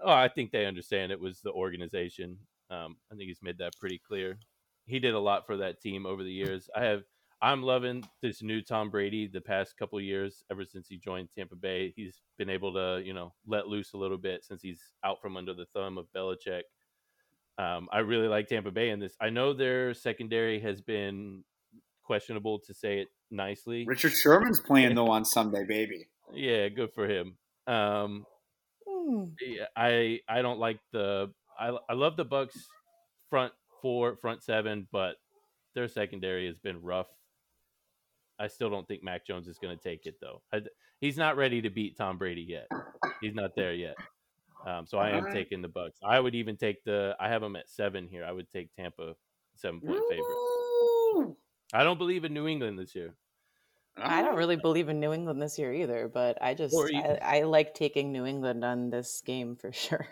Oh, 0.00 0.12
I 0.12 0.28
think 0.28 0.50
they 0.50 0.66
understand 0.66 1.12
it 1.12 1.20
was 1.20 1.40
the 1.40 1.52
organization. 1.52 2.38
Um, 2.70 2.96
I 3.10 3.16
think 3.16 3.28
he's 3.28 3.42
made 3.42 3.58
that 3.58 3.76
pretty 3.80 4.00
clear. 4.06 4.38
He 4.86 4.98
did 4.98 5.14
a 5.14 5.20
lot 5.20 5.46
for 5.46 5.56
that 5.58 5.80
team 5.80 6.06
over 6.06 6.22
the 6.22 6.32
years. 6.32 6.68
I 6.74 6.84
have. 6.84 7.02
I'm 7.40 7.62
loving 7.62 8.04
this 8.20 8.42
new 8.42 8.60
Tom 8.62 8.90
Brady. 8.90 9.28
The 9.28 9.40
past 9.40 9.76
couple 9.78 10.00
years, 10.00 10.42
ever 10.50 10.64
since 10.64 10.88
he 10.88 10.98
joined 10.98 11.28
Tampa 11.30 11.54
Bay, 11.54 11.92
he's 11.94 12.20
been 12.36 12.50
able 12.50 12.74
to, 12.74 13.00
you 13.04 13.14
know, 13.14 13.32
let 13.46 13.68
loose 13.68 13.92
a 13.92 13.96
little 13.96 14.18
bit 14.18 14.44
since 14.44 14.60
he's 14.60 14.82
out 15.04 15.22
from 15.22 15.36
under 15.36 15.54
the 15.54 15.66
thumb 15.72 15.98
of 15.98 16.06
Belichick 16.16 16.62
um, 17.58 17.88
I 17.92 17.98
really 17.98 18.28
like 18.28 18.46
Tampa 18.46 18.70
Bay 18.70 18.90
in 18.90 19.00
this. 19.00 19.16
I 19.20 19.30
know 19.30 19.52
their 19.52 19.92
secondary 19.92 20.60
has 20.60 20.80
been 20.80 21.42
questionable 22.04 22.60
to 22.60 22.72
say 22.72 23.00
it 23.00 23.08
nicely. 23.30 23.84
Richard 23.86 24.12
Sherman's 24.12 24.60
playing 24.60 24.94
though 24.94 25.08
on 25.08 25.24
Sunday, 25.24 25.64
baby. 25.66 26.06
Yeah, 26.32 26.68
good 26.68 26.92
for 26.94 27.08
him. 27.08 27.36
Um, 27.66 28.26
yeah, 29.40 29.66
I 29.76 30.20
I 30.28 30.42
don't 30.42 30.58
like 30.58 30.80
the 30.92 31.32
I 31.58 31.76
I 31.88 31.94
love 31.94 32.16
the 32.16 32.24
Bucks 32.24 32.56
front 33.30 33.52
four, 33.82 34.16
front 34.16 34.42
seven, 34.42 34.86
but 34.92 35.16
their 35.74 35.88
secondary 35.88 36.46
has 36.46 36.58
been 36.58 36.82
rough. 36.82 37.08
I 38.38 38.46
still 38.46 38.70
don't 38.70 38.86
think 38.86 39.02
Mac 39.02 39.26
Jones 39.26 39.48
is 39.48 39.58
going 39.58 39.76
to 39.76 39.82
take 39.82 40.06
it 40.06 40.16
though. 40.20 40.42
I, 40.52 40.62
he's 41.00 41.16
not 41.16 41.36
ready 41.36 41.60
to 41.62 41.70
beat 41.70 41.96
Tom 41.96 42.18
Brady 42.18 42.42
yet. 42.42 42.68
He's 43.20 43.34
not 43.34 43.50
there 43.56 43.74
yet. 43.74 43.96
Um, 44.66 44.86
so 44.86 44.98
I 44.98 45.10
am 45.10 45.24
right. 45.24 45.32
taking 45.32 45.62
the 45.62 45.68
Bucks. 45.68 45.98
I 46.04 46.20
would 46.20 46.34
even 46.34 46.56
take 46.56 46.82
the. 46.84 47.16
I 47.20 47.28
have 47.28 47.42
them 47.42 47.56
at 47.56 47.68
seven 47.68 48.08
here. 48.08 48.24
I 48.24 48.32
would 48.32 48.50
take 48.50 48.74
Tampa 48.74 49.14
seven 49.54 49.80
point 49.80 50.00
favorite. 50.08 51.36
I 51.72 51.84
don't 51.84 51.98
believe 51.98 52.24
in 52.24 52.32
New 52.32 52.46
England 52.46 52.78
this 52.78 52.94
year. 52.94 53.14
I 54.02 54.22
don't 54.22 54.36
really 54.36 54.56
believe 54.56 54.88
in 54.88 55.00
New 55.00 55.12
England 55.12 55.40
this 55.40 55.58
year 55.58 55.72
either, 55.72 56.08
but 56.12 56.38
I 56.40 56.54
just 56.54 56.74
I, 56.76 57.18
I, 57.22 57.42
like 57.42 57.74
taking 57.74 58.12
New 58.12 58.26
England 58.26 58.64
on 58.64 58.90
this 58.90 59.22
game 59.24 59.56
for 59.56 59.72
sure. 59.72 60.06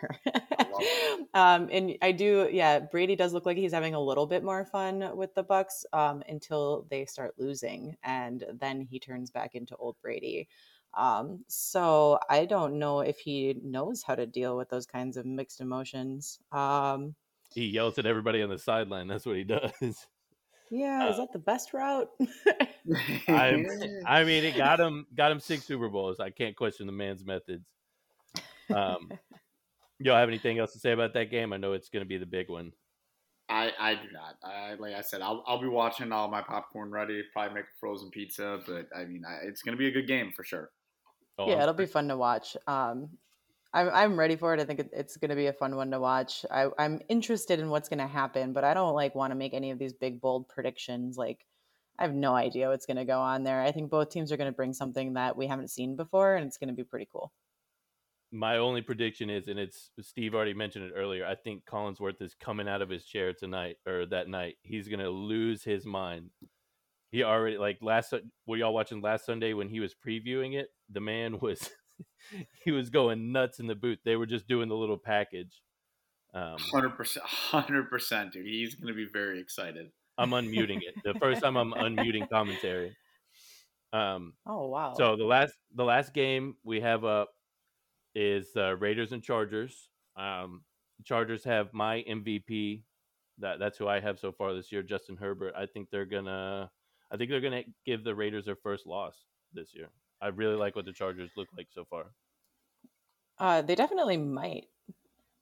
um, 1.35 1.69
and 1.71 1.97
I 2.03 2.13
do, 2.13 2.49
yeah. 2.51 2.81
Brady 2.81 3.17
does 3.17 3.33
look 3.33 3.47
like 3.47 3.57
he's 3.57 3.73
having 3.73 3.95
a 3.95 4.01
little 4.01 4.27
bit 4.27 4.43
more 4.43 4.65
fun 4.65 5.17
with 5.17 5.35
the 5.35 5.43
Bucks 5.43 5.85
um, 5.93 6.23
until 6.29 6.87
they 6.91 7.05
start 7.07 7.35
losing, 7.39 7.97
and 8.03 8.45
then 8.61 8.81
he 8.81 8.99
turns 8.99 9.31
back 9.31 9.55
into 9.55 9.77
old 9.77 9.97
Brady. 10.03 10.49
Um, 10.97 11.45
so 11.47 12.19
I 12.31 12.47
don't 12.47 12.79
know 12.79 13.01
if 13.01 13.19
he 13.19 13.57
knows 13.63 14.03
how 14.03 14.15
to 14.15 14.27
deal 14.27 14.57
with 14.57 14.71
those 14.71 14.87
kinds 14.87 15.17
of 15.17 15.27
mixed 15.27 15.61
emotions. 15.61 16.39
Um, 16.53 17.15
he 17.53 17.67
yells 17.67 17.99
at 17.99 18.07
everybody 18.07 18.43
on 18.43 18.51
the 18.51 18.59
sideline. 18.59 19.09
That's 19.09 19.27
what 19.27 19.37
he 19.37 19.45
does. 19.83 20.07
Yeah, 20.71 21.07
uh, 21.07 21.11
is 21.11 21.17
that 21.19 21.33
the 21.33 21.39
best 21.39 21.73
route? 21.73 22.09
I, 23.29 23.65
I 24.07 24.25
mean, 24.25 24.45
it 24.45 24.57
got 24.57 24.81
him 24.81 25.07
got 25.15 25.31
him 25.31 25.41
six 25.41 25.65
Super 25.65 25.89
Bowls. 25.89 26.21
I 26.21 26.31
can't 26.31 26.57
question 26.57 26.87
the 26.87 26.93
man's 26.93 27.25
methods. 27.25 27.67
Um, 28.75 29.11
y'all 29.99 30.17
have 30.17 30.29
anything 30.29 30.59
else 30.59 30.73
to 30.73 30.79
say 30.79 30.93
about 30.93 31.15
that 31.15 31.31
game? 31.31 31.53
I 31.53 31.57
know 31.57 31.73
it's 31.73 31.89
going 31.89 32.05
to 32.05 32.09
be 32.09 32.19
the 32.19 32.27
big 32.27 32.49
one. 32.49 32.73
I, 33.49 33.73
I 33.79 33.95
do 33.95 34.09
not. 34.13 34.37
I 34.43 34.75
like 34.75 34.95
I 34.95 35.03
said, 35.03 35.21
I'll, 35.21 35.45
I'll 35.47 35.61
be 35.61 35.69
watching 35.69 36.11
all 36.11 36.29
my 36.29 36.43
popcorn 36.43 36.91
ready. 36.91 37.23
Probably 37.33 37.55
make 37.55 37.65
a 37.65 37.79
frozen 37.79 38.11
pizza, 38.11 38.61
but 38.67 38.89
I 38.97 39.05
mean, 39.05 39.23
I, 39.25 39.47
it's 39.47 39.63
going 39.63 39.77
to 39.77 39.79
be 39.79 39.87
a 39.87 39.93
good 39.93 40.09
game 40.09 40.33
for 40.35 40.43
sure. 40.43 40.71
Oh, 41.39 41.49
yeah, 41.49 41.63
it'll 41.63 41.75
be 41.75 41.87
fun 41.87 42.09
to 42.09 42.17
watch. 42.17 42.57
Um, 42.67 43.11
I'm 43.77 43.91
I'm 43.93 44.19
ready 44.19 44.37
for 44.37 44.55
it. 44.55 44.61
I 44.61 44.65
think 44.65 44.81
it, 44.81 44.91
it's 44.93 45.19
going 45.19 45.29
to 45.29 45.37
be 45.37 45.47
a 45.47 45.53
fun 45.53 45.77
one 45.77 45.91
to 45.91 46.01
watch. 46.01 46.47
I, 46.51 46.69
I'm 46.79 47.01
interested 47.11 47.61
in 47.61 47.69
what's 47.69 47.91
going 47.91 47.99
to 47.99 48.07
happen, 48.07 48.55
but 48.55 48.65
I 48.65 48.73
don't 48.73 48.95
like 48.95 49.15
want 49.15 49.33
to 49.33 49.37
make 49.37 49.53
any 49.53 49.71
of 49.71 49.79
these 49.79 49.93
big 49.93 50.21
bold 50.21 50.49
predictions. 50.49 51.19
Like 51.19 51.45
I 51.99 52.05
have 52.05 52.15
no 52.15 52.35
idea 52.35 52.71
what's 52.71 52.87
going 52.87 52.97
to 52.97 53.05
go 53.05 53.21
on 53.21 53.45
there. 53.45 53.61
I 53.61 53.73
think 53.73 53.91
both 53.91 54.09
teams 54.09 54.33
are 54.33 54.39
going 54.39 54.51
to 54.51 54.57
bring 54.57 54.73
something 54.73 55.13
that 55.15 55.37
we 55.37 55.47
haven't 55.47 55.69
seen 55.69 55.95
before, 55.95 56.37
and 56.37 56.47
it's 56.47 56.57
going 56.57 56.69
to 56.69 56.75
be 56.75 56.85
pretty 56.85 57.07
cool. 57.13 57.33
My 58.33 58.57
only 58.57 58.81
prediction 58.81 59.29
is, 59.29 59.47
and 59.47 59.59
it's 59.59 59.91
Steve 60.01 60.35
already 60.35 60.55
mentioned 60.55 60.87
it 60.87 60.93
earlier. 60.97 61.27
I 61.27 61.35
think 61.35 61.65
Collinsworth 61.65 62.21
is 62.23 62.35
coming 62.35 62.69
out 62.69 62.81
of 62.81 62.89
his 62.89 63.05
chair 63.05 63.35
tonight 63.35 63.77
or 63.87 64.07
that 64.07 64.29
night. 64.29 64.57
He's 64.63 64.89
going 64.89 65.01
to 65.01 65.11
lose 65.11 65.63
his 65.63 65.85
mind 65.85 66.31
he 67.13 67.23
already 67.23 67.57
like 67.57 67.79
last 67.81 68.13
were 68.47 68.57
y'all 68.57 68.75
watching 68.75 69.01
last 69.01 69.25
Sunday 69.25 69.53
when 69.55 69.69
he 69.69 69.81
was 69.81 69.95
previewing 69.95 70.55
it? 70.55 70.69
The 70.91 71.01
man 71.01 71.39
was 71.41 71.71
he 72.65 72.73
was 72.73 72.91
going 72.91 73.33
nuts 73.33 73.59
in 73.59 73.67
the 73.67 73.75
booth. 73.75 73.99
They 74.05 74.17
were 74.17 74.27
just 74.27 74.49
doing 74.49 74.69
the 74.69 74.77
little 74.77 74.99
package. 74.99 75.63
Um, 76.35 76.57
hundred 76.59 76.97
percent, 76.97 77.25
hundred 77.27 77.89
percent, 77.89 78.33
dude. 78.33 78.47
He's 78.47 78.75
gonna 78.75 78.95
be 78.95 79.07
very 79.11 79.41
excited. 79.41 79.91
I'm 80.19 80.31
unmuting 80.31 80.81
it. 80.83 80.95
The 81.05 81.19
first 81.19 81.43
time 81.43 81.57
I'm 81.57 81.73
unmuting 81.73 82.29
commentary. 82.31 82.97
Um, 83.93 84.35
oh 84.47 84.67
wow! 84.67 84.95
So 84.97 85.17
the 85.17 85.25
last 85.25 85.55
the 85.75 85.85
last 85.85 86.13
game 86.13 86.57
we 86.65 86.81
have 86.81 87.05
up 87.05 87.31
is 88.15 88.49
uh, 88.57 88.77
Raiders 88.77 89.13
and 89.13 89.23
Chargers. 89.23 89.89
Um, 90.17 90.63
Chargers 91.05 91.45
have 91.45 91.73
my 91.73 92.05
MVP. 92.09 92.83
That 93.39 93.59
that's 93.59 93.79
who 93.79 93.87
I 93.87 94.01
have 94.01 94.19
so 94.19 94.33
far 94.33 94.55
this 94.55 94.73
year, 94.73 94.83
Justin 94.83 95.17
Herbert. 95.17 95.55
I 95.57 95.67
think 95.67 95.89
they're 95.91 96.07
gonna 96.07 96.71
I 97.11 97.17
think 97.17 97.31
they're 97.31 97.41
going 97.41 97.65
to 97.65 97.71
give 97.85 98.05
the 98.05 98.15
Raiders 98.15 98.47
their 98.47 98.57
first 98.57 98.87
loss 98.87 99.15
this 99.53 99.75
year. 99.75 99.89
I 100.21 100.29
really 100.29 100.57
like 100.57 100.77
what 100.77 100.85
the 100.85 100.93
Chargers 100.93 101.31
look 101.37 101.49
like 101.57 101.69
so 101.75 101.85
far. 101.89 102.07
Uh, 103.39 103.63
they 103.63 103.75
definitely 103.75 104.17
might, 104.17 104.67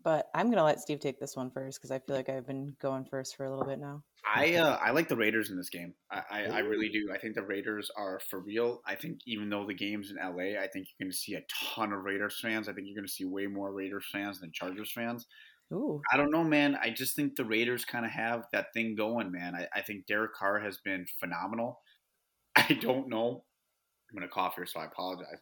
but 0.03 0.27
I'm 0.35 0.47
going 0.47 0.59
to 0.59 0.65
let 0.65 0.81
Steve 0.81 1.01
take 1.01 1.21
this 1.21 1.37
one 1.37 1.51
first 1.51 1.79
because 1.79 1.93
I 1.93 2.01
feel 2.01 2.17
like 2.17 2.29
I've 2.29 2.47
been 2.47 2.75
going 2.81 3.05
first 3.05 3.37
for 3.37 3.45
a 3.45 3.51
little 3.51 3.65
bit 3.65 3.79
now. 3.79 4.03
I 4.27 4.55
uh, 4.55 4.79
I 4.83 4.91
like 4.91 5.09
the 5.09 5.17
Raiders 5.17 5.51
in 5.51 5.57
this 5.57 5.69
game. 5.69 5.95
I, 6.11 6.23
I, 6.31 6.43
I, 6.45 6.59
really 6.61 6.89
do. 6.89 7.11
I 7.13 7.19
think 7.19 7.35
the 7.35 7.43
Raiders 7.43 7.91
are 7.97 8.21
for 8.31 8.41
real. 8.41 8.81
I 8.87 8.95
think 8.95 9.21
even 9.27 9.51
though 9.51 9.67
the 9.67 9.75
game's 9.75 10.11
in 10.11 10.17
LA, 10.17 10.61
I 10.61 10.67
think 10.73 10.89
you're 10.89 11.05
going 11.05 11.13
to 11.13 11.17
see 11.17 11.35
a 11.35 11.43
ton 11.75 11.93
of 11.93 12.05
Raiders 12.05 12.39
fans. 12.41 12.69
I 12.69 12.73
think 12.73 12.87
you're 12.87 12.97
going 12.97 13.07
to 13.07 13.13
see 13.13 13.27
way 13.27 13.47
more 13.47 13.73
Raiders 13.73 14.07
fans 14.11 14.41
than 14.41 14.51
Chargers 14.53 14.91
fans. 14.93 15.27
Ooh. 15.73 16.01
I 16.13 16.17
don't 16.17 16.31
know, 16.31 16.45
man. 16.45 16.77
I 16.81 16.91
just 16.91 17.17
think 17.17 17.37
the 17.37 17.45
Raiders 17.45 17.85
kind 17.85 18.05
of 18.05 18.13
have 18.13 18.47
that 18.53 18.73
thing 18.73 18.95
going, 18.95 19.31
man. 19.31 19.55
I, 19.55 19.69
I 19.75 19.83
think 19.83 20.07
Derek 20.07 20.35
Carr 20.35 20.59
has 20.61 20.79
been 20.79 21.07
phenomenal. 21.21 21.81
I 22.57 22.79
don't 22.81 23.09
know. 23.09 23.45
I'm 24.15 24.21
going 24.21 24.29
to 24.29 24.33
cough 24.33 24.55
here, 24.55 24.67
so 24.67 24.81
I 24.81 24.87
apologize. 24.87 25.39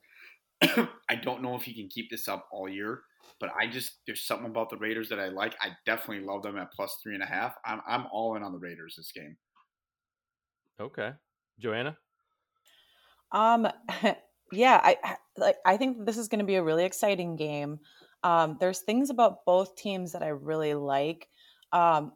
I 1.08 1.14
don't 1.16 1.42
know 1.42 1.54
if 1.56 1.62
he 1.62 1.74
can 1.74 1.88
keep 1.88 2.10
this 2.10 2.26
up 2.26 2.48
all 2.50 2.68
year, 2.68 3.02
but 3.38 3.50
I 3.58 3.66
just 3.66 3.98
there's 4.06 4.24
something 4.24 4.46
about 4.46 4.70
the 4.70 4.76
Raiders 4.76 5.08
that 5.10 5.20
I 5.20 5.28
like. 5.28 5.54
I 5.60 5.70
definitely 5.84 6.24
love 6.24 6.42
them 6.42 6.56
at 6.56 6.72
plus 6.72 6.98
three 7.02 7.14
and 7.14 7.22
a 7.22 7.26
half. 7.26 7.54
I'm 7.66 7.80
I'm 7.86 8.06
all 8.12 8.36
in 8.36 8.42
on 8.42 8.52
the 8.52 8.58
Raiders 8.58 8.94
this 8.96 9.12
game. 9.12 9.36
Okay, 10.80 11.10
Joanna. 11.58 11.98
Um, 13.32 13.68
yeah, 14.52 14.80
I 14.82 15.16
like. 15.36 15.56
I 15.66 15.76
think 15.76 16.06
this 16.06 16.16
is 16.16 16.28
going 16.28 16.38
to 16.40 16.46
be 16.46 16.54
a 16.56 16.62
really 16.62 16.84
exciting 16.84 17.36
game. 17.36 17.80
Um, 18.22 18.56
there's 18.60 18.80
things 18.80 19.10
about 19.10 19.44
both 19.44 19.76
teams 19.76 20.12
that 20.12 20.22
I 20.22 20.28
really 20.28 20.74
like. 20.74 21.28
Um, 21.72 22.12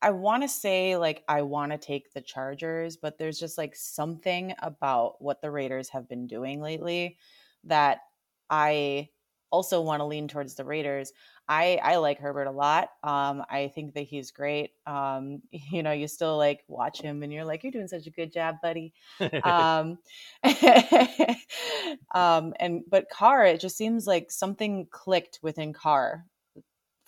I 0.00 0.10
want 0.10 0.42
to 0.42 0.48
say 0.48 0.96
like 0.96 1.24
I 1.28 1.42
want 1.42 1.72
to 1.72 1.78
take 1.78 2.12
the 2.12 2.20
Chargers, 2.20 2.96
but 2.96 3.18
there's 3.18 3.38
just 3.38 3.58
like 3.58 3.74
something 3.74 4.54
about 4.60 5.20
what 5.20 5.40
the 5.42 5.50
Raiders 5.50 5.88
have 5.90 6.08
been 6.08 6.26
doing 6.26 6.60
lately 6.60 7.18
that 7.64 8.00
I 8.48 9.08
also 9.50 9.80
want 9.80 10.00
to 10.00 10.04
lean 10.04 10.28
towards 10.28 10.54
the 10.54 10.64
Raiders. 10.64 11.12
I 11.48 11.80
I 11.82 11.96
like 11.96 12.18
Herbert 12.18 12.46
a 12.46 12.52
lot. 12.52 12.90
Um, 13.02 13.42
I 13.50 13.72
think 13.74 13.94
that 13.94 14.02
he's 14.02 14.30
great. 14.30 14.72
Um, 14.86 15.42
you 15.50 15.82
know, 15.82 15.92
you 15.92 16.06
still 16.06 16.36
like 16.36 16.64
watch 16.68 17.00
him 17.00 17.22
and 17.22 17.32
you're 17.32 17.44
like, 17.44 17.62
you're 17.62 17.72
doing 17.72 17.88
such 17.88 18.06
a 18.06 18.10
good 18.10 18.32
job, 18.32 18.56
buddy. 18.62 18.92
um, 19.42 19.98
um, 22.14 22.54
and 22.60 22.82
but 22.88 23.10
Carr, 23.10 23.46
it 23.46 23.60
just 23.60 23.76
seems 23.76 24.06
like 24.06 24.30
something 24.30 24.86
clicked 24.90 25.40
within 25.42 25.72
Carr 25.72 26.24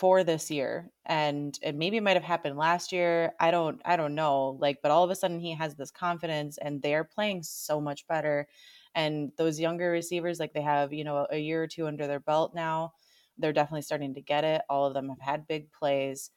for 0.01 0.25
this 0.25 0.51
year, 0.51 0.91
and, 1.07 1.59
and 1.63 1.79
maybe 1.79 1.99
it 1.99 2.03
might 2.03 2.17
have 2.17 2.25
happened 2.25 2.57
last 2.57 2.91
year. 2.91 3.33
I 3.39 3.51
don't 3.51 3.81
I 3.85 3.97
don't 3.97 4.15
know. 4.15 4.57
Like, 4.59 4.79
but 4.83 4.91
all 4.91 5.05
of 5.05 5.11
a 5.11 5.15
sudden 5.15 5.39
he 5.39 5.55
has 5.55 5.75
this 5.77 5.91
confidence, 5.91 6.59
and 6.59 6.83
they're 6.83 7.05
playing 7.05 7.43
so 7.45 7.81
much 7.81 8.07
better. 8.09 8.49
And 8.95 9.31
those 9.37 9.61
younger 9.61 9.91
receivers, 9.91 10.41
like 10.41 10.53
they 10.53 10.63
have, 10.63 10.93
you 10.93 11.05
know, 11.05 11.27
a 11.31 11.39
year 11.39 11.63
or 11.63 11.69
two 11.69 11.87
under 11.87 12.07
their 12.07 12.21
belt 12.21 12.55
now 12.55 12.93
they're 13.41 13.53
definitely 13.53 13.83
starting 13.83 14.15
to 14.15 14.21
get 14.21 14.45
it. 14.45 14.63
All 14.69 14.87
of 14.87 14.95
them 14.95 15.09
have 15.09 15.21
had 15.21 15.49
big 15.49 15.73
plays. 15.73 16.31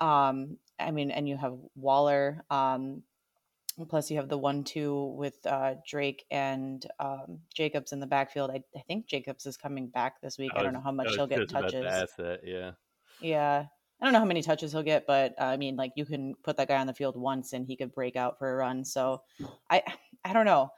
Um, 0.00 0.58
I 0.78 0.90
mean, 0.90 1.10
and 1.10 1.28
you 1.28 1.36
have 1.36 1.56
Waller. 1.74 2.44
Um, 2.50 3.02
Plus, 3.88 4.08
you 4.08 4.18
have 4.18 4.28
the 4.28 4.38
one-two 4.38 5.14
with 5.16 5.44
uh, 5.46 5.74
Drake 5.84 6.24
and 6.30 6.86
um, 7.00 7.40
Jacobs 7.52 7.90
in 7.90 7.98
the 7.98 8.06
backfield. 8.06 8.52
I, 8.52 8.62
I, 8.76 8.82
think 8.86 9.08
Jacobs 9.08 9.46
is 9.46 9.56
coming 9.56 9.88
back 9.88 10.20
this 10.20 10.38
week. 10.38 10.52
I, 10.54 10.58
was, 10.58 10.60
I 10.60 10.64
don't 10.64 10.74
know 10.74 10.80
how 10.80 10.92
much 10.92 11.12
he'll 11.16 11.26
get 11.26 11.48
touches. 11.48 11.82
That, 12.16 12.40
yeah, 12.44 12.70
yeah. 13.20 13.66
I 14.00 14.04
don't 14.04 14.12
know 14.12 14.18
how 14.18 14.24
many 14.24 14.42
touches 14.42 14.72
he'll 14.72 14.82
get, 14.82 15.06
but 15.06 15.34
uh, 15.40 15.44
I 15.44 15.56
mean, 15.56 15.76
like 15.76 15.92
you 15.96 16.04
can 16.04 16.34
put 16.42 16.56
that 16.56 16.68
guy 16.68 16.78
on 16.78 16.86
the 16.86 16.92
field 16.92 17.16
once 17.16 17.52
and 17.52 17.66
he 17.66 17.76
could 17.76 17.94
break 17.94 18.16
out 18.16 18.38
for 18.38 18.52
a 18.52 18.56
run. 18.56 18.84
So, 18.84 19.22
I 19.70 19.82
I 20.24 20.32
don't 20.32 20.46
know. 20.46 20.70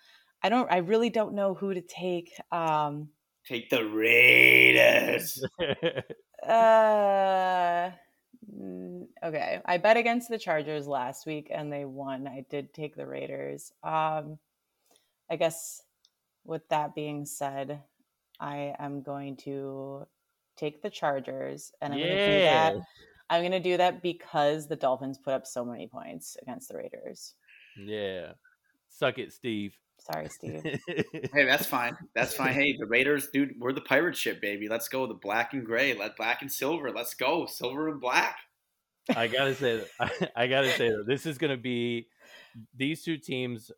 I 0.43 0.49
don't. 0.49 0.71
I 0.71 0.79
really 0.79 1.11
don't 1.11 1.35
know 1.35 1.55
who 1.55 1.75
to 1.75 1.81
take. 1.81 2.31
Um, 2.53 3.09
take 3.47 3.71
the 3.71 3.85
Raiders. 3.85 5.43
uh 6.49 7.91
okay. 9.23 9.61
I 9.65 9.79
bet 9.79 9.97
against 9.97 10.29
the 10.29 10.39
Chargers 10.39 10.87
last 10.87 11.27
week 11.27 11.51
and 11.51 11.73
they 11.73 11.85
won. 11.85 12.27
I 12.27 12.45
did 12.49 12.73
take 12.73 12.97
the 12.97 13.07
Raiders. 13.07 13.73
Um, 13.83 14.39
I 15.31 15.37
guess 15.37 15.83
with 16.45 16.69
that 16.69 16.95
being 16.95 17.27
said, 17.27 17.83
I 18.39 18.75
am 18.79 19.03
going 19.03 19.37
to 19.39 20.07
take 20.57 20.83
the 20.83 20.91
Chargers 20.91 21.73
and 21.81 21.93
I'm 21.93 21.99
yeah. 21.99 22.07
going 22.07 22.19
to 22.19 22.27
do 22.27 22.45
that. 22.45 22.75
I'm 23.29 23.43
going 23.43 23.53
to 23.53 23.61
do 23.61 23.77
that 23.77 24.03
because 24.03 24.69
the 24.69 24.77
Dolphins 24.77 25.19
put 25.19 25.35
up 25.35 25.47
so 25.47 25.65
many 25.65 25.89
points 25.89 26.37
against 26.43 26.69
the 26.69 26.77
Raiders. 26.77 27.35
Yeah. 27.77 28.33
Suck 28.89 29.19
it, 29.19 29.33
Steve. 29.33 29.77
Sorry, 29.99 30.29
Steve. 30.29 30.63
hey, 30.87 31.45
that's 31.45 31.67
fine. 31.67 31.97
That's 32.15 32.35
fine. 32.35 32.53
Hey, 32.53 32.77
the 32.79 32.87
Raiders, 32.87 33.29
dude, 33.33 33.55
we're 33.59 33.73
the 33.73 33.81
pirate 33.81 34.17
ship, 34.17 34.41
baby. 34.41 34.69
Let's 34.69 34.89
go. 34.89 35.07
The 35.07 35.15
black 35.15 35.53
and 35.53 35.65
gray. 35.65 35.95
Let 35.95 36.17
black 36.17 36.43
and 36.43 36.53
silver. 36.53 36.93
Let's 36.93 37.15
go. 37.15 37.47
Silver 37.47 37.89
and 37.89 38.01
black. 38.01 38.37
I 39.15 39.27
gotta 39.29 39.55
say, 39.55 39.85
I, 40.01 40.11
I 40.37 40.47
gotta 40.47 40.71
say, 40.73 40.91
though, 40.91 41.05
this 41.07 41.27
is 41.27 41.39
gonna 41.39 41.57
be. 41.57 42.09
These 42.75 43.05
two 43.05 43.19
teams 43.19 43.71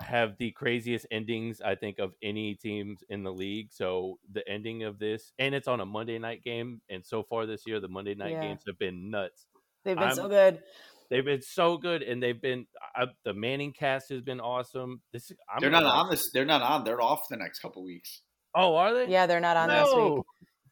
have 0.00 0.36
the 0.38 0.50
craziest 0.52 1.06
endings 1.10 1.60
I 1.60 1.74
think 1.74 1.98
of 1.98 2.12
any 2.22 2.54
teams 2.54 3.02
in 3.08 3.22
the 3.22 3.32
league. 3.32 3.68
So 3.72 4.18
the 4.30 4.46
ending 4.48 4.84
of 4.84 4.98
this, 4.98 5.32
and 5.38 5.54
it's 5.54 5.68
on 5.68 5.80
a 5.80 5.86
Monday 5.86 6.18
night 6.18 6.44
game, 6.44 6.80
and 6.90 7.04
so 7.04 7.22
far 7.22 7.46
this 7.46 7.62
year, 7.66 7.80
the 7.80 7.88
Monday 7.88 8.14
night 8.14 8.32
yeah. 8.32 8.42
games 8.42 8.62
have 8.66 8.78
been 8.78 9.10
nuts. 9.10 9.46
They've 9.84 9.96
been 9.96 10.08
I'm, 10.08 10.14
so 10.14 10.28
good. 10.28 10.60
They've 11.08 11.24
been 11.24 11.42
so 11.42 11.78
good, 11.78 12.02
and 12.02 12.22
they've 12.22 12.40
been 12.40 12.66
uh, 12.98 13.06
the 13.24 13.32
Manning 13.32 13.72
cast 13.72 14.10
has 14.10 14.20
been 14.20 14.40
awesome. 14.40 15.00
This 15.12 15.30
I'm 15.48 15.60
they're 15.60 15.70
not 15.70 15.84
on 15.84 16.10
this. 16.10 16.30
They're 16.32 16.44
not 16.44 16.62
on. 16.62 16.84
They're 16.84 17.00
off 17.00 17.28
the 17.30 17.36
next 17.36 17.60
couple 17.60 17.84
weeks. 17.84 18.22
Oh, 18.54 18.74
are 18.74 18.92
they? 18.92 19.06
Yeah, 19.06 19.26
they're 19.26 19.40
not 19.40 19.56
on 19.56 19.68
no. 19.68 19.84
this 19.84 19.94
week. 19.94 20.24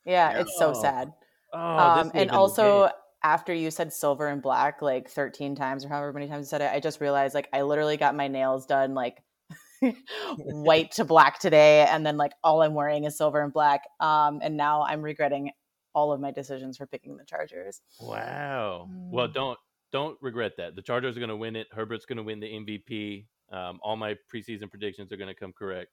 Yeah, 0.07 0.33
yeah. 0.33 0.41
it's 0.41 0.59
so 0.59 0.75
sad. 0.75 1.13
Oh, 1.53 1.59
um, 1.59 2.11
and 2.15 2.31
also 2.31 2.91
after 3.25 3.55
you 3.55 3.71
said 3.71 3.93
silver 3.93 4.29
and 4.29 4.43
black 4.43 4.83
like 4.83 5.09
13 5.09 5.57
times 5.57 5.85
or 5.85 5.89
however 5.89 6.13
many 6.13 6.29
times 6.29 6.47
you 6.47 6.49
said 6.49 6.61
it, 6.61 6.71
I 6.71 6.79
just 6.79 7.01
realized 7.01 7.35
like 7.35 7.49
I 7.53 7.63
literally 7.63 7.97
got 7.97 8.15
my 8.15 8.29
nails 8.29 8.67
done 8.67 8.95
like 8.95 9.23
white 10.37 10.93
to 10.93 11.05
black 11.05 11.39
today, 11.41 11.87
and 11.89 12.05
then 12.07 12.17
like 12.17 12.33
all 12.45 12.63
I'm 12.63 12.75
wearing 12.75 13.05
is 13.05 13.17
silver 13.17 13.43
and 13.43 13.53
black. 13.53 13.83
Um, 13.99 14.41
and 14.43 14.57
now 14.57 14.83
I'm 14.83 15.03
regretting 15.03 15.51
all 15.95 16.13
of 16.13 16.21
my 16.21 16.31
decisions 16.31 16.77
for 16.77 16.87
picking 16.87 17.17
the 17.17 17.25
Chargers. 17.25 17.81
Wow. 18.01 18.89
Mm. 18.91 19.11
Well, 19.11 19.29
don't 19.29 19.59
don't 19.91 20.19
regret 20.21 20.53
that. 20.59 20.77
The 20.77 20.83
Chargers 20.83 21.17
are 21.17 21.21
going 21.21 21.31
to 21.31 21.37
win 21.37 21.57
it. 21.57 21.67
Herbert's 21.73 22.05
going 22.05 22.19
to 22.19 22.23
win 22.23 22.41
the 22.41 22.47
MVP. 22.47 23.27
Um, 23.53 23.79
all 23.83 23.97
my 23.97 24.17
preseason 24.33 24.69
predictions 24.69 25.13
are 25.13 25.17
going 25.17 25.29
to 25.29 25.35
come 25.35 25.53
correct. 25.53 25.91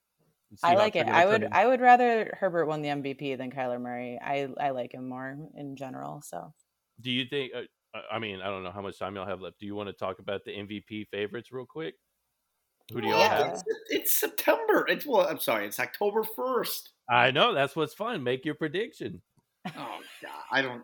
I 0.64 0.76
like 0.76 0.98
it. 0.98 1.08
I 1.08 1.26
would. 1.26 1.48
I 1.50 1.66
would 1.66 1.80
rather 1.80 2.36
Herbert 2.38 2.66
won 2.66 2.82
the 2.82 2.90
MVP 2.90 3.38
than 3.38 3.52
Kyler 3.52 3.80
Murray. 3.80 4.20
I 4.22 4.50
I 4.60 4.72
like 4.72 4.94
him 4.94 5.08
more 5.08 5.38
in 5.56 5.78
general. 5.78 6.22
So. 6.22 6.54
Do 7.02 7.12
you 7.12 7.26
think? 7.26 7.52
Uh, 7.56 8.00
I 8.12 8.20
mean, 8.20 8.42
I 8.42 8.48
don't 8.48 8.64
know 8.64 8.72
how 8.72 8.82
much 8.82 8.98
time 8.98 9.16
y'all 9.16 9.28
have 9.28 9.42
left. 9.42 9.60
Do 9.60 9.66
you 9.66 9.76
want 9.76 9.90
to 9.90 9.94
talk 9.94 10.20
about 10.20 10.42
the 10.46 10.52
MVP 10.52 11.08
favorites 11.10 11.52
real 11.52 11.66
quick? 11.66 11.96
Who 12.94 13.02
do 13.02 13.08
y'all 13.08 13.20
yeah. 13.20 13.38
have? 13.38 13.54
It's, 13.54 13.64
it's, 13.90 14.20
September. 14.20 14.86
It's 14.88 15.06
well. 15.06 15.28
I'm 15.28 15.40
sorry. 15.40 15.66
It's 15.66 15.80
October 15.80 16.24
first. 16.24 16.94
I 17.10 17.32
know. 17.32 17.54
That's 17.54 17.76
what's 17.76 17.94
fun. 17.94 18.24
Make 18.24 18.46
your 18.46 18.56
prediction. 18.56 19.22
Oh 19.68 20.00
God, 20.24 20.32
I 20.52 20.62
don't. 20.62 20.82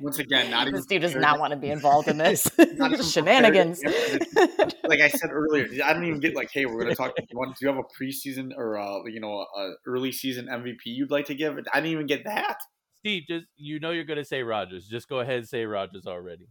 Once 0.00 0.18
again, 0.18 0.50
not 0.50 0.66
even. 0.66 0.82
Steve 0.82 1.02
does 1.02 1.14
not 1.14 1.38
want 1.38 1.52
to 1.52 1.56
be 1.56 1.70
involved 1.70 2.08
in 2.08 2.18
this 2.18 2.50
shenanigans. 3.12 3.80
like 3.84 5.00
I 5.00 5.08
said 5.08 5.30
earlier, 5.30 5.68
I 5.84 5.92
don't 5.92 6.04
even 6.04 6.18
get 6.18 6.34
like, 6.34 6.50
hey, 6.52 6.66
we're 6.66 6.82
going 6.82 6.88
to 6.88 6.94
talk. 6.94 7.14
Do 7.14 7.24
you 7.60 7.68
have 7.68 7.78
a 7.78 7.82
preseason 7.82 8.50
or 8.56 8.74
a, 8.74 9.02
you 9.10 9.20
know 9.20 9.46
a 9.56 9.72
early 9.86 10.10
season 10.10 10.46
MVP 10.46 10.80
you'd 10.86 11.10
like 11.10 11.26
to 11.26 11.34
give? 11.34 11.56
I 11.72 11.80
didn't 11.80 11.92
even 11.92 12.06
get 12.06 12.24
that. 12.24 12.58
Steve, 13.00 13.24
just 13.28 13.46
you 13.56 13.80
know 13.80 13.90
you're 13.90 14.04
going 14.04 14.18
to 14.18 14.24
say 14.24 14.42
Rodgers. 14.42 14.86
Just 14.86 15.08
go 15.08 15.20
ahead 15.20 15.38
and 15.38 15.48
say 15.48 15.64
Rodgers 15.64 16.06
already. 16.06 16.48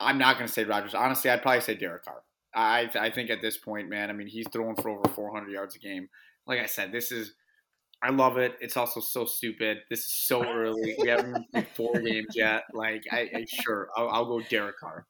I'm 0.00 0.18
not 0.18 0.36
going 0.36 0.46
to 0.46 0.52
say 0.52 0.64
Rodgers. 0.64 0.94
Honestly, 0.94 1.30
I'd 1.30 1.42
probably 1.42 1.60
say 1.60 1.74
Derek 1.74 2.04
Carr. 2.04 2.22
I 2.54 2.88
I 2.98 3.10
think 3.10 3.30
at 3.30 3.42
this 3.42 3.56
point, 3.56 3.88
man, 3.88 4.10
I 4.10 4.12
mean, 4.12 4.28
he's 4.28 4.46
throwing 4.48 4.76
for 4.76 4.90
over 4.90 5.08
400 5.08 5.50
yards 5.50 5.76
a 5.76 5.78
game. 5.78 6.08
Like 6.46 6.60
I 6.60 6.66
said, 6.66 6.92
this 6.92 7.12
is 7.12 7.34
I 8.02 8.10
love 8.10 8.38
it. 8.38 8.54
It's 8.60 8.76
also 8.76 9.00
so 9.00 9.24
stupid. 9.24 9.78
This 9.90 10.00
is 10.00 10.12
so 10.12 10.44
early. 10.44 10.94
We 11.00 11.08
haven't 11.08 11.50
played 11.50 11.66
four 11.74 12.00
games 12.00 12.28
yet. 12.34 12.62
Like, 12.72 13.02
I, 13.10 13.28
I 13.34 13.44
sure 13.48 13.88
I'll, 13.96 14.08
I'll, 14.08 14.24
go 14.24 14.40
Derek 14.40 14.78
Carr. 14.78 15.04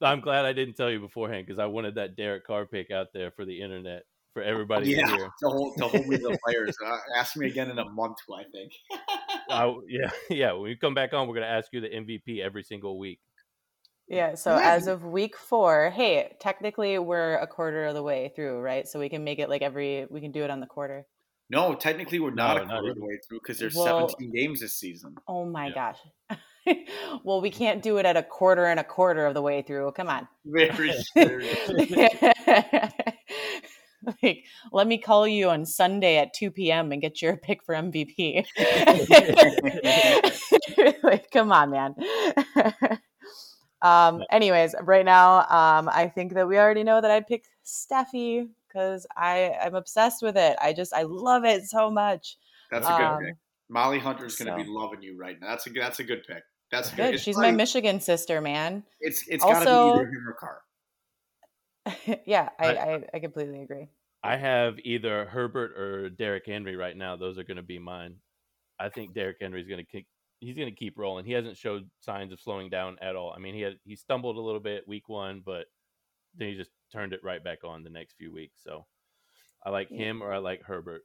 I'm 0.00 0.20
glad 0.20 0.46
I 0.46 0.54
didn't 0.54 0.74
tell 0.74 0.90
you 0.90 1.00
beforehand 1.00 1.46
because 1.46 1.58
I 1.58 1.66
wanted 1.66 1.96
that 1.96 2.16
Derek 2.16 2.46
Carr 2.46 2.64
pick 2.64 2.90
out 2.90 3.08
there 3.12 3.30
for 3.30 3.44
the 3.44 3.60
internet 3.60 4.04
for 4.32 4.42
everybody 4.42 4.90
yeah, 4.90 5.04
to 5.04 5.16
hear. 5.16 5.30
To 5.42 5.48
hold, 5.48 5.76
to 5.76 5.84
hold 5.88 6.06
me 6.06 6.16
the 6.16 6.38
players. 6.46 6.74
Uh, 6.84 6.96
ask 7.14 7.36
me 7.36 7.46
again 7.46 7.70
in 7.70 7.78
a 7.78 7.88
month, 7.90 8.16
I 8.34 8.44
think. 8.44 8.72
uh, 9.50 9.74
yeah, 9.88 10.10
yeah. 10.30 10.52
When 10.52 10.70
you 10.70 10.76
come 10.76 10.94
back 10.94 11.12
on, 11.12 11.28
we're 11.28 11.34
going 11.34 11.46
to 11.46 11.52
ask 11.52 11.68
you 11.72 11.80
the 11.80 11.88
MVP 11.88 12.40
every 12.40 12.62
single 12.62 12.98
week. 12.98 13.20
Yeah. 14.08 14.34
So 14.34 14.56
yeah. 14.56 14.72
as 14.72 14.86
of 14.86 15.04
week 15.04 15.36
four, 15.36 15.90
hey, 15.90 16.36
technically 16.40 16.98
we're 16.98 17.36
a 17.36 17.46
quarter 17.46 17.86
of 17.86 17.94
the 17.94 18.02
way 18.02 18.32
through, 18.34 18.60
right? 18.60 18.88
So 18.88 18.98
we 18.98 19.08
can 19.08 19.22
make 19.24 19.38
it 19.38 19.48
like 19.48 19.62
every. 19.62 20.06
We 20.10 20.20
can 20.20 20.32
do 20.32 20.42
it 20.44 20.50
on 20.50 20.60
the 20.60 20.66
quarter. 20.66 21.06
No, 21.50 21.74
technically 21.74 22.20
we're 22.20 22.30
not 22.30 22.56
no, 22.56 22.62
a 22.62 22.66
quarter 22.66 22.90
of 22.90 22.96
the 22.96 23.04
way 23.04 23.18
through 23.28 23.40
because 23.40 23.58
there's 23.58 23.74
well, 23.74 24.08
17 24.08 24.32
games 24.32 24.60
this 24.60 24.74
season. 24.74 25.16
Oh 25.26 25.44
my 25.44 25.66
yeah. 25.68 25.74
gosh. 25.74 25.98
well, 27.24 27.40
we 27.40 27.50
can't 27.50 27.82
do 27.82 27.96
it 27.96 28.06
at 28.06 28.16
a 28.16 28.22
quarter 28.22 28.66
and 28.66 28.78
a 28.78 28.84
quarter 28.84 29.26
of 29.26 29.34
the 29.34 29.42
way 29.42 29.62
through. 29.62 29.90
Come 29.92 30.08
on. 30.08 30.28
Very 30.44 30.92
like, 34.22 34.44
let 34.72 34.86
me 34.86 34.98
call 34.98 35.26
you 35.26 35.50
on 35.50 35.66
Sunday 35.66 36.16
at 36.18 36.32
2 36.34 36.50
p.m. 36.50 36.92
and 36.92 37.02
get 37.02 37.20
your 37.20 37.36
pick 37.42 37.62
for 37.62 37.74
MVP. 37.74 38.46
like, 41.02 41.30
come 41.30 41.52
on, 41.52 41.70
man. 41.70 41.94
um, 43.82 44.22
anyways, 44.30 44.74
right 44.82 45.04
now, 45.04 45.40
um, 45.40 45.88
I 45.88 46.10
think 46.14 46.34
that 46.34 46.48
we 46.48 46.58
already 46.58 46.84
know 46.84 47.00
that 47.00 47.10
I'd 47.10 47.26
pick 47.26 47.44
Steffi 47.64 48.48
because 48.68 49.06
I 49.16 49.56
I'm 49.62 49.74
obsessed 49.74 50.22
with 50.22 50.36
it. 50.36 50.56
I 50.60 50.72
just 50.72 50.94
I 50.94 51.02
love 51.02 51.44
it 51.44 51.64
so 51.64 51.90
much. 51.90 52.36
That's 52.70 52.86
a 52.86 52.90
good 52.90 53.02
um, 53.02 53.22
pick. 53.22 53.34
Molly 53.68 53.98
Hunter's 53.98 54.36
going 54.36 54.46
to 54.46 54.60
so. 54.60 54.64
be 54.64 54.70
loving 54.70 55.02
you 55.02 55.16
right 55.16 55.40
now. 55.40 55.48
That's 55.48 55.66
a 55.66 55.70
that's 55.70 56.00
a 56.00 56.04
good 56.04 56.24
pick. 56.26 56.42
That's 56.70 56.90
good. 56.90 57.12
good. 57.12 57.20
She's 57.20 57.36
my 57.36 57.50
Michigan 57.50 58.00
sister, 58.00 58.40
man. 58.40 58.84
It's 59.00 59.24
it's 59.28 59.44
got 59.44 59.60
to 59.60 59.64
be 59.64 59.70
either 59.70 60.06
him 60.06 60.28
or 60.28 60.34
Carr. 60.34 60.62
yeah, 62.26 62.48
I, 62.58 62.66
I, 62.76 63.02
I 63.14 63.18
completely 63.18 63.62
agree. 63.62 63.88
I 64.22 64.36
have 64.36 64.78
either 64.84 65.24
Herbert 65.24 65.72
or 65.78 66.10
Derrick 66.10 66.44
Henry 66.46 66.76
right 66.76 66.96
now. 66.96 67.16
Those 67.16 67.38
are 67.38 67.44
going 67.44 67.56
to 67.56 67.62
be 67.62 67.78
mine. 67.78 68.16
I 68.78 68.88
think 68.88 69.14
Derrick 69.14 69.38
Henry 69.40 69.60
is 69.60 69.68
going 69.68 69.84
to 69.84 69.90
keep 69.90 70.06
he's 70.40 70.56
going 70.56 70.68
to 70.68 70.74
keep 70.74 70.98
rolling. 70.98 71.24
He 71.24 71.32
hasn't 71.32 71.56
showed 71.56 71.88
signs 72.00 72.32
of 72.32 72.40
slowing 72.40 72.70
down 72.70 72.96
at 73.00 73.14
all. 73.14 73.32
I 73.34 73.38
mean, 73.38 73.54
he 73.54 73.60
had 73.60 73.74
he 73.84 73.94
stumbled 73.94 74.36
a 74.36 74.40
little 74.40 74.60
bit 74.60 74.88
week 74.88 75.08
one, 75.08 75.42
but 75.44 75.66
then 76.36 76.48
he 76.48 76.54
just 76.56 76.70
turned 76.92 77.12
it 77.12 77.20
right 77.22 77.42
back 77.42 77.58
on 77.64 77.82
the 77.82 77.90
next 77.90 78.16
few 78.16 78.32
weeks. 78.32 78.60
So 78.62 78.86
I 79.64 79.70
like 79.70 79.88
yeah. 79.90 79.98
him 79.98 80.22
or 80.22 80.32
I 80.32 80.38
like 80.38 80.62
Herbert. 80.62 81.02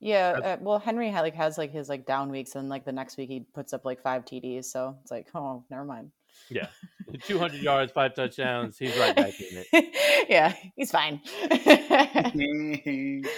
Yeah, 0.00 0.38
uh, 0.44 0.56
well, 0.60 0.78
Henry 0.78 1.10
had, 1.10 1.22
like 1.22 1.34
has 1.34 1.58
like 1.58 1.72
his 1.72 1.88
like 1.88 2.06
down 2.06 2.30
weeks, 2.30 2.54
and 2.54 2.68
like 2.68 2.84
the 2.84 2.92
next 2.92 3.16
week 3.16 3.28
he 3.28 3.44
puts 3.52 3.72
up 3.72 3.84
like 3.84 4.00
five 4.00 4.24
TDs. 4.24 4.66
So 4.66 4.96
it's 5.02 5.10
like, 5.10 5.26
oh, 5.34 5.64
never 5.70 5.84
mind. 5.84 6.12
Yeah, 6.50 6.68
two 7.24 7.38
hundred 7.38 7.62
yards, 7.62 7.92
five 7.92 8.14
touchdowns. 8.14 8.78
He's 8.78 8.96
right 8.96 9.14
back 9.14 9.40
in 9.40 9.64
it. 9.70 10.26
yeah, 10.28 10.54
he's 10.76 10.90
fine, 10.90 11.20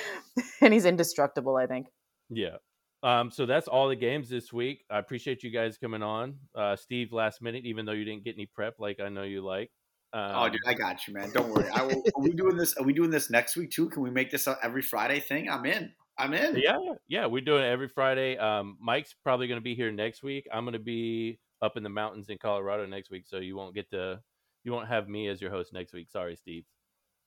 and 0.60 0.74
he's 0.74 0.84
indestructible. 0.84 1.56
I 1.56 1.66
think. 1.66 1.86
Yeah. 2.28 2.56
Um, 3.02 3.30
so 3.30 3.46
that's 3.46 3.66
all 3.66 3.88
the 3.88 3.96
games 3.96 4.28
this 4.28 4.52
week. 4.52 4.84
I 4.90 4.98
appreciate 4.98 5.42
you 5.42 5.50
guys 5.50 5.78
coming 5.78 6.02
on. 6.02 6.34
Uh, 6.54 6.76
Steve, 6.76 7.12
last 7.12 7.40
minute, 7.40 7.64
even 7.64 7.86
though 7.86 7.92
you 7.92 8.04
didn't 8.04 8.24
get 8.24 8.34
any 8.34 8.44
prep 8.44 8.74
like 8.78 9.00
I 9.00 9.08
know 9.08 9.22
you 9.22 9.42
like. 9.42 9.70
Um, 10.12 10.32
oh, 10.34 10.48
dude, 10.48 10.60
I 10.66 10.74
got 10.74 11.06
you, 11.06 11.14
man. 11.14 11.30
Don't 11.32 11.48
worry. 11.50 11.68
I 11.72 11.82
will, 11.82 12.02
are 12.16 12.22
we 12.22 12.32
doing 12.32 12.56
this? 12.56 12.76
Are 12.76 12.82
we 12.82 12.92
doing 12.92 13.10
this 13.10 13.30
next 13.30 13.56
week 13.56 13.70
too? 13.70 13.88
Can 13.88 14.02
we 14.02 14.10
make 14.10 14.30
this 14.30 14.46
a 14.46 14.58
every 14.62 14.82
Friday 14.82 15.20
thing? 15.20 15.48
I'm 15.48 15.64
in. 15.64 15.92
I'm 16.18 16.34
in. 16.34 16.56
Yeah, 16.56 16.76
yeah, 17.08 17.26
we're 17.26 17.40
doing 17.40 17.62
it 17.62 17.68
every 17.68 17.88
Friday. 17.88 18.36
Um, 18.36 18.76
Mike's 18.80 19.14
probably 19.22 19.46
going 19.46 19.60
to 19.60 19.64
be 19.64 19.74
here 19.74 19.90
next 19.90 20.22
week. 20.22 20.46
I'm 20.52 20.64
going 20.64 20.74
to 20.74 20.78
be 20.78 21.38
up 21.62 21.76
in 21.76 21.82
the 21.82 21.88
mountains 21.88 22.28
in 22.28 22.38
Colorado 22.38 22.86
next 22.86 23.10
week, 23.10 23.24
so 23.26 23.38
you 23.38 23.56
won't 23.56 23.74
get 23.74 23.90
to, 23.90 24.20
you 24.64 24.72
won't 24.72 24.88
have 24.88 25.08
me 25.08 25.28
as 25.28 25.40
your 25.40 25.50
host 25.50 25.72
next 25.72 25.92
week. 25.92 26.10
Sorry, 26.10 26.36
Steve. 26.36 26.64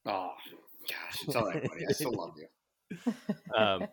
Oh 0.06 0.32
gosh, 0.90 1.28
it's 1.28 1.36
all 1.36 1.46
right, 1.46 1.64
buddy. 1.64 1.86
I 1.88 1.92
still 1.94 2.14
love 2.14 2.34
you. 2.38 2.48
Um, 3.58 3.88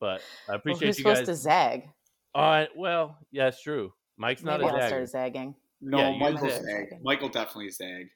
but 0.00 0.20
I 0.50 0.54
appreciate 0.54 0.80
well, 0.80 0.86
you 0.88 0.92
supposed 0.92 1.20
guys. 1.20 1.26
to 1.28 1.34
zag. 1.34 1.88
Uh, 2.34 2.64
well, 2.76 3.16
yeah, 3.30 3.48
it's 3.48 3.62
true. 3.62 3.92
Mike's 4.18 4.42
not 4.42 4.60
Maybe 4.60 4.70
a 4.70 4.74
I'll 4.74 4.88
start 4.88 5.08
zagging. 5.08 5.54
No, 5.80 5.98
yeah, 5.98 6.18
Michael 6.18 6.50
zag. 6.50 6.86
Michael 7.02 7.28
definitely 7.28 7.70
zag. 7.70 8.08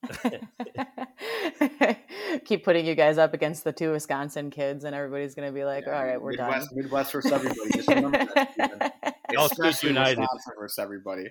Keep 2.44 2.64
putting 2.64 2.86
you 2.86 2.94
guys 2.94 3.18
up 3.18 3.34
against 3.34 3.64
the 3.64 3.72
two 3.72 3.90
Wisconsin 3.92 4.50
kids, 4.50 4.84
and 4.84 4.94
everybody's 4.94 5.34
going 5.34 5.48
to 5.48 5.52
be 5.52 5.64
like, 5.64 5.84
Yeah, 5.86 5.98
"All 5.98 6.04
right, 6.04 6.20
we're 6.22 6.30
Midwest, 6.32 6.70
done." 6.70 6.78
Midwest 6.78 7.12
versus 7.12 7.32
everybody. 7.32 7.70
Just 7.74 7.88
remember 7.88 8.26
that. 8.34 8.94
Steven. 9.28 9.40
Y'all 9.40 9.72
stood 9.72 9.88
united. 9.88 10.26
Versus 10.58 10.78
everybody. 10.78 11.24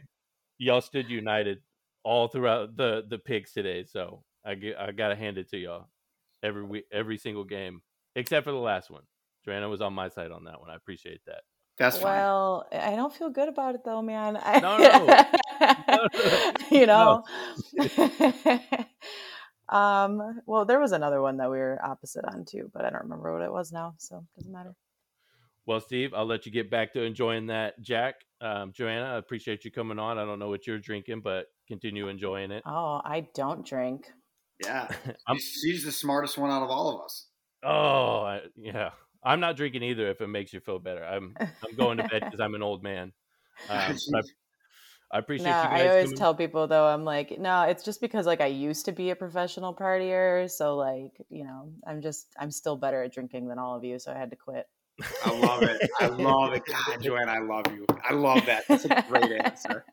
Y'all 0.60 0.82
stood 0.82 1.10
united 1.10 1.60
all 2.04 2.28
throughout 2.28 2.76
the 2.78 3.04
the 3.10 3.18
picks 3.18 3.54
today, 3.54 3.84
so 3.86 4.24
I 4.46 4.56
get, 4.56 4.78
I 4.80 4.92
gotta 4.92 5.16
hand 5.16 5.38
it 5.38 5.50
to 5.52 5.58
y'all 5.58 5.88
every 6.44 6.64
week, 6.64 6.86
every 6.92 7.18
single 7.18 7.44
game, 7.44 7.82
except 8.16 8.44
for 8.46 8.52
the 8.52 8.58
last 8.58 8.90
one. 8.90 9.04
Joanna 9.46 9.70
was 9.70 9.82
on 9.82 9.94
my 9.94 10.10
side 10.10 10.32
on 10.32 10.44
that 10.46 10.60
one. 10.60 10.70
I 10.70 10.76
appreciate 10.76 11.22
that. 11.26 11.42
That's 11.78 11.98
fine. 11.98 12.06
well, 12.16 12.66
I 12.72 12.96
don't 12.96 13.14
feel 13.14 13.30
good 13.30 13.50
about 13.50 13.76
it 13.76 13.82
though, 13.86 14.02
man. 14.02 14.38
I- 14.42 14.60
No, 14.60 14.78
no. 14.78 16.50
you 16.80 16.86
No. 16.88 17.24
know. 17.78 18.86
um. 19.70 20.42
Well, 20.46 20.66
there 20.66 20.80
was 20.80 20.92
another 20.92 21.22
one 21.22 21.38
that 21.38 21.52
we 21.52 21.58
were 21.58 21.80
opposite 21.84 22.26
on 22.26 22.46
too, 22.46 22.70
but 22.74 22.84
I 22.86 22.90
don't 22.90 23.04
remember 23.04 23.32
what 23.34 23.42
it 23.44 23.52
was 23.52 23.72
now, 23.72 23.94
so 23.98 24.18
it 24.18 24.40
doesn't 24.40 24.52
matter. 24.52 24.74
Well, 25.68 25.80
Steve, 25.82 26.14
I'll 26.16 26.26
let 26.26 26.46
you 26.46 26.52
get 26.52 26.72
back 26.72 26.94
to 26.94 27.04
enjoying 27.04 27.48
that. 27.48 27.80
Jack, 27.82 28.16
um, 28.42 28.72
Joanna, 28.74 29.14
I 29.14 29.18
appreciate 29.18 29.66
you 29.66 29.72
coming 29.72 30.00
on. 30.00 30.18
I 30.18 30.24
don't 30.26 30.40
know 30.40 30.48
what 30.50 30.66
you're 30.66 30.80
drinking, 30.80 31.22
but 31.22 31.48
continue 31.68 32.08
enjoying 32.08 32.52
it. 32.52 32.64
Oh, 32.66 33.02
I 33.04 33.28
don't 33.36 33.66
drink. 33.66 34.08
Yeah. 34.64 34.88
I'm- 35.28 35.38
She's- 35.38 35.60
She's 35.64 35.84
the 35.86 35.92
smartest 35.92 36.38
one 36.38 36.50
out 36.52 36.64
of 36.64 36.70
all 36.70 36.96
of 36.96 37.04
us. 37.06 37.28
Oh, 37.64 38.22
I, 38.22 38.42
yeah. 38.56 38.92
I'm 39.24 39.40
not 39.42 39.58
drinking 39.58 39.84
either. 39.84 40.10
If 40.10 40.22
it 40.22 40.28
makes 40.28 40.54
you 40.54 40.62
feel 40.62 40.80
better, 40.80 41.04
I'm 41.04 41.36
I'm 41.40 41.76
going 41.76 41.98
to 41.98 42.04
bed 42.08 42.22
because 42.26 42.40
I'm 42.40 42.56
an 42.56 42.64
old 42.64 42.82
man. 42.84 43.12
Um, 43.70 43.98
I, 44.16 44.22
I 45.12 45.18
appreciate 45.20 45.50
No, 45.50 45.58
you 45.64 45.68
guys. 45.70 45.82
I 45.82 45.88
always 45.90 46.04
coming- 46.06 46.18
tell 46.18 46.36
people 46.36 46.68
though, 46.68 46.86
I'm 46.86 47.04
like, 47.04 47.40
no, 47.40 47.64
it's 47.64 47.84
just 47.84 48.00
because 48.02 48.26
like 48.28 48.40
I 48.40 48.46
used 48.48 48.86
to 48.86 48.92
be 48.92 49.10
a 49.10 49.16
professional 49.16 49.74
partier, 49.74 50.50
so 50.50 50.76
like, 50.78 51.12
you 51.30 51.44
know, 51.44 51.72
I'm 51.88 52.02
just 52.02 52.28
I'm 52.40 52.52
still 52.52 52.78
better 52.78 53.02
at 53.04 53.12
drinking 53.14 53.48
than 53.48 53.58
all 53.58 53.76
of 53.76 53.84
you, 53.84 53.98
so 54.00 54.12
I 54.12 54.18
had 54.18 54.30
to 54.30 54.36
quit. 54.36 54.66
I 55.26 55.32
love 55.40 55.64
it. 55.64 55.90
I 56.00 56.08
love 56.08 56.54
it. 56.54 56.64
God, 56.66 56.98
Joanne, 57.02 57.30
I 57.30 57.40
love 57.40 57.66
you. 57.72 57.86
I 58.04 58.14
love 58.14 58.46
that. 58.48 58.64
That's 58.68 58.86
a 58.86 59.06
great 59.08 59.32
answer. 59.42 59.86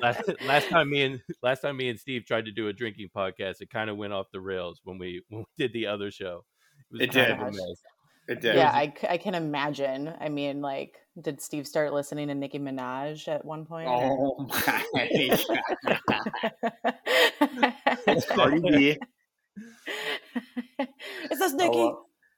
last, 0.00 0.22
last 0.46 0.68
time 0.68 0.90
me 0.90 1.02
and 1.02 1.20
last 1.42 1.62
time 1.62 1.76
me 1.76 1.88
and 1.88 1.98
Steve 1.98 2.24
tried 2.26 2.44
to 2.44 2.52
do 2.52 2.68
a 2.68 2.72
drinking 2.72 3.08
podcast, 3.16 3.60
it 3.60 3.70
kind 3.70 3.90
of 3.90 3.96
went 3.96 4.12
off 4.12 4.26
the 4.32 4.40
rails 4.40 4.80
when 4.84 4.98
we 4.98 5.22
when 5.28 5.40
we 5.40 5.46
did 5.58 5.72
the 5.72 5.86
other 5.86 6.10
show. 6.10 6.44
was 6.90 7.00
It 7.00 7.10
did. 7.12 7.30
of 7.32 7.40
a 7.40 7.50
mess. 7.50 7.82
It 8.28 8.40
did. 8.40 8.54
Yeah, 8.56 8.70
I 8.72 8.86
can 9.18 9.34
imagine. 9.34 10.12
I 10.18 10.28
mean, 10.30 10.62
like, 10.62 10.96
did 11.20 11.40
Steve 11.42 11.66
start 11.66 11.92
listening 11.92 12.28
to 12.28 12.34
Nicki 12.34 12.58
Minaj 12.58 13.28
at 13.28 13.44
one 13.44 13.66
point? 13.66 13.88
Oh 13.90 14.36
my 14.92 15.08
God. 15.84 16.04
It's 18.06 18.26
Cardi 18.26 18.60
B. 18.60 18.98
Is 21.30 21.38
this 21.38 21.52
I 21.52 21.56
Nicki? 21.56 21.92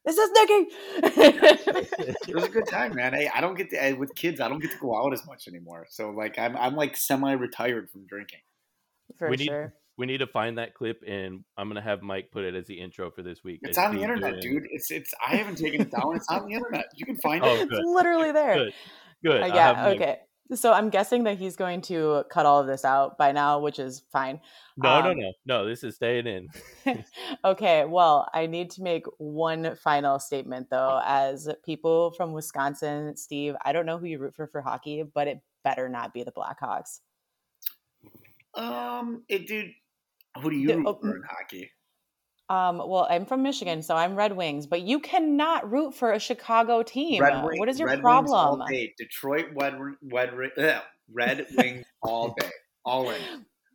Love- 0.06 0.12
Is 0.12 0.16
this 0.16 0.30
Nicki? 0.34 2.16
It 2.28 2.34
was 2.34 2.44
a 2.44 2.48
good 2.48 2.66
time, 2.66 2.94
man. 2.94 3.12
Hey, 3.12 3.28
I 3.34 3.40
don't 3.40 3.56
get 3.56 3.70
to 3.70 3.94
with 3.94 4.14
kids. 4.14 4.40
I 4.40 4.48
don't 4.48 4.60
get 4.60 4.70
to 4.72 4.78
go 4.78 4.96
out 4.96 5.12
as 5.12 5.26
much 5.26 5.48
anymore. 5.48 5.86
So 5.90 6.10
like, 6.10 6.38
I'm 6.38 6.56
I'm 6.56 6.74
like 6.76 6.96
semi-retired 6.96 7.90
from 7.90 8.06
drinking. 8.06 8.40
For 9.18 9.28
We 9.30 9.36
need- 9.36 9.50
We 9.98 10.04
need 10.04 10.18
to 10.18 10.26
find 10.26 10.58
that 10.58 10.74
clip, 10.74 11.02
and 11.06 11.42
I'm 11.56 11.68
gonna 11.68 11.80
have 11.80 12.02
Mike 12.02 12.30
put 12.30 12.44
it 12.44 12.54
as 12.54 12.66
the 12.66 12.78
intro 12.78 13.10
for 13.10 13.22
this 13.22 13.42
week. 13.42 13.60
It's 13.62 13.78
as 13.78 13.84
on 13.86 13.94
the 13.96 14.02
internet, 14.02 14.42
doing- 14.42 14.54
dude. 14.60 14.68
It's 14.70 14.90
it's. 14.90 15.14
I 15.26 15.36
haven't 15.36 15.56
taken 15.56 15.80
it 15.80 15.90
down. 15.90 16.14
It's 16.16 16.28
on 16.28 16.46
the 16.46 16.52
internet. 16.54 16.84
You 16.94 17.06
can 17.06 17.16
find 17.16 17.42
Oh, 17.42 17.54
it. 17.54 17.62
It's 17.62 17.80
literally 17.82 18.30
there. 18.30 18.56
Good, 18.56 18.74
good. 19.24 19.40
Uh, 19.42 19.46
I'll 19.46 19.54
yeah, 19.54 19.72
Mike- 19.72 20.00
okay. 20.02 20.18
So 20.54 20.72
I'm 20.72 20.90
guessing 20.90 21.24
that 21.24 21.38
he's 21.38 21.56
going 21.56 21.80
to 21.82 22.24
cut 22.30 22.46
all 22.46 22.60
of 22.60 22.66
this 22.68 22.84
out 22.84 23.18
by 23.18 23.32
now, 23.32 23.58
which 23.58 23.78
is 23.78 24.02
fine. 24.12 24.40
No, 24.76 25.00
no, 25.00 25.10
Um, 25.10 25.18
no, 25.18 25.32
no. 25.46 25.66
This 25.66 25.82
is 25.82 25.96
staying 25.96 26.26
in. 26.26 26.48
okay, 27.44 27.84
well, 27.84 28.28
I 28.32 28.46
need 28.46 28.70
to 28.72 28.82
make 28.82 29.06
one 29.18 29.74
final 29.82 30.18
statement 30.20 30.68
though. 30.70 31.00
As 31.04 31.48
people 31.64 32.12
from 32.12 32.32
Wisconsin, 32.32 33.16
Steve, 33.16 33.54
I 33.64 33.72
don't 33.72 33.86
know 33.86 33.98
who 33.98 34.06
you 34.06 34.18
root 34.18 34.34
for 34.36 34.46
for 34.46 34.60
hockey, 34.60 35.02
but 35.02 35.26
it 35.26 35.40
better 35.64 35.88
not 35.88 36.14
be 36.14 36.22
the 36.22 36.32
Blackhawks. 36.32 37.00
Um, 38.54 39.24
it, 39.28 39.46
dude. 39.46 39.72
Who 40.40 40.50
do 40.50 40.56
you 40.56 40.68
The- 40.68 40.76
root 40.78 40.86
oh, 40.86 40.98
for 41.00 41.16
in 41.16 41.22
hockey? 41.28 41.70
Um, 42.48 42.78
well, 42.78 43.08
I'm 43.10 43.26
from 43.26 43.42
Michigan, 43.42 43.82
so 43.82 43.96
I'm 43.96 44.14
Red 44.14 44.36
Wings, 44.36 44.66
but 44.66 44.82
you 44.82 45.00
cannot 45.00 45.70
root 45.70 45.94
for 45.94 46.12
a 46.12 46.18
Chicago 46.20 46.82
team. 46.82 47.22
Wing- 47.22 47.58
what 47.58 47.68
is 47.68 47.78
your 47.78 47.88
Red 47.88 47.96
Wings 47.96 48.02
problem? 48.02 48.34
all 48.60 48.66
day. 48.68 48.94
Detroit 48.96 49.46
Red, 49.60 49.78
Red, 50.02 50.34
Red, 50.34 50.82
Red 51.12 51.46
Wings 51.56 51.84
all 52.02 52.36
day, 52.38 52.50
all 52.84 53.10
in. 53.10 53.20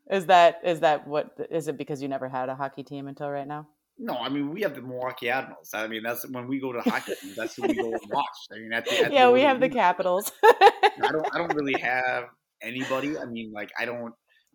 Is 0.10 0.26
that 0.28 0.60
is 0.64 0.82
that 0.82 1.08
what 1.08 1.36
is 1.50 1.68
it 1.68 1.78
because 1.78 2.02
you 2.02 2.08
never 2.08 2.28
had 2.28 2.50
a 2.50 2.56
hockey 2.56 2.84
team 2.84 3.08
until 3.08 3.30
right 3.30 3.48
now? 3.48 3.68
No, 3.98 4.16
I 4.18 4.30
mean 4.30 4.52
we 4.52 4.62
have 4.62 4.74
the 4.76 4.82
Milwaukee 4.82 5.30
Admirals. 5.30 5.70
I 5.74 5.88
mean 5.88 6.04
that's 6.04 6.28
when 6.30 6.48
we 6.48 6.60
go 6.60 6.72
to 6.74 6.82
hockey. 6.82 7.14
games, 7.22 7.36
That's 7.36 7.56
who 7.56 7.64
we 7.64 7.76
go 7.76 7.92
and 7.92 8.02
watch. 8.10 8.26
I 8.52 8.56
mean, 8.56 8.74
at 8.74 8.86
the, 8.86 9.06
at 9.06 9.14
yeah, 9.14 9.30
we 9.30 9.42
have 9.42 9.60
the 9.60 9.70
Capitals. 9.70 10.32
I 10.44 11.12
don't. 11.12 11.28
I 11.34 11.38
don't 11.38 11.54
really 11.56 11.80
have 11.80 12.26
anybody. 12.62 13.18
I 13.18 13.26
mean, 13.26 13.52
like 13.54 13.72
I 13.80 13.86
don't. 13.86 14.14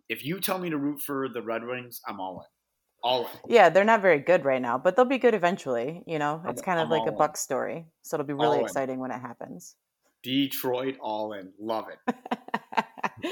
If 0.09 0.23
you 0.25 0.39
tell 0.39 0.59
me 0.59 0.69
to 0.69 0.77
root 0.77 1.01
for 1.01 1.27
the 1.29 1.41
Red 1.41 1.65
Wings, 1.65 2.01
I'm 2.07 2.19
all 2.19 2.39
in. 2.41 2.56
All 3.03 3.21
in. 3.25 3.27
yeah, 3.53 3.69
they're 3.69 3.83
not 3.85 4.01
very 4.01 4.19
good 4.19 4.43
right 4.43 4.61
now, 4.61 4.77
but 4.77 4.95
they'll 4.95 5.05
be 5.05 5.17
good 5.19 5.33
eventually. 5.33 6.03
You 6.07 6.19
know, 6.19 6.41
I'm- 6.43 6.49
it's 6.49 6.61
kind 6.61 6.79
of 6.79 6.85
I'm 6.85 6.91
like 6.91 7.01
all 7.01 7.09
a 7.09 7.11
in. 7.11 7.17
Buck 7.17 7.37
story, 7.37 7.85
so 8.01 8.15
it'll 8.15 8.25
be 8.25 8.33
really 8.33 8.47
All 8.47 8.53
in. 8.55 8.61
exciting 8.61 8.99
when 8.99 9.11
it 9.11 9.19
happens. 9.19 9.75
Detroit, 10.23 10.97
all 10.99 11.33
in. 11.33 11.53
Love 11.59 11.85
it. 11.89 12.15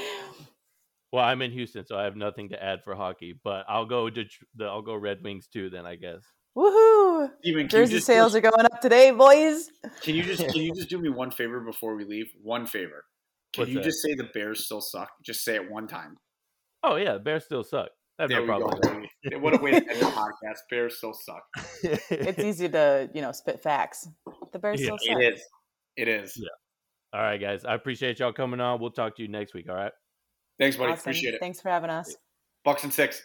Well, 1.12 1.24
I'm 1.24 1.40
in 1.40 1.52
Houston, 1.52 1.86
so 1.86 1.96
I 1.96 2.02
have 2.02 2.16
nothing 2.16 2.48
to 2.50 2.62
add 2.62 2.80
for 2.84 2.94
hockey. 2.94 3.38
But 3.42 3.64
I'll 3.68 3.86
go 3.86 4.10
to 4.10 4.24
the 4.56 4.64
I'll 4.64 4.82
go 4.82 4.94
Red 4.96 5.22
Wings 5.22 5.46
too. 5.46 5.70
Then 5.70 5.86
I 5.86 5.94
guess. 5.94 6.20
Woohoo! 6.58 7.30
Steven, 7.40 7.62
can 7.62 7.68
Jersey 7.70 7.94
just 7.94 8.06
sales 8.06 8.34
are 8.34 8.40
going 8.40 8.64
up 8.64 8.80
today, 8.80 9.12
boys. 9.12 9.70
Can 10.02 10.14
you 10.14 10.22
just 10.24 10.42
can 10.48 10.60
you 10.62 10.74
just 10.74 10.90
do 10.90 10.98
me 10.98 11.08
one 11.22 11.30
favor 11.30 11.60
before 11.60 11.94
we 11.94 12.04
leave? 12.04 12.26
One 12.42 12.66
favor. 12.66 13.04
Can 13.54 13.62
What's 13.62 13.70
you 13.70 13.76
that? 13.78 13.84
just 13.84 14.02
say 14.02 14.14
the 14.14 14.28
Bears 14.34 14.64
still 14.64 14.80
suck? 14.80 15.08
Just 15.24 15.42
say 15.44 15.54
it 15.54 15.70
one 15.70 15.86
time. 15.86 16.16
Oh 16.82 16.96
yeah, 16.96 17.14
the 17.14 17.20
Bears 17.20 17.44
still 17.44 17.62
suck. 17.64 17.90
I 18.18 18.22
have 18.22 18.30
There 18.30 18.38
no 18.38 18.42
we 18.42 18.48
problem. 18.48 18.80
go. 18.80 19.02
baby. 19.22 19.36
What 19.36 19.54
a 19.54 19.62
way 19.62 19.72
to 19.72 19.76
end 19.76 20.00
the 20.00 20.06
podcast. 20.06 20.58
Bears 20.70 20.96
still 20.98 21.12
suck. 21.12 21.42
It's 22.10 22.38
easy 22.42 22.68
to 22.70 23.10
you 23.14 23.20
know 23.22 23.32
spit 23.32 23.60
facts. 23.62 24.08
The 24.52 24.58
Bears 24.58 24.80
Yeah, 24.80 24.86
still 24.86 24.98
suck. 24.98 25.22
It 25.22 25.34
is. 25.34 25.42
It 25.96 26.08
is. 26.08 26.36
Yeah. 26.36 26.48
all 27.18 27.22
right, 27.22 27.40
guys. 27.40 27.64
I 27.64 27.74
appreciate 27.74 28.18
y'all 28.18 28.32
coming 28.32 28.60
on. 28.60 28.80
We'll 28.80 28.90
talk 28.90 29.16
to 29.16 29.22
you 29.22 29.28
next 29.28 29.54
week. 29.54 29.66
All 29.68 29.76
right. 29.76 29.92
Thanks, 30.58 30.76
buddy. 30.76 30.92
Awesome. 30.92 31.00
Appreciate 31.10 31.34
it. 31.34 31.40
Thanks 31.40 31.60
for 31.60 31.68
having 31.68 31.90
us. 31.90 32.16
Bucks 32.64 32.84
and 32.84 32.92
six. 32.92 33.22